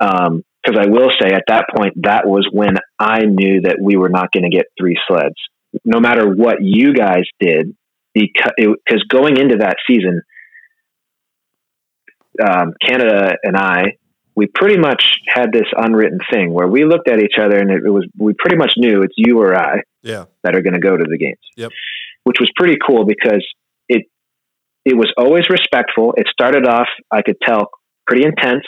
Um, 0.01 0.43
because 0.65 0.85
I 0.85 0.91
will 0.91 1.11
say 1.21 1.33
at 1.33 1.45
that 1.49 1.67
point, 1.75 1.95
that 2.03 2.27
was 2.27 2.49
when 2.53 2.75
I 2.99 3.21
knew 3.21 3.63
that 3.63 3.79
we 3.81 3.97
were 3.97 4.09
not 4.09 4.33
going 4.33 4.43
to 4.43 4.55
get 4.55 4.67
three 4.79 4.99
sleds, 5.07 5.37
no 5.85 6.01
matter 6.01 6.29
what 6.29 6.57
you 6.61 6.93
guys 6.93 7.23
did, 7.41 7.75
because 8.13 9.05
going 9.09 9.37
into 9.39 9.59
that 9.59 9.77
season, 9.87 10.21
um, 12.45 12.75
Canada 12.85 13.37
and 13.43 13.57
I, 13.57 13.97
we 14.39 14.47
pretty 14.47 14.79
much 14.79 15.03
had 15.27 15.53
this 15.53 15.67
unwritten 15.77 16.19
thing 16.33 16.53
where 16.53 16.69
we 16.69 16.85
looked 16.85 17.09
at 17.09 17.21
each 17.21 17.39
other 17.41 17.59
and 17.59 17.71
it, 17.71 17.91
was 17.91 18.07
we 18.17 18.35
pretty 18.39 18.57
much 18.57 18.75
knew 18.77 19.03
it's 19.03 19.15
you 19.17 19.41
or 19.41 19.55
I 19.55 19.83
yeah. 20.03 20.27
that 20.45 20.55
are 20.55 20.63
going 20.63 20.75
to 20.75 20.81
go 20.81 20.97
to 20.97 21.05
the 21.05 21.19
games. 21.19 21.39
Yep. 21.57 21.73
Which 22.25 22.37
was 22.41 22.51
pretty 22.57 22.77
cool 22.87 23.05
because 23.05 23.45
it 23.89 24.05
it 24.85 24.97
was 24.97 25.13
always 25.17 25.51
respectful. 25.51 26.15
It 26.17 26.29
started 26.31 26.67
off, 26.67 26.89
I 27.11 27.23
could 27.23 27.37
tell, 27.45 27.71
pretty 28.07 28.25
intense 28.25 28.65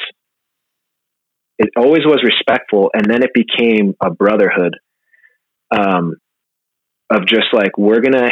it 1.60 1.68
always 1.76 2.06
was 2.06 2.22
respectful 2.24 2.90
and 2.94 3.04
then 3.08 3.22
it 3.22 3.32
became 3.34 3.94
a 4.02 4.10
brotherhood 4.10 4.76
um, 5.70 6.14
of 7.10 7.26
just 7.26 7.52
like 7.52 7.76
we're 7.76 8.00
gonna 8.00 8.30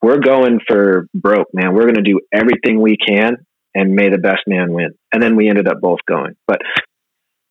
we're 0.00 0.18
going 0.18 0.60
for 0.66 1.06
broke 1.14 1.48
man 1.52 1.74
we're 1.74 1.84
gonna 1.84 2.02
do 2.02 2.20
everything 2.32 2.80
we 2.80 2.96
can 2.96 3.36
and 3.74 3.94
may 3.94 4.08
the 4.08 4.18
best 4.18 4.40
man 4.46 4.72
win 4.72 4.92
and 5.16 5.22
then 5.22 5.36
we 5.36 5.48
ended 5.48 5.66
up 5.66 5.80
both 5.80 6.00
going 6.06 6.36
but 6.46 6.60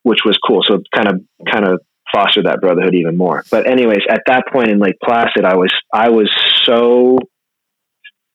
which 0.04 0.20
was 0.26 0.38
cool 0.46 0.62
so 0.64 0.82
kind 0.94 1.08
of 1.08 1.22
kind 1.52 1.68
of 1.68 1.82
fostered 2.14 2.46
that 2.46 2.62
brotherhood 2.62 2.94
even 2.94 3.18
more 3.18 3.44
but 3.50 3.68
anyways 3.68 4.04
at 4.10 4.22
that 4.28 4.46
point 4.54 4.70
in 4.70 4.80
lake 4.80 4.96
placid 5.04 5.44
i 5.44 5.56
was 5.56 5.74
i 5.94 6.10
was 6.10 6.30
so 6.64 7.18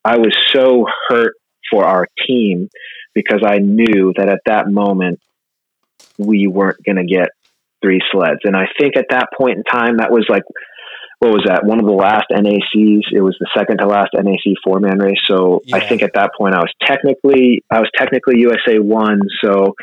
i 0.05 0.19
was 0.19 0.37
so 0.53 0.87
hurt 1.09 1.35
for 1.71 1.85
our 1.85 2.07
team 2.27 2.69
because 3.15 3.43
i 3.47 3.59
knew 3.59 4.13
that 4.17 4.29
at 4.29 4.41
that 4.45 4.69
moment 4.69 5.21
we 6.19 6.47
weren't 6.47 6.83
going 6.85 6.97
to 6.97 7.05
get 7.05 7.31
three 7.83 8.01
sleds. 8.13 8.41
And 8.45 8.57
I 8.57 8.67
think 8.79 8.97
at 8.97 9.07
that 9.11 9.29
point 9.37 9.59
in 9.59 9.65
time, 9.65 9.99
that 9.99 10.11
was 10.11 10.27
like, 10.29 10.43
what 11.21 11.33
was 11.33 11.45
that? 11.47 11.65
One 11.65 11.79
of 11.79 11.85
the 11.85 11.93
last 11.93 12.27
NACs. 12.33 13.13
It 13.13 13.21
was 13.21 13.37
the 13.39 13.49
second 13.55 13.79
to 13.79 13.87
last 13.87 14.09
NAC 14.15 14.57
four 14.65 14.81
man 14.81 14.99
race. 14.99 15.21
So 15.27 15.61
yeah. 15.65 15.77
I 15.77 15.87
think 15.87 16.03
at 16.03 16.13
that 16.15 16.31
point 16.37 16.55
I 16.55 16.61
was 16.61 16.73
technically, 16.83 17.63
I 17.71 17.79
was 17.79 17.91
technically 17.95 18.41
USA 18.41 18.79
one. 18.79 19.21
So 19.45 19.75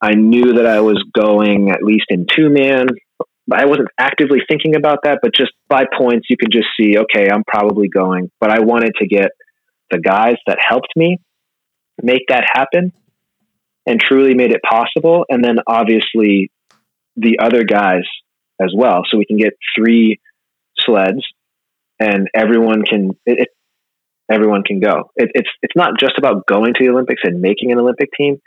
I 0.00 0.14
knew 0.14 0.54
that 0.54 0.66
I 0.66 0.80
was 0.80 1.02
going 1.14 1.70
at 1.70 1.84
least 1.84 2.06
in 2.08 2.26
two 2.26 2.50
man. 2.50 2.88
I 3.52 3.66
wasn't 3.66 3.88
actively 3.96 4.40
thinking 4.48 4.74
about 4.74 4.98
that, 5.04 5.20
but 5.22 5.32
just 5.34 5.52
by 5.68 5.84
points, 5.96 6.26
you 6.28 6.36
could 6.36 6.50
just 6.50 6.68
see, 6.78 6.98
okay, 6.98 7.28
I'm 7.32 7.44
probably 7.44 7.88
going. 7.88 8.30
But 8.40 8.50
I 8.50 8.60
wanted 8.60 8.94
to 9.00 9.06
get 9.06 9.30
the 9.92 10.00
guys 10.00 10.36
that 10.48 10.58
helped 10.60 10.96
me 10.96 11.18
make 12.02 12.22
that 12.28 12.44
happen 12.52 12.92
and 13.86 14.00
truly 14.00 14.34
made 14.34 14.50
it 14.50 14.62
possible. 14.68 15.26
And 15.28 15.44
then 15.44 15.58
obviously 15.64 16.50
the 17.16 17.38
other 17.40 17.62
guys 17.62 18.02
as 18.60 18.72
well. 18.76 19.02
So 19.08 19.18
we 19.18 19.26
can 19.26 19.36
get 19.36 19.52
three 19.76 20.18
sleds 20.80 21.24
and 22.00 22.28
everyone 22.34 22.82
can, 22.82 23.10
it, 23.26 23.40
it, 23.40 23.48
everyone 24.30 24.62
can 24.62 24.80
go. 24.80 25.10
It, 25.16 25.30
it's, 25.34 25.50
it's 25.62 25.76
not 25.76 25.98
just 25.98 26.14
about 26.18 26.46
going 26.46 26.74
to 26.74 26.84
the 26.84 26.90
Olympics 26.90 27.22
and 27.24 27.40
making 27.40 27.72
an 27.72 27.78
Olympic 27.78 28.10
team, 28.16 28.40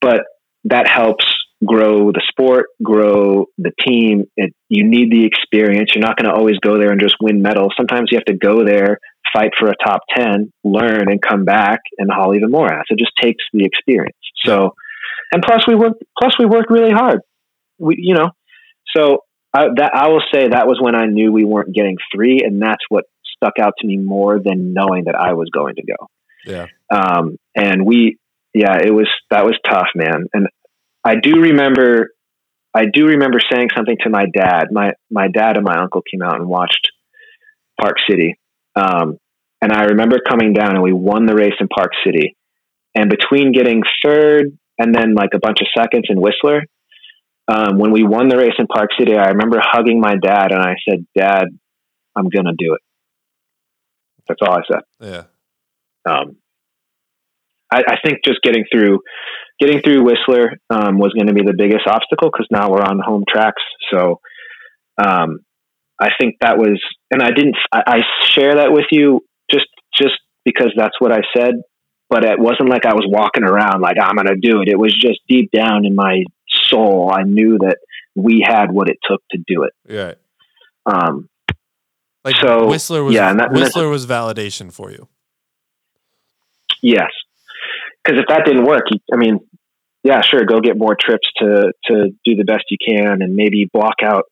but 0.00 0.20
that 0.64 0.88
helps 0.88 1.24
grow 1.64 2.12
the 2.12 2.22
sport, 2.28 2.66
grow 2.82 3.46
the 3.56 3.72
team. 3.86 4.24
It, 4.36 4.52
you 4.68 4.84
need 4.84 5.10
the 5.10 5.24
experience. 5.24 5.92
You're 5.94 6.04
not 6.04 6.16
going 6.16 6.30
to 6.30 6.36
always 6.36 6.58
go 6.58 6.78
there 6.78 6.90
and 6.90 7.00
just 7.00 7.16
win 7.20 7.40
medals. 7.40 7.72
Sometimes 7.76 8.08
you 8.10 8.18
have 8.18 8.26
to 8.26 8.36
go 8.36 8.64
there, 8.64 8.98
fight 9.32 9.52
for 9.58 9.68
a 9.68 9.74
top 9.84 10.00
10, 10.16 10.52
learn 10.64 11.10
and 11.10 11.20
come 11.20 11.44
back 11.44 11.80
and 11.98 12.10
haul 12.12 12.34
even 12.34 12.50
more 12.50 12.70
ass. 12.72 12.84
It 12.90 12.98
just 12.98 13.12
takes 13.20 13.44
the 13.52 13.64
experience. 13.64 14.16
So, 14.44 14.74
and 15.32 15.42
plus 15.42 15.66
we 15.66 15.74
worked, 15.74 16.02
plus 16.18 16.34
we 16.38 16.46
worked 16.46 16.70
really 16.70 16.92
hard. 16.92 17.20
We, 17.78 17.96
you 17.98 18.14
know, 18.14 18.30
so 18.94 19.20
I, 19.56 19.64
that 19.76 19.92
I 19.94 20.08
will 20.08 20.22
say 20.32 20.48
that 20.48 20.66
was 20.66 20.78
when 20.80 20.94
I 20.94 21.06
knew 21.06 21.32
we 21.32 21.44
weren't 21.44 21.74
getting 21.74 21.96
three, 22.14 22.42
and 22.44 22.60
that's 22.60 22.84
what 22.90 23.04
stuck 23.36 23.54
out 23.60 23.72
to 23.78 23.86
me 23.86 23.96
more 23.96 24.38
than 24.38 24.74
knowing 24.74 25.04
that 25.04 25.14
I 25.14 25.32
was 25.32 25.48
going 25.52 25.76
to 25.76 25.82
go. 25.82 26.08
Yeah. 26.44 26.66
Um, 26.92 27.38
and 27.54 27.86
we, 27.86 28.18
yeah, 28.52 28.76
it 28.84 28.92
was 28.92 29.08
that 29.30 29.44
was 29.44 29.58
tough, 29.66 29.88
man. 29.94 30.26
And 30.34 30.48
I 31.02 31.16
do 31.16 31.40
remember, 31.40 32.10
I 32.74 32.84
do 32.92 33.06
remember 33.06 33.38
saying 33.50 33.68
something 33.74 33.96
to 34.02 34.10
my 34.10 34.26
dad. 34.26 34.66
My 34.70 34.92
my 35.10 35.28
dad 35.28 35.56
and 35.56 35.64
my 35.64 35.78
uncle 35.78 36.02
came 36.02 36.22
out 36.22 36.36
and 36.36 36.48
watched 36.48 36.90
Park 37.80 37.96
City, 38.08 38.38
um, 38.74 39.18
and 39.62 39.72
I 39.72 39.84
remember 39.84 40.18
coming 40.26 40.52
down 40.52 40.74
and 40.74 40.82
we 40.82 40.92
won 40.92 41.24
the 41.24 41.34
race 41.34 41.56
in 41.60 41.68
Park 41.68 41.92
City. 42.04 42.36
And 42.94 43.10
between 43.10 43.52
getting 43.52 43.82
third 44.04 44.56
and 44.78 44.94
then 44.94 45.14
like 45.14 45.30
a 45.34 45.38
bunch 45.38 45.58
of 45.60 45.66
seconds 45.76 46.06
in 46.08 46.20
Whistler, 46.20 46.62
um, 47.48 47.78
when 47.78 47.92
we 47.92 48.02
won 48.02 48.28
the 48.28 48.36
race 48.36 48.54
in 48.58 48.66
Park 48.66 48.90
City, 48.98 49.16
I 49.16 49.28
remember 49.28 49.60
hugging 49.62 50.00
my 50.00 50.16
dad 50.16 50.50
and 50.50 50.60
I 50.60 50.74
said, 50.88 51.06
Dad, 51.16 51.44
I'm 52.16 52.28
going 52.28 52.46
to 52.46 52.54
do 52.58 52.74
it. 52.74 52.80
That's 54.26 54.40
all 54.42 54.58
I 54.58 54.62
said. 54.70 54.82
Yeah. 55.00 55.22
Um, 56.10 56.36
I, 57.72 57.82
I, 57.86 57.96
think 58.04 58.18
just 58.24 58.42
getting 58.42 58.64
through, 58.72 59.00
getting 59.60 59.80
through 59.80 60.04
Whistler 60.04 60.52
um, 60.70 60.98
was 60.98 61.12
going 61.12 61.28
to 61.28 61.34
be 61.34 61.42
the 61.42 61.54
biggest 61.56 61.86
obstacle 61.86 62.30
because 62.32 62.46
now 62.50 62.70
we're 62.70 62.82
on 62.82 63.00
home 63.04 63.24
tracks. 63.28 63.62
So 63.92 64.20
um, 64.98 65.40
I 66.00 66.10
think 66.20 66.36
that 66.40 66.58
was, 66.58 66.80
and 67.10 67.22
I 67.22 67.30
didn't, 67.30 67.56
I, 67.72 67.82
I 67.86 68.00
share 68.24 68.56
that 68.56 68.72
with 68.72 68.86
you 68.90 69.20
just, 69.50 69.66
just 69.96 70.14
because 70.44 70.72
that's 70.76 71.00
what 71.00 71.12
I 71.12 71.20
said 71.36 71.54
but 72.08 72.24
it 72.24 72.38
wasn't 72.38 72.68
like 72.68 72.86
I 72.86 72.94
was 72.94 73.04
walking 73.08 73.42
around 73.42 73.80
like 73.80 73.96
I'm 74.00 74.14
going 74.14 74.28
to 74.28 74.36
do 74.40 74.62
it. 74.62 74.68
It 74.68 74.78
was 74.78 74.94
just 74.94 75.18
deep 75.28 75.50
down 75.50 75.84
in 75.84 75.94
my 75.94 76.22
soul. 76.68 77.10
I 77.12 77.22
knew 77.22 77.58
that 77.58 77.78
we 78.14 78.44
had 78.46 78.70
what 78.70 78.88
it 78.88 78.98
took 79.08 79.22
to 79.30 79.38
do 79.46 79.64
it. 79.64 79.72
Yeah. 79.88 80.14
Um, 80.86 81.28
like 82.24 82.36
so 82.36 82.68
Whistler 82.68 83.04
was, 83.04 83.14
yeah, 83.14 83.32
that, 83.34 83.52
Whistler 83.52 83.88
was 83.88 84.06
validation 84.06 84.72
for 84.72 84.90
you. 84.90 85.08
Yes. 86.82 87.10
Cause 88.06 88.16
if 88.18 88.26
that 88.28 88.44
didn't 88.44 88.64
work, 88.64 88.84
I 89.12 89.16
mean, 89.16 89.40
yeah, 90.04 90.20
sure. 90.22 90.44
Go 90.44 90.60
get 90.60 90.78
more 90.78 90.96
trips 90.98 91.28
to, 91.38 91.72
to 91.86 92.10
do 92.24 92.36
the 92.36 92.44
best 92.44 92.64
you 92.70 92.78
can 92.84 93.22
and 93.22 93.34
maybe 93.34 93.68
block 93.72 93.96
out 94.04 94.24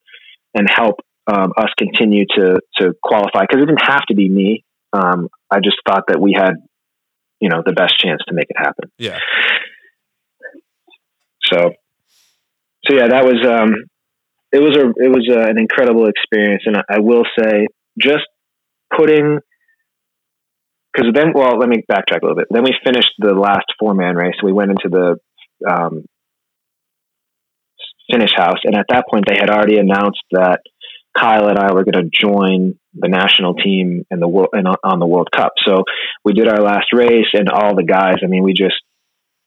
and 0.55 0.69
help 0.71 1.01
um, 1.27 1.53
us 1.57 1.71
continue 1.77 2.25
to, 2.37 2.61
to 2.79 2.93
qualify. 3.03 3.47
Cause 3.47 3.61
it 3.61 3.67
didn't 3.67 3.83
have 3.83 4.07
to 4.07 4.15
be 4.15 4.29
me. 4.29 4.65
Um, 4.93 5.29
I 5.51 5.59
just 5.59 5.77
thought 5.87 6.05
that 6.09 6.21
we 6.21 6.35
had 6.37 6.55
you 7.45 7.51
know 7.51 7.63
the 7.65 7.73
best 7.73 7.99
chance 7.99 8.23
to 8.27 8.35
make 8.35 8.47
it 8.49 8.57
happen. 8.57 8.91
Yeah. 8.99 9.19
So, 11.53 11.75
so 12.87 12.95
yeah, 12.95 13.09
that 13.09 13.25
was 13.25 13.45
um, 13.47 13.75
it 14.53 14.61
was 14.61 14.77
a 14.77 14.87
it 15.03 15.09
was 15.09 15.29
a, 15.31 15.51
an 15.51 15.59
incredible 15.59 16.09
experience, 16.09 16.63
and 16.67 16.77
I, 16.77 16.97
I 16.97 16.99
will 17.01 17.25
say 17.39 17.67
just 17.99 18.25
putting 18.97 19.39
because 20.93 21.11
then 21.15 21.33
well 21.35 21.59
let 21.59 21.69
me 21.69 21.83
backtrack 21.91 22.23
a 22.23 22.27
little 22.27 22.37
bit. 22.37 22.49
Then 22.51 22.65
we 22.65 22.75
finished 22.85 23.13
the 23.19 23.35
last 23.35 23.67
four 23.79 23.95
man 23.95 24.17
race. 24.17 24.37
We 24.43 24.53
went 24.53 24.71
into 24.71 24.89
the 24.89 25.17
um, 25.69 26.05
finish 28.11 28.31
house. 28.37 28.59
And 28.65 28.77
at 28.77 28.87
that 28.91 29.05
point 29.11 29.25
they 29.29 29.37
had 29.39 29.51
already 29.51 29.79
announced 29.79 30.23
that 30.33 30.61
kyle 31.17 31.47
and 31.47 31.59
i 31.59 31.73
were 31.73 31.85
going 31.85 32.05
to 32.05 32.11
join 32.13 32.75
the 32.95 33.09
national 33.09 33.55
team 33.55 34.05
and 34.11 34.21
the 34.21 34.27
world 34.27 34.49
and 34.53 34.67
on 34.67 34.99
the 34.99 35.07
world 35.07 35.29
cup. 35.35 35.53
So 35.65 35.85
we 36.25 36.33
did 36.33 36.49
our 36.49 36.61
last 36.61 36.87
race 36.93 37.29
and 37.33 37.49
all 37.49 37.75
the 37.77 37.85
guys 37.85 38.17
i 38.23 38.27
mean 38.27 38.43
we 38.43 38.53
just 38.53 38.75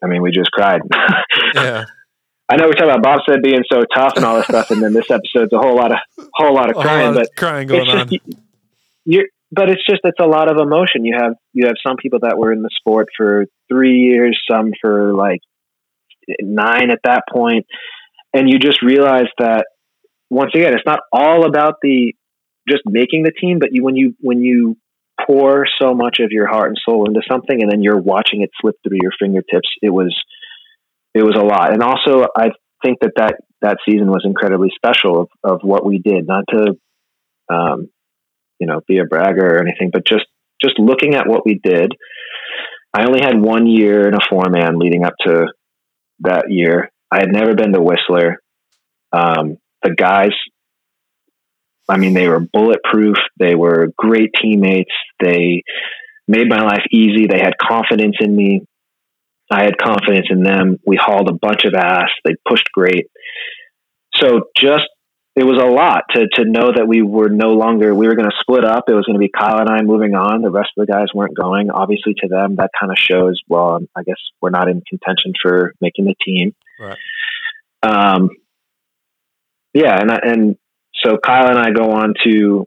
i 0.03 0.07
mean 0.07 0.21
we 0.21 0.31
just 0.31 0.51
cried. 0.51 0.81
Yeah. 1.55 1.85
I 2.49 2.55
know 2.55 2.65
we're 2.67 2.73
talking 2.73 2.89
about 2.89 3.03
bobsled 3.03 3.41
being 3.43 3.63
so 3.71 3.83
tough 3.93 4.13
and 4.15 4.23
all 4.25 4.37
this 4.37 4.45
stuff, 4.45 4.71
and 4.71 4.81
then 4.81 4.93
this 4.93 5.09
episode's 5.11 5.51
a 5.51 5.57
whole 5.57 5.75
lot 5.75 5.91
of 5.91 5.97
whole 6.33 6.53
lot 6.55 6.69
of 6.69 6.77
crying. 6.77 7.13
lot 7.13 7.21
of 7.21 7.27
But 7.27 7.35
crying 7.35 7.67
going 7.67 7.81
it's 7.81 7.89
on. 7.91 8.07
just 8.09 8.39
you're, 9.05 9.25
but 9.51 9.69
it's 9.69 9.85
just 9.85 10.01
it's 10.03 10.19
a 10.19 10.27
lot 10.27 10.49
of 10.49 10.57
emotion. 10.57 11.03
You 11.03 11.15
have 11.19 11.33
you 11.53 11.67
have 11.67 11.75
some 11.85 11.97
people 11.97 12.19
that 12.21 12.37
were 12.37 12.53
in 12.53 12.61
the 12.61 12.69
sport 12.77 13.07
for 13.17 13.45
three 13.69 13.99
years, 13.99 14.39
some 14.49 14.71
for 14.81 15.13
like 15.13 15.41
nine 16.39 16.89
at 16.89 16.99
that 17.03 17.23
point, 17.31 17.65
and 18.33 18.49
you 18.49 18.59
just 18.59 18.81
realize 18.81 19.27
that 19.39 19.65
once 20.29 20.51
again, 20.55 20.73
it's 20.73 20.85
not 20.85 20.99
all 21.11 21.45
about 21.45 21.75
the 21.81 22.13
just 22.67 22.83
making 22.85 23.23
the 23.23 23.31
team, 23.31 23.59
but 23.59 23.69
you 23.71 23.83
when 23.83 23.95
you 23.95 24.15
when 24.21 24.41
you 24.41 24.77
pour 25.25 25.65
so 25.81 25.93
much 25.93 26.19
of 26.19 26.31
your 26.31 26.47
heart 26.47 26.69
and 26.69 26.77
soul 26.85 27.07
into 27.07 27.21
something, 27.29 27.61
and 27.61 27.69
then 27.71 27.81
you're 27.81 27.99
watching 27.99 28.41
it 28.41 28.51
slip 28.61 28.75
through 28.87 28.99
your 29.01 29.11
fingertips, 29.19 29.69
it 29.81 29.89
was 29.89 30.15
it 31.13 31.23
was 31.23 31.35
a 31.35 31.43
lot. 31.43 31.73
And 31.73 31.81
also, 31.81 32.27
I 32.35 32.49
think 32.83 32.99
that 33.01 33.13
that 33.17 33.35
that 33.61 33.77
season 33.87 34.07
was 34.07 34.23
incredibly 34.23 34.69
special 34.75 35.21
of, 35.21 35.29
of 35.43 35.59
what 35.63 35.85
we 35.85 35.99
did. 35.99 36.27
Not 36.27 36.45
to, 36.51 36.77
um, 37.53 37.89
you 38.59 38.67
know, 38.67 38.81
be 38.87 38.99
a 38.99 39.05
bragger 39.05 39.45
or 39.45 39.61
anything, 39.61 39.89
but 39.91 40.05
just 40.05 40.25
just 40.61 40.79
looking 40.79 41.15
at 41.15 41.27
what 41.27 41.45
we 41.45 41.59
did. 41.63 41.91
I 42.93 43.05
only 43.05 43.19
had 43.21 43.39
one 43.39 43.67
year 43.67 44.07
in 44.07 44.13
a 44.13 44.19
four 44.29 44.49
man 44.49 44.79
leading 44.79 45.03
up 45.03 45.13
to 45.25 45.47
that 46.21 46.45
year. 46.49 46.91
I 47.11 47.19
had 47.19 47.31
never 47.31 47.55
been 47.55 47.73
to 47.73 47.81
Whistler. 47.81 48.37
Um, 49.11 49.57
the 49.83 49.93
guys, 49.95 50.31
I 51.87 51.97
mean, 51.97 52.13
they 52.13 52.27
were 52.27 52.39
bulletproof. 52.39 53.17
They 53.39 53.55
were 53.55 53.89
great 53.97 54.31
teammates. 54.41 54.91
They 55.19 55.63
made 56.27 56.49
my 56.49 56.61
life 56.61 56.83
easy. 56.91 57.27
They 57.27 57.39
had 57.39 57.57
confidence 57.57 58.17
in 58.19 58.35
me. 58.35 58.65
I 59.49 59.63
had 59.63 59.77
confidence 59.77 60.27
in 60.29 60.43
them. 60.43 60.77
We 60.85 60.97
hauled 61.01 61.29
a 61.29 61.33
bunch 61.33 61.63
of 61.65 61.73
ass. 61.73 62.09
They 62.25 62.35
pushed 62.47 62.69
great. 62.73 63.07
So 64.15 64.41
just 64.57 64.83
it 65.35 65.43
was 65.43 65.61
a 65.61 65.69
lot 65.69 66.03
to 66.15 66.27
to 66.33 66.45
know 66.45 66.71
that 66.75 66.87
we 66.87 67.01
were 67.01 67.29
no 67.29 67.49
longer 67.49 67.93
we 67.93 68.07
were 68.07 68.15
going 68.15 68.29
to 68.29 68.35
split 68.41 68.65
up. 68.65 68.85
It 68.87 68.93
was 68.93 69.05
going 69.05 69.15
to 69.15 69.19
be 69.19 69.29
Kyle 69.29 69.59
and 69.59 69.69
I 69.69 69.81
moving 69.83 70.15
on. 70.15 70.41
The 70.41 70.49
rest 70.49 70.71
of 70.75 70.85
the 70.85 70.91
guys 70.91 71.07
weren't 71.13 71.37
going. 71.37 71.69
Obviously, 71.69 72.15
to 72.15 72.27
them 72.27 72.55
that 72.55 72.71
kind 72.77 72.91
of 72.91 72.97
shows. 72.97 73.39
Well, 73.47 73.79
I 73.95 74.03
guess 74.03 74.17
we're 74.41 74.49
not 74.49 74.67
in 74.67 74.81
contention 74.89 75.33
for 75.41 75.73
making 75.79 76.05
the 76.05 76.15
team. 76.25 76.55
Right. 76.79 76.97
Um. 77.83 78.29
Yeah, 79.73 79.99
and 79.99 80.11
I, 80.11 80.19
and 80.23 80.57
so 81.03 81.17
Kyle 81.17 81.49
and 81.49 81.59
I 81.59 81.69
go 81.69 81.91
on 81.91 82.15
to 82.23 82.65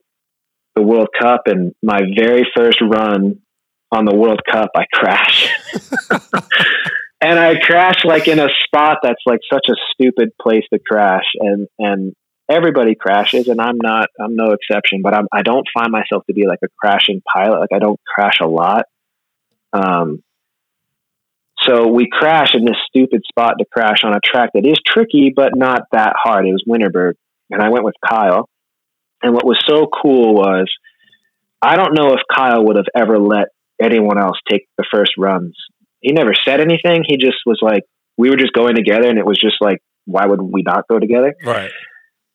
the 0.77 0.83
World 0.83 1.09
Cup, 1.21 1.43
and 1.47 1.75
my 1.83 2.01
very 2.17 2.47
first 2.57 2.79
run 2.81 3.41
on 3.93 4.05
the 4.05 4.15
World 4.15 4.41
Cup, 4.51 4.71
I 4.77 4.85
crash. 4.93 5.49
and 7.21 7.39
I 7.39 7.59
crash 7.59 8.05
like 8.05 8.29
in 8.29 8.39
a 8.39 8.49
spot 8.65 8.99
that's 9.03 9.23
like 9.27 9.41
such 9.53 9.67
a 9.69 9.75
stupid 9.93 10.31
place 10.41 10.65
to 10.73 10.79
crash, 10.79 11.25
and 11.39 11.69
and 11.79 12.15
everybody 12.49 12.95
crashes, 12.95 13.49
and 13.49 13.61
I'm 13.61 13.77
not, 13.83 14.09
I'm 14.19 14.37
no 14.37 14.53
exception. 14.53 15.01
But 15.03 15.15
I'm, 15.15 15.27
I 15.33 15.43
don't 15.43 15.67
find 15.75 15.93
myself 15.93 16.25
to 16.27 16.33
be 16.33 16.47
like 16.47 16.61
a 16.65 16.69
crashing 16.79 17.23
pilot. 17.33 17.61
Like 17.61 17.73
I 17.75 17.79
don't 17.79 18.01
crash 18.07 18.39
a 18.41 18.47
lot. 18.47 18.87
Um. 19.73 20.23
So 21.65 21.89
we 21.89 22.09
crash 22.11 22.55
in 22.55 22.65
this 22.65 22.77
stupid 22.89 23.21
spot 23.29 23.57
to 23.59 23.67
crash 23.71 23.99
on 24.03 24.15
a 24.15 24.21
track 24.25 24.51
that 24.55 24.65
is 24.65 24.77
tricky, 24.87 25.31
but 25.35 25.55
not 25.55 25.83
that 25.93 26.15
hard. 26.17 26.47
It 26.47 26.53
was 26.53 26.65
Winterberg, 26.67 27.15
and 27.51 27.61
I 27.61 27.69
went 27.69 27.85
with 27.85 27.97
Kyle. 28.05 28.49
And 29.23 29.35
what 29.35 29.45
was 29.45 29.63
so 29.69 29.87
cool 29.87 30.35
was, 30.35 30.73
I 31.61 31.77
don't 31.77 31.95
know 31.95 32.15
if 32.15 32.21
Kyle 32.35 32.65
would 32.65 32.77
have 32.77 32.87
ever 32.97 33.19
let 33.19 33.49
anyone 33.81 34.19
else 34.19 34.37
take 34.49 34.67
the 34.79 34.85
first 34.93 35.13
runs. 35.19 35.57
He 36.01 36.13
never 36.13 36.33
said 36.45 36.61
anything. 36.61 37.05
He 37.07 37.17
just 37.17 37.39
was 37.47 37.59
like, 37.63 37.85
we 38.17 38.31
were 38.31 38.37
just 38.37 38.53
going 38.53 38.75
together, 38.75 39.09
and 39.09 39.19
it 39.19 39.27
was 39.27 39.39
just 39.39 39.57
like, 39.61 39.79
why 40.05 40.27
would 40.27 40.41
we 40.41 40.63
not 40.63 40.87
go 40.89 40.99
together? 40.99 41.35
Right. 41.45 41.71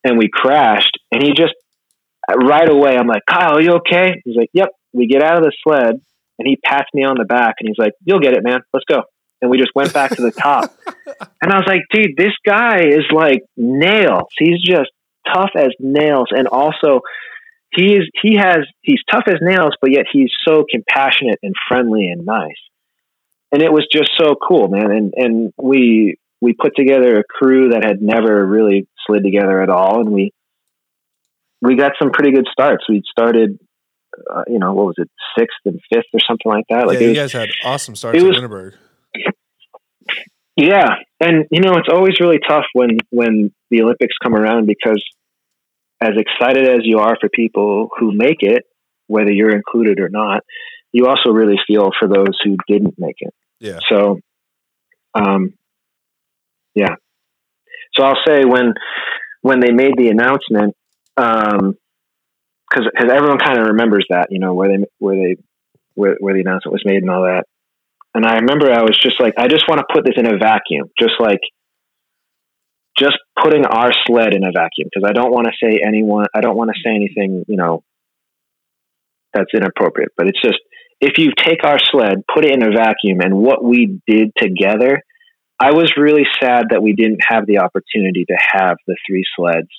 And 0.04 0.18
we 0.18 0.30
crashed, 0.32 0.98
and 1.12 1.22
he 1.22 1.34
just 1.34 1.54
right 2.28 2.70
away, 2.70 2.98
I'm 2.98 3.08
like, 3.08 3.24
Kyle, 3.28 3.58
are 3.58 3.62
you 3.62 3.74
okay? 3.74 4.22
He's 4.24 4.36
like, 4.36 4.50
yep. 4.54 4.70
We 4.94 5.08
get 5.08 5.22
out 5.22 5.38
of 5.38 5.44
the 5.44 5.52
sled, 5.64 6.02
and 6.40 6.48
he 6.48 6.56
pats 6.56 6.90
me 6.94 7.04
on 7.04 7.18
the 7.18 7.26
back, 7.26 7.56
and 7.60 7.68
he's 7.68 7.78
like, 7.78 7.94
you'll 8.04 8.20
get 8.20 8.34
it, 8.34 8.44
man. 8.44 8.62
Let's 8.74 8.86
go. 8.86 9.04
And 9.42 9.52
we 9.52 9.58
just 9.58 9.72
went 9.76 9.94
back 9.94 10.16
to 10.16 10.22
the 10.22 10.32
top. 10.32 10.74
And 11.42 11.54
I 11.54 11.58
was 11.58 11.66
like, 11.68 11.82
dude, 11.92 12.18
this 12.18 12.34
guy 12.44 12.80
is 12.88 13.04
like 13.14 13.44
nails. 13.56 14.28
He's 14.40 14.60
just 14.60 14.90
tough 15.32 15.52
as 15.56 15.70
nails. 15.80 16.30
And 16.32 16.48
also, 16.48 17.02
he 17.76 17.94
is 17.96 18.10
he 18.22 18.36
has 18.36 18.60
he's 18.82 19.00
tough 19.12 19.24
as 19.28 19.36
nails, 19.42 19.76
but 19.82 19.92
yet 19.92 20.06
he's 20.12 20.32
so 20.48 20.66
compassionate 20.70 21.40
and 21.44 21.54
friendly 21.68 22.10
and 22.10 22.26
nice. 22.26 22.52
And 23.52 23.62
it 23.62 23.72
was 23.72 23.88
just 23.92 24.12
so 24.18 24.36
cool, 24.36 24.68
man. 24.68 24.92
And 24.92 25.14
and 25.16 25.54
we 25.58 26.18
we 26.42 26.54
put 26.54 26.76
together 26.76 27.20
a 27.20 27.24
crew 27.24 27.70
that 27.70 27.84
had 27.84 28.02
never 28.02 28.46
really 28.46 28.88
slid 29.06 29.24
together 29.24 29.62
at 29.62 29.70
all, 29.70 30.02
and 30.02 30.12
we 30.12 30.32
we 31.62 31.76
got 31.76 31.94
some 32.00 32.12
pretty 32.12 32.32
good 32.32 32.48
starts. 32.52 32.86
We 32.88 33.02
started, 33.10 33.60
uh, 34.34 34.44
you 34.48 34.60
know, 34.60 34.74
what 34.74 34.86
was 34.86 34.96
it, 34.98 35.10
sixth 35.38 35.58
and 35.66 35.80
fifth 35.92 36.06
or 36.14 36.20
something 36.28 36.52
like 36.52 36.66
that. 36.70 36.88
Like 36.88 37.00
yeah, 37.00 37.08
it 37.08 37.14
you 37.14 37.22
was, 37.22 37.34
guys 37.34 37.34
had 37.34 37.50
awesome 37.64 37.96
starts 37.96 38.18
at 38.18 38.24
Winterberg. 38.24 38.74
Yeah, 40.58 40.88
and 41.20 41.46
you 41.52 41.62
know 41.62 41.74
it's 41.76 41.90
always 41.92 42.20
really 42.20 42.40
tough 42.48 42.66
when 42.74 42.98
when 43.10 43.54
the 43.70 43.82
Olympics 43.82 44.16
come 44.24 44.34
around 44.34 44.68
because 44.68 45.04
as 46.02 46.12
excited 46.18 46.68
as 46.68 46.82
you 46.84 47.00
are 47.00 47.18
for 47.20 47.30
people 47.30 47.90
who 47.98 48.12
make 48.14 48.42
it, 48.42 48.64
whether 49.08 49.32
you're 49.32 49.56
included 49.56 50.00
or 50.00 50.10
not, 50.10 50.44
you 50.92 51.08
also 51.08 51.30
really 51.30 51.58
feel 51.68 51.92
for 52.00 52.08
those 52.08 52.40
who 52.44 52.58
didn't 52.68 52.96
make 52.98 53.18
it. 53.20 53.34
Yeah. 53.60 53.80
So, 53.90 54.20
um, 55.14 55.54
yeah. 56.74 56.96
So 57.96 58.04
I'll 58.04 58.20
say 58.28 58.46
when 58.46 58.74
when 59.42 59.60
they 59.60 59.72
made 59.72 59.94
the 59.98 60.10
announcement, 60.10 60.76
um, 61.18 61.76
because 62.70 62.90
because 62.92 63.12
everyone 63.12 63.40
kind 63.40 63.60
of 63.60 63.68
remembers 63.68 64.06
that, 64.10 64.28
you 64.32 64.40
know, 64.40 64.54
where 64.54 64.70
they 64.70 64.86
where 65.00 65.16
they 65.16 65.36
where 65.94 66.16
where 66.20 66.34
the 66.34 66.42
announcement 66.42 66.74
was 66.74 66.84
made 66.86 67.02
and 67.02 67.10
all 67.10 67.24
that. 67.24 67.46
And 68.14 68.26
I 68.26 68.36
remember 68.36 68.72
I 68.72 68.84
was 68.84 68.98
just 68.98 69.20
like, 69.20 69.34
I 69.38 69.48
just 69.48 69.68
want 69.68 69.80
to 69.80 69.94
put 69.94 70.06
this 70.06 70.16
in 70.18 70.26
a 70.26 70.38
vacuum, 70.38 70.90
just 71.00 71.16
like 71.20 71.42
just 72.98 73.18
putting 73.42 73.66
our 73.66 73.92
sled 74.08 74.34
in 74.34 74.44
a 74.44 74.52
vacuum 74.52 74.90
because 74.94 75.08
I 75.08 75.14
don't 75.14 75.32
want 75.32 75.48
to 75.48 75.54
say 75.62 75.82
anyone, 75.86 76.28
I 76.34 76.42
don't 76.42 76.56
want 76.56 76.72
to 76.74 76.80
say 76.84 76.96
anything, 76.96 77.46
you 77.48 77.58
know, 77.58 77.84
that's 79.34 79.52
inappropriate. 79.54 80.12
But 80.16 80.28
it's 80.28 80.42
just 80.42 80.60
if 81.02 81.18
you 81.18 81.32
take 81.38 81.64
our 81.64 81.78
sled, 81.92 82.24
put 82.34 82.46
it 82.46 82.52
in 82.52 82.64
a 82.64 82.72
vacuum, 82.72 83.20
and 83.20 83.38
what 83.38 83.64
we 83.64 84.00
did 84.08 84.32
together, 84.38 85.02
I 85.60 85.72
was 85.72 85.94
really 85.98 86.26
sad 86.42 86.66
that 86.72 86.82
we 86.82 86.94
didn't 86.94 87.22
have 87.28 87.46
the 87.46 87.60
opportunity 87.60 88.26
to 88.26 88.38
have 88.38 88.78
the 88.88 88.96
three 89.08 89.24
sleds 89.36 89.70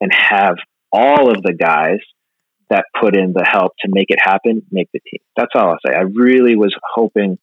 and 0.00 0.10
have 0.12 0.56
all 0.92 1.30
of 1.30 1.42
the 1.42 1.54
guys 1.54 2.00
that 2.70 2.84
put 3.00 3.16
in 3.16 3.32
the 3.32 3.44
help 3.48 3.72
to 3.80 3.88
make 3.90 4.06
it 4.08 4.18
happen 4.20 4.62
make 4.70 4.88
the 4.92 5.00
team. 5.00 5.20
That's 5.36 5.50
all 5.54 5.70
I'll 5.70 5.78
say. 5.86 5.94
I 5.94 6.02
really 6.02 6.56
was 6.56 6.74
hoping. 6.94 7.38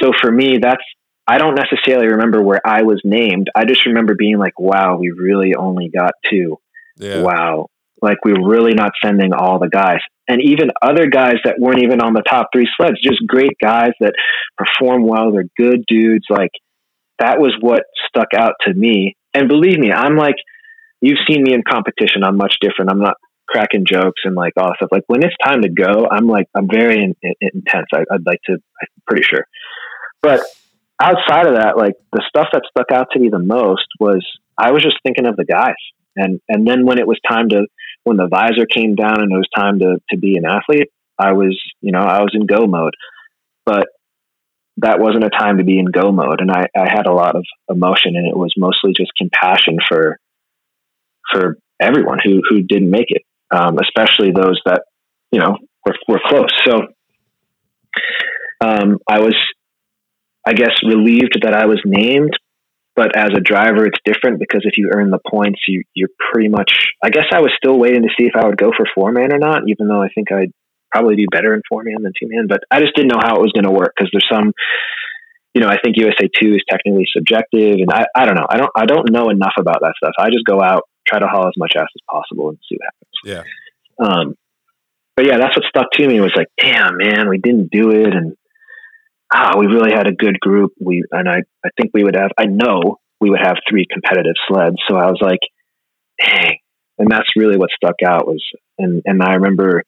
So 0.00 0.12
for 0.20 0.30
me, 0.30 0.58
that's 0.60 0.82
I 1.26 1.38
don't 1.38 1.54
necessarily 1.54 2.08
remember 2.08 2.42
where 2.42 2.60
I 2.64 2.82
was 2.82 3.00
named. 3.04 3.48
I 3.54 3.64
just 3.64 3.86
remember 3.86 4.14
being 4.14 4.38
like, 4.38 4.58
"Wow, 4.58 4.98
we 4.98 5.10
really 5.10 5.54
only 5.54 5.88
got 5.88 6.12
two. 6.30 6.58
Yeah. 6.98 7.22
Wow, 7.22 7.68
like 8.02 8.18
we're 8.24 8.46
really 8.46 8.74
not 8.74 8.92
sending 9.02 9.32
all 9.32 9.58
the 9.58 9.68
guys." 9.68 10.00
And 10.28 10.40
even 10.42 10.70
other 10.80 11.06
guys 11.06 11.36
that 11.44 11.56
weren't 11.58 11.82
even 11.82 12.00
on 12.00 12.14
the 12.14 12.22
top 12.22 12.48
three 12.52 12.68
sleds, 12.76 13.00
just 13.02 13.26
great 13.26 13.56
guys 13.62 13.92
that 14.00 14.14
perform 14.56 15.06
well. 15.06 15.32
They're 15.32 15.44
good 15.56 15.84
dudes. 15.86 16.24
Like 16.30 16.52
that 17.18 17.38
was 17.38 17.54
what 17.60 17.82
stuck 18.08 18.28
out 18.36 18.54
to 18.66 18.74
me. 18.74 19.16
And 19.34 19.48
believe 19.48 19.78
me, 19.78 19.92
I'm 19.92 20.16
like, 20.16 20.36
you've 21.00 21.18
seen 21.28 21.42
me 21.42 21.52
in 21.52 21.62
competition. 21.62 22.24
I'm 22.24 22.36
much 22.36 22.56
different. 22.60 22.90
I'm 22.90 23.00
not 23.00 23.16
cracking 23.48 23.84
jokes 23.86 24.22
and 24.24 24.34
like 24.34 24.54
all 24.56 24.72
stuff. 24.76 24.88
Like 24.90 25.04
when 25.06 25.22
it's 25.22 25.34
time 25.44 25.62
to 25.62 25.68
go, 25.68 26.06
I'm 26.10 26.26
like, 26.26 26.46
I'm 26.56 26.68
very 26.68 27.02
in, 27.02 27.14
in, 27.22 27.34
intense. 27.40 27.86
I, 27.92 28.00
I'd 28.10 28.26
like 28.26 28.40
to, 28.46 28.52
I'm 28.52 28.88
pretty 29.06 29.22
sure. 29.22 29.44
But 30.22 30.40
outside 31.00 31.46
of 31.46 31.56
that, 31.56 31.76
like 31.76 31.94
the 32.12 32.22
stuff 32.28 32.48
that 32.52 32.62
stuck 32.70 32.92
out 32.92 33.08
to 33.12 33.18
me 33.18 33.28
the 33.28 33.38
most 33.38 33.86
was 33.98 34.24
I 34.58 34.70
was 34.70 34.82
just 34.82 34.96
thinking 35.02 35.26
of 35.26 35.36
the 35.36 35.44
guys. 35.44 35.74
And, 36.16 36.40
and 36.48 36.66
then 36.66 36.86
when 36.86 36.98
it 36.98 37.06
was 37.06 37.18
time 37.28 37.48
to, 37.50 37.66
when 38.04 38.16
the 38.16 38.28
visor 38.28 38.66
came 38.66 38.94
down 38.94 39.20
and 39.20 39.32
it 39.32 39.36
was 39.36 39.48
time 39.54 39.80
to, 39.80 40.00
to 40.10 40.18
be 40.18 40.36
an 40.36 40.44
athlete, 40.44 40.90
I 41.18 41.32
was, 41.32 41.60
you 41.80 41.92
know, 41.92 42.00
I 42.00 42.20
was 42.20 42.32
in 42.34 42.46
go 42.46 42.66
mode, 42.66 42.94
but 43.64 43.88
that 44.78 45.00
wasn't 45.00 45.24
a 45.24 45.30
time 45.30 45.58
to 45.58 45.64
be 45.64 45.78
in 45.78 45.86
go 45.86 46.12
mode. 46.12 46.40
And 46.40 46.50
I, 46.50 46.66
I 46.76 46.88
had 46.88 47.06
a 47.06 47.12
lot 47.12 47.36
of 47.36 47.44
emotion 47.68 48.16
and 48.16 48.26
it 48.26 48.36
was 48.36 48.52
mostly 48.56 48.92
just 48.96 49.12
compassion 49.16 49.78
for, 49.88 50.18
for 51.32 51.58
everyone 51.80 52.18
who, 52.22 52.40
who 52.48 52.62
didn't 52.62 52.90
make 52.90 53.10
it. 53.10 53.22
Um, 53.50 53.78
especially 53.78 54.32
those 54.32 54.60
that 54.64 54.82
you 55.34 55.40
know, 55.40 55.58
we're, 55.84 55.94
we're 56.06 56.20
close. 56.28 56.48
So, 56.64 56.86
um, 58.60 58.98
I 59.08 59.18
was, 59.18 59.34
I 60.46 60.52
guess, 60.52 60.72
relieved 60.84 61.38
that 61.42 61.54
I 61.54 61.66
was 61.66 61.80
named, 61.84 62.32
but 62.96 63.16
as 63.16 63.30
a 63.36 63.40
driver, 63.40 63.86
it's 63.86 63.98
different 64.04 64.38
because 64.38 64.62
if 64.64 64.76
you 64.76 64.90
earn 64.94 65.10
the 65.10 65.18
points, 65.18 65.60
you, 65.66 65.82
you're 65.94 66.14
pretty 66.32 66.48
much, 66.48 66.70
I 67.02 67.10
guess 67.10 67.26
I 67.32 67.40
was 67.40 67.50
still 67.56 67.78
waiting 67.78 68.02
to 68.02 68.14
see 68.18 68.26
if 68.26 68.36
I 68.36 68.46
would 68.46 68.56
go 68.56 68.70
for 68.76 68.86
four 68.94 69.10
man 69.10 69.32
or 69.32 69.38
not, 69.38 69.62
even 69.66 69.88
though 69.88 70.02
I 70.02 70.08
think 70.14 70.30
I'd 70.30 70.52
probably 70.92 71.16
do 71.16 71.26
better 71.30 71.54
in 71.54 71.62
four 71.68 71.82
man 71.82 72.02
than 72.02 72.12
two 72.12 72.28
man, 72.28 72.46
but 72.48 72.60
I 72.70 72.80
just 72.80 72.94
didn't 72.94 73.10
know 73.10 73.20
how 73.20 73.36
it 73.36 73.42
was 73.42 73.52
going 73.52 73.64
to 73.64 73.72
work 73.72 73.94
because 73.96 74.10
there's 74.12 74.28
some, 74.30 74.52
you 75.54 75.60
know, 75.60 75.68
I 75.68 75.78
think 75.82 75.96
USA 75.96 76.28
two 76.40 76.54
is 76.54 76.62
technically 76.70 77.06
subjective 77.10 77.82
and 77.82 77.90
I, 77.90 78.06
I 78.14 78.26
don't 78.26 78.36
know. 78.36 78.46
I 78.48 78.56
don't, 78.58 78.70
I 78.76 78.86
don't 78.86 79.10
know 79.10 79.30
enough 79.30 79.54
about 79.58 79.80
that 79.80 79.94
stuff. 79.96 80.14
I 80.18 80.30
just 80.30 80.44
go 80.44 80.62
out, 80.62 80.82
try 81.08 81.18
to 81.18 81.26
haul 81.26 81.48
as 81.48 81.54
much 81.56 81.72
ass 81.76 81.88
as 81.94 82.02
possible 82.08 82.50
and 82.50 82.58
see 82.68 82.76
what 82.76 82.86
happens. 82.94 83.16
Yeah. 83.24 84.06
Um, 84.06 84.34
but 85.16 85.26
yeah, 85.26 85.38
that's 85.38 85.56
what 85.56 85.66
stuck 85.66 85.90
to 85.92 86.06
me 86.06 86.20
was 86.20 86.34
like, 86.36 86.48
damn 86.60 86.96
man, 86.96 87.28
we 87.28 87.38
didn't 87.38 87.70
do 87.70 87.90
it. 87.90 88.14
And, 88.14 88.36
ah, 89.34 89.58
we 89.58 89.66
really 89.66 89.92
had 89.92 90.06
a 90.06 90.12
good 90.12 90.38
group. 90.38 90.72
We, 90.80 91.04
and 91.10 91.28
I, 91.28 91.38
I 91.64 91.68
think 91.76 91.90
we 91.92 92.04
would 92.04 92.14
have, 92.14 92.30
I 92.38 92.44
know 92.44 92.98
we 93.20 93.30
would 93.30 93.40
have 93.42 93.56
three 93.68 93.86
competitive 93.90 94.36
sleds. 94.48 94.76
So 94.88 94.96
I 94.96 95.06
was 95.06 95.18
like, 95.20 95.40
dang. 96.20 96.58
And 96.98 97.10
that's 97.10 97.28
really 97.36 97.56
what 97.56 97.70
stuck 97.74 97.96
out 98.06 98.26
was, 98.26 98.42
and, 98.78 99.02
and 99.04 99.20
I 99.20 99.34
remember 99.34 99.82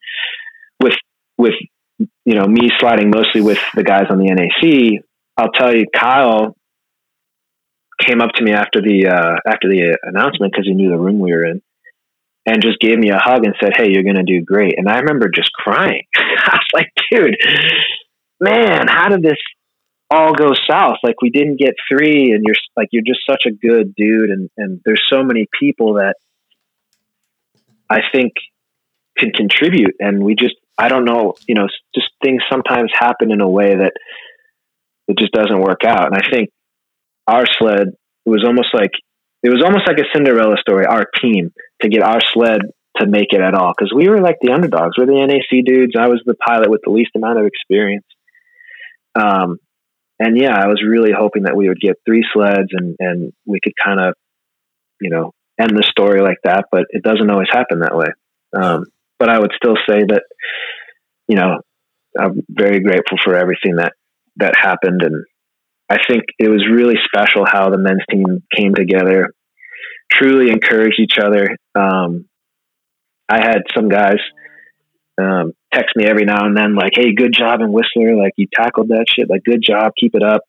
with, 0.82 0.94
with, 1.39 1.55
you 1.98 2.35
know, 2.35 2.47
me 2.47 2.70
sliding 2.81 3.10
mostly 3.10 3.40
with 3.40 3.60
the 3.77 3.85
guys 3.85 4.06
on 4.10 4.18
the 4.18 4.27
NAC, 4.27 5.02
I'll 5.36 5.52
tell 5.52 5.74
you, 5.74 5.86
Kyle 5.94 6.56
came 8.01 8.20
up 8.20 8.31
to 8.35 8.44
me 8.44 8.52
after 8.52 8.82
the, 8.82 9.06
uh, 9.06 9.36
after 9.48 9.68
the 9.68 9.97
announcement 10.02 10.52
because 10.52 10.66
he 10.66 10.74
knew 10.74 10.90
the 10.90 10.98
room 10.98 11.20
we 11.20 11.31
were 11.32 11.44
in 11.44 11.62
and 12.44 12.62
just 12.62 12.81
gave 12.81 12.98
me 12.98 13.10
a 13.10 13.18
hug 13.18 13.44
and 13.44 13.55
said, 13.60 13.73
Hey, 13.77 13.90
you're 13.90 14.02
going 14.02 14.16
to 14.16 14.24
do 14.24 14.44
great. 14.44 14.74
And 14.78 14.89
I 14.89 14.98
remember 14.98 15.28
just 15.28 15.52
crying. 15.52 16.05
I 16.16 16.59
was 16.59 16.66
like, 16.74 16.93
dude, 17.10 17.36
man, 18.40 18.86
how 18.88 19.08
did 19.08 19.22
this 19.22 19.38
all 20.10 20.34
go 20.34 20.52
south? 20.68 20.96
Like 21.02 21.20
we 21.20 21.30
didn't 21.30 21.58
get 21.58 21.74
three 21.90 22.32
and 22.32 22.44
you're 22.44 22.56
like, 22.76 22.88
you're 22.92 23.02
just 23.06 23.20
such 23.28 23.44
a 23.46 23.50
good 23.50 23.94
dude. 23.94 24.30
And, 24.30 24.50
and 24.56 24.80
there's 24.84 25.02
so 25.10 25.22
many 25.22 25.46
people 25.58 25.94
that 25.94 26.14
I 27.90 28.00
think 28.12 28.32
can 29.16 29.30
contribute. 29.30 29.94
And 29.98 30.22
we 30.22 30.34
just, 30.34 30.54
I 30.78 30.88
don't 30.88 31.04
know, 31.04 31.34
you 31.48 31.54
know, 31.54 31.68
just 31.94 32.08
things 32.22 32.42
sometimes 32.50 32.92
happen 32.94 33.32
in 33.32 33.40
a 33.40 33.48
way 33.48 33.74
that 33.76 33.92
it 35.08 35.18
just 35.18 35.32
doesn't 35.32 35.60
work 35.60 35.84
out. 35.84 36.06
And 36.06 36.14
I 36.14 36.28
think 36.30 36.50
our 37.26 37.44
sled, 37.58 37.88
it 38.26 38.30
was 38.30 38.44
almost 38.44 38.68
like, 38.74 38.92
it 39.42 39.50
was 39.50 39.62
almost 39.64 39.86
like 39.86 39.98
a 39.98 40.08
Cinderella 40.12 40.56
story, 40.60 40.86
our 40.86 41.06
team 41.20 41.52
to 41.82 41.88
get 41.88 42.02
our 42.02 42.20
sled 42.32 42.60
to 42.98 43.06
make 43.06 43.32
it 43.32 43.40
at 43.40 43.54
all. 43.54 43.72
Cause 43.78 43.92
we 43.94 44.08
were 44.08 44.20
like 44.20 44.36
the 44.40 44.52
underdogs. 44.52 44.96
We're 44.98 45.06
the 45.06 45.26
NAC 45.26 45.64
dudes. 45.64 45.94
I 45.98 46.08
was 46.08 46.22
the 46.24 46.34
pilot 46.34 46.70
with 46.70 46.80
the 46.84 46.90
least 46.90 47.10
amount 47.14 47.38
of 47.38 47.46
experience. 47.46 48.06
Um, 49.18 49.59
and 50.18 50.38
yeah, 50.38 50.55
I 50.55 50.66
was 50.66 50.82
really 50.86 51.10
hoping 51.16 51.44
that 51.44 51.56
we 51.56 51.68
would 51.68 51.80
get 51.80 51.97
three 52.06 52.24
sleds 52.32 52.70
and, 52.72 52.97
and 52.98 53.32
we 53.44 53.60
could 53.62 53.74
kind 53.82 54.01
of, 54.01 54.14
you 55.01 55.10
know, 55.10 55.32
end 55.60 55.70
the 55.70 55.86
story 55.90 56.20
like 56.20 56.38
that, 56.44 56.66
but 56.70 56.84
it 56.90 57.02
doesn't 57.02 57.30
always 57.30 57.48
happen 57.51 57.80
that 57.80 57.97
way. 57.97 58.09
Um, 58.56 58.84
but 59.18 59.28
I 59.28 59.38
would 59.38 59.52
still 59.56 59.76
say 59.88 60.01
that, 60.09 60.22
you 61.28 61.36
know, 61.36 61.60
I'm 62.18 62.43
very 62.48 62.80
grateful 62.80 63.18
for 63.22 63.34
everything 63.34 63.76
that, 63.76 63.93
that 64.36 64.55
happened. 64.60 65.02
And 65.02 65.24
I 65.88 65.98
think 66.09 66.24
it 66.38 66.48
was 66.48 66.66
really 66.70 66.97
special 67.05 67.44
how 67.47 67.70
the 67.70 67.78
men's 67.78 68.05
team 68.10 68.43
came 68.55 68.74
together, 68.74 69.32
truly 70.12 70.51
encouraged 70.51 71.01
each 71.01 71.18
other. 71.22 71.56
Um, 71.78 72.26
I 73.28 73.40
had 73.40 73.62
some 73.74 73.88
guys, 73.88 74.18
um, 75.20 75.52
text 75.76 75.96
me 75.96 76.06
every 76.06 76.24
now 76.24 76.46
and 76.46 76.56
then, 76.56 76.74
like, 76.74 76.92
"Hey, 76.94 77.12
good 77.14 77.32
job 77.36 77.60
in 77.60 77.72
Whistler! 77.72 78.16
Like, 78.16 78.32
you 78.36 78.46
tackled 78.52 78.88
that 78.88 79.06
shit. 79.08 79.28
Like, 79.28 79.44
good 79.44 79.62
job. 79.62 79.92
Keep 79.98 80.14
it 80.14 80.22
up." 80.22 80.42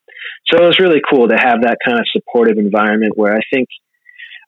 So 0.48 0.64
it 0.64 0.68
was 0.68 0.80
really 0.80 1.02
cool 1.08 1.28
to 1.28 1.36
have 1.36 1.62
that 1.62 1.78
kind 1.86 2.00
of 2.00 2.06
supportive 2.12 2.58
environment 2.58 3.14
where 3.16 3.34
I 3.34 3.42
think 3.54 3.68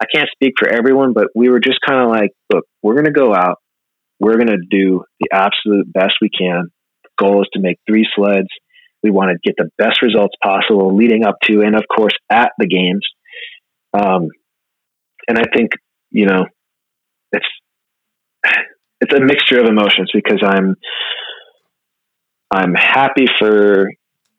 I 0.01 0.05
can't 0.13 0.29
speak 0.31 0.53
for 0.57 0.69
everyone, 0.69 1.13
but 1.13 1.27
we 1.35 1.49
were 1.49 1.59
just 1.59 1.79
kind 1.85 2.01
of 2.01 2.09
like, 2.09 2.31
"Look, 2.53 2.65
we're 2.81 2.95
going 2.95 3.05
to 3.05 3.11
go 3.11 3.33
out. 3.33 3.57
We're 4.19 4.37
going 4.37 4.47
to 4.47 4.65
do 4.69 5.03
the 5.19 5.29
absolute 5.33 5.91
best 5.91 6.15
we 6.21 6.29
can. 6.29 6.69
The 7.03 7.09
goal 7.17 7.41
is 7.41 7.49
to 7.53 7.59
make 7.59 7.79
three 7.87 8.07
sleds. 8.15 8.49
We 9.03 9.11
want 9.11 9.31
to 9.31 9.37
get 9.43 9.55
the 9.57 9.69
best 9.77 10.01
results 10.01 10.35
possible 10.43 10.95
leading 10.95 11.25
up 11.25 11.35
to, 11.43 11.61
and 11.61 11.75
of 11.75 11.83
course, 11.93 12.13
at 12.29 12.51
the 12.57 12.67
games." 12.67 13.05
Um, 13.93 14.27
and 15.27 15.37
I 15.37 15.43
think 15.53 15.71
you 16.11 16.25
know, 16.25 16.45
it's 17.31 17.45
it's 19.01 19.13
a 19.13 19.19
mixture 19.19 19.59
of 19.59 19.65
emotions 19.65 20.09
because 20.13 20.41
I'm 20.43 20.75
I'm 22.51 22.73
happy 22.73 23.27
for 23.37 23.91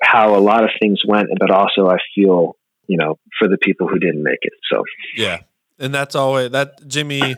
how 0.02 0.34
a 0.34 0.40
lot 0.40 0.64
of 0.64 0.70
things 0.80 1.00
went, 1.06 1.28
but 1.38 1.50
also 1.50 1.88
I 1.88 1.98
feel 2.14 2.56
you 2.86 2.96
know 2.96 3.18
for 3.38 3.48
the 3.48 3.58
people 3.58 3.88
who 3.88 3.98
didn't 3.98 4.22
make 4.22 4.40
it. 4.42 4.52
So 4.70 4.84
yeah, 5.16 5.40
and 5.78 5.94
that's 5.94 6.14
always 6.14 6.50
that 6.52 6.86
Jimmy 6.86 7.36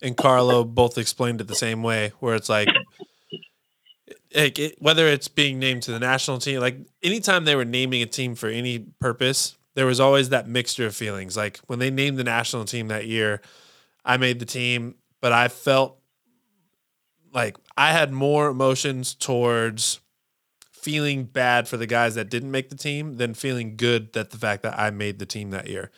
and 0.00 0.16
Carlos 0.16 0.66
both 0.66 0.98
explained 0.98 1.40
it 1.40 1.48
the 1.48 1.54
same 1.54 1.82
way, 1.82 2.12
where 2.20 2.34
it's 2.34 2.48
like. 2.48 2.68
Like 4.34 4.58
it, 4.58 4.76
whether 4.80 5.06
it's 5.08 5.28
being 5.28 5.58
named 5.58 5.82
to 5.82 5.92
the 5.92 5.98
national 5.98 6.38
team, 6.38 6.58
like 6.60 6.78
anytime 7.02 7.44
they 7.44 7.54
were 7.54 7.66
naming 7.66 8.00
a 8.00 8.06
team 8.06 8.34
for 8.34 8.48
any 8.48 8.78
purpose, 8.98 9.58
there 9.74 9.84
was 9.84 10.00
always 10.00 10.30
that 10.30 10.48
mixture 10.48 10.86
of 10.86 10.96
feelings. 10.96 11.36
Like 11.36 11.58
when 11.66 11.78
they 11.78 11.90
named 11.90 12.16
the 12.18 12.24
national 12.24 12.64
team 12.64 12.88
that 12.88 13.06
year, 13.06 13.42
I 14.06 14.16
made 14.16 14.38
the 14.38 14.46
team, 14.46 14.94
but 15.20 15.32
I 15.32 15.48
felt 15.48 15.98
like 17.32 17.56
I 17.76 17.92
had 17.92 18.12
more 18.12 18.48
emotions 18.48 19.14
towards 19.14 20.00
feeling 20.72 21.24
bad 21.24 21.68
for 21.68 21.76
the 21.76 21.86
guys 21.86 22.16
that 22.16 22.28
didn't 22.28 22.50
make 22.50 22.68
the 22.68 22.76
team 22.76 23.16
than 23.16 23.34
feeling 23.34 23.76
good 23.76 24.12
that 24.14 24.30
the 24.30 24.38
fact 24.38 24.62
that 24.64 24.78
I 24.78 24.90
made 24.90 25.18
the 25.18 25.26
team 25.26 25.50
that 25.50 25.68
year. 25.68 25.90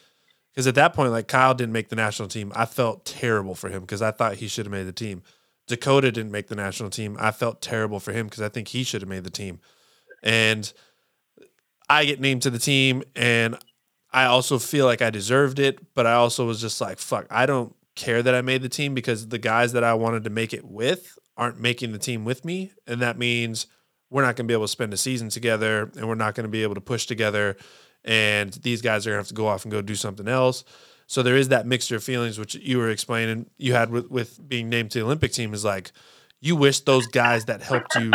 Because 0.53 0.67
at 0.67 0.75
that 0.77 0.95
point, 0.95 1.11
like 1.11 1.27
Kyle 1.27 1.55
didn't 1.55 1.73
make 1.73 1.89
the 1.89 1.97
national 1.97 2.29
team, 2.29 2.53
I 2.55 2.67
felt 2.67 3.05
terrible 3.05 3.55
for 3.55 3.71
him 3.71 3.81
because 3.81 4.03
I 4.03 4.11
thought 4.11 4.37
he 4.37 4.47
should 4.47 4.67
have 4.67 4.73
made 4.73 4.87
the 4.87 4.93
team. 4.93 5.23
Dakota 5.67 6.13
didn't 6.13 6.31
make 6.31 6.49
the 6.49 6.55
national 6.55 6.91
team. 6.91 7.17
I 7.19 7.31
felt 7.31 7.63
terrible 7.63 7.99
for 7.99 8.13
him 8.13 8.27
because 8.27 8.43
I 8.43 8.51
think 8.51 8.69
he 8.69 8.85
should 8.85 9.01
have 9.01 9.09
made 9.09 9.25
the 9.25 9.31
team. 9.31 9.59
And 10.23 10.71
I 11.89 12.05
get 12.05 12.21
named 12.21 12.43
to 12.43 12.51
the 12.51 12.59
team 12.59 13.03
and 13.17 13.59
I 14.13 14.27
also 14.27 14.59
feel 14.59 14.87
like 14.87 15.03
I 15.03 15.11
deserved 15.11 15.59
it, 15.59 15.95
but 15.95 16.07
I 16.07 16.13
also 16.13 16.47
was 16.47 16.61
just 16.61 16.81
like, 16.81 16.99
fuck, 16.99 17.27
I 17.31 17.47
don't 17.47 17.75
care 17.95 18.23
that 18.23 18.35
I 18.35 18.43
made 18.43 18.63
the 18.63 18.69
team 18.69 18.95
because 18.95 19.29
the 19.29 19.39
guys 19.39 19.73
that 19.73 19.85
I 19.85 19.95
wanted 19.95 20.25
to 20.25 20.31
make 20.31 20.53
it 20.53 20.65
with 20.65 21.19
aren't 21.37 21.61
making 21.61 21.93
the 21.93 21.99
team 21.99 22.25
with 22.25 22.45
me. 22.45 22.73
And 22.87 23.01
that 23.01 23.19
means 23.19 23.67
we're 24.11 24.23
not 24.23 24.37
going 24.37 24.47
to 24.47 24.49
be 24.49 24.55
able 24.55 24.65
to 24.65 24.69
spend 24.69 24.93
a 24.93 24.97
season 24.97 25.29
together 25.29 25.91
and 25.97 26.09
we're 26.09 26.15
not 26.15 26.35
going 26.35 26.45
to 26.45 26.51
be 26.51 26.63
able 26.63 26.75
to 26.75 26.81
push 26.81 27.07
together. 27.07 27.57
And 28.05 28.53
these 28.53 28.83
guys 28.83 29.07
are 29.07 29.11
going 29.11 29.17
to 29.17 29.21
have 29.21 29.29
to 29.29 29.35
go 29.35 29.47
off 29.47 29.65
and 29.65 29.73
go 29.73 29.83
do 29.83 29.95
something 29.95 30.29
else. 30.29 30.65
So 31.07 31.23
there 31.23 31.37
is 31.37 31.49
that 31.49 31.67
mixture 31.67 31.97
of 31.97 32.05
feelings, 32.05 32.39
which 32.39 32.55
you 32.55 32.79
were 32.79 32.91
explaining 32.91 33.51
you 33.59 33.75
had 33.75 33.91
with, 33.91 34.11
with 34.11 34.49
being 34.49 34.69
named 34.69 34.91
to 34.93 35.01
the 35.01 35.05
Olympic 35.05 35.33
team 35.33 35.53
is 35.53 35.65
like, 35.65 35.93
you 36.41 36.57
wish 36.57 36.81
those 36.81 37.07
guys 37.07 37.47
that 37.47 37.63
helped 37.63 37.95
you 37.97 38.13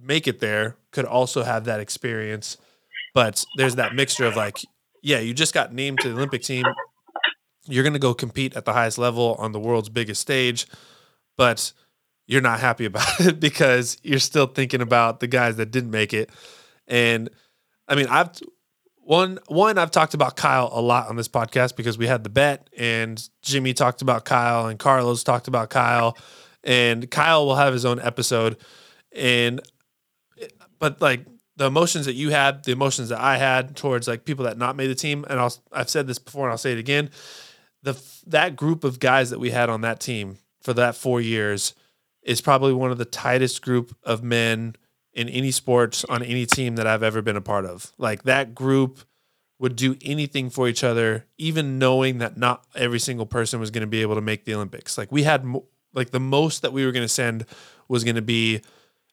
make 0.00 0.26
it 0.26 0.40
there 0.40 0.76
could 0.90 1.04
also 1.04 1.42
have 1.42 1.64
that 1.64 1.80
experience. 1.80 2.56
But 3.14 3.44
there's 3.56 3.76
that 3.76 3.94
mixture 3.94 4.26
of 4.26 4.36
like, 4.36 4.58
yeah, 5.02 5.18
you 5.18 5.34
just 5.34 5.54
got 5.54 5.72
named 5.72 6.00
to 6.00 6.08
the 6.08 6.14
Olympic 6.14 6.42
team. 6.42 6.64
You're 7.66 7.84
going 7.84 7.92
to 7.92 7.98
go 7.98 8.14
compete 8.14 8.56
at 8.56 8.64
the 8.64 8.72
highest 8.72 8.98
level 8.98 9.36
on 9.38 9.52
the 9.52 9.60
world's 9.60 9.88
biggest 9.88 10.20
stage. 10.20 10.66
But 11.36 11.72
you're 12.26 12.40
not 12.40 12.60
happy 12.60 12.84
about 12.86 13.20
it 13.20 13.40
because 13.40 13.98
you're 14.02 14.18
still 14.18 14.46
thinking 14.46 14.80
about 14.80 15.20
the 15.20 15.26
guys 15.26 15.56
that 15.56 15.70
didn't 15.70 15.90
make 15.90 16.12
it. 16.12 16.30
And 16.86 17.30
I 17.88 17.94
mean, 17.94 18.06
I've 18.08 18.30
one 19.04 19.38
one 19.48 19.78
I've 19.78 19.90
talked 19.90 20.14
about 20.14 20.36
Kyle 20.36 20.70
a 20.72 20.80
lot 20.80 21.08
on 21.08 21.16
this 21.16 21.28
podcast 21.28 21.76
because 21.76 21.98
we 21.98 22.06
had 22.06 22.24
the 22.24 22.30
bet 22.30 22.68
and 22.76 23.28
Jimmy 23.42 23.74
talked 23.74 24.02
about 24.02 24.24
Kyle 24.24 24.66
and 24.66 24.78
Carlos 24.78 25.24
talked 25.24 25.48
about 25.48 25.70
Kyle 25.70 26.16
and 26.62 27.10
Kyle 27.10 27.44
will 27.46 27.56
have 27.56 27.72
his 27.72 27.84
own 27.84 28.00
episode 28.00 28.56
and 29.14 29.60
but 30.78 31.00
like 31.00 31.26
the 31.56 31.66
emotions 31.66 32.06
that 32.06 32.14
you 32.14 32.30
had, 32.30 32.64
the 32.64 32.72
emotions 32.72 33.10
that 33.10 33.20
I 33.20 33.36
had 33.36 33.76
towards 33.76 34.08
like 34.08 34.24
people 34.24 34.44
that 34.46 34.56
not 34.56 34.76
made 34.76 34.86
the 34.86 34.94
team 34.94 35.24
and 35.28 35.38
I'll 35.38 35.54
I've 35.72 35.90
said 35.90 36.06
this 36.06 36.18
before 36.18 36.44
and 36.44 36.52
I'll 36.52 36.58
say 36.58 36.72
it 36.72 36.78
again. 36.78 37.10
The 37.82 38.00
that 38.26 38.56
group 38.56 38.84
of 38.84 39.00
guys 39.00 39.30
that 39.30 39.40
we 39.40 39.50
had 39.50 39.68
on 39.68 39.80
that 39.80 40.00
team 40.00 40.38
for 40.60 40.72
that 40.74 40.94
4 40.94 41.20
years 41.20 41.74
is 42.22 42.40
probably 42.40 42.72
one 42.72 42.92
of 42.92 42.98
the 42.98 43.04
tightest 43.04 43.62
group 43.62 43.96
of 44.04 44.22
men 44.22 44.76
in 45.12 45.28
any 45.28 45.50
sports 45.50 46.04
on 46.04 46.22
any 46.22 46.46
team 46.46 46.76
that 46.76 46.86
I've 46.86 47.02
ever 47.02 47.20
been 47.20 47.36
a 47.36 47.40
part 47.40 47.66
of. 47.66 47.92
Like 47.98 48.22
that 48.22 48.54
group 48.54 49.00
would 49.58 49.76
do 49.76 49.96
anything 50.02 50.50
for 50.50 50.68
each 50.68 50.82
other, 50.82 51.26
even 51.38 51.78
knowing 51.78 52.18
that 52.18 52.36
not 52.36 52.64
every 52.74 52.98
single 52.98 53.26
person 53.26 53.60
was 53.60 53.70
going 53.70 53.82
to 53.82 53.86
be 53.86 54.02
able 54.02 54.14
to 54.14 54.20
make 54.20 54.44
the 54.44 54.54
Olympics. 54.54 54.96
Like 54.96 55.12
we 55.12 55.24
had, 55.24 55.44
like 55.92 56.10
the 56.10 56.20
most 56.20 56.62
that 56.62 56.72
we 56.72 56.86
were 56.86 56.92
going 56.92 57.04
to 57.04 57.08
send 57.08 57.44
was 57.88 58.04
going 58.04 58.16
to 58.16 58.22
be 58.22 58.62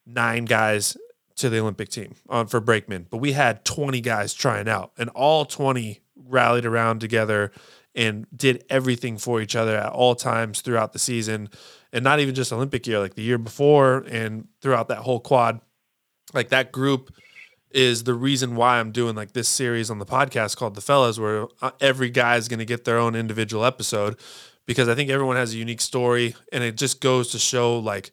nine 0.06 0.46
guys 0.46 0.96
to 1.36 1.50
the 1.50 1.60
Olympic 1.60 1.90
team 1.90 2.16
on 2.30 2.48
for 2.48 2.60
brakemen, 2.60 3.08
but 3.10 3.18
we 3.18 3.32
had 3.32 3.64
20 3.64 4.02
guys 4.02 4.34
trying 4.34 4.68
out, 4.68 4.92
and 4.98 5.10
all 5.12 5.46
20 5.46 6.02
rallied 6.16 6.66
around 6.66 7.00
together 7.00 7.52
and 8.00 8.26
did 8.34 8.64
everything 8.70 9.18
for 9.18 9.42
each 9.42 9.58
other 9.58 9.76
at 9.76 9.92
all 9.92 10.16
times 10.16 10.62
throughout 10.62 10.94
the 10.94 11.00
season 11.00 11.50
and 11.92 12.02
not 12.02 12.22
even 12.22 12.34
just 12.34 12.54
Olympic 12.54 12.88
year, 12.88 12.98
like 12.98 13.16
the 13.16 13.22
year 13.22 13.38
before 13.38 14.06
and 14.10 14.48
throughout 14.62 14.88
that 14.88 15.00
whole 15.00 15.20
quad. 15.20 15.60
Like 16.34 16.48
that 16.48 16.72
group 16.72 17.14
is 17.72 18.06
the 18.06 18.14
reason 18.14 18.56
why 18.56 18.80
I'm 18.80 18.94
doing 18.94 19.18
like 19.18 19.34
this 19.34 19.50
series 19.50 19.92
on 19.92 20.00
the 20.00 20.06
podcast 20.06 20.56
called 20.56 20.76
The 20.76 20.82
Fellas, 20.82 21.20
where 21.20 21.48
uh, 21.62 21.72
every 21.82 22.10
guy 22.10 22.38
is 22.38 22.48
going 22.48 22.60
to 22.60 22.66
get 22.66 22.86
their 22.86 22.98
own 22.98 23.16
individual 23.16 23.66
episode 23.66 24.18
because 24.66 24.88
I 24.88 24.96
think 24.96 25.10
everyone 25.10 25.36
has 25.36 25.54
a 25.54 25.58
unique 25.58 25.82
story 25.82 26.36
and 26.54 26.64
it 26.64 26.78
just 26.78 27.02
goes 27.02 27.32
to 27.32 27.40
show 27.40 27.80
like 27.80 28.12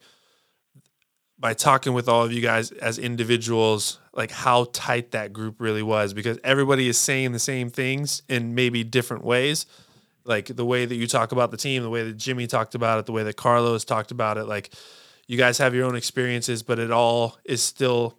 by 1.38 1.54
talking 1.54 1.92
with 1.92 2.08
all 2.08 2.24
of 2.24 2.32
you 2.32 2.40
guys 2.40 2.72
as 2.72 2.98
individuals, 2.98 4.00
like 4.16 4.30
how 4.30 4.66
tight 4.72 5.10
that 5.12 5.32
group 5.32 5.60
really 5.60 5.82
was 5.82 6.14
because 6.14 6.38
everybody 6.42 6.88
is 6.88 6.98
saying 6.98 7.32
the 7.32 7.38
same 7.38 7.68
things 7.68 8.22
in 8.28 8.54
maybe 8.54 8.82
different 8.82 9.24
ways. 9.24 9.66
Like 10.24 10.46
the 10.46 10.64
way 10.64 10.86
that 10.86 10.96
you 10.96 11.06
talk 11.06 11.32
about 11.32 11.50
the 11.50 11.58
team, 11.58 11.82
the 11.82 11.90
way 11.90 12.02
that 12.02 12.16
Jimmy 12.16 12.46
talked 12.46 12.74
about 12.74 12.98
it, 12.98 13.06
the 13.06 13.12
way 13.12 13.22
that 13.22 13.36
Carlos 13.36 13.84
talked 13.84 14.10
about 14.10 14.38
it. 14.38 14.44
Like 14.44 14.72
you 15.28 15.36
guys 15.36 15.58
have 15.58 15.74
your 15.74 15.84
own 15.84 15.94
experiences, 15.94 16.62
but 16.62 16.78
it 16.78 16.90
all 16.90 17.36
is 17.44 17.62
still 17.62 18.18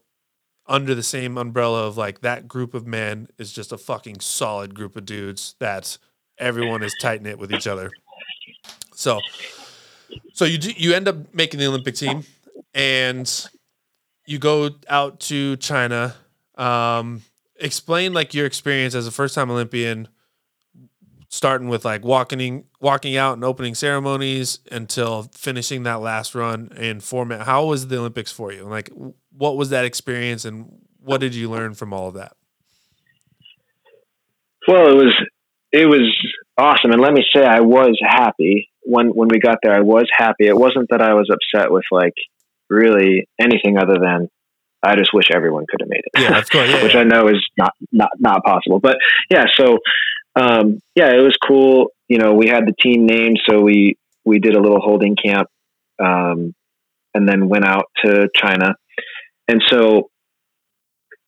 under 0.68 0.94
the 0.94 1.04
same 1.04 1.38
umbrella 1.38 1.88
of 1.88 1.98
like 1.98 2.22
that 2.22 2.48
group 2.48 2.74
of 2.74 2.86
men 2.86 3.28
is 3.38 3.52
just 3.52 3.72
a 3.72 3.78
fucking 3.78 4.20
solid 4.20 4.76
group 4.76 4.96
of 4.96 5.06
dudes 5.06 5.56
that 5.60 5.98
everyone 6.38 6.84
is 6.84 6.94
tight 7.02 7.22
knit 7.24 7.40
with 7.40 7.52
each 7.52 7.68
other. 7.68 7.90
So, 8.94 9.20
so 10.34 10.46
you 10.46 10.58
do, 10.58 10.72
you 10.72 10.94
end 10.94 11.08
up 11.08 11.34
making 11.34 11.60
the 11.60 11.68
Olympic 11.68 11.96
team, 11.96 12.24
and 12.74 13.48
you 14.28 14.38
go 14.38 14.70
out 14.88 15.20
to 15.22 15.56
China. 15.58 16.14
Um, 16.56 17.24
explain 17.56 18.14
like 18.14 18.36
your 18.36 18.46
experience 18.46 18.94
as 18.94 19.08
a 19.08 19.12
first 19.12 19.34
time 19.34 19.50
Olympian, 19.50 20.10
starting 21.30 21.70
with 21.70 21.86
like 21.86 22.04
walking 22.04 22.66
walking 22.80 23.16
out 23.16 23.34
and 23.34 23.44
opening 23.44 23.74
ceremonies 23.74 24.60
until 24.72 25.24
finishing 25.34 25.84
that 25.84 26.02
last 26.02 26.36
run 26.36 26.72
in 26.78 27.00
four 27.00 27.26
man. 27.26 27.40
How 27.40 27.66
was 27.66 27.88
the 27.88 27.98
Olympics 27.98 28.32
for 28.32 28.52
you? 28.52 28.66
Like, 28.66 28.92
what 29.32 29.58
was 29.58 29.70
that 29.70 29.86
experience 29.86 30.46
and 30.46 30.82
what 31.00 31.22
did 31.22 31.34
you 31.34 31.50
learn 31.50 31.74
from 31.74 31.94
all 31.94 32.10
of 32.10 32.16
that? 32.16 32.34
Well, 34.68 34.90
it 34.90 34.96
was 34.96 35.14
it 35.72 35.86
was 35.86 36.14
awesome, 36.58 36.92
and 36.92 37.02
let 37.02 37.14
me 37.14 37.24
say, 37.34 37.46
I 37.46 37.62
was 37.62 37.98
happy 38.06 38.70
when 38.82 39.08
when 39.08 39.30
we 39.30 39.40
got 39.40 39.60
there. 39.64 39.74
I 39.74 39.82
was 39.82 40.08
happy. 40.12 40.48
It 40.48 40.58
wasn't 40.58 40.90
that 40.90 41.02
I 41.02 41.14
was 41.14 41.30
upset 41.30 41.72
with 41.72 41.86
like 41.92 42.16
really 42.70 43.28
anything 43.40 43.78
other 43.78 43.98
than 44.00 44.30
I 44.84 44.96
just 44.96 45.14
wish 45.14 45.30
everyone 45.34 45.66
could 45.70 45.82
have 45.82 45.90
made 45.90 46.04
it. 46.06 46.22
Yeah, 46.22 46.38
of 46.38 46.50
course. 46.50 46.70
Yeah, 46.70 46.84
which 46.84 46.94
yeah. 46.94 47.02
I 47.02 47.04
know 47.04 47.28
is 47.28 47.46
not 47.58 47.74
not 47.92 48.10
not 48.20 48.44
possible. 48.44 48.80
But 48.80 48.98
yeah, 49.30 49.46
so 49.56 49.80
um, 50.36 50.80
yeah, 50.96 51.12
it 51.12 51.22
was 51.22 51.36
cool. 51.46 51.88
You 52.08 52.20
know, 52.20 52.34
we 52.34 52.48
had 52.48 52.66
the 52.66 52.74
team 52.82 53.06
name, 53.06 53.34
so 53.50 53.62
we 53.62 53.98
we 54.26 54.40
did 54.40 54.56
a 54.56 54.62
little 54.62 54.80
holding 54.80 55.16
camp, 55.16 55.50
um, 56.00 56.54
and 57.14 57.28
then 57.28 57.50
went 57.50 57.66
out 57.66 57.86
to 58.04 58.30
China 58.36 58.76
and 59.48 59.64
so, 59.70 60.10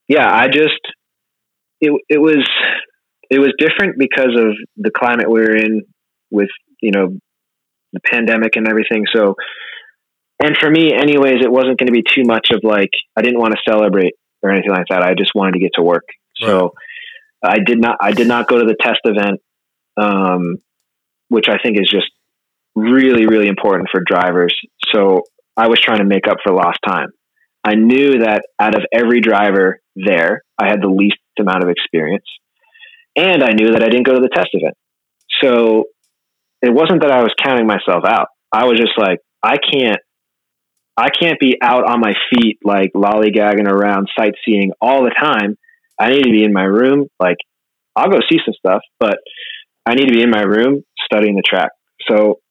yeah, 0.07 0.29
I 0.29 0.47
just, 0.47 0.79
it, 1.79 1.91
it 2.09 2.17
was, 2.19 2.47
it 3.29 3.39
was 3.39 3.53
different 3.57 3.97
because 3.97 4.35
of 4.37 4.55
the 4.75 4.91
climate 4.91 5.29
we 5.29 5.39
were 5.39 5.55
in 5.55 5.83
with, 6.29 6.49
you 6.81 6.91
know, 6.91 7.17
the 7.93 7.99
pandemic 8.01 8.55
and 8.55 8.67
everything. 8.67 9.05
So, 9.13 9.35
and 10.41 10.55
for 10.57 10.69
me, 10.69 10.93
anyways, 10.93 11.43
it 11.43 11.51
wasn't 11.51 11.77
going 11.77 11.87
to 11.87 11.91
be 11.91 12.03
too 12.03 12.23
much 12.23 12.49
of 12.51 12.61
like, 12.63 12.91
I 13.15 13.21
didn't 13.21 13.39
want 13.39 13.53
to 13.53 13.59
celebrate 13.69 14.13
or 14.41 14.51
anything 14.51 14.71
like 14.71 14.85
that. 14.89 15.03
I 15.03 15.13
just 15.17 15.31
wanted 15.35 15.53
to 15.53 15.59
get 15.59 15.71
to 15.75 15.83
work. 15.83 16.05
Right. 16.41 16.49
So 16.49 16.73
I 17.43 17.57
did 17.65 17.79
not, 17.79 17.97
I 18.01 18.11
did 18.11 18.27
not 18.27 18.47
go 18.47 18.57
to 18.57 18.65
the 18.65 18.75
test 18.81 18.99
event, 19.03 19.41
um, 19.97 20.55
which 21.27 21.45
I 21.49 21.57
think 21.61 21.77
is 21.77 21.89
just 21.89 22.07
really, 22.75 23.27
really 23.27 23.47
important 23.47 23.89
for 23.91 24.01
drivers. 24.05 24.55
So 24.93 25.23
I 25.57 25.67
was 25.67 25.79
trying 25.81 25.99
to 25.99 26.05
make 26.05 26.27
up 26.27 26.37
for 26.43 26.53
lost 26.53 26.79
time. 26.87 27.09
I 27.63 27.75
knew 27.75 28.19
that 28.19 28.43
out 28.57 28.75
of 28.75 28.83
every 28.93 29.19
driver 29.19 29.81
there, 29.97 30.43
I 30.57 30.69
had 30.69 30.81
the 30.81 30.87
least 30.87 31.17
amount 31.37 31.63
of 31.63 31.69
experience. 31.69 32.25
And 33.17 33.43
I 33.43 33.51
knew 33.51 33.71
that 33.73 33.83
I 33.83 33.89
didn't 33.89 34.05
go 34.05 34.13
to 34.13 34.21
the 34.21 34.29
test 34.33 34.49
event. 34.53 34.75
So 35.43 35.85
it 36.61 36.73
wasn't 36.73 37.01
that 37.01 37.11
I 37.11 37.21
was 37.21 37.33
counting 37.43 37.67
myself 37.67 38.05
out. 38.05 38.27
I 38.53 38.65
was 38.65 38.77
just 38.77 38.93
like, 38.97 39.19
I 39.43 39.57
can't 39.57 39.99
I 40.99 41.09
can't 41.09 41.39
be 41.39 41.57
out 41.61 41.89
on 41.89 42.01
my 42.01 42.13
feet 42.29 42.59
like 42.61 42.91
lollygagging 42.93 43.67
around 43.67 44.09
sightseeing 44.19 44.73
all 44.81 45.03
the 45.03 45.15
time. 45.17 45.57
I 45.97 46.09
need 46.09 46.23
to 46.23 46.31
be 46.31 46.43
in 46.43 46.51
my 46.51 46.63
room. 46.63 47.07
Like 47.19 47.37
I'll 47.95 48.11
go 48.11 48.19
see 48.29 48.39
some 48.45 48.53
stuff, 48.53 48.81
but 48.99 49.17
I 49.85 49.95
need 49.95 50.07
to 50.07 50.13
be 50.13 50.21
in 50.21 50.29
my 50.29 50.41
room 50.41 50.83
studying 51.05 51.35
the 51.35 51.41
track. 51.41 51.71
So 52.09 52.41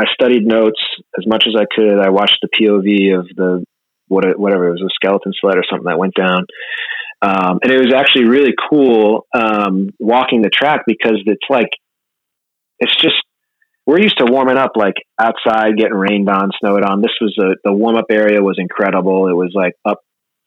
I 0.00 0.04
studied 0.14 0.46
notes 0.46 0.80
as 1.18 1.26
much 1.26 1.44
as 1.46 1.54
I 1.60 1.66
could. 1.70 2.00
I 2.00 2.08
watched 2.08 2.38
the 2.40 2.48
POV 2.48 3.18
of 3.18 3.28
the 3.36 3.64
what 4.08 4.24
whatever 4.38 4.68
it 4.68 4.72
was 4.72 4.82
a 4.82 4.94
skeleton 4.94 5.32
sled 5.38 5.58
or 5.58 5.64
something 5.68 5.86
that 5.86 5.98
went 5.98 6.14
down. 6.14 6.46
Um, 7.20 7.58
and 7.62 7.70
it 7.70 7.78
was 7.78 7.92
actually 7.94 8.28
really 8.28 8.54
cool 8.70 9.26
um, 9.34 9.90
walking 9.98 10.40
the 10.40 10.50
track 10.50 10.84
because 10.86 11.22
it's 11.26 11.44
like 11.50 11.68
it's 12.78 12.96
just 12.96 13.16
we're 13.86 14.00
used 14.00 14.18
to 14.18 14.26
warming 14.26 14.56
up 14.56 14.72
like 14.76 14.94
outside, 15.20 15.76
getting 15.76 15.94
rained 15.94 16.28
on, 16.28 16.50
snowed 16.58 16.82
on. 16.82 17.02
This 17.02 17.16
was 17.20 17.36
a 17.38 17.56
the 17.64 17.72
warm 17.72 17.96
up 17.96 18.06
area 18.10 18.42
was 18.42 18.56
incredible. 18.58 19.28
It 19.28 19.34
was 19.34 19.52
like 19.54 19.74
up, 19.84 20.00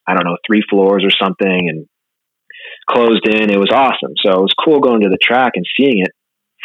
I 0.07 0.13
don't 0.13 0.25
know, 0.25 0.37
three 0.45 0.63
floors 0.69 1.03
or 1.03 1.11
something, 1.11 1.69
and 1.69 1.87
closed 2.89 3.27
in. 3.27 3.51
It 3.51 3.59
was 3.59 3.71
awesome. 3.71 4.13
So 4.25 4.31
it 4.31 4.41
was 4.41 4.55
cool 4.63 4.79
going 4.79 5.01
to 5.01 5.09
the 5.09 5.19
track 5.21 5.53
and 5.55 5.65
seeing 5.77 5.99
it 5.99 6.11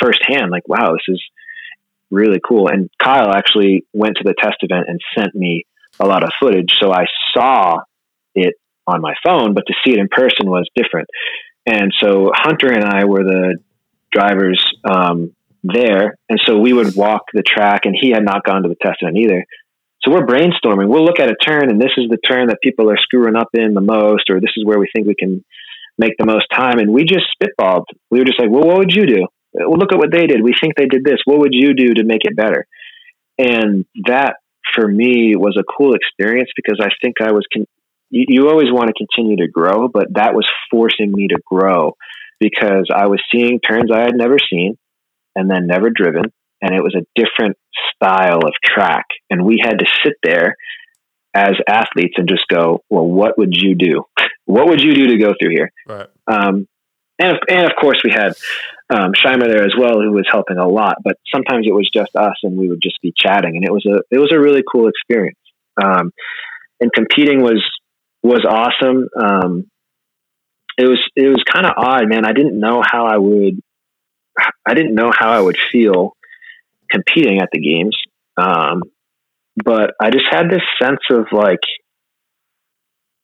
firsthand. 0.00 0.50
Like, 0.50 0.66
wow, 0.66 0.92
this 0.92 1.14
is 1.14 1.22
really 2.10 2.40
cool. 2.46 2.68
And 2.68 2.90
Kyle 3.02 3.32
actually 3.32 3.84
went 3.92 4.16
to 4.16 4.24
the 4.24 4.34
test 4.40 4.56
event 4.60 4.86
and 4.88 5.00
sent 5.18 5.34
me 5.34 5.66
a 6.00 6.06
lot 6.06 6.24
of 6.24 6.30
footage. 6.40 6.72
So 6.80 6.92
I 6.92 7.04
saw 7.36 7.80
it 8.34 8.54
on 8.86 9.00
my 9.00 9.14
phone, 9.24 9.54
but 9.54 9.64
to 9.66 9.74
see 9.84 9.92
it 9.92 9.98
in 9.98 10.08
person 10.08 10.48
was 10.48 10.68
different. 10.74 11.08
And 11.66 11.92
so 11.98 12.30
Hunter 12.34 12.72
and 12.72 12.84
I 12.84 13.04
were 13.04 13.22
the 13.22 13.58
drivers 14.10 14.62
um, 14.84 15.34
there. 15.62 16.16
And 16.28 16.40
so 16.44 16.58
we 16.58 16.72
would 16.72 16.94
walk 16.96 17.22
the 17.32 17.42
track, 17.42 17.82
and 17.84 17.96
he 17.98 18.10
had 18.10 18.24
not 18.24 18.44
gone 18.44 18.62
to 18.62 18.68
the 18.68 18.76
test 18.80 18.98
event 19.02 19.16
either. 19.16 19.44
So 20.02 20.10
we're 20.10 20.26
brainstorming. 20.26 20.88
We'll 20.88 21.04
look 21.04 21.20
at 21.20 21.28
a 21.28 21.36
turn, 21.36 21.70
and 21.70 21.80
this 21.80 21.92
is 21.96 22.08
the 22.10 22.18
turn 22.18 22.48
that 22.48 22.58
people 22.62 22.90
are 22.90 22.96
screwing 22.96 23.36
up 23.36 23.48
in 23.54 23.74
the 23.74 23.80
most, 23.80 24.30
or 24.30 24.40
this 24.40 24.52
is 24.56 24.64
where 24.64 24.78
we 24.78 24.88
think 24.92 25.06
we 25.06 25.14
can 25.14 25.44
make 25.96 26.14
the 26.18 26.26
most 26.26 26.46
time. 26.52 26.78
And 26.78 26.92
we 26.92 27.04
just 27.04 27.26
spitballed. 27.40 27.84
We 28.10 28.18
were 28.18 28.24
just 28.24 28.40
like, 28.40 28.50
well, 28.50 28.64
what 28.64 28.78
would 28.78 28.94
you 28.94 29.06
do? 29.06 29.26
Well, 29.52 29.78
look 29.78 29.92
at 29.92 29.98
what 29.98 30.10
they 30.10 30.26
did. 30.26 30.42
We 30.42 30.54
think 30.60 30.74
they 30.76 30.86
did 30.86 31.04
this. 31.04 31.20
What 31.24 31.38
would 31.40 31.54
you 31.54 31.74
do 31.74 31.94
to 31.94 32.04
make 32.04 32.24
it 32.24 32.34
better? 32.34 32.66
And 33.38 33.84
that 34.06 34.34
for 34.74 34.86
me 34.86 35.34
was 35.36 35.56
a 35.58 35.64
cool 35.64 35.94
experience 35.94 36.50
because 36.56 36.80
I 36.82 36.88
think 37.00 37.16
I 37.20 37.32
was, 37.32 37.44
con- 37.52 37.66
you, 38.10 38.24
you 38.28 38.48
always 38.48 38.70
want 38.70 38.88
to 38.88 38.94
continue 38.94 39.36
to 39.36 39.50
grow, 39.50 39.88
but 39.88 40.14
that 40.14 40.34
was 40.34 40.48
forcing 40.70 41.12
me 41.12 41.28
to 41.28 41.38
grow 41.44 41.96
because 42.40 42.88
I 42.92 43.06
was 43.06 43.22
seeing 43.30 43.60
turns 43.60 43.90
I 43.92 44.00
had 44.00 44.16
never 44.16 44.38
seen 44.50 44.76
and 45.34 45.50
then 45.50 45.66
never 45.66 45.90
driven. 45.90 46.24
And 46.60 46.74
it 46.74 46.82
was 46.82 46.94
a 46.94 47.06
different 47.20 47.56
style 47.94 48.38
of 48.46 48.52
track. 48.64 49.06
And 49.30 49.44
we 49.44 49.60
had 49.60 49.78
to 49.80 49.86
sit 50.04 50.14
there 50.22 50.56
as 51.34 51.54
athletes 51.66 52.14
and 52.18 52.28
just 52.28 52.46
go, 52.48 52.84
well, 52.88 53.06
what 53.06 53.36
would 53.38 53.54
you 53.56 53.74
do? 53.74 54.04
what 54.44 54.68
would 54.68 54.82
you 54.82 54.94
do 54.94 55.06
to 55.08 55.18
go 55.18 55.32
through 55.40 55.50
here? 55.50 55.72
Right. 55.86 56.08
Um, 56.26 56.68
and, 57.18 57.38
and 57.48 57.66
of 57.66 57.72
course, 57.80 58.00
we 58.04 58.10
had 58.10 58.32
um, 58.90 59.12
Shimer 59.12 59.46
there 59.46 59.64
as 59.64 59.74
well, 59.78 60.00
who 60.00 60.12
was 60.12 60.26
helping 60.30 60.58
a 60.58 60.68
lot. 60.68 60.96
But 61.04 61.16
sometimes 61.32 61.66
it 61.66 61.72
was 61.72 61.88
just 61.94 62.14
us, 62.16 62.36
and 62.42 62.56
we 62.56 62.68
would 62.68 62.80
just 62.82 63.00
be 63.00 63.12
chatting, 63.16 63.56
and 63.56 63.64
it 63.64 63.72
was 63.72 63.86
a 63.86 64.02
it 64.10 64.18
was 64.18 64.32
a 64.32 64.40
really 64.40 64.62
cool 64.70 64.88
experience. 64.88 65.38
Um, 65.82 66.12
and 66.80 66.92
competing 66.92 67.42
was 67.42 67.62
was 68.22 68.44
awesome. 68.48 69.08
Um, 69.20 69.70
it 70.78 70.86
was 70.86 71.00
it 71.14 71.28
was 71.28 71.42
kind 71.50 71.66
of 71.66 71.72
odd, 71.76 72.08
man. 72.08 72.26
I 72.26 72.32
didn't 72.32 72.58
know 72.58 72.82
how 72.84 73.06
I 73.06 73.18
would 73.18 73.60
I 74.66 74.74
didn't 74.74 74.94
know 74.94 75.12
how 75.16 75.30
I 75.30 75.40
would 75.40 75.58
feel 75.70 76.16
competing 76.90 77.40
at 77.40 77.48
the 77.52 77.60
games, 77.60 77.96
um, 78.36 78.82
but 79.64 79.94
I 80.00 80.10
just 80.10 80.26
had 80.30 80.50
this 80.50 80.62
sense 80.80 81.00
of 81.10 81.26
like 81.32 81.60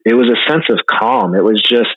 it 0.04 0.14
was 0.14 0.28
a 0.30 0.50
sense 0.50 0.64
of 0.70 0.80
calm. 0.86 1.34
It 1.34 1.44
was 1.44 1.62
just 1.62 1.94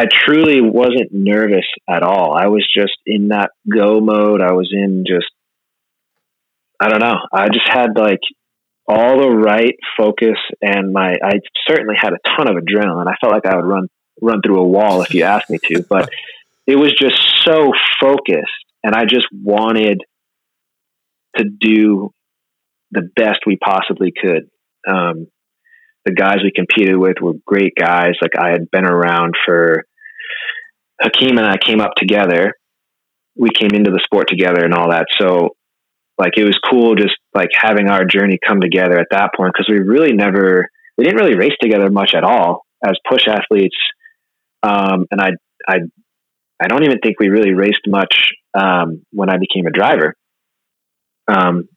I 0.00 0.06
truly 0.06 0.62
wasn't 0.62 1.12
nervous 1.12 1.66
at 1.86 2.02
all. 2.02 2.32
I 2.32 2.46
was 2.46 2.66
just 2.74 2.96
in 3.04 3.28
that 3.28 3.50
go 3.70 4.00
mode. 4.00 4.40
I 4.40 4.52
was 4.52 4.70
in 4.72 5.04
just, 5.06 5.30
I 6.80 6.88
don't 6.88 7.00
know. 7.00 7.18
I 7.30 7.48
just 7.48 7.68
had 7.68 7.98
like 7.98 8.20
all 8.88 9.20
the 9.20 9.28
right 9.28 9.74
focus 9.98 10.38
and 10.62 10.94
my, 10.94 11.16
I 11.22 11.40
certainly 11.68 11.96
had 12.00 12.14
a 12.14 12.28
ton 12.34 12.48
of 12.48 12.56
adrenaline. 12.56 13.08
I 13.08 13.16
felt 13.20 13.34
like 13.34 13.44
I 13.44 13.56
would 13.56 13.66
run, 13.66 13.88
run 14.22 14.40
through 14.40 14.60
a 14.60 14.66
wall 14.66 15.02
if 15.02 15.12
you 15.12 15.24
asked 15.24 15.50
me 15.50 15.58
to, 15.66 15.82
but 15.82 16.08
it 16.66 16.76
was 16.76 16.92
just 16.98 17.20
so 17.44 17.72
focused 18.00 18.64
and 18.82 18.94
I 18.94 19.04
just 19.04 19.26
wanted 19.32 20.02
to 21.36 21.44
do 21.44 22.10
the 22.90 23.08
best 23.14 23.40
we 23.46 23.56
possibly 23.56 24.12
could. 24.12 24.48
Um, 24.88 25.26
the 26.04 26.12
guys 26.12 26.38
we 26.42 26.52
competed 26.54 26.96
with 26.96 27.16
were 27.20 27.34
great 27.46 27.74
guys. 27.78 28.14
Like 28.22 28.32
I 28.38 28.50
had 28.50 28.70
been 28.70 28.86
around 28.86 29.34
for 29.44 29.84
Hakeem 31.00 31.38
and 31.38 31.46
I 31.46 31.56
came 31.58 31.80
up 31.80 31.94
together 31.96 32.54
we 33.36 33.48
came 33.50 33.70
into 33.72 33.90
the 33.90 34.02
sport 34.04 34.28
together 34.28 34.64
and 34.64 34.74
all 34.74 34.90
that. 34.90 35.06
So 35.18 35.50
like 36.18 36.32
it 36.36 36.44
was 36.44 36.58
cool 36.70 36.94
just 36.94 37.16
like 37.34 37.48
having 37.54 37.88
our 37.88 38.04
journey 38.04 38.38
come 38.46 38.60
together 38.60 38.98
at 38.98 39.08
that 39.10 39.30
point 39.34 39.52
because 39.54 39.68
we 39.68 39.78
really 39.78 40.12
never 40.12 40.68
we 40.98 41.04
didn't 41.04 41.18
really 41.18 41.36
race 41.36 41.56
together 41.60 41.90
much 41.90 42.12
at 42.14 42.24
all 42.24 42.66
as 42.84 42.98
push 43.08 43.26
athletes. 43.26 43.76
Um, 44.62 45.06
and 45.10 45.20
I 45.20 45.30
I 45.66 45.78
I 46.60 46.68
don't 46.68 46.84
even 46.84 46.98
think 46.98 47.18
we 47.18 47.28
really 47.28 47.54
raced 47.54 47.86
much 47.86 48.32
um, 48.54 49.02
when 49.12 49.30
I 49.30 49.38
became 49.38 49.66
a 49.66 49.70
driver. 49.70 50.14
Um, 51.28 51.68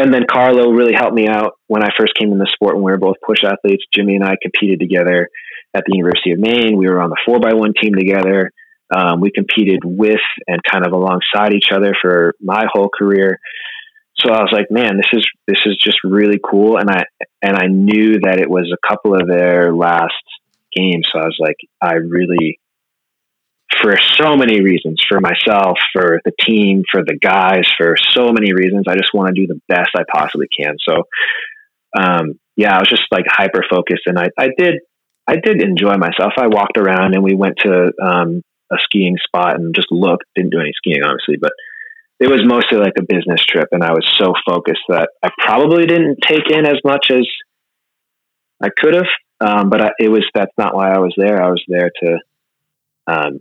and 0.00 0.14
then 0.14 0.24
Carlo 0.30 0.70
really 0.70 0.94
helped 0.94 1.14
me 1.14 1.26
out 1.28 1.54
when 1.66 1.82
I 1.82 1.88
first 1.98 2.14
came 2.14 2.30
in 2.30 2.38
the 2.38 2.50
sport 2.52 2.76
when 2.76 2.84
we 2.84 2.92
were 2.92 2.98
both 2.98 3.16
push 3.26 3.42
athletes. 3.44 3.84
Jimmy 3.92 4.14
and 4.14 4.24
I 4.24 4.36
competed 4.40 4.78
together 4.78 5.28
at 5.74 5.84
the 5.86 5.96
University 5.96 6.32
of 6.32 6.38
Maine. 6.38 6.76
We 6.76 6.86
were 6.86 7.00
on 7.00 7.10
the 7.10 7.20
four 7.26 7.40
by 7.40 7.54
one 7.54 7.72
team 7.80 7.94
together. 7.94 8.52
Um, 8.94 9.20
we 9.20 9.30
competed 9.30 9.80
with 9.84 10.20
and 10.46 10.60
kind 10.70 10.86
of 10.86 10.92
alongside 10.92 11.52
each 11.52 11.70
other 11.72 11.94
for 12.00 12.34
my 12.40 12.66
whole 12.72 12.88
career. 12.96 13.38
So 14.20 14.32
I 14.32 14.40
was 14.40 14.50
like, 14.52 14.70
man, 14.70 14.96
this 14.96 15.10
is 15.12 15.26
this 15.46 15.60
is 15.66 15.76
just 15.76 15.98
really 16.04 16.40
cool. 16.42 16.78
And 16.78 16.90
I 16.90 17.04
and 17.42 17.56
I 17.56 17.66
knew 17.66 18.20
that 18.20 18.40
it 18.40 18.48
was 18.48 18.72
a 18.72 18.88
couple 18.88 19.14
of 19.14 19.28
their 19.28 19.74
last 19.74 20.14
games. 20.74 21.06
So 21.12 21.20
I 21.20 21.24
was 21.24 21.36
like, 21.38 21.56
I 21.82 21.94
really 21.94 22.60
for 23.82 23.94
so 24.16 24.36
many 24.36 24.62
reasons 24.62 25.02
for 25.08 25.20
myself, 25.20 25.78
for 25.92 26.20
the 26.24 26.32
team, 26.40 26.84
for 26.90 27.02
the 27.04 27.18
guys, 27.20 27.64
for 27.76 27.96
so 28.14 28.32
many 28.32 28.52
reasons. 28.52 28.86
I 28.88 28.94
just 28.94 29.12
want 29.12 29.34
to 29.34 29.40
do 29.40 29.46
the 29.46 29.60
best 29.68 29.90
I 29.96 30.04
possibly 30.10 30.48
can. 30.48 30.76
So, 30.88 31.02
um, 31.98 32.40
yeah, 32.56 32.74
I 32.74 32.80
was 32.80 32.88
just 32.88 33.04
like 33.10 33.24
hyper 33.28 33.64
focused 33.68 34.02
and 34.06 34.18
I, 34.18 34.28
I 34.38 34.48
did, 34.56 34.80
I 35.26 35.36
did 35.36 35.62
enjoy 35.62 35.94
myself. 35.96 36.32
I 36.38 36.46
walked 36.46 36.78
around 36.78 37.14
and 37.14 37.22
we 37.22 37.34
went 37.34 37.58
to, 37.64 37.92
um, 38.02 38.42
a 38.72 38.76
skiing 38.82 39.16
spot 39.24 39.56
and 39.56 39.74
just 39.74 39.88
looked, 39.90 40.24
didn't 40.34 40.50
do 40.50 40.60
any 40.60 40.72
skiing, 40.76 41.02
obviously, 41.04 41.36
but 41.40 41.52
it 42.20 42.28
was 42.28 42.42
mostly 42.44 42.78
like 42.78 42.94
a 42.98 43.02
business 43.02 43.44
trip. 43.44 43.68
And 43.72 43.82
I 43.82 43.92
was 43.92 44.06
so 44.18 44.32
focused 44.46 44.82
that 44.88 45.10
I 45.22 45.30
probably 45.38 45.86
didn't 45.86 46.18
take 46.26 46.50
in 46.50 46.66
as 46.66 46.78
much 46.84 47.06
as 47.10 47.26
I 48.62 48.68
could 48.76 48.94
have. 48.94 49.06
Um, 49.40 49.70
but 49.70 49.80
I, 49.80 49.90
it 50.00 50.08
was, 50.08 50.26
that's 50.34 50.52
not 50.58 50.74
why 50.74 50.90
I 50.90 50.98
was 50.98 51.14
there. 51.16 51.40
I 51.42 51.50
was 51.50 51.62
there 51.68 51.92
to, 52.02 52.18
um, 53.06 53.40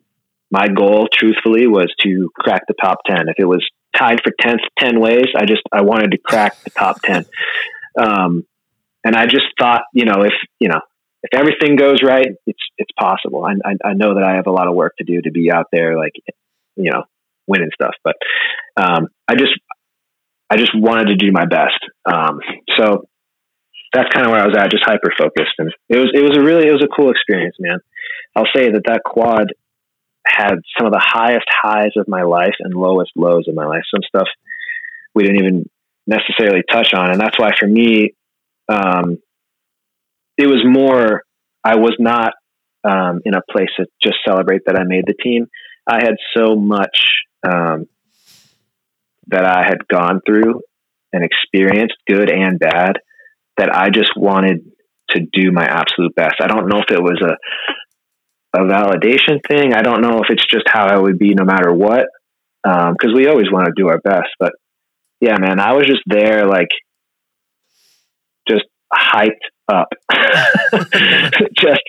my 0.51 0.67
goal, 0.67 1.07
truthfully, 1.11 1.67
was 1.67 1.93
to 2.03 2.29
crack 2.37 2.63
the 2.67 2.75
top 2.81 2.99
10. 3.05 3.27
If 3.27 3.35
it 3.37 3.45
was 3.45 3.65
tied 3.95 4.21
for 4.23 4.31
10th 4.41 4.61
10 4.79 4.99
ways, 4.99 5.27
I 5.35 5.45
just, 5.45 5.61
I 5.71 5.81
wanted 5.81 6.11
to 6.11 6.17
crack 6.17 6.61
the 6.63 6.69
top 6.69 7.01
10. 7.01 7.25
Um, 7.99 8.43
and 9.03 9.15
I 9.15 9.25
just 9.25 9.45
thought, 9.59 9.83
you 9.93 10.05
know, 10.05 10.23
if, 10.23 10.33
you 10.59 10.69
know, 10.69 10.79
if 11.23 11.37
everything 11.37 11.75
goes 11.75 12.01
right, 12.03 12.27
it's, 12.45 12.59
it's 12.77 12.91
possible. 12.97 13.43
I, 13.43 13.53
I, 13.67 13.89
I 13.89 13.93
know 13.93 14.15
that 14.15 14.23
I 14.23 14.35
have 14.35 14.47
a 14.47 14.51
lot 14.51 14.67
of 14.67 14.75
work 14.75 14.95
to 14.97 15.03
do 15.03 15.21
to 15.21 15.31
be 15.31 15.51
out 15.51 15.67
there, 15.71 15.97
like, 15.97 16.13
you 16.75 16.91
know, 16.91 17.03
winning 17.47 17.71
stuff, 17.73 17.95
but, 18.03 18.15
um, 18.75 19.07
I 19.27 19.35
just, 19.35 19.53
I 20.49 20.57
just 20.57 20.71
wanted 20.75 21.07
to 21.07 21.15
do 21.15 21.31
my 21.31 21.45
best. 21.45 21.79
Um, 22.05 22.39
so 22.77 23.07
that's 23.93 24.09
kind 24.13 24.25
of 24.25 24.31
where 24.31 24.41
I 24.41 24.45
was 24.45 24.55
at, 24.57 24.71
just 24.71 24.83
hyper 24.85 25.11
focused. 25.17 25.53
And 25.57 25.73
it 25.89 25.97
was, 25.97 26.11
it 26.13 26.21
was 26.21 26.37
a 26.37 26.41
really, 26.41 26.67
it 26.67 26.71
was 26.71 26.83
a 26.83 26.93
cool 26.95 27.11
experience, 27.11 27.55
man. 27.59 27.79
I'll 28.35 28.47
say 28.55 28.71
that 28.71 28.83
that 28.85 29.01
quad 29.03 29.47
had 30.27 30.55
some 30.77 30.87
of 30.87 30.93
the 30.93 31.03
highest 31.03 31.45
highs 31.49 31.91
of 31.97 32.07
my 32.07 32.23
life 32.23 32.55
and 32.59 32.73
lowest 32.73 33.11
lows 33.15 33.47
of 33.47 33.55
my 33.55 33.65
life. 33.65 33.83
Some 33.93 34.03
stuff 34.07 34.27
we 35.13 35.23
didn't 35.23 35.39
even 35.39 35.69
necessarily 36.05 36.63
touch 36.69 36.93
on, 36.93 37.11
and 37.11 37.19
that's 37.19 37.39
why 37.39 37.51
for 37.59 37.67
me, 37.67 38.13
um, 38.69 39.17
it 40.37 40.47
was 40.47 40.63
more. 40.65 41.23
I 41.63 41.75
was 41.75 41.95
not 41.99 42.33
um, 42.83 43.21
in 43.25 43.33
a 43.33 43.41
place 43.51 43.69
to 43.77 43.85
just 44.01 44.17
celebrate 44.25 44.61
that 44.65 44.77
I 44.77 44.83
made 44.83 45.05
the 45.05 45.15
team. 45.21 45.47
I 45.85 46.03
had 46.03 46.15
so 46.35 46.55
much 46.55 47.07
um, 47.43 47.87
that 49.27 49.45
I 49.45 49.63
had 49.65 49.87
gone 49.87 50.21
through 50.25 50.61
and 51.11 51.23
experienced, 51.23 51.95
good 52.07 52.29
and 52.29 52.59
bad, 52.59 52.99
that 53.57 53.73
I 53.73 53.89
just 53.89 54.11
wanted 54.15 54.71
to 55.09 55.21
do 55.31 55.51
my 55.51 55.65
absolute 55.65 56.15
best. 56.15 56.35
I 56.41 56.47
don't 56.47 56.67
know 56.67 56.79
if 56.79 56.91
it 56.91 57.01
was 57.01 57.21
a 57.21 57.37
a 58.57 58.63
validation 58.63 59.39
thing. 59.47 59.73
I 59.73 59.81
don't 59.81 60.01
know 60.01 60.19
if 60.19 60.29
it's 60.29 60.45
just 60.45 60.65
how 60.67 60.87
I 60.87 60.97
would 60.97 61.19
be 61.19 61.33
no 61.33 61.45
matter 61.45 61.71
what, 61.71 62.05
because 62.63 63.09
um, 63.09 63.13
we 63.15 63.27
always 63.27 63.51
want 63.51 63.67
to 63.67 63.73
do 63.75 63.87
our 63.89 63.99
best. 63.99 64.29
But 64.39 64.53
yeah, 65.21 65.37
man, 65.39 65.59
I 65.59 65.73
was 65.73 65.85
just 65.85 66.01
there, 66.05 66.47
like, 66.47 66.69
just 68.47 68.65
hyped 68.93 69.31
up. 69.71 69.89
just, 70.11 71.81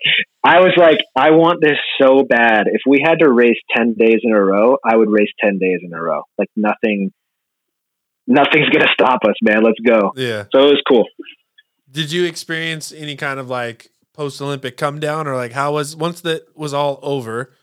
I 0.44 0.60
was 0.60 0.74
like, 0.76 0.98
I 1.16 1.30
want 1.30 1.60
this 1.60 1.78
so 2.00 2.22
bad. 2.28 2.66
If 2.66 2.82
we 2.86 3.02
had 3.04 3.20
to 3.20 3.30
race 3.30 3.58
10 3.76 3.94
days 3.98 4.20
in 4.22 4.32
a 4.32 4.40
row, 4.40 4.76
I 4.84 4.96
would 4.96 5.10
race 5.10 5.30
10 5.42 5.58
days 5.58 5.80
in 5.82 5.92
a 5.92 6.00
row. 6.00 6.22
Like, 6.36 6.48
nothing, 6.56 7.12
nothing's 8.26 8.68
going 8.70 8.84
to 8.84 8.92
stop 8.92 9.20
us, 9.24 9.34
man. 9.42 9.62
Let's 9.62 9.80
go. 9.84 10.12
Yeah. 10.16 10.44
So 10.52 10.68
it 10.68 10.70
was 10.70 10.82
cool. 10.88 11.06
Did 11.90 12.12
you 12.12 12.24
experience 12.24 12.92
any 12.92 13.16
kind 13.16 13.40
of 13.40 13.48
like 13.48 13.90
post 14.18 14.42
Olympic 14.42 14.76
come 14.76 14.98
down, 14.98 15.28
or 15.28 15.36
like 15.36 15.52
how 15.52 15.72
was 15.74 15.94
once 15.94 16.22
that 16.22 16.42
was 16.56 16.74
all 16.74 16.98
over, 17.02 17.54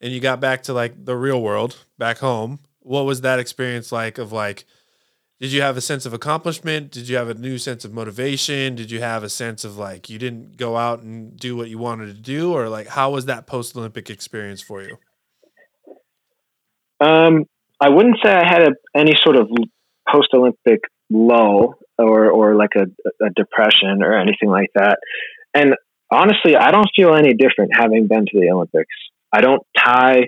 and 0.00 0.12
you 0.12 0.20
got 0.20 0.40
back 0.40 0.62
to 0.62 0.72
like 0.72 1.04
the 1.04 1.16
real 1.16 1.42
world 1.42 1.84
back 1.98 2.18
home? 2.18 2.60
What 2.78 3.04
was 3.04 3.22
that 3.22 3.40
experience 3.40 3.90
like? 3.90 4.16
Of 4.16 4.30
like, 4.30 4.64
did 5.40 5.50
you 5.50 5.60
have 5.60 5.76
a 5.76 5.80
sense 5.80 6.06
of 6.06 6.14
accomplishment? 6.14 6.92
Did 6.92 7.08
you 7.08 7.16
have 7.16 7.28
a 7.28 7.34
new 7.34 7.58
sense 7.58 7.84
of 7.84 7.92
motivation? 7.92 8.76
Did 8.76 8.92
you 8.92 9.00
have 9.00 9.24
a 9.24 9.28
sense 9.28 9.64
of 9.64 9.76
like 9.76 10.08
you 10.08 10.20
didn't 10.20 10.56
go 10.56 10.76
out 10.76 11.02
and 11.02 11.36
do 11.36 11.56
what 11.56 11.68
you 11.68 11.78
wanted 11.78 12.06
to 12.06 12.22
do, 12.22 12.52
or 12.52 12.68
like 12.68 12.86
how 12.86 13.10
was 13.10 13.26
that 13.26 13.48
post 13.48 13.76
Olympic 13.76 14.08
experience 14.08 14.62
for 14.62 14.80
you? 14.82 14.96
Um, 17.00 17.44
I 17.80 17.88
wouldn't 17.88 18.18
say 18.24 18.30
I 18.30 18.46
had 18.46 18.62
a, 18.62 18.70
any 18.96 19.14
sort 19.24 19.34
of 19.34 19.48
post 20.08 20.28
Olympic 20.32 20.80
lull 21.10 21.74
or 21.98 22.30
or 22.30 22.54
like 22.54 22.76
a, 22.76 22.86
a 23.24 23.30
depression 23.34 24.04
or 24.04 24.16
anything 24.16 24.48
like 24.48 24.70
that. 24.76 24.98
And 25.54 25.74
honestly, 26.10 26.56
I 26.56 26.70
don't 26.70 26.88
feel 26.94 27.14
any 27.14 27.34
different 27.34 27.72
having 27.74 28.06
been 28.06 28.26
to 28.26 28.40
the 28.40 28.50
Olympics. 28.50 28.94
I 29.32 29.40
don't 29.40 29.62
tie 29.76 30.22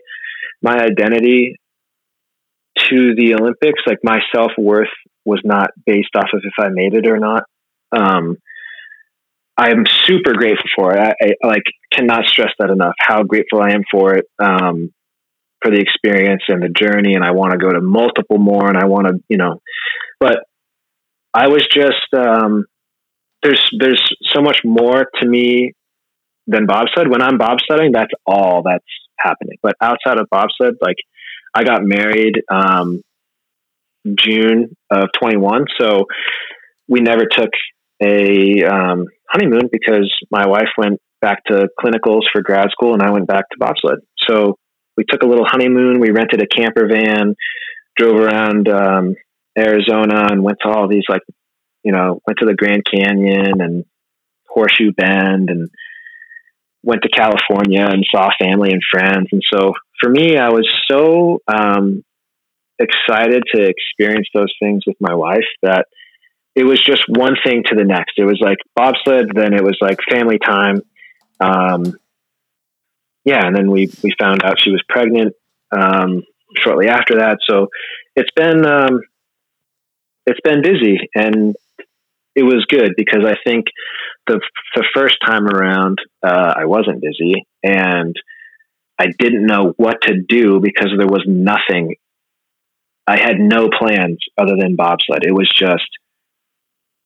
my 0.62 0.76
identity 0.78 1.56
to 2.88 3.14
the 3.14 3.34
Olympics. 3.34 3.82
Like 3.86 3.98
my 4.02 4.20
self 4.34 4.52
worth 4.58 4.88
was 5.24 5.40
not 5.44 5.70
based 5.86 6.14
off 6.16 6.28
of 6.32 6.40
if 6.44 6.52
I 6.58 6.68
made 6.68 6.94
it 6.94 7.06
or 7.06 7.18
not. 7.18 7.44
Um, 7.92 8.36
I'm 9.56 9.84
super 10.06 10.32
grateful 10.32 10.70
for 10.74 10.94
it. 10.94 11.00
I, 11.00 11.12
I, 11.22 11.46
like 11.46 11.64
cannot 11.92 12.26
stress 12.26 12.52
that 12.58 12.70
enough. 12.70 12.94
How 12.98 13.22
grateful 13.24 13.60
I 13.60 13.72
am 13.72 13.82
for 13.90 14.14
it, 14.14 14.24
um, 14.42 14.92
for 15.60 15.70
the 15.70 15.80
experience 15.80 16.42
and 16.48 16.62
the 16.62 16.68
journey. 16.68 17.14
And 17.14 17.24
I 17.24 17.32
want 17.32 17.52
to 17.52 17.58
go 17.58 17.68
to 17.68 17.80
multiple 17.80 18.38
more. 18.38 18.68
And 18.68 18.78
I 18.78 18.86
want 18.86 19.08
to, 19.08 19.14
you 19.28 19.36
know, 19.36 19.60
but 20.18 20.38
I 21.34 21.48
was 21.48 21.66
just 21.72 22.14
um, 22.16 22.64
there's 23.42 23.62
there's 23.78 24.02
so 24.34 24.42
much 24.42 24.60
more 24.64 25.06
to 25.20 25.28
me 25.28 25.72
than 26.46 26.66
bobsled. 26.66 27.08
When 27.08 27.22
I'm 27.22 27.38
bobsledding, 27.38 27.92
that's 27.92 28.12
all 28.26 28.62
that's 28.62 28.84
happening. 29.18 29.56
But 29.62 29.76
outside 29.80 30.18
of 30.18 30.28
bobsled, 30.30 30.76
like 30.80 30.96
I 31.54 31.64
got 31.64 31.82
married 31.82 32.42
um, 32.50 33.02
June 34.06 34.76
of 34.90 35.08
21, 35.20 35.66
so 35.78 36.04
we 36.88 37.00
never 37.00 37.24
took 37.24 37.50
a 38.02 38.64
um, 38.64 39.06
honeymoon 39.28 39.68
because 39.70 40.12
my 40.30 40.46
wife 40.46 40.68
went 40.76 41.00
back 41.20 41.44
to 41.44 41.68
clinicals 41.78 42.22
for 42.32 42.42
grad 42.42 42.70
school 42.70 42.94
and 42.94 43.02
I 43.02 43.10
went 43.10 43.26
back 43.26 43.48
to 43.50 43.56
bobsled. 43.58 44.00
So 44.28 44.56
we 44.96 45.04
took 45.08 45.22
a 45.22 45.26
little 45.26 45.46
honeymoon. 45.46 46.00
We 46.00 46.10
rented 46.10 46.42
a 46.42 46.46
camper 46.46 46.88
van, 46.90 47.34
drove 47.96 48.18
around 48.20 48.68
um, 48.68 49.14
Arizona, 49.56 50.28
and 50.30 50.42
went 50.42 50.58
to 50.62 50.70
all 50.70 50.88
these 50.88 51.04
like 51.08 51.22
you 51.82 51.92
know, 51.92 52.20
went 52.26 52.38
to 52.40 52.46
the 52.46 52.54
Grand 52.54 52.84
Canyon 52.84 53.60
and 53.60 53.84
Horseshoe 54.48 54.92
Bend 54.92 55.50
and 55.50 55.70
went 56.82 57.02
to 57.02 57.08
California 57.08 57.84
and 57.84 58.04
saw 58.10 58.30
family 58.40 58.70
and 58.72 58.82
friends. 58.90 59.28
And 59.32 59.42
so 59.52 59.72
for 60.00 60.08
me, 60.08 60.36
I 60.36 60.48
was 60.48 60.68
so 60.90 61.40
um, 61.46 62.04
excited 62.78 63.44
to 63.54 63.62
experience 63.62 64.28
those 64.34 64.52
things 64.60 64.84
with 64.86 64.96
my 65.00 65.14
wife 65.14 65.44
that 65.62 65.86
it 66.54 66.64
was 66.64 66.82
just 66.82 67.04
one 67.08 67.36
thing 67.44 67.62
to 67.66 67.76
the 67.76 67.84
next. 67.84 68.14
It 68.16 68.24
was 68.24 68.40
like 68.40 68.58
bobsled, 68.74 69.30
then 69.34 69.54
it 69.54 69.62
was 69.62 69.78
like 69.80 69.98
family 70.10 70.38
time. 70.38 70.82
Um, 71.38 71.94
yeah, 73.24 73.46
and 73.46 73.54
then 73.54 73.70
we 73.70 73.90
we 74.02 74.14
found 74.18 74.42
out 74.42 74.60
she 74.60 74.70
was 74.70 74.82
pregnant 74.88 75.34
um, 75.70 76.22
shortly 76.56 76.88
after 76.88 77.18
that. 77.18 77.38
So 77.48 77.68
it's 78.16 78.30
been 78.32 78.66
um, 78.66 79.00
it's 80.26 80.40
been 80.40 80.62
busy, 80.62 81.08
and 81.14 81.54
it 82.34 82.42
was 82.42 82.64
good 82.68 82.92
because 82.96 83.24
I 83.26 83.34
think 83.44 83.66
the 84.26 84.40
the 84.74 84.84
first 84.94 85.16
time 85.24 85.46
around 85.46 85.98
uh, 86.22 86.54
I 86.56 86.64
wasn't 86.66 87.02
busy 87.02 87.46
and 87.62 88.14
I 88.98 89.06
didn't 89.18 89.46
know 89.46 89.72
what 89.76 90.02
to 90.02 90.20
do 90.28 90.60
because 90.60 90.92
there 90.96 91.06
was 91.06 91.24
nothing. 91.26 91.96
I 93.06 93.16
had 93.18 93.38
no 93.38 93.68
plans 93.70 94.18
other 94.38 94.54
than 94.58 94.76
bobsled. 94.76 95.24
It 95.26 95.32
was 95.32 95.50
just 95.56 95.88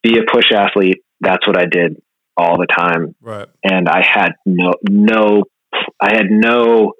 be 0.02 0.18
a 0.18 0.30
push 0.30 0.52
athlete. 0.52 0.98
That's 1.20 1.46
what 1.46 1.58
I 1.58 1.64
did 1.66 2.02
all 2.36 2.58
the 2.58 2.66
time. 2.66 3.14
Right. 3.20 3.48
And 3.62 3.88
I 3.88 4.02
had 4.04 4.32
no 4.44 4.74
no 4.88 5.44
I 6.00 6.14
had 6.14 6.26
no 6.30 6.92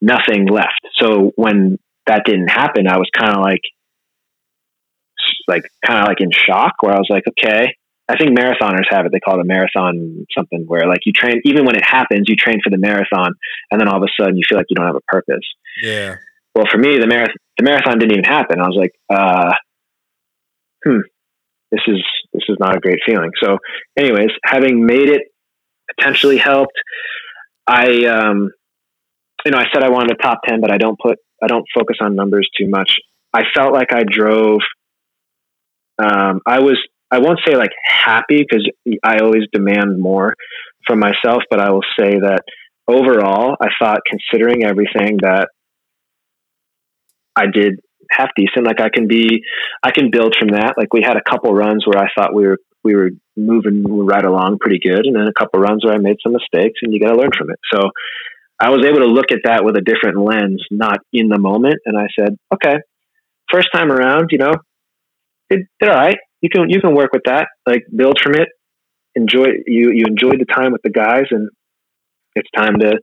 nothing 0.00 0.46
left. 0.46 0.80
So 1.00 1.32
when 1.36 1.78
that 2.06 2.22
didn't 2.24 2.48
happen, 2.48 2.86
I 2.86 2.98
was 2.98 3.08
kind 3.16 3.34
of 3.34 3.40
like, 3.40 3.62
like 5.48 5.64
kind 5.86 6.00
of 6.00 6.08
like 6.08 6.20
in 6.20 6.30
shock 6.30 6.74
where 6.80 6.94
I 6.94 6.98
was 6.98 7.08
like, 7.10 7.24
okay, 7.28 7.74
I 8.08 8.16
think 8.16 8.36
marathoners 8.38 8.84
have 8.90 9.06
it. 9.06 9.12
They 9.12 9.20
call 9.20 9.38
it 9.38 9.42
a 9.42 9.46
marathon 9.46 10.26
something 10.36 10.64
where 10.66 10.86
like 10.86 11.00
you 11.06 11.12
train, 11.12 11.40
even 11.44 11.64
when 11.64 11.76
it 11.76 11.84
happens, 11.84 12.26
you 12.28 12.36
train 12.36 12.60
for 12.62 12.70
the 12.70 12.78
marathon 12.78 13.34
and 13.70 13.80
then 13.80 13.88
all 13.88 13.96
of 13.96 14.02
a 14.02 14.22
sudden 14.22 14.36
you 14.36 14.42
feel 14.48 14.58
like 14.58 14.66
you 14.68 14.76
don't 14.76 14.86
have 14.86 14.96
a 14.96 15.00
purpose. 15.08 15.46
Yeah. 15.82 16.16
Well, 16.54 16.66
for 16.70 16.78
me, 16.78 16.98
the 16.98 17.06
marathon, 17.06 17.36
the 17.58 17.64
marathon 17.64 17.98
didn't 17.98 18.12
even 18.12 18.24
happen. 18.24 18.60
I 18.60 18.66
was 18.66 18.76
like, 18.78 18.92
uh, 19.10 19.52
hmm, 20.84 21.00
this 21.70 21.80
is, 21.88 22.04
this 22.32 22.42
is 22.48 22.56
not 22.60 22.76
a 22.76 22.80
great 22.80 23.00
feeling. 23.06 23.30
So 23.42 23.58
anyways, 23.96 24.30
having 24.44 24.84
made 24.84 25.08
it 25.08 25.22
potentially 25.96 26.38
helped, 26.38 26.78
I, 27.66 28.04
um, 28.04 28.50
you 29.44 29.50
know, 29.50 29.58
I 29.58 29.64
said 29.72 29.82
I 29.82 29.90
wanted 29.90 30.12
a 30.12 30.22
top 30.22 30.40
10, 30.46 30.60
but 30.60 30.70
I 30.70 30.76
don't 30.76 30.98
put, 30.98 31.18
I 31.42 31.46
don't 31.46 31.64
focus 31.74 31.96
on 32.00 32.14
numbers 32.14 32.48
too 32.58 32.68
much. 32.68 32.96
I 33.32 33.42
felt 33.54 33.72
like 33.72 33.92
I 33.92 34.04
drove, 34.08 34.60
um, 35.98 36.40
I 36.46 36.60
was, 36.60 36.78
I 37.10 37.18
won't 37.18 37.40
say 37.46 37.56
like 37.56 37.70
happy 37.86 38.44
because 38.48 38.68
I 39.04 39.18
always 39.18 39.44
demand 39.52 40.00
more 40.00 40.34
from 40.86 40.98
myself, 40.98 41.42
but 41.50 41.60
I 41.60 41.70
will 41.70 41.84
say 41.98 42.18
that 42.18 42.42
overall, 42.88 43.56
I 43.60 43.68
thought 43.80 44.00
considering 44.08 44.64
everything 44.64 45.18
that 45.22 45.48
I 47.36 47.46
did 47.52 47.80
half 48.10 48.30
decent. 48.36 48.66
Like 48.66 48.80
I 48.80 48.88
can 48.88 49.08
be, 49.08 49.42
I 49.82 49.90
can 49.90 50.10
build 50.10 50.36
from 50.38 50.48
that. 50.48 50.74
Like 50.76 50.92
we 50.92 51.02
had 51.02 51.16
a 51.16 51.22
couple 51.28 51.52
runs 51.52 51.84
where 51.86 52.02
I 52.02 52.08
thought 52.16 52.34
we 52.34 52.46
were 52.46 52.58
we 52.82 52.94
were 52.94 53.10
moving 53.34 53.82
right 53.86 54.24
along 54.24 54.58
pretty 54.60 54.78
good, 54.78 55.06
and 55.06 55.16
then 55.16 55.26
a 55.26 55.32
couple 55.32 55.58
runs 55.60 55.84
where 55.84 55.94
I 55.94 55.98
made 55.98 56.16
some 56.22 56.32
mistakes, 56.34 56.80
and 56.82 56.92
you 56.92 57.00
got 57.00 57.12
to 57.12 57.18
learn 57.18 57.30
from 57.36 57.50
it. 57.50 57.58
So 57.72 57.90
I 58.60 58.70
was 58.70 58.84
able 58.84 59.00
to 59.00 59.06
look 59.06 59.32
at 59.32 59.40
that 59.44 59.64
with 59.64 59.76
a 59.76 59.80
different 59.80 60.18
lens, 60.18 60.62
not 60.70 60.98
in 61.12 61.28
the 61.28 61.38
moment. 61.38 61.76
And 61.86 61.98
I 61.98 62.06
said, 62.18 62.36
okay, 62.52 62.76
first 63.50 63.68
time 63.74 63.90
around, 63.90 64.28
you 64.30 64.38
know, 64.38 64.52
it, 65.54 65.66
did 65.80 65.88
all 65.88 65.96
right. 65.96 66.18
You 66.40 66.50
can 66.50 66.68
you 66.68 66.80
can 66.80 66.94
work 66.94 67.12
with 67.12 67.22
that. 67.26 67.48
Like 67.66 67.84
build 67.94 68.18
from 68.22 68.34
it. 68.34 68.48
Enjoy 69.14 69.46
you 69.66 69.92
you 69.92 70.04
enjoyed 70.06 70.40
the 70.40 70.46
time 70.52 70.72
with 70.72 70.82
the 70.82 70.90
guys, 70.90 71.26
and 71.30 71.48
it's 72.34 72.50
time 72.56 72.78
to 72.80 72.98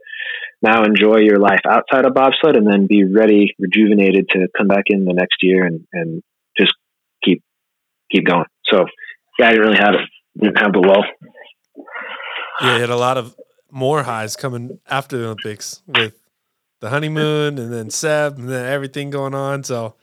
now 0.62 0.84
enjoy 0.84 1.18
your 1.18 1.40
life 1.40 1.62
outside 1.68 2.06
of 2.06 2.14
bobsled 2.14 2.56
and 2.56 2.68
then 2.68 2.88
be 2.88 3.04
ready, 3.04 3.56
rejuvenated 3.58 4.30
to 4.30 4.48
come 4.56 4.68
back 4.68 4.86
in 4.88 5.06
the 5.06 5.14
next 5.14 5.38
year 5.42 5.66
and, 5.66 5.86
and 5.92 6.22
just 6.58 6.74
keep 7.24 7.44
keep 8.12 8.26
going. 8.26 8.46
So 8.66 8.86
yeah, 9.40 9.48
I 9.48 9.50
didn't 9.52 9.68
really 9.68 9.80
have 9.80 9.96
it. 9.96 10.40
Didn't 10.40 10.60
have 10.60 10.74
the 10.74 10.80
low. 10.80 11.04
Yeah, 12.62 12.76
you 12.76 12.82
had 12.82 12.90
a 12.90 12.96
lot 12.96 13.18
of 13.18 13.36
more 13.72 14.04
highs 14.04 14.36
coming 14.36 14.80
after 14.88 15.18
the 15.18 15.26
Olympics 15.26 15.82
with 15.88 16.14
the 16.80 16.90
honeymoon 16.90 17.58
and 17.58 17.74
then 17.74 17.90
Seb 17.90 18.38
and 18.38 18.50
then 18.50 18.66
everything 18.66 19.10
going 19.10 19.34
on. 19.34 19.64
So 19.64 19.96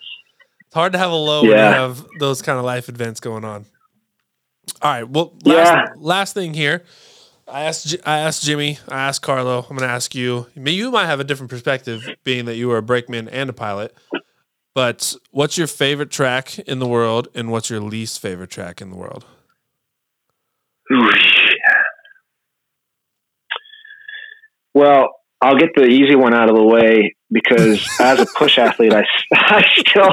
it's 0.68 0.74
hard 0.74 0.92
to 0.92 0.98
have 0.98 1.10
a 1.10 1.14
low 1.14 1.44
yeah. 1.44 1.48
when 1.48 1.56
you 1.56 1.80
have 1.80 2.06
those 2.18 2.42
kind 2.42 2.58
of 2.58 2.64
life 2.66 2.90
events 2.90 3.20
going 3.20 3.42
on. 3.42 3.64
All 4.82 4.90
right. 4.90 5.08
Well, 5.08 5.32
last, 5.42 5.72
yeah. 5.72 5.86
last 5.96 6.34
thing 6.34 6.52
here. 6.52 6.84
I 7.50 7.62
asked 7.62 7.96
I 8.04 8.18
asked 8.18 8.44
Jimmy, 8.44 8.78
I 8.86 9.08
asked 9.08 9.22
Carlo. 9.22 9.60
I'm 9.60 9.76
going 9.76 9.80
to 9.80 9.86
ask 9.86 10.14
you. 10.14 10.46
Maybe 10.54 10.72
you 10.72 10.90
might 10.90 11.06
have 11.06 11.20
a 11.20 11.24
different 11.24 11.48
perspective, 11.48 12.06
being 12.22 12.44
that 12.44 12.56
you 12.56 12.68
were 12.68 12.76
a 12.76 12.82
brakeman 12.82 13.30
and 13.30 13.48
a 13.48 13.54
pilot. 13.54 13.96
But 14.74 15.16
what's 15.30 15.56
your 15.56 15.66
favorite 15.66 16.10
track 16.10 16.58
in 16.58 16.80
the 16.80 16.86
world, 16.86 17.28
and 17.34 17.50
what's 17.50 17.70
your 17.70 17.80
least 17.80 18.20
favorite 18.20 18.50
track 18.50 18.82
in 18.82 18.90
the 18.90 18.96
world? 18.96 19.24
Well, 24.74 25.17
I'll 25.40 25.56
get 25.56 25.70
the 25.74 25.84
easy 25.84 26.16
one 26.16 26.34
out 26.34 26.50
of 26.50 26.56
the 26.56 26.64
way 26.64 27.14
because 27.30 27.86
as 28.00 28.20
a 28.20 28.26
push 28.26 28.58
athlete, 28.58 28.92
I, 28.92 29.04
I 29.34 29.62
still 29.78 30.10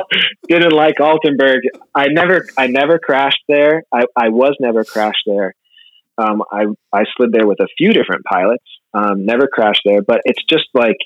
didn't 0.48 0.74
like 0.74 0.98
Altenberg. 0.98 1.62
I 1.94 2.08
never 2.08 2.46
I 2.58 2.68
never 2.68 3.00
crashed 3.00 3.44
there. 3.48 3.84
I, 3.94 4.04
I 4.16 4.30
was 4.30 4.56
never 4.60 4.84
crashed 4.84 5.24
there. 5.26 5.56
Um, 6.18 6.44
I 6.52 6.66
I 6.94 7.04
slid 7.18 7.32
there 7.32 7.48
with 7.48 7.60
a 7.60 7.68
few 7.78 7.92
different 7.92 8.24
pilots. 8.26 8.64
Um, 8.94 9.26
never 9.26 9.48
crashed 9.48 9.82
there, 9.84 10.02
but 10.02 10.22
it's 10.26 10.44
just 10.50 10.66
like 10.74 10.98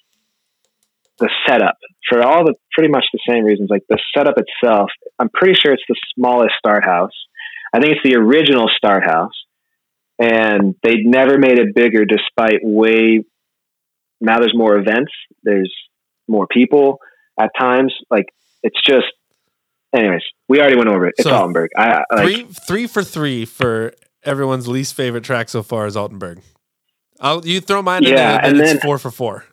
the 1.20 1.30
setup 1.48 1.78
for 2.08 2.22
all 2.24 2.46
the 2.46 2.56
pretty 2.72 2.90
much 2.91 3.06
the 3.12 3.20
same 3.28 3.44
reasons. 3.44 3.70
Like 3.70 3.84
the 3.90 4.00
setup 4.16 4.36
itself, 4.38 4.90
I'm 5.18 5.30
pretty 5.30 5.54
sure 5.60 5.72
it's 5.72 5.84
the 5.88 6.00
smallest 6.16 6.56
start 6.58 6.84
house. 6.84 7.14
I 7.74 7.80
think 7.80 7.94
it's 7.94 8.04
the 8.04 8.18
original 8.18 8.70
start 8.76 9.06
house, 9.06 9.34
and 10.18 10.76
they'd 10.84 11.06
never 11.06 11.38
made 11.38 11.60
it 11.60 11.76
bigger 11.76 12.06
despite 12.06 12.60
way. 12.64 13.24
Now 14.22 14.40
there's 14.40 14.56
more 14.56 14.78
events. 14.78 15.12
There's 15.44 15.74
more 16.28 16.48
people 16.48 17.00
at 17.40 17.52
times. 17.60 17.94
Like 18.10 18.26
it's 18.64 18.80
just. 18.86 19.08
Anyways, 19.91 20.22
we 20.48 20.60
already 20.60 20.76
went 20.76 20.90
over 20.90 21.08
it. 21.08 21.16
It's 21.18 21.28
so 21.28 21.34
Altenberg. 21.34 21.70
I, 21.76 22.04
like, 22.12 22.24
three 22.24 22.44
three 22.44 22.88
for 22.88 23.04
three 23.04 23.46
for 23.46 23.91
everyone's 24.24 24.68
least 24.68 24.94
favorite 24.94 25.24
track 25.24 25.50
so 25.50 25.64
far 25.64 25.88
is 25.88 25.96
Altenberg. 25.96 26.41
I'll 27.20 27.46
you 27.46 27.60
throw 27.60 27.82
mine 27.82 28.04
yeah, 28.04 28.40
in 28.40 28.52
and 28.52 28.60
then 28.60 28.76
it's 28.76 28.86
four 28.86 28.98
for 28.98 29.12
four. 29.12 29.46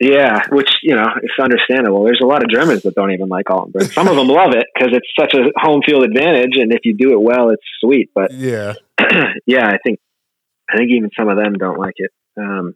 Yeah, 0.00 0.40
which 0.50 0.70
you 0.82 0.96
know 0.96 1.06
it's 1.22 1.34
understandable. 1.38 2.04
There's 2.04 2.20
a 2.22 2.26
lot 2.26 2.42
of 2.42 2.48
Germans 2.48 2.82
that 2.82 2.94
don't 2.94 3.12
even 3.12 3.28
like 3.28 3.46
Altenberg. 3.46 3.92
Some 3.92 4.08
of 4.08 4.16
them 4.16 4.28
love 4.40 4.54
it 4.54 4.66
because 4.74 4.94
it's 4.94 5.08
such 5.18 5.34
a 5.34 5.50
home 5.56 5.82
field 5.86 6.04
advantage, 6.04 6.56
and 6.56 6.72
if 6.72 6.80
you 6.84 6.94
do 6.94 7.12
it 7.12 7.20
well, 7.20 7.50
it's 7.50 7.62
sweet. 7.80 8.10
But 8.14 8.32
yeah, 8.32 8.74
yeah, 9.46 9.66
I 9.66 9.76
think 9.84 10.00
I 10.70 10.78
think 10.78 10.90
even 10.92 11.10
some 11.18 11.28
of 11.28 11.36
them 11.36 11.52
don't 11.52 11.78
like 11.78 11.96
it. 11.96 12.10
Um, 12.38 12.74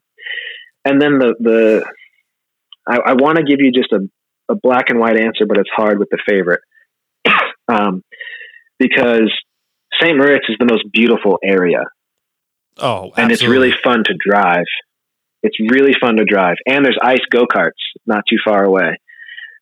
and 0.85 1.01
then 1.01 1.19
the 1.19 1.35
the 1.41 1.85
I, 2.87 3.11
I 3.11 3.13
want 3.15 3.39
to 3.39 3.45
give 3.45 3.61
you 3.61 3.73
just 3.73 3.93
a, 3.93 4.01
a 4.53 4.57
black 4.57 4.91
and 4.91 4.99
white 4.99 5.19
answer, 5.19 5.47
but 5.47 5.59
it's 5.59 5.71
hard 5.75 5.99
with 5.99 6.09
the 6.11 6.19
favorite 6.29 6.61
um, 7.69 8.03
because 8.79 9.33
St. 10.01 10.17
Moritz 10.17 10.47
is 10.49 10.57
the 10.59 10.67
most 10.67 10.85
beautiful 10.93 11.39
area. 11.43 11.85
Oh, 12.79 13.13
absolutely. 13.17 13.23
and 13.23 13.33
it's 13.33 13.47
really 13.47 13.73
fun 13.83 14.05
to 14.05 14.15
drive. 14.19 14.67
It's 15.43 15.57
really 15.61 15.93
fun 16.01 16.17
to 16.17 16.25
drive, 16.25 16.57
and 16.67 16.85
there's 16.85 16.99
ice 17.03 17.21
go 17.31 17.45
karts 17.45 17.73
not 18.07 18.25
too 18.29 18.39
far 18.45 18.65
away, 18.65 18.97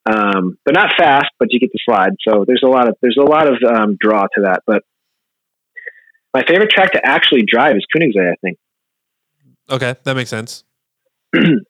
um, 0.07 0.57
but 0.65 0.75
not 0.75 0.95
fast. 0.97 1.27
But 1.39 1.49
you 1.51 1.61
get 1.61 1.73
to 1.73 1.79
slide, 1.85 2.13
so 2.27 2.45
there's 2.47 2.63
a 2.65 2.69
lot 2.69 2.89
of 2.89 2.97
there's 3.03 3.19
a 3.21 3.29
lot 3.29 3.49
of 3.49 3.55
um, 3.69 3.97
draw 4.01 4.23
to 4.23 4.43
that. 4.43 4.63
But 4.67 4.83
my 6.33 6.43
favorite 6.49 6.71
track 6.71 6.93
to 6.93 7.01
actually 7.05 7.43
drive 7.43 7.77
is 7.77 7.85
Königssee. 7.95 8.31
I 8.31 8.37
think. 8.43 8.59
Okay, 9.69 9.97
that 10.05 10.15
makes 10.15 10.31
sense. 10.31 10.65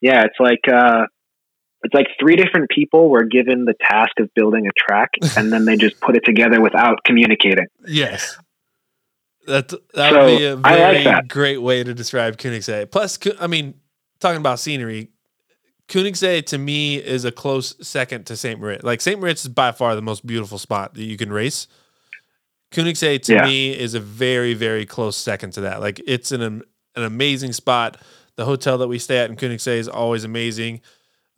yeah, 0.00 0.24
it's 0.24 0.38
like 0.38 0.60
uh, 0.72 1.06
it's 1.82 1.94
like 1.94 2.08
three 2.20 2.36
different 2.36 2.70
people 2.70 3.08
were 3.08 3.24
given 3.24 3.64
the 3.64 3.74
task 3.80 4.12
of 4.18 4.32
building 4.34 4.66
a 4.66 4.70
track 4.76 5.10
and 5.36 5.52
then 5.52 5.64
they 5.64 5.76
just 5.76 6.00
put 6.00 6.16
it 6.16 6.24
together 6.24 6.60
without 6.60 7.04
communicating. 7.04 7.66
Yes. 7.86 8.36
That 9.46 9.68
that 9.94 10.12
so, 10.12 10.26
would 10.26 10.38
be 10.38 10.44
a 10.44 10.56
very 10.56 11.04
like 11.04 11.28
great 11.28 11.62
way 11.62 11.82
to 11.82 11.94
describe 11.94 12.36
Königssee. 12.36 12.90
Plus, 12.90 13.18
I 13.40 13.46
mean, 13.46 13.74
talking 14.20 14.40
about 14.40 14.60
scenery, 14.60 15.08
Königssee 15.88 16.44
to 16.46 16.58
me 16.58 16.96
is 16.96 17.24
a 17.24 17.32
close 17.32 17.74
second 17.80 18.26
to 18.26 18.36
St. 18.36 18.60
Moritz. 18.60 18.84
Like 18.84 19.00
St. 19.00 19.18
Moritz 19.18 19.42
is 19.42 19.48
by 19.48 19.72
far 19.72 19.94
the 19.94 20.02
most 20.02 20.26
beautiful 20.26 20.58
spot 20.58 20.94
that 20.94 21.04
you 21.04 21.16
can 21.16 21.32
race. 21.32 21.66
Königssee 22.70 23.20
to 23.22 23.34
yeah. 23.34 23.44
me 23.44 23.70
is 23.70 23.94
a 23.94 24.00
very 24.00 24.54
very 24.54 24.84
close 24.86 25.16
second 25.16 25.52
to 25.52 25.62
that. 25.62 25.80
Like 25.80 26.00
it's 26.06 26.32
an 26.32 26.42
an 26.42 26.62
amazing 26.96 27.52
spot. 27.52 27.96
The 28.36 28.44
hotel 28.44 28.78
that 28.78 28.88
we 28.88 28.98
stay 28.98 29.18
at 29.18 29.30
in 29.30 29.36
Königssee 29.36 29.78
is 29.78 29.88
always 29.88 30.24
amazing. 30.24 30.80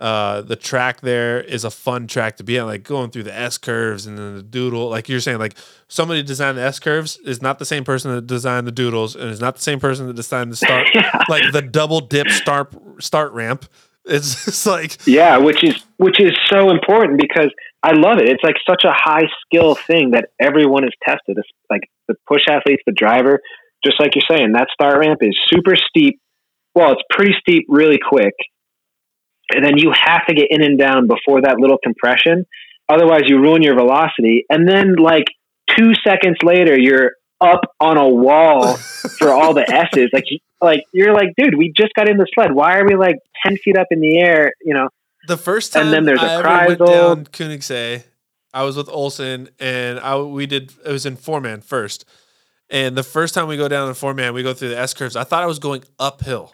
Uh, 0.00 0.40
the 0.40 0.56
track 0.56 1.02
there 1.02 1.42
is 1.42 1.62
a 1.62 1.70
fun 1.70 2.06
track 2.06 2.38
to 2.38 2.42
be 2.42 2.58
on, 2.58 2.66
like 2.66 2.82
going 2.82 3.10
through 3.10 3.22
the 3.22 3.36
S 3.36 3.58
curves 3.58 4.06
and 4.06 4.16
then 4.16 4.34
the 4.34 4.42
doodle. 4.42 4.88
Like 4.88 5.10
you're 5.10 5.20
saying, 5.20 5.38
like 5.38 5.54
somebody 5.88 6.22
designed 6.22 6.56
the 6.56 6.62
S 6.62 6.78
curves 6.78 7.18
is 7.18 7.42
not 7.42 7.58
the 7.58 7.66
same 7.66 7.84
person 7.84 8.14
that 8.14 8.26
designed 8.26 8.66
the 8.66 8.72
doodles, 8.72 9.14
and 9.14 9.30
is 9.30 9.42
not 9.42 9.56
the 9.56 9.60
same 9.60 9.78
person 9.78 10.06
that 10.06 10.16
designed 10.16 10.50
the 10.50 10.56
start, 10.56 10.88
yeah. 10.94 11.22
like 11.28 11.52
the 11.52 11.60
double 11.60 12.00
dip 12.00 12.28
start 12.28 12.74
start 12.98 13.32
ramp. 13.32 13.66
It's 14.06 14.44
just 14.46 14.66
like 14.66 15.06
yeah, 15.06 15.36
which 15.36 15.62
is 15.62 15.84
which 15.98 16.18
is 16.18 16.32
so 16.48 16.70
important 16.70 17.20
because 17.20 17.52
I 17.82 17.92
love 17.92 18.18
it. 18.18 18.28
It's 18.28 18.42
like 18.42 18.56
such 18.68 18.84
a 18.84 18.92
high 18.92 19.26
skill 19.44 19.74
thing 19.74 20.10
that 20.10 20.28
everyone 20.40 20.84
is 20.84 20.92
tested. 21.02 21.36
It's 21.38 21.48
like 21.70 21.82
the 22.08 22.14
push 22.28 22.42
athletes, 22.48 22.82
the 22.86 22.92
driver, 22.92 23.40
just 23.84 23.98
like 23.98 24.12
you're 24.14 24.36
saying, 24.36 24.52
that 24.52 24.68
start 24.72 24.98
ramp 24.98 25.20
is 25.22 25.36
super 25.48 25.74
steep. 25.76 26.20
Well, 26.74 26.92
it's 26.92 27.02
pretty 27.10 27.32
steep 27.40 27.66
really 27.68 27.98
quick 27.98 28.34
and 29.52 29.64
then 29.64 29.76
you 29.76 29.92
have 29.92 30.26
to 30.26 30.34
get 30.34 30.46
in 30.50 30.62
and 30.62 30.78
down 30.78 31.06
before 31.06 31.42
that 31.42 31.58
little 31.58 31.78
compression. 31.82 32.46
Otherwise, 32.88 33.22
you 33.26 33.40
ruin 33.40 33.62
your 33.62 33.74
velocity. 33.74 34.44
And 34.48 34.68
then, 34.68 34.96
like 34.96 35.24
two 35.76 35.92
seconds 36.04 36.36
later, 36.42 36.78
you're 36.78 37.12
up 37.40 37.60
on 37.80 37.96
a 37.96 38.08
wall 38.08 38.76
for 39.18 39.30
all 39.30 39.54
the 39.54 39.68
S's. 39.68 40.10
Like, 40.12 40.24
like 40.60 40.84
you're 40.92 41.14
like, 41.14 41.28
dude, 41.36 41.56
we 41.56 41.72
just 41.76 41.92
got 41.94 42.08
in 42.08 42.16
the 42.16 42.26
sled. 42.34 42.52
Why 42.52 42.78
are 42.78 42.86
we 42.86 42.96
like 42.96 43.16
ten 43.44 43.56
feet 43.56 43.76
up 43.76 43.88
in 43.90 44.00
the 44.00 44.18
air? 44.18 44.52
You 44.62 44.74
know. 44.74 44.88
The 45.26 45.36
first 45.36 45.72
time 45.72 45.86
and 45.86 45.92
then 45.92 46.04
there's 46.04 46.22
a 46.22 46.24
I 46.24 46.66
ever 46.66 46.68
went 46.68 46.78
down 46.78 47.24
Königssee, 47.26 48.02
I 48.52 48.62
was 48.64 48.76
with 48.76 48.88
Olsen, 48.88 49.48
and 49.58 50.00
I 50.00 50.18
we 50.18 50.46
did 50.46 50.72
it 50.84 50.90
was 50.90 51.06
in 51.06 51.16
four 51.16 51.40
man 51.40 51.60
first. 51.60 52.04
And 52.70 52.96
the 52.96 53.02
first 53.02 53.34
time 53.34 53.48
we 53.48 53.56
go 53.56 53.68
down 53.68 53.88
in 53.88 53.94
four 53.94 54.14
man, 54.14 54.32
we 54.32 54.42
go 54.42 54.54
through 54.54 54.70
the 54.70 54.78
S 54.78 54.94
curves. 54.94 55.16
I 55.16 55.24
thought 55.24 55.42
I 55.42 55.46
was 55.46 55.58
going 55.58 55.82
uphill 55.98 56.52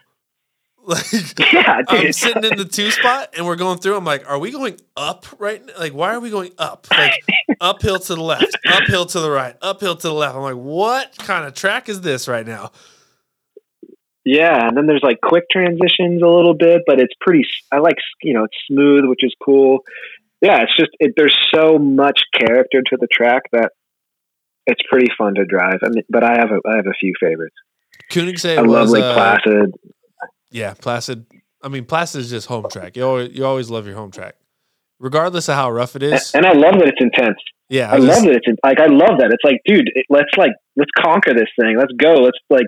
Like, 0.87 1.05
Yeah, 1.53 1.83
I'm 1.89 2.13
sitting 2.13 2.45
in 2.45 2.57
the 2.57 2.65
two 2.65 2.93
spot 2.93 3.35
and 3.37 3.45
we're 3.45 3.57
going 3.57 3.79
through. 3.79 3.97
I'm 3.97 4.05
like, 4.05 4.29
are 4.31 4.39
we 4.39 4.53
going 4.53 4.79
up 4.97 5.27
right 5.41 5.65
now? 5.65 5.73
Like, 5.79 5.93
why 5.95 6.15
are 6.15 6.21
we 6.21 6.31
going 6.31 6.53
up? 6.59 6.87
Like, 6.97 7.13
uphill 7.61 7.99
to 7.99 8.15
the 8.15 8.23
left, 8.23 8.57
uphill 8.69 9.07
to 9.07 9.21
the 9.21 9.31
right, 9.31 9.57
uphill 9.63 9.97
to 9.97 10.09
the 10.09 10.15
left. 10.15 10.35
I'm 10.37 10.43
like, 10.43 10.57
what 10.57 11.17
kind 11.19 11.45
of 11.47 11.55
track 11.55 11.89
is 11.89 12.01
this 12.01 12.29
right 12.29 12.47
now? 12.47 12.71
Yeah, 14.27 14.67
and 14.67 14.77
then 14.77 14.87
there's 14.87 15.05
like 15.05 15.21
quick 15.23 15.45
transitions 15.53 16.21
a 16.21 16.27
little 16.27 16.55
bit, 16.55 16.83
but 16.85 16.99
it's 16.99 17.15
pretty. 17.21 17.45
I 17.71 17.79
like 17.79 17.95
you 18.25 18.35
know 18.35 18.43
it's 18.43 18.57
smooth, 18.69 19.05
which 19.05 19.23
is 19.23 19.33
cool. 19.41 19.85
Yeah, 20.43 20.63
it's 20.63 20.77
just 20.77 20.91
it, 20.99 21.15
there's 21.17 21.39
so 21.55 21.79
much 21.79 22.21
character 22.37 22.83
to 22.91 22.97
the 23.01 23.07
track 23.07 23.45
that 23.53 23.71
it's 24.67 24.81
pretty 24.91 25.13
fun 25.17 25.37
to 25.37 25.45
drive. 25.45 25.79
I 25.85 25.91
mean, 25.91 26.03
but 26.09 26.25
I 26.25 26.39
have 26.39 26.51
a 26.51 26.61
I 26.69 26.75
have 26.75 26.89
a 26.89 26.95
few 26.99 27.13
favorites. 27.21 27.55
Königssee 28.11 28.59
I 28.59 28.63
love 28.63 28.89
was, 28.89 28.93
Lake 28.93 29.05
uh, 29.05 29.15
Placid. 29.15 29.75
Yeah, 30.51 30.75
Placid. 30.75 31.27
I 31.63 31.69
mean, 31.69 31.85
Placid 31.85 32.23
is 32.23 32.31
just 32.31 32.49
home 32.49 32.67
track. 32.69 32.97
You 32.97 33.05
always, 33.07 33.33
you 33.33 33.47
always 33.47 33.71
love 33.71 33.87
your 33.87 33.95
home 33.95 34.11
track, 34.11 34.35
regardless 34.99 35.49
of 35.49 35.55
how 35.55 35.71
rough 35.71 35.95
it 35.95 36.03
is. 36.03 36.35
And, 36.35 36.45
and 36.45 36.53
I 36.53 36.59
love 36.59 36.81
that 36.81 36.89
it's 36.89 37.01
intense. 37.01 37.39
Yeah, 37.69 37.93
I 37.93 37.97
was 37.97 38.07
love 38.07 38.25
that 38.25 38.35
it's 38.35 38.49
in- 38.49 38.59
like 38.65 38.81
I 38.81 38.87
love 38.87 39.19
that 39.21 39.31
it's 39.33 39.45
like, 39.45 39.61
dude, 39.65 39.89
it, 39.95 40.07
let's 40.11 40.37
like 40.37 40.53
let's 40.75 40.91
conquer 40.99 41.33
this 41.33 41.49
thing. 41.61 41.77
Let's 41.79 41.93
go. 41.97 42.15
Let's 42.15 42.39
like 42.51 42.67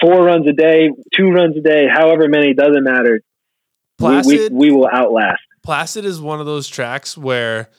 four 0.00 0.24
runs 0.24 0.46
a 0.48 0.52
day, 0.52 0.90
two 1.14 1.30
runs 1.30 1.56
a 1.56 1.60
day, 1.60 1.86
however 1.92 2.28
many 2.28 2.54
doesn't 2.54 2.84
matter. 2.84 3.20
We, 3.98 4.06
we, 4.06 4.12
Placid. 4.22 4.52
we 4.52 4.70
will 4.70 4.88
outlast. 4.92 5.40
Placid 5.62 6.04
is 6.04 6.20
one 6.20 6.40
of 6.40 6.46
those 6.46 6.68
tracks 6.68 7.16
where 7.16 7.70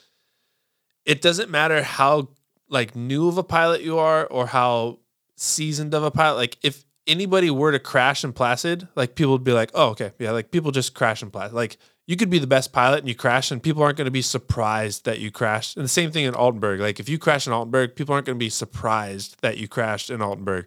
it 1.05 1.21
doesn't 1.21 1.49
matter 1.49 1.83
how 1.83 2.29
like 2.69 2.95
new 2.95 3.27
of 3.27 3.37
a 3.37 3.43
pilot 3.43 3.81
you 3.81 3.97
are 3.97 4.25
or 4.25 4.47
how 4.47 4.99
seasoned 5.35 5.93
of 5.93 6.03
a 6.03 6.11
pilot. 6.11 6.37
Like 6.37 6.57
if 6.63 6.83
anybody 7.05 7.49
were 7.49 7.71
to 7.71 7.79
crash 7.79 8.23
in 8.23 8.33
Placid, 8.33 8.87
like 8.95 9.15
people 9.15 9.31
would 9.33 9.43
be 9.43 9.53
like, 9.53 9.71
"Oh, 9.73 9.89
okay, 9.89 10.11
yeah." 10.19 10.31
Like 10.31 10.51
people 10.51 10.71
just 10.71 10.93
crash 10.93 11.23
in 11.23 11.31
Placid. 11.31 11.53
Like 11.53 11.77
you 12.07 12.17
could 12.17 12.29
be 12.29 12.39
the 12.39 12.47
best 12.47 12.73
pilot 12.73 12.99
and 12.99 13.07
you 13.07 13.15
crash, 13.15 13.51
and 13.51 13.61
people 13.63 13.83
aren't 13.83 13.97
going 13.97 14.05
to 14.05 14.11
be 14.11 14.21
surprised 14.21 15.05
that 15.05 15.19
you 15.19 15.31
crashed. 15.31 15.77
And 15.77 15.83
the 15.83 15.89
same 15.89 16.11
thing 16.11 16.25
in 16.25 16.33
Altenberg. 16.33 16.79
Like 16.79 16.99
if 16.99 17.07
you 17.07 17.17
crash 17.17 17.47
in 17.47 17.53
Altenberg, 17.53 17.95
people 17.95 18.13
aren't 18.13 18.25
going 18.25 18.37
to 18.37 18.43
be 18.43 18.49
surprised 18.49 19.37
that 19.41 19.57
you 19.57 19.67
crashed 19.67 20.09
in 20.09 20.19
Altenberg. 20.19 20.65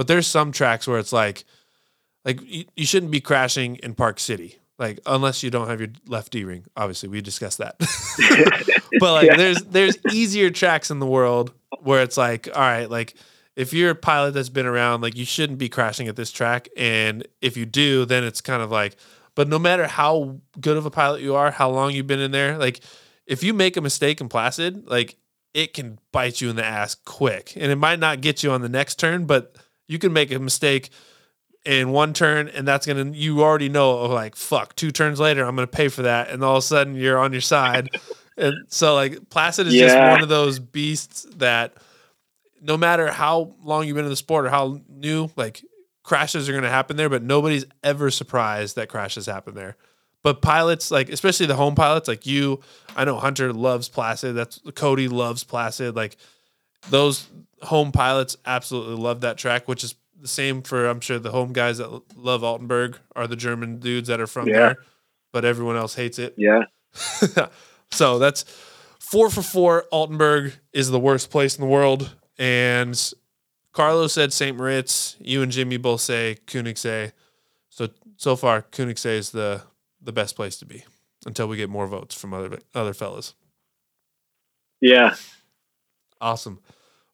But 0.00 0.06
there's 0.06 0.26
some 0.26 0.50
tracks 0.50 0.88
where 0.88 0.98
it's 0.98 1.12
like, 1.12 1.44
like 2.24 2.40
you, 2.42 2.64
you 2.74 2.86
shouldn't 2.86 3.12
be 3.12 3.20
crashing 3.20 3.76
in 3.82 3.92
Park 3.94 4.18
City. 4.18 4.56
Like 4.78 4.98
unless 5.04 5.42
you 5.42 5.50
don't 5.50 5.68
have 5.68 5.78
your 5.78 5.90
left 6.06 6.32
D 6.32 6.42
ring. 6.42 6.64
Obviously, 6.74 7.10
we 7.10 7.20
discussed 7.20 7.58
that. 7.58 7.76
but 8.98 9.12
like 9.12 9.26
Yeah. 9.26 9.36
there's 9.36 9.62
there's 9.64 9.98
easier 10.10 10.48
tracks 10.48 10.90
in 10.90 11.00
the 11.00 11.06
world 11.06 11.52
where 11.82 12.02
it's 12.02 12.16
like, 12.16 12.48
all 12.54 12.62
right, 12.62 12.88
like 12.88 13.14
if 13.56 13.74
you're 13.74 13.90
a 13.90 13.94
pilot 13.94 14.32
that's 14.32 14.48
been 14.48 14.64
around, 14.64 15.02
like 15.02 15.18
you 15.18 15.26
shouldn't 15.26 15.58
be 15.58 15.68
crashing 15.68 16.08
at 16.08 16.16
this 16.16 16.32
track. 16.32 16.70
And 16.78 17.28
if 17.42 17.58
you 17.58 17.66
do, 17.66 18.06
then 18.06 18.24
it's 18.24 18.40
kind 18.40 18.62
of 18.62 18.70
like, 18.70 18.96
but 19.34 19.48
no 19.48 19.58
matter 19.58 19.86
how 19.86 20.38
good 20.58 20.78
of 20.78 20.86
a 20.86 20.90
pilot 20.90 21.20
you 21.20 21.34
are, 21.34 21.50
how 21.50 21.68
long 21.68 21.92
you've 21.92 22.06
been 22.06 22.20
in 22.20 22.30
there, 22.30 22.56
like 22.56 22.80
if 23.26 23.42
you 23.42 23.52
make 23.52 23.76
a 23.76 23.82
mistake 23.82 24.18
in 24.22 24.30
Placid, 24.30 24.88
like 24.88 25.18
it 25.52 25.74
can 25.74 25.98
bite 26.10 26.40
you 26.40 26.48
in 26.48 26.56
the 26.56 26.64
ass 26.64 26.94
quick. 26.94 27.52
And 27.54 27.70
it 27.70 27.76
might 27.76 27.98
not 27.98 28.22
get 28.22 28.42
you 28.42 28.50
on 28.50 28.62
the 28.62 28.70
next 28.70 28.98
turn, 28.98 29.26
but 29.26 29.56
you 29.90 29.98
can 29.98 30.12
make 30.12 30.30
a 30.30 30.38
mistake 30.38 30.90
in 31.66 31.90
one 31.90 32.14
turn 32.14 32.48
and 32.48 32.66
that's 32.66 32.86
gonna 32.86 33.10
you 33.10 33.42
already 33.42 33.68
know 33.68 33.98
oh, 33.98 34.06
like 34.06 34.34
fuck 34.34 34.74
two 34.76 34.90
turns 34.90 35.20
later 35.20 35.44
i'm 35.44 35.54
gonna 35.54 35.66
pay 35.66 35.88
for 35.88 36.02
that 36.02 36.30
and 36.30 36.42
all 36.42 36.56
of 36.56 36.60
a 36.60 36.66
sudden 36.66 36.94
you're 36.94 37.18
on 37.18 37.32
your 37.32 37.42
side. 37.42 37.90
And 38.36 38.54
so 38.68 38.94
like 38.94 39.28
placid 39.28 39.66
is 39.66 39.74
just 39.74 39.98
one 39.98 40.22
of 40.22 40.30
those 40.30 40.58
beasts 40.58 41.26
that 41.36 41.74
no 42.62 42.78
matter 42.78 43.10
how 43.10 43.54
long 43.62 43.86
you've 43.86 43.96
been 43.96 44.06
in 44.06 44.10
the 44.10 44.16
sport 44.16 44.46
or 44.46 44.48
how 44.48 44.80
new 44.88 45.28
like 45.36 45.62
crashes 46.04 46.48
are 46.48 46.54
gonna 46.54 46.70
happen 46.70 46.96
there 46.96 47.10
but 47.10 47.22
nobody's 47.22 47.66
ever 47.84 48.10
surprised 48.10 48.76
that 48.76 48.88
crashes 48.88 49.26
happen 49.26 49.54
there. 49.54 49.76
But 50.22 50.40
pilots 50.40 50.90
like 50.90 51.10
especially 51.10 51.46
the 51.46 51.56
home 51.56 51.74
pilots 51.74 52.08
like 52.08 52.24
you 52.24 52.60
i 52.96 53.04
know 53.04 53.16
hunter 53.16 53.52
loves 53.52 53.90
placid 53.90 54.34
that's 54.36 54.58
cody 54.74 55.08
loves 55.08 55.44
placid 55.44 55.94
like 55.94 56.16
those 56.88 57.28
home 57.62 57.92
pilots 57.92 58.36
absolutely 58.46 58.96
love 58.96 59.20
that 59.20 59.36
track, 59.38 59.68
which 59.68 59.84
is 59.84 59.94
the 60.20 60.28
same 60.28 60.62
for 60.62 60.86
I'm 60.86 61.00
sure 61.00 61.18
the 61.18 61.30
home 61.30 61.52
guys 61.52 61.78
that 61.78 61.88
love 62.16 62.42
Altenberg 62.42 62.96
are 63.16 63.26
the 63.26 63.36
German 63.36 63.78
dudes 63.78 64.08
that 64.08 64.20
are 64.20 64.26
from 64.26 64.48
Yeah. 64.48 64.54
there, 64.58 64.76
but 65.32 65.44
everyone 65.44 65.76
else 65.76 65.94
hates 65.94 66.18
it. 66.18 66.34
Yeah. 66.36 66.64
so 67.90 68.18
that's 68.18 68.44
four 68.98 69.30
for 69.30 69.42
four. 69.42 69.84
Altenberg 69.92 70.54
is 70.72 70.90
the 70.90 71.00
worst 71.00 71.30
place 71.30 71.56
in 71.56 71.62
the 71.62 71.70
world, 71.70 72.14
and 72.38 73.12
Carlos 73.72 74.12
said 74.12 74.32
St. 74.32 74.56
Moritz. 74.56 75.16
You 75.20 75.42
and 75.42 75.52
Jimmy 75.52 75.76
both 75.76 76.00
say 76.00 76.38
Königssee. 76.46 77.12
So 77.68 77.88
so 78.16 78.36
far, 78.36 78.62
Königssee 78.62 79.16
is 79.18 79.30
the 79.30 79.62
the 80.02 80.12
best 80.12 80.34
place 80.36 80.56
to 80.58 80.64
be 80.66 80.84
until 81.26 81.46
we 81.46 81.56
get 81.56 81.68
more 81.70 81.86
votes 81.86 82.14
from 82.14 82.34
other 82.34 82.58
other 82.74 82.92
fellas. 82.94 83.34
Yeah. 84.80 85.14
Awesome. 86.20 86.60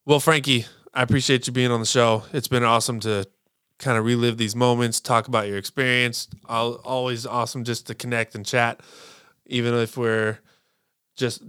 Well, 0.05 0.19
Frankie, 0.19 0.65
I 0.93 1.01
appreciate 1.03 1.47
you 1.47 1.53
being 1.53 1.71
on 1.71 1.79
the 1.79 1.85
show. 1.85 2.23
It's 2.33 2.47
been 2.47 2.63
awesome 2.63 2.99
to 3.01 3.25
kind 3.79 3.97
of 3.97 4.05
relive 4.05 4.37
these 4.37 4.55
moments, 4.55 4.99
talk 4.99 5.27
about 5.27 5.47
your 5.47 5.57
experience. 5.57 6.27
Always 6.49 7.25
awesome 7.25 7.63
just 7.63 7.87
to 7.87 7.95
connect 7.95 8.35
and 8.35 8.45
chat, 8.45 8.79
even 9.45 9.73
if 9.75 9.97
we're 9.97 10.39
just 11.15 11.43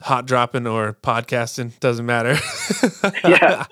hot 0.00 0.26
dropping 0.26 0.66
or 0.66 0.92
podcasting. 0.94 1.78
Doesn't 1.80 2.06
matter. 2.06 2.36
Yeah. 3.24 3.64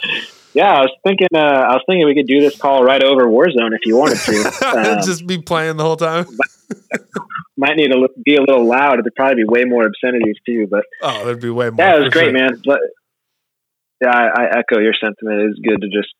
Yeah, 0.54 0.72
I 0.72 0.80
was 0.80 0.90
thinking. 1.04 1.26
Uh, 1.34 1.38
I 1.38 1.72
was 1.74 1.82
thinking 1.86 2.06
we 2.06 2.14
could 2.14 2.26
do 2.26 2.40
this 2.40 2.56
call 2.56 2.82
right 2.82 3.02
over 3.04 3.26
Warzone 3.26 3.74
if 3.74 3.84
you 3.84 3.94
wanted 3.98 4.16
to. 4.20 4.52
Um, 4.96 5.02
just 5.04 5.26
be 5.26 5.36
playing 5.36 5.76
the 5.76 5.82
whole 5.84 5.96
time. 5.98 6.24
might 7.58 7.76
need 7.76 7.88
to 7.88 8.08
be 8.24 8.36
a 8.36 8.40
little 8.40 8.64
loud. 8.66 8.98
It'd 8.98 9.14
probably 9.14 9.36
be 9.36 9.44
way 9.44 9.64
more 9.64 9.84
obscenities 9.84 10.36
too. 10.46 10.66
But 10.70 10.84
Oh, 11.02 11.26
there'd 11.26 11.42
be 11.42 11.50
way 11.50 11.68
more. 11.68 11.84
yeah, 11.84 11.96
it 11.96 12.00
was 12.04 12.08
great, 12.10 12.30
sure. 12.30 12.32
man. 12.32 12.62
Yeah, 14.00 14.10
I, 14.10 14.42
I 14.42 14.58
echo 14.58 14.80
your 14.80 14.94
sentiment. 14.94 15.42
It 15.42 15.50
is 15.50 15.60
good 15.62 15.80
to 15.80 15.88
just 15.88 16.12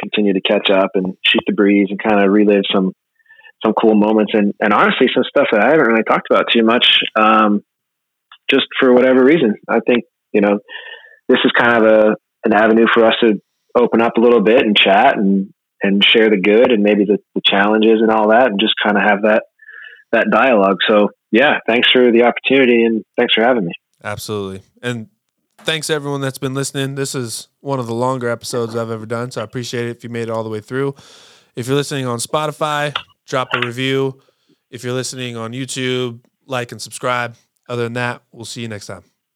continue 0.00 0.34
to 0.34 0.40
catch 0.40 0.70
up 0.70 0.90
and 0.94 1.14
shoot 1.26 1.42
the 1.46 1.54
breeze 1.54 1.88
and 1.90 2.00
kind 2.00 2.24
of 2.24 2.30
relive 2.30 2.62
some 2.72 2.92
some 3.64 3.74
cool 3.74 3.94
moments 3.94 4.32
and 4.34 4.54
and 4.60 4.72
honestly 4.72 5.08
some 5.12 5.24
stuff 5.24 5.48
that 5.50 5.64
I 5.64 5.70
haven't 5.70 5.86
really 5.86 6.04
talked 6.04 6.28
about 6.30 6.46
too 6.52 6.62
much. 6.62 7.00
Um, 7.18 7.62
just 8.50 8.66
for 8.80 8.92
whatever 8.92 9.24
reason, 9.24 9.56
I 9.68 9.80
think 9.86 10.04
you 10.32 10.40
know 10.40 10.60
this 11.28 11.40
is 11.44 11.52
kind 11.56 11.76
of 11.76 11.84
a 11.84 12.16
an 12.44 12.52
avenue 12.52 12.86
for 12.92 13.04
us 13.04 13.14
to 13.20 13.40
open 13.76 14.00
up 14.00 14.16
a 14.16 14.20
little 14.20 14.42
bit 14.42 14.62
and 14.62 14.76
chat 14.76 15.16
and 15.16 15.52
and 15.82 16.04
share 16.04 16.28
the 16.30 16.40
good 16.40 16.72
and 16.72 16.82
maybe 16.82 17.04
the, 17.04 17.18
the 17.34 17.42
challenges 17.44 18.00
and 18.00 18.10
all 18.10 18.30
that 18.30 18.46
and 18.50 18.60
just 18.60 18.74
kind 18.82 18.96
of 18.96 19.02
have 19.02 19.22
that 19.22 19.44
that 20.12 20.26
dialogue. 20.30 20.78
So 20.88 21.08
yeah, 21.30 21.58
thanks 21.66 21.88
for 21.92 22.10
the 22.10 22.24
opportunity 22.24 22.84
and 22.84 23.04
thanks 23.18 23.34
for 23.34 23.42
having 23.42 23.66
me. 23.66 23.72
Absolutely. 24.02 24.62
And 24.82 25.08
thanks 25.58 25.90
everyone 25.90 26.20
that's 26.20 26.38
been 26.38 26.54
listening. 26.54 26.94
This 26.94 27.14
is 27.14 27.48
one 27.60 27.78
of 27.78 27.86
the 27.86 27.94
longer 27.94 28.28
episodes 28.28 28.74
I've 28.76 28.90
ever 28.90 29.06
done, 29.06 29.30
so 29.30 29.40
I 29.40 29.44
appreciate 29.44 29.86
it 29.86 29.90
if 29.90 30.04
you 30.04 30.10
made 30.10 30.24
it 30.24 30.30
all 30.30 30.44
the 30.44 30.50
way 30.50 30.60
through. 30.60 30.94
If 31.56 31.66
you're 31.66 31.76
listening 31.76 32.06
on 32.06 32.18
Spotify, 32.18 32.96
drop 33.26 33.48
a 33.54 33.60
review. 33.66 34.20
If 34.70 34.84
you're 34.84 34.94
listening 34.94 35.36
on 35.36 35.52
YouTube, 35.52 36.20
like 36.46 36.72
and 36.72 36.80
subscribe. 36.80 37.36
Other 37.68 37.84
than 37.84 37.94
that, 37.94 38.22
we'll 38.32 38.44
see 38.44 38.62
you 38.62 38.68
next 38.68 38.86
time. 38.86 39.04